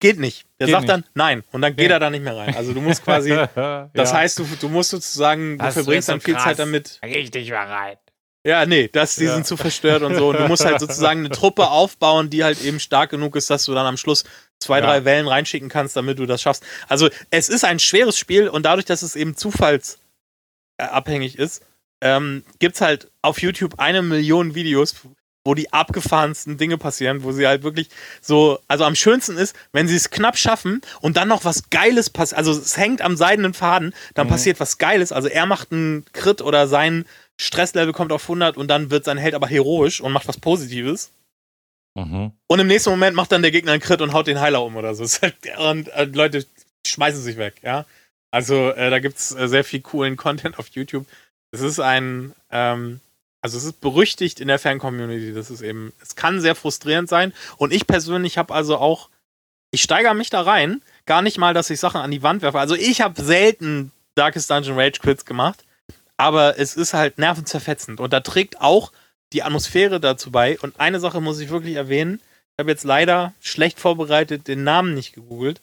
[0.00, 0.44] Geht nicht.
[0.58, 0.90] Der geht sagt nicht.
[0.90, 1.44] dann nein.
[1.52, 1.96] Und dann geht ja.
[1.96, 2.54] er da nicht mehr rein.
[2.56, 3.30] Also du musst quasi.
[3.30, 4.12] das ja.
[4.12, 6.44] heißt, du, du musst sozusagen, du das verbringst dann viel krass.
[6.44, 6.98] Zeit damit.
[7.00, 7.96] Da gehe ich nicht mehr rein.
[8.46, 9.34] Ja, nee, das, die ja.
[9.34, 10.28] sind zu verstört und so.
[10.28, 13.64] Und du musst halt sozusagen eine Truppe aufbauen, die halt eben stark genug ist, dass
[13.64, 14.24] du dann am Schluss
[14.58, 14.86] zwei, ja.
[14.86, 16.62] drei Wellen reinschicken kannst, damit du das schaffst.
[16.86, 21.64] Also es ist ein schweres Spiel und dadurch, dass es eben zufallsabhängig ist,
[22.02, 24.94] ähm, gibt es halt auf YouTube eine Million Videos,
[25.44, 27.90] wo die abgefahrensten Dinge passieren, wo sie halt wirklich
[28.20, 32.10] so, also am schönsten ist, wenn sie es knapp schaffen und dann noch was Geiles
[32.10, 34.30] passiert, also es hängt am seidenen Faden, dann mhm.
[34.32, 37.04] passiert was Geiles, also er macht einen Crit oder sein
[37.40, 41.10] Stresslevel kommt auf 100 und dann wird sein Held aber heroisch und macht was Positives.
[41.94, 42.32] Mhm.
[42.46, 44.76] Und im nächsten Moment macht dann der Gegner einen Crit und haut den Heiler um
[44.76, 45.04] oder so.
[45.58, 46.44] Und äh, Leute
[46.86, 47.86] schmeißen sich weg, ja.
[48.32, 51.06] Also äh, da gibt es äh, sehr viel coolen Content auf YouTube.
[51.52, 53.00] Es ist ein, ähm,
[53.44, 55.34] also es ist berüchtigt in der Fan-Community.
[55.34, 57.34] Das ist eben, es kann sehr frustrierend sein.
[57.58, 59.10] Und ich persönlich habe also auch,
[59.70, 60.80] ich steigere mich da rein.
[61.04, 62.58] Gar nicht mal, dass ich Sachen an die Wand werfe.
[62.58, 65.64] Also ich habe selten Darkest Dungeon Rage Quits gemacht
[66.16, 68.92] aber es ist halt nervenzerfetzend und da trägt auch
[69.32, 70.58] die Atmosphäre dazu bei.
[70.60, 72.20] Und eine Sache muss ich wirklich erwähnen.
[72.52, 75.60] Ich habe jetzt leider schlecht vorbereitet den Namen nicht gegoogelt.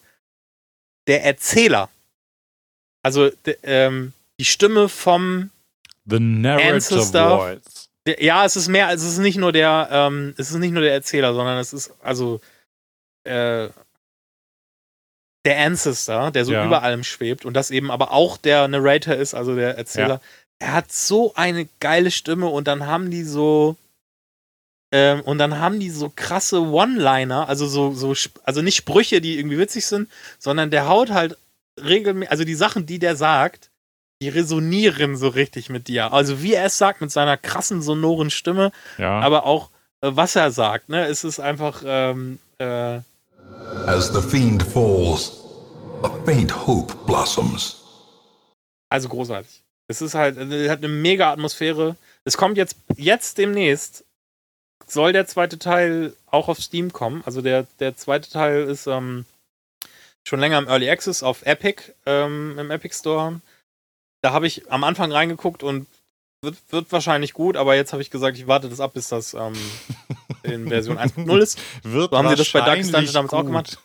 [1.07, 1.89] Der Erzähler.
[3.01, 3.31] Also
[3.63, 5.51] ähm, die Stimme vom
[6.11, 7.37] The Narrative Ancestor.
[7.37, 7.89] Voice.
[8.19, 10.93] Ja, es ist mehr, es ist nicht nur der, ähm, es ist nicht nur der
[10.93, 12.41] Erzähler, sondern es ist also
[13.23, 13.69] äh,
[15.45, 16.65] der Ancestor, der so ja.
[16.65, 20.15] über allem schwebt und das eben aber auch der Narrator ist, also der Erzähler.
[20.15, 20.21] Ja
[20.61, 23.75] er hat so eine geile Stimme und dann haben die so
[24.91, 28.13] ähm, und dann haben die so krasse One-Liner, also so, so,
[28.43, 31.37] also nicht Sprüche, die irgendwie witzig sind, sondern der haut halt
[31.83, 33.70] regelmäßig, also die Sachen, die der sagt,
[34.21, 36.13] die resonieren so richtig mit dir.
[36.13, 39.19] Also wie er es sagt mit seiner krassen sonoren Stimme, ja.
[39.19, 39.69] aber auch
[40.01, 41.07] äh, was er sagt, ne?
[41.07, 42.99] Es ist einfach ähm, äh,
[43.85, 45.31] As the fiend falls,
[46.03, 47.77] a faint hope blossoms.
[48.89, 49.63] Also großartig.
[49.87, 51.95] Es ist halt, es hat eine mega Atmosphäre.
[52.23, 54.05] Es kommt jetzt, jetzt demnächst,
[54.85, 57.23] soll der zweite Teil auch auf Steam kommen.
[57.25, 59.25] Also der, der zweite Teil ist ähm,
[60.23, 63.41] schon länger im Early Access auf Epic, ähm, im Epic Store.
[64.21, 65.87] Da habe ich am Anfang reingeguckt und
[66.43, 69.35] wird, wird wahrscheinlich gut, aber jetzt habe ich gesagt, ich warte das ab, bis das
[69.35, 69.53] ähm,
[70.43, 71.59] in Version 1.0 ist.
[71.83, 73.79] Wird so haben sie das bei Darkest Dungeon damals auch gemacht.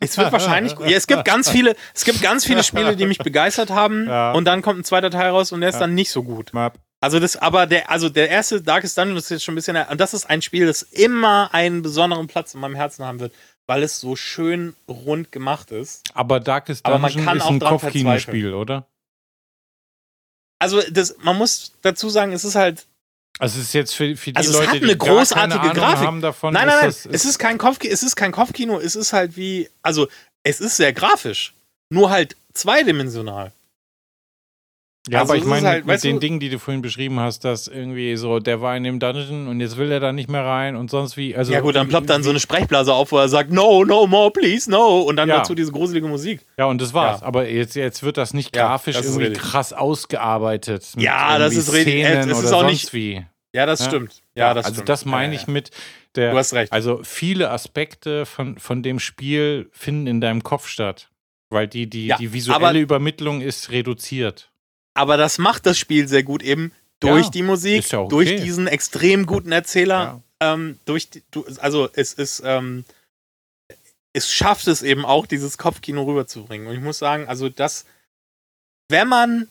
[0.00, 0.88] Es wird wahrscheinlich gut.
[0.88, 4.32] Ja, es gibt ganz viele, es gibt ganz viele Spiele, die mich begeistert haben ja.
[4.32, 5.80] und dann kommt ein zweiter Teil raus und der ist ja.
[5.80, 6.54] dann nicht so gut.
[6.54, 6.78] Map.
[7.00, 10.00] Also das, aber der, also der erste Darkest Dungeon ist jetzt schon ein bisschen, und
[10.00, 13.34] das ist ein Spiel, das immer einen besonderen Platz in meinem Herzen haben wird,
[13.66, 16.10] weil es so schön rund gemacht ist.
[16.14, 18.86] Aber Darkest Dungeon aber man kann ist ein Kopfkinospiel, oder?
[20.58, 22.86] Also das, man muss dazu sagen, es ist halt.
[23.38, 26.22] Also es ist jetzt für, für die also Leute, es hat eine großartige Grafik.
[26.22, 29.12] Davon, nein, nein, nein, das, es ist kein Kopfkino, es ist kein Kopfkino, es ist
[29.12, 30.08] halt wie, also
[30.42, 31.52] es ist sehr grafisch,
[31.90, 33.52] nur halt zweidimensional.
[35.08, 37.44] Ja, also aber ich meine, halt, mit den du, Dingen, die du vorhin beschrieben hast,
[37.44, 40.44] dass irgendwie so, der war in dem Dungeon und jetzt will er da nicht mehr
[40.44, 41.36] rein und sonst wie.
[41.36, 44.06] Also ja, gut, dann ploppt dann so eine Sprechblase auf, wo er sagt, no, no
[44.06, 45.00] more, please, no.
[45.00, 45.38] Und dann ja.
[45.38, 46.40] dazu diese gruselige Musik.
[46.58, 47.20] Ja, und das war's.
[47.20, 47.26] Ja.
[47.26, 50.94] Aber jetzt, jetzt wird das nicht grafisch ja, das irgendwie krass ausgearbeitet.
[50.96, 52.02] Ja, das ist richtig.
[52.02, 52.92] Es ist auch nicht.
[52.92, 53.24] Wie.
[53.54, 54.22] Ja, das stimmt.
[54.34, 54.88] Ja, das also stimmt.
[54.88, 55.70] das meine ich mit
[56.16, 56.32] der.
[56.32, 56.72] Du hast recht.
[56.72, 61.10] Also viele Aspekte von, von dem Spiel finden in deinem Kopf statt.
[61.48, 64.50] Weil die, die, die visuelle Übermittlung ist reduziert.
[64.96, 68.08] Aber das macht das Spiel sehr gut eben durch ja, die Musik, ja okay.
[68.10, 70.22] durch diesen extrem guten Erzähler.
[70.40, 71.22] ähm, durch die,
[71.58, 72.84] also es ist, ähm,
[74.12, 76.66] es schafft es eben auch, dieses Kopfkino rüberzubringen.
[76.66, 77.84] Und ich muss sagen, also das,
[78.88, 79.48] wenn man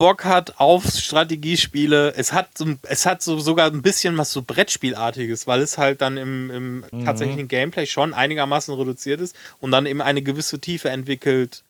[0.00, 4.42] Bock hat auf Strategiespiele, es hat so, es hat so sogar ein bisschen was so
[4.42, 7.04] Brettspielartiges, weil es halt dann im, im Mhm.
[7.04, 11.64] tatsächlichen Gameplay schon einigermaßen reduziert ist und dann eben eine gewisse Tiefe entwickelt.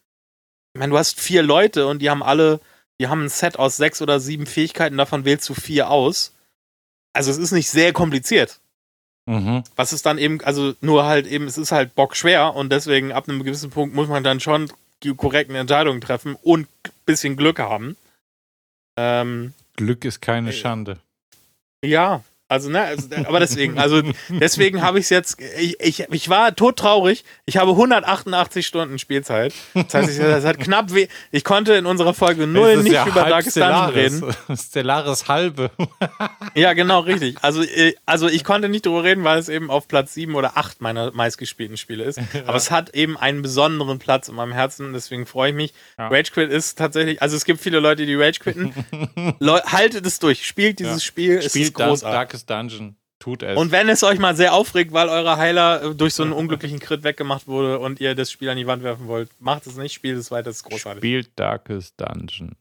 [0.75, 2.61] Ich meine, du hast vier Leute und die haben alle,
[3.01, 6.33] die haben ein Set aus sechs oder sieben Fähigkeiten, davon wählst du vier aus.
[7.12, 8.61] Also es ist nicht sehr kompliziert.
[9.27, 9.62] Mhm.
[9.77, 13.29] Was ist dann eben, also nur halt eben, es ist halt bockschwer und deswegen ab
[13.29, 14.73] einem gewissen Punkt muss man dann schon
[15.03, 17.97] die korrekten Entscheidungen treffen und ein bisschen Glück haben.
[18.97, 20.99] Ähm, Glück ist keine Äh, Schande.
[21.85, 26.29] ja, also, ne, also, aber deswegen, also deswegen habe ich es jetzt, ich, ich, ich
[26.29, 29.53] war todtraurig, ich habe 188 Stunden Spielzeit.
[29.75, 33.07] Das heißt, ich, das hat knapp, we ich konnte in unserer Folge null nicht ja
[33.07, 34.23] über Dungeon Stellaris.
[34.23, 34.35] reden.
[34.57, 35.70] Stellaris halbe.
[36.55, 37.37] Ja, genau, richtig.
[37.43, 40.57] Also, äh, also ich konnte nicht drüber reden, weil es eben auf Platz 7 oder
[40.57, 42.19] 8 meiner meistgespielten Spiele ist.
[42.47, 45.75] Aber es hat eben einen besonderen Platz in meinem Herzen, deswegen freue ich mich.
[45.99, 46.09] Ja.
[46.09, 48.73] Rage Quit ist tatsächlich, also es gibt viele Leute, die Rage quitten.
[49.39, 51.01] Leu haltet es durch, spielt dieses Ja.
[51.01, 52.38] Spiel, es ist Spielt Dark- großartig.
[52.47, 52.97] Darkest Dungeon.
[53.19, 53.56] Tut es.
[53.56, 56.78] Und wenn es euch mal sehr aufregt, weil euer Heiler äh, durch so einen unglücklichen
[56.78, 59.93] Crit weggemacht wurde und ihr das Spiel an die Wand werfen wollt, macht es nicht,
[59.93, 61.01] spielt es weiter, es ist großartig.
[61.01, 62.55] Spielt Darkest Dungeon.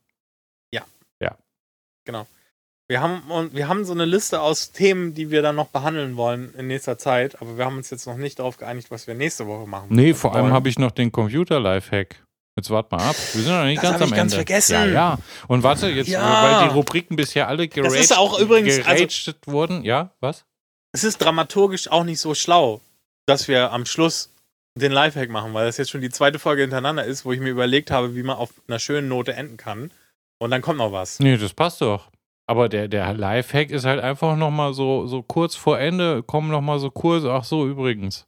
[2.90, 6.16] Wir haben, und wir haben so eine Liste aus Themen, die wir dann noch behandeln
[6.16, 9.14] wollen in nächster Zeit, aber wir haben uns jetzt noch nicht darauf geeinigt, was wir
[9.14, 9.88] nächste Woche machen.
[9.90, 12.24] Nee, vor allem habe ich noch den Computer-Life-Hack.
[12.58, 13.16] Jetzt wart mal ab.
[13.34, 14.36] Wir sind noch nicht Das ganz am ich ganz Ende.
[14.36, 14.74] vergessen.
[14.74, 15.18] Ja, ja.
[15.48, 16.44] Und warte, jetzt, Ja.
[16.62, 19.84] weil die Rubriken bisher alle geraged, ist auch übrigens- also- wurden.
[19.84, 20.44] Ja, was?
[20.92, 22.82] Es ist dramaturgisch auch nicht so schlau,
[23.28, 24.34] dass wir am Schluss
[24.76, 27.50] den Lifehack machen, weil das jetzt schon die zweite Folge hintereinander ist, wo ich mir
[27.50, 29.92] überlegt habe, wie man auf einer schönen Note enden kann.
[30.40, 31.20] Und dann kommt noch was.
[31.20, 32.10] Nee, das passt doch.
[32.48, 36.80] Aber der, der Lifehack ist halt einfach nochmal so, so kurz vor Ende, kommen nochmal
[36.80, 37.32] so Kurse.
[37.32, 38.26] Ach so, übrigens.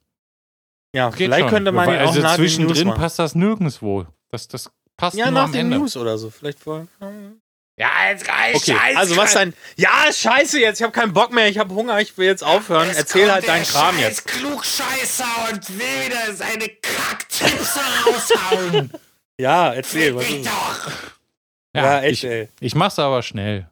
[0.94, 1.50] Ja, Geht vielleicht schon.
[1.50, 4.06] könnte man ja auch also zwischendrin passt das nirgendwo.
[4.30, 5.78] Das, das passt Ja, nur nach am den Ende.
[5.78, 6.30] News oder so.
[6.30, 6.86] Vielleicht vor.
[7.76, 8.56] Ja, jetzt reicht.
[8.56, 9.54] Okay, also was dein.
[9.76, 10.80] Ja, scheiße jetzt.
[10.80, 11.48] Ich habe keinen Bock mehr.
[11.48, 11.98] Ich habe Hunger.
[12.00, 12.90] Ich will jetzt aufhören.
[12.94, 14.26] Erzähl halt deinen Kram jetzt.
[14.26, 18.92] Klugscheißer und will wieder seine Kacktipps raushauen.
[19.40, 20.14] Ja, erzähl.
[20.14, 20.44] Was ist?
[20.46, 20.92] doch.
[21.74, 22.48] Ja, echt, ich, ey.
[22.60, 23.70] ich mach's aber schnell.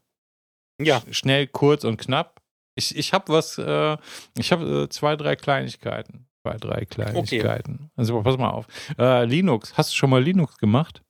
[0.81, 1.03] Ja.
[1.11, 2.41] Schnell, kurz und knapp.
[2.75, 3.97] Ich, ich habe was, äh,
[4.39, 6.28] ich habe äh, zwei, drei Kleinigkeiten.
[6.43, 7.91] Zwei, drei Kleinigkeiten.
[7.97, 8.67] Also pass mal auf.
[8.99, 11.03] Äh, Linux, hast du schon mal Linux gemacht?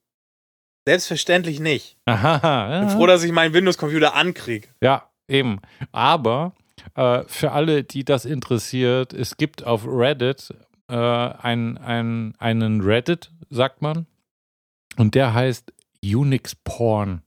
[0.87, 1.97] Selbstverständlich nicht.
[2.05, 2.79] Aha, ja.
[2.79, 4.69] Bin froh, dass ich meinen Windows-Computer ankriege.
[4.81, 5.59] Ja, eben.
[5.91, 6.53] Aber
[6.95, 10.53] äh, für alle, die das interessiert, es gibt auf Reddit
[10.89, 14.07] äh, ein, ein, einen Reddit, sagt man,
[14.97, 15.71] und der heißt
[16.03, 17.21] Unix Porn.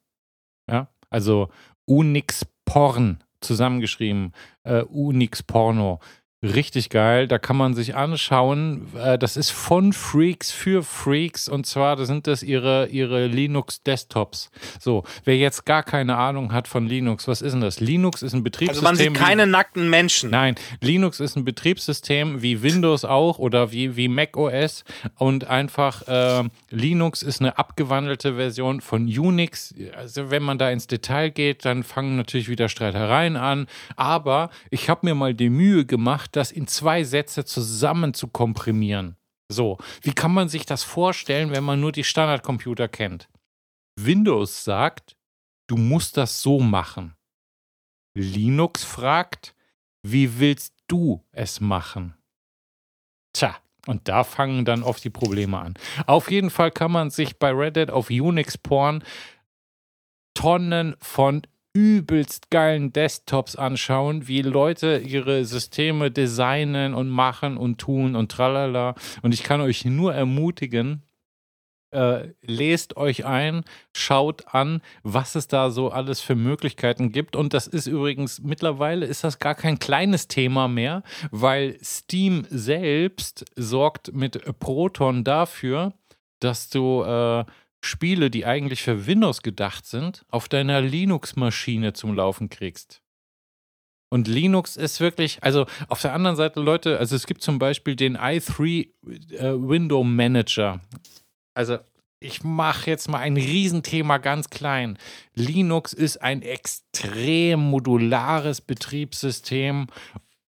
[0.68, 1.48] Ja, also
[1.86, 4.32] Unix Porn zusammengeschrieben.
[4.64, 6.00] Äh, Unix Porno.
[6.42, 7.28] Richtig geil.
[7.28, 8.88] Da kann man sich anschauen.
[8.96, 11.48] Äh, das ist von Freaks für Freaks.
[11.48, 14.50] Und zwar da sind das ihre, ihre Linux-Desktops.
[14.80, 17.78] So, wer jetzt gar keine Ahnung hat von Linux, was ist denn das?
[17.78, 18.84] Linux ist ein Also Betriebssystem.
[18.84, 20.30] man sieht keine nackten Menschen.
[20.30, 24.84] Nein, Linux ist ein Betriebssystem wie Windows auch oder wie, wie Mac OS
[25.18, 29.74] und einfach ähm, Linux ist eine abgewandelte Version von Unix.
[29.96, 33.66] Also wenn man da ins Detail geht, dann fangen natürlich wieder Streitereien an.
[33.94, 39.16] Aber ich habe mir mal die Mühe gemacht, das in zwei Sätze zusammen zu komprimieren.
[39.50, 43.28] So, wie kann man sich das vorstellen, wenn man nur die Standardcomputer kennt?
[44.00, 45.16] Windows sagt,
[45.66, 47.14] du musst das so machen.
[48.14, 49.54] Linux fragt,
[50.02, 52.14] wie willst du es machen?
[53.34, 55.74] Tja, und da fangen dann oft die Probleme an.
[56.06, 59.04] Auf jeden Fall kann man sich bei Reddit auf Unix Porn
[60.34, 61.42] Tonnen von
[61.74, 68.94] übelst geilen Desktops anschauen, wie Leute ihre Systeme designen und machen und tun und tralala.
[69.22, 71.02] Und ich kann euch nur ermutigen,
[71.92, 77.36] äh, lest euch ein, schaut an, was es da so alles für Möglichkeiten gibt.
[77.36, 83.44] Und das ist übrigens, mittlerweile ist das gar kein kleines Thema mehr, weil Steam selbst
[83.56, 85.92] sorgt mit Proton dafür,
[86.40, 87.44] dass du äh,
[87.84, 93.02] Spiele, die eigentlich für Windows gedacht sind, auf deiner Linux-Maschine zum Laufen kriegst.
[94.08, 97.96] Und Linux ist wirklich, also auf der anderen Seite, Leute, also es gibt zum Beispiel
[97.96, 98.88] den i3
[99.30, 100.80] äh, Window Manager.
[101.54, 101.78] Also
[102.20, 104.98] ich mache jetzt mal ein Riesenthema ganz klein.
[105.34, 109.88] Linux ist ein extrem modulares Betriebssystem.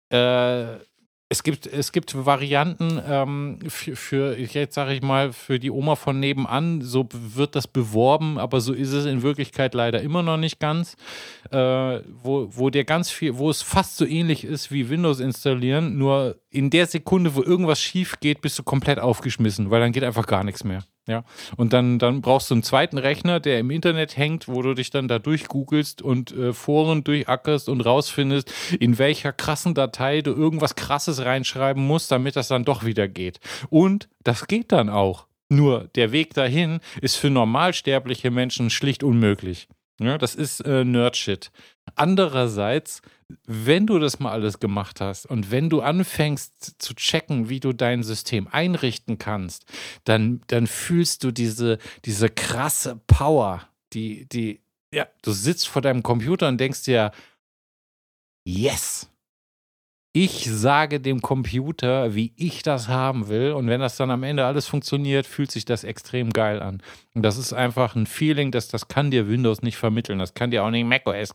[0.09, 0.78] Äh,
[1.33, 5.94] es gibt, es gibt Varianten ähm, für, für, jetzt sage ich mal, für die Oma
[5.94, 10.36] von nebenan, so wird das beworben, aber so ist es in Wirklichkeit leider immer noch
[10.36, 10.97] nicht ganz.
[11.52, 15.97] Äh, wo, wo der ganz viel, wo es fast so ähnlich ist wie Windows installieren,
[15.97, 20.02] nur in der Sekunde, wo irgendwas schief geht, bist du komplett aufgeschmissen, weil dann geht
[20.02, 20.83] einfach gar nichts mehr.
[21.10, 21.24] Ja,
[21.56, 24.90] und dann, dann brauchst du einen zweiten Rechner, der im Internet hängt, wo du dich
[24.90, 30.76] dann da durchgoogelst und äh, Foren durchackerst und rausfindest, in welcher krassen Datei du irgendwas
[30.76, 33.40] Krasses reinschreiben musst, damit das dann doch wieder geht.
[33.70, 35.26] Und das geht dann auch.
[35.48, 39.66] Nur der Weg dahin ist für normalsterbliche Menschen schlicht unmöglich.
[39.98, 41.50] Ja, das ist äh, Nerdshit.
[41.97, 43.02] Andererseits,
[43.47, 47.73] wenn du das mal alles gemacht hast und wenn du anfängst zu checken, wie du
[47.73, 49.65] dein System einrichten kannst,
[50.05, 54.60] dann, dann fühlst du diese, diese krasse Power, die, die,
[54.92, 57.12] ja, du sitzt vor deinem Computer und denkst dir,
[58.44, 59.09] yes,
[60.12, 63.52] ich sage dem Computer, wie ich das haben will.
[63.52, 66.82] Und wenn das dann am Ende alles funktioniert, fühlt sich das extrem geil an.
[67.14, 70.18] Und das ist einfach ein Feeling, das, das kann dir Windows nicht vermitteln.
[70.18, 71.32] Das kann dir auch nicht macOS.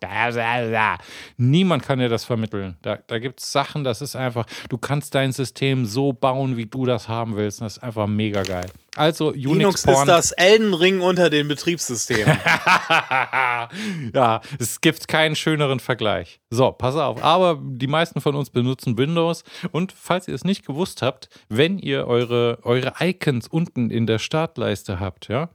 [1.37, 2.75] Niemand kann dir das vermitteln.
[2.81, 6.65] Da, da gibt es Sachen, das ist einfach, du kannst dein System so bauen, wie
[6.65, 7.61] du das haben willst.
[7.61, 8.69] Und das ist einfach mega geil.
[8.95, 12.37] Also Unix, Linux ist das Elden Ring unter den Betriebssystemen.
[14.13, 16.39] ja, es gibt keinen schöneren Vergleich.
[16.49, 17.21] So, pass auf.
[17.21, 19.43] Aber die meisten von uns benutzen Windows.
[19.71, 24.19] Und falls ihr es nicht gewusst habt, wenn ihr eure, eure Icons unten in der
[24.19, 25.49] Startleiste habt, ja,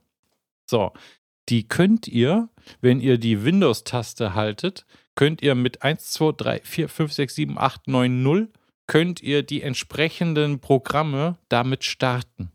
[0.69, 0.93] so,
[1.49, 2.49] die könnt ihr,
[2.81, 4.87] wenn ihr die Windows-Taste haltet,
[5.17, 8.49] könnt ihr mit 1, 2, 3, 4, 5, 6, 7, 8, 9, 0,
[8.87, 12.53] könnt ihr die entsprechenden Programme damit starten.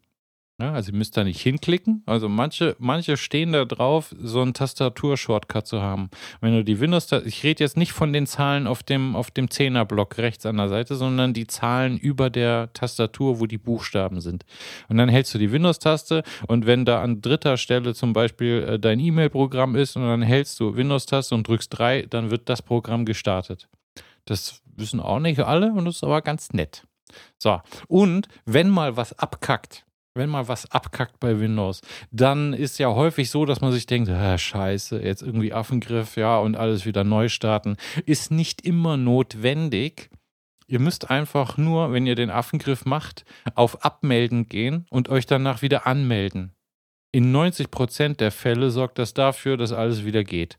[0.58, 2.02] Ja, also ihr müsst da nicht hinklicken.
[2.06, 6.10] Also manche, manche stehen da drauf, so einen Tastatur-Shortcut zu haben.
[6.40, 9.50] Wenn du die Windows, ich rede jetzt nicht von den Zahlen auf dem, auf dem
[9.50, 14.46] Zehnerblock rechts an der Seite, sondern die Zahlen über der Tastatur, wo die Buchstaben sind.
[14.88, 18.80] Und dann hältst du die Windows-Taste und wenn da an dritter Stelle zum Beispiel äh,
[18.80, 23.04] dein E-Mail-Programm ist und dann hältst du Windows-Taste und drückst 3, dann wird das Programm
[23.04, 23.68] gestartet.
[24.24, 26.84] Das wissen auch nicht alle und das ist aber ganz nett.
[27.38, 29.85] So, und wenn mal was abkackt,
[30.16, 34.10] wenn mal was abkackt bei Windows, dann ist ja häufig so, dass man sich denkt,
[34.10, 37.76] ah, scheiße, jetzt irgendwie Affengriff, ja, und alles wieder neu starten.
[38.06, 40.10] Ist nicht immer notwendig.
[40.68, 45.62] Ihr müsst einfach nur, wenn ihr den Affengriff macht, auf Abmelden gehen und euch danach
[45.62, 46.54] wieder anmelden.
[47.12, 50.58] In 90 Prozent der Fälle sorgt das dafür, dass alles wieder geht.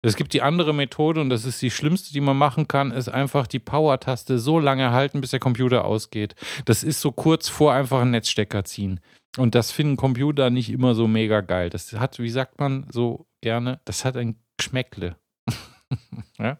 [0.00, 3.08] Es gibt die andere Methode und das ist die schlimmste, die man machen kann, ist
[3.08, 6.36] einfach die Power-Taste so lange halten, bis der Computer ausgeht.
[6.66, 9.00] Das ist so kurz vor einfach einen Netzstecker ziehen.
[9.36, 11.68] Und das finden Computer nicht immer so mega geil.
[11.70, 15.16] Das hat, wie sagt man so gerne, das hat ein Geschmäckle.
[16.38, 16.58] ja?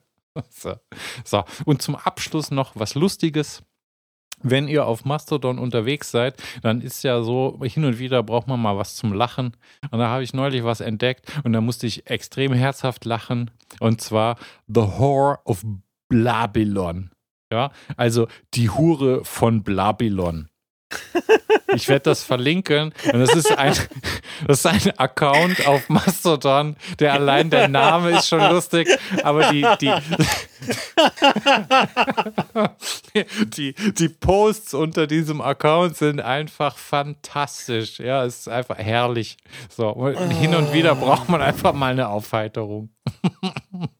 [0.50, 0.74] so.
[1.24, 3.62] so, und zum Abschluss noch was Lustiges
[4.42, 8.60] wenn ihr auf Mastodon unterwegs seid, dann ist ja so, hin und wieder braucht man
[8.60, 9.56] mal was zum Lachen.
[9.90, 13.50] Und da habe ich neulich was entdeckt und da musste ich extrem herzhaft lachen.
[13.80, 14.36] Und zwar
[14.66, 15.64] The Whore of
[16.08, 17.10] Babylon.
[17.50, 20.48] Ja, also die Hure von Babylon.
[21.74, 22.94] Ich werde das verlinken.
[23.12, 23.74] Und das ist ein,
[24.46, 28.88] das ist ein Account auf Mastodon, der allein der Name ist schon lustig,
[29.22, 29.92] aber die, die,
[33.74, 37.98] die, die Posts unter diesem Account sind einfach fantastisch.
[37.98, 39.36] Ja, es ist einfach herrlich.
[39.68, 42.90] So, hin und wieder braucht man einfach mal eine Aufheiterung.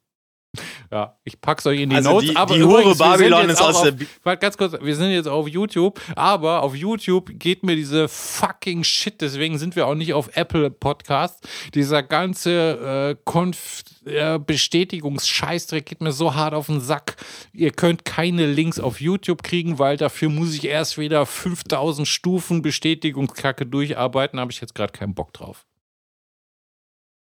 [0.90, 2.30] Ja, ich pack's euch in die also Notes.
[2.30, 3.94] Die, aber die Hure Babylon ist aus der.
[4.22, 8.84] Warte, ganz kurz, wir sind jetzt auf YouTube, aber auf YouTube geht mir diese fucking
[8.84, 11.46] Shit, deswegen sind wir auch nicht auf Apple Podcast.
[11.74, 17.16] Dieser ganze äh, Konf äh, Bestätigungsscheißdreck geht mir so hart auf den Sack.
[17.52, 22.62] Ihr könnt keine Links auf YouTube kriegen, weil dafür muss ich erst wieder 5000 Stufen
[22.62, 24.38] Bestätigungskacke durcharbeiten.
[24.38, 25.66] Da habe ich jetzt gerade keinen Bock drauf.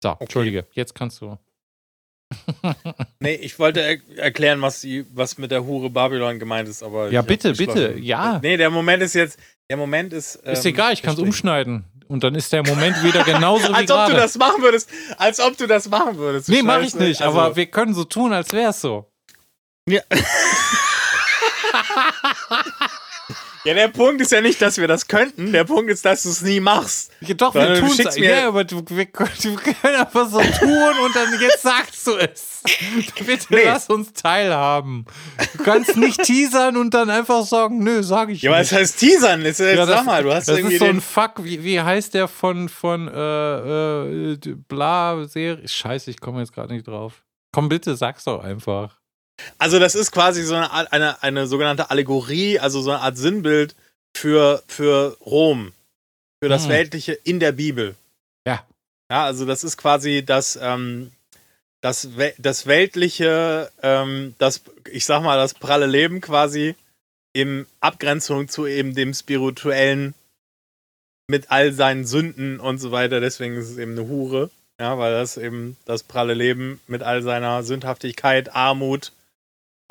[0.02, 0.24] So, okay.
[0.24, 1.38] Entschuldige, jetzt kannst du
[3.20, 7.10] nee, ich wollte er erklären, was, die, was mit der Hure Babylon gemeint ist, aber.
[7.10, 8.38] Ja, bitte, bitte, ja.
[8.42, 9.38] Nee, der Moment ist jetzt.
[9.70, 10.40] Der Moment ist.
[10.44, 11.84] Ähm, ist egal, ich kann es umschneiden.
[12.08, 14.12] Und dann ist der Moment wieder genauso wie Als ob grade.
[14.12, 14.90] du das machen würdest.
[15.16, 16.48] Als ob du das machen würdest.
[16.48, 19.10] Nee, mach ich nicht, also, aber wir können so tun, als wäre es so.
[19.88, 20.02] Ja.
[23.64, 25.52] Ja, der Punkt ist ja nicht, dass wir das könnten.
[25.52, 27.12] Der Punkt ist, dass du es nie machst.
[27.20, 28.16] Ja, doch, wir tun es.
[28.16, 32.62] Ja, aber du, wir, wir, können einfach so tun und dann jetzt sagst du es.
[33.24, 33.62] Bitte nee.
[33.64, 35.06] lass uns teilhaben.
[35.56, 38.56] Du kannst nicht teasern und dann einfach sagen, nö, sag ich ja, nicht.
[38.56, 39.42] Ja, was heißt teasern?
[39.42, 42.14] Jetzt, ja, sag mal, du hast das irgendwie ist so ein Fuck, wie, wie heißt
[42.14, 45.66] der von, von äh, äh, bla Serie?
[45.66, 47.22] Scheiße, ich komme jetzt gerade nicht drauf.
[47.52, 49.01] Komm bitte, sag's doch einfach.
[49.58, 53.16] Also das ist quasi so eine, Art, eine, eine sogenannte Allegorie, also so eine Art
[53.16, 53.74] Sinnbild
[54.16, 55.72] für, für Rom,
[56.42, 56.70] für das Hm.
[56.70, 57.94] Weltliche in der Bibel.
[58.46, 58.64] Ja.
[59.10, 61.12] Ja, also das ist quasi das, ähm,
[61.80, 66.74] das, das Weltliche, ähm, das, ich sag mal, das pralle Leben quasi
[67.32, 70.14] in Abgrenzung zu eben dem Spirituellen
[71.28, 73.20] mit all seinen Sünden und so weiter.
[73.20, 74.50] Deswegen ist es eben eine Hure.
[74.80, 79.12] Ja, weil das eben das pralle Leben mit all seiner Sündhaftigkeit, Armut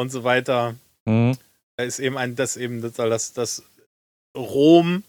[0.01, 1.35] und so weiter Mhm.
[1.77, 3.63] da ist eben ein, das eben, das soll das, das
[4.37, 5.03] Rom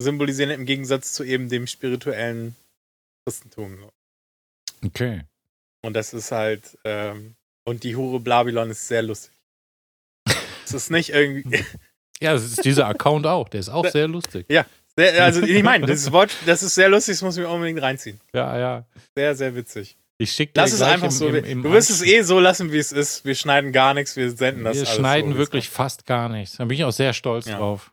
[0.00, 2.56] symbolisieren im Gegensatz zu eben dem spirituellen
[3.24, 3.78] Christentum.
[4.84, 5.22] Okay.
[5.82, 7.34] Und das ist halt, ähm,
[7.66, 9.32] und die Hure Babylon ist sehr lustig.
[10.64, 11.64] Es ist nicht irgendwie,
[12.22, 13.48] Ja, das ist dieser Account auch.
[13.50, 14.46] Der ist auch sehr lustig.
[14.96, 17.82] sehr, also ich meine, das Wort, das ist sehr lustig, das muss ich mir unbedingt
[17.82, 18.20] reinziehen.
[18.32, 18.84] Ja, ja.
[19.14, 19.96] Sehr, sehr witzig.
[20.18, 21.28] Ich schicke dir Lass es einfach im, so.
[21.28, 23.24] Im, im du wirst es eh so lassen, wie es ist.
[23.24, 26.56] Wir schneiden gar nichts, wir senden das Wir schneiden so, wirklich fast gar nichts.
[26.58, 27.58] Da bin ich auch sehr stolz Ja.
[27.58, 27.90] drauf.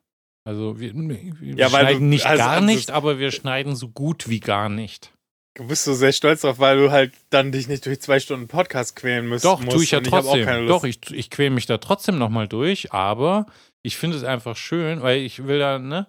[0.47, 3.75] Also wir, wir Ja, weil schneiden du- nicht also- gar also- nicht, aber wir schneiden
[3.75, 5.11] so gut wie gar nicht.
[5.57, 8.47] Du bist so sehr stolz drauf, weil du halt dann dich nicht durch zwei Stunden
[8.47, 9.75] Podcast quälen müsst, Doch, musst.
[9.75, 10.47] tue ich ja trotzdem.
[10.47, 10.69] Lust.
[10.69, 13.47] Doch, ich, ich quäle mich da trotzdem nochmal durch, aber
[13.83, 16.07] ich finde es einfach schön, weil ich will da, ne?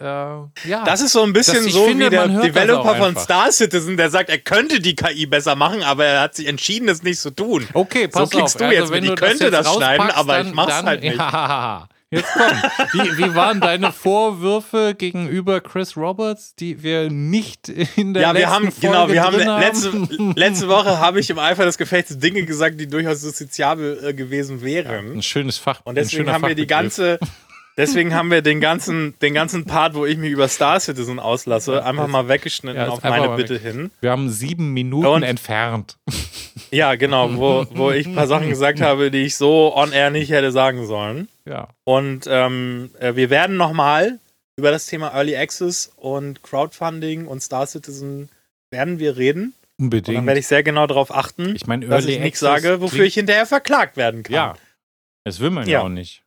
[0.00, 0.84] Äh, ja.
[0.84, 3.16] Das ist so ein bisschen Das- ich so finde, wie der das Developer von.
[3.16, 6.88] Star Citizen, der sagt, er könnte die KI besser machen, aber er hat sich entschieden,
[6.88, 7.66] es nicht zu tun.
[7.74, 8.68] okay, pass klingst auf.
[8.68, 11.02] du jetzt, wenn ich du könnte jetzt das schneiden, aber ich dann- mach's dann, halt
[11.02, 11.18] nicht.
[12.10, 13.00] Ja, jetzt komm.
[13.02, 18.40] Wie, wie waren deine Vorwürfe gegenüber Chris Roberts, die wir nicht in der Ja, wir
[18.40, 20.32] letzten haben, Folge genau, wir haben drin letzte, haben?
[20.36, 24.62] letzte Woche habe ich im Eifer des Gefechts Dinge gesagt, die durchaus justiziabel äh, gewesen
[24.62, 25.18] wären.
[25.18, 25.80] ein schönes Fach.
[25.84, 27.18] Und deswegen haben wir die ganze,
[27.78, 31.82] deswegen haben wir den ganzen, den ganzen Part, wo ich mich über Star Citizen auslasse,
[31.84, 33.90] einfach mal weggeschnitten ja, auf meine Bitte hin.
[34.02, 35.96] Wir haben sieben Minuten Und- entfernt.
[36.70, 40.10] Ja, genau, wo, wo ich ein paar Sachen gesagt habe, die ich so on air
[40.10, 41.28] nicht hätte sagen sollen.
[41.46, 41.68] Ja.
[41.84, 44.18] Und ähm, äh, wir werden nochmal
[44.56, 48.28] über das Thema Early Access und Crowdfunding und Star Citizen
[48.70, 49.54] werden wir reden.
[49.78, 50.18] Und Unbedingt.
[50.18, 53.14] dann werde ich sehr genau darauf achten, ich meine, dass ich nichts sage, wofür ich
[53.14, 54.34] hinterher verklagt werden kann.
[54.34, 54.54] Ja.
[55.24, 55.82] Das will man ja, Ja.
[55.84, 56.22] auch nicht.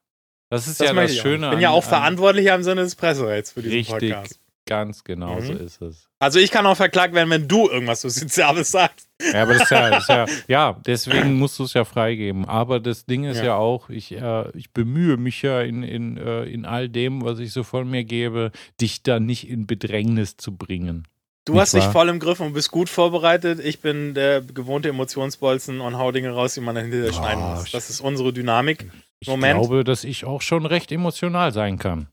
[0.52, 1.16] Das ist das ja das.
[1.18, 1.48] Schöne.
[1.48, 4.40] Ich bin ja auch an- verantwortlich im Sinne des Presserechts für diesen Richtig, Podcast.
[4.68, 5.46] ganz genau Mhm.
[5.46, 6.08] so ist es.
[6.20, 9.08] Also ich kann auch verklagt werden, wenn du irgendwas Soziales sagst.
[9.34, 12.46] Ja, aber das ist ja, das ist ja, ja, deswegen musst du es ja freigeben.
[12.46, 13.56] Aber das Ding ist ja, Ja.
[13.56, 17.54] auch, ich, äh, ich bemühe mich ja in, in, äh, in all dem, was ich
[17.54, 21.08] so von mir gebe, dich da nicht in Bedrängnis zu bringen.
[21.46, 23.60] Du Nicht hast dich voll im Griff und bist gut vorbereitet.
[23.64, 26.82] Ich bin der gewohnte Emotionsbolzen und hau Dinge raus, die man Ah,
[27.14, 27.72] schneiden muss.
[27.72, 28.92] Das ist unsere Dynamik.
[29.22, 29.60] Ich Moment.
[29.60, 32.08] glaube, dass ich auch schon recht emotional sein kann.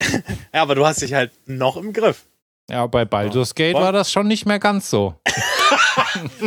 [0.52, 2.26] Ja, aber du hast dich halt noch im Griff.
[2.68, 5.14] Ja, bei Baldur's Gate war das schon nicht mehr ganz so.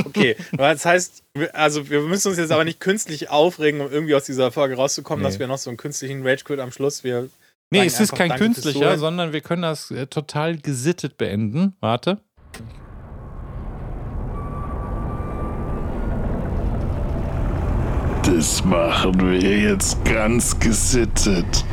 [0.06, 4.14] Okay, das heißt, wir- also wir müssen uns jetzt aber nicht künstlich aufregen, um irgendwie
[4.14, 5.30] aus dieser Folge rauszukommen, Nee.
[5.30, 7.04] dass wir noch so einen künstlichen Rage-Quit am Schluss.
[7.04, 7.30] Wir
[7.72, 11.76] Nee, es ist kein künstlicher, sondern wir können das äh, total gesittet beenden.
[11.80, 12.20] Warte.
[18.26, 21.64] Das machen wir jetzt ganz gesittet.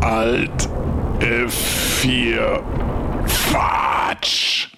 [0.00, 0.68] Alt
[1.20, 2.62] F4
[3.26, 4.68] Quatsch.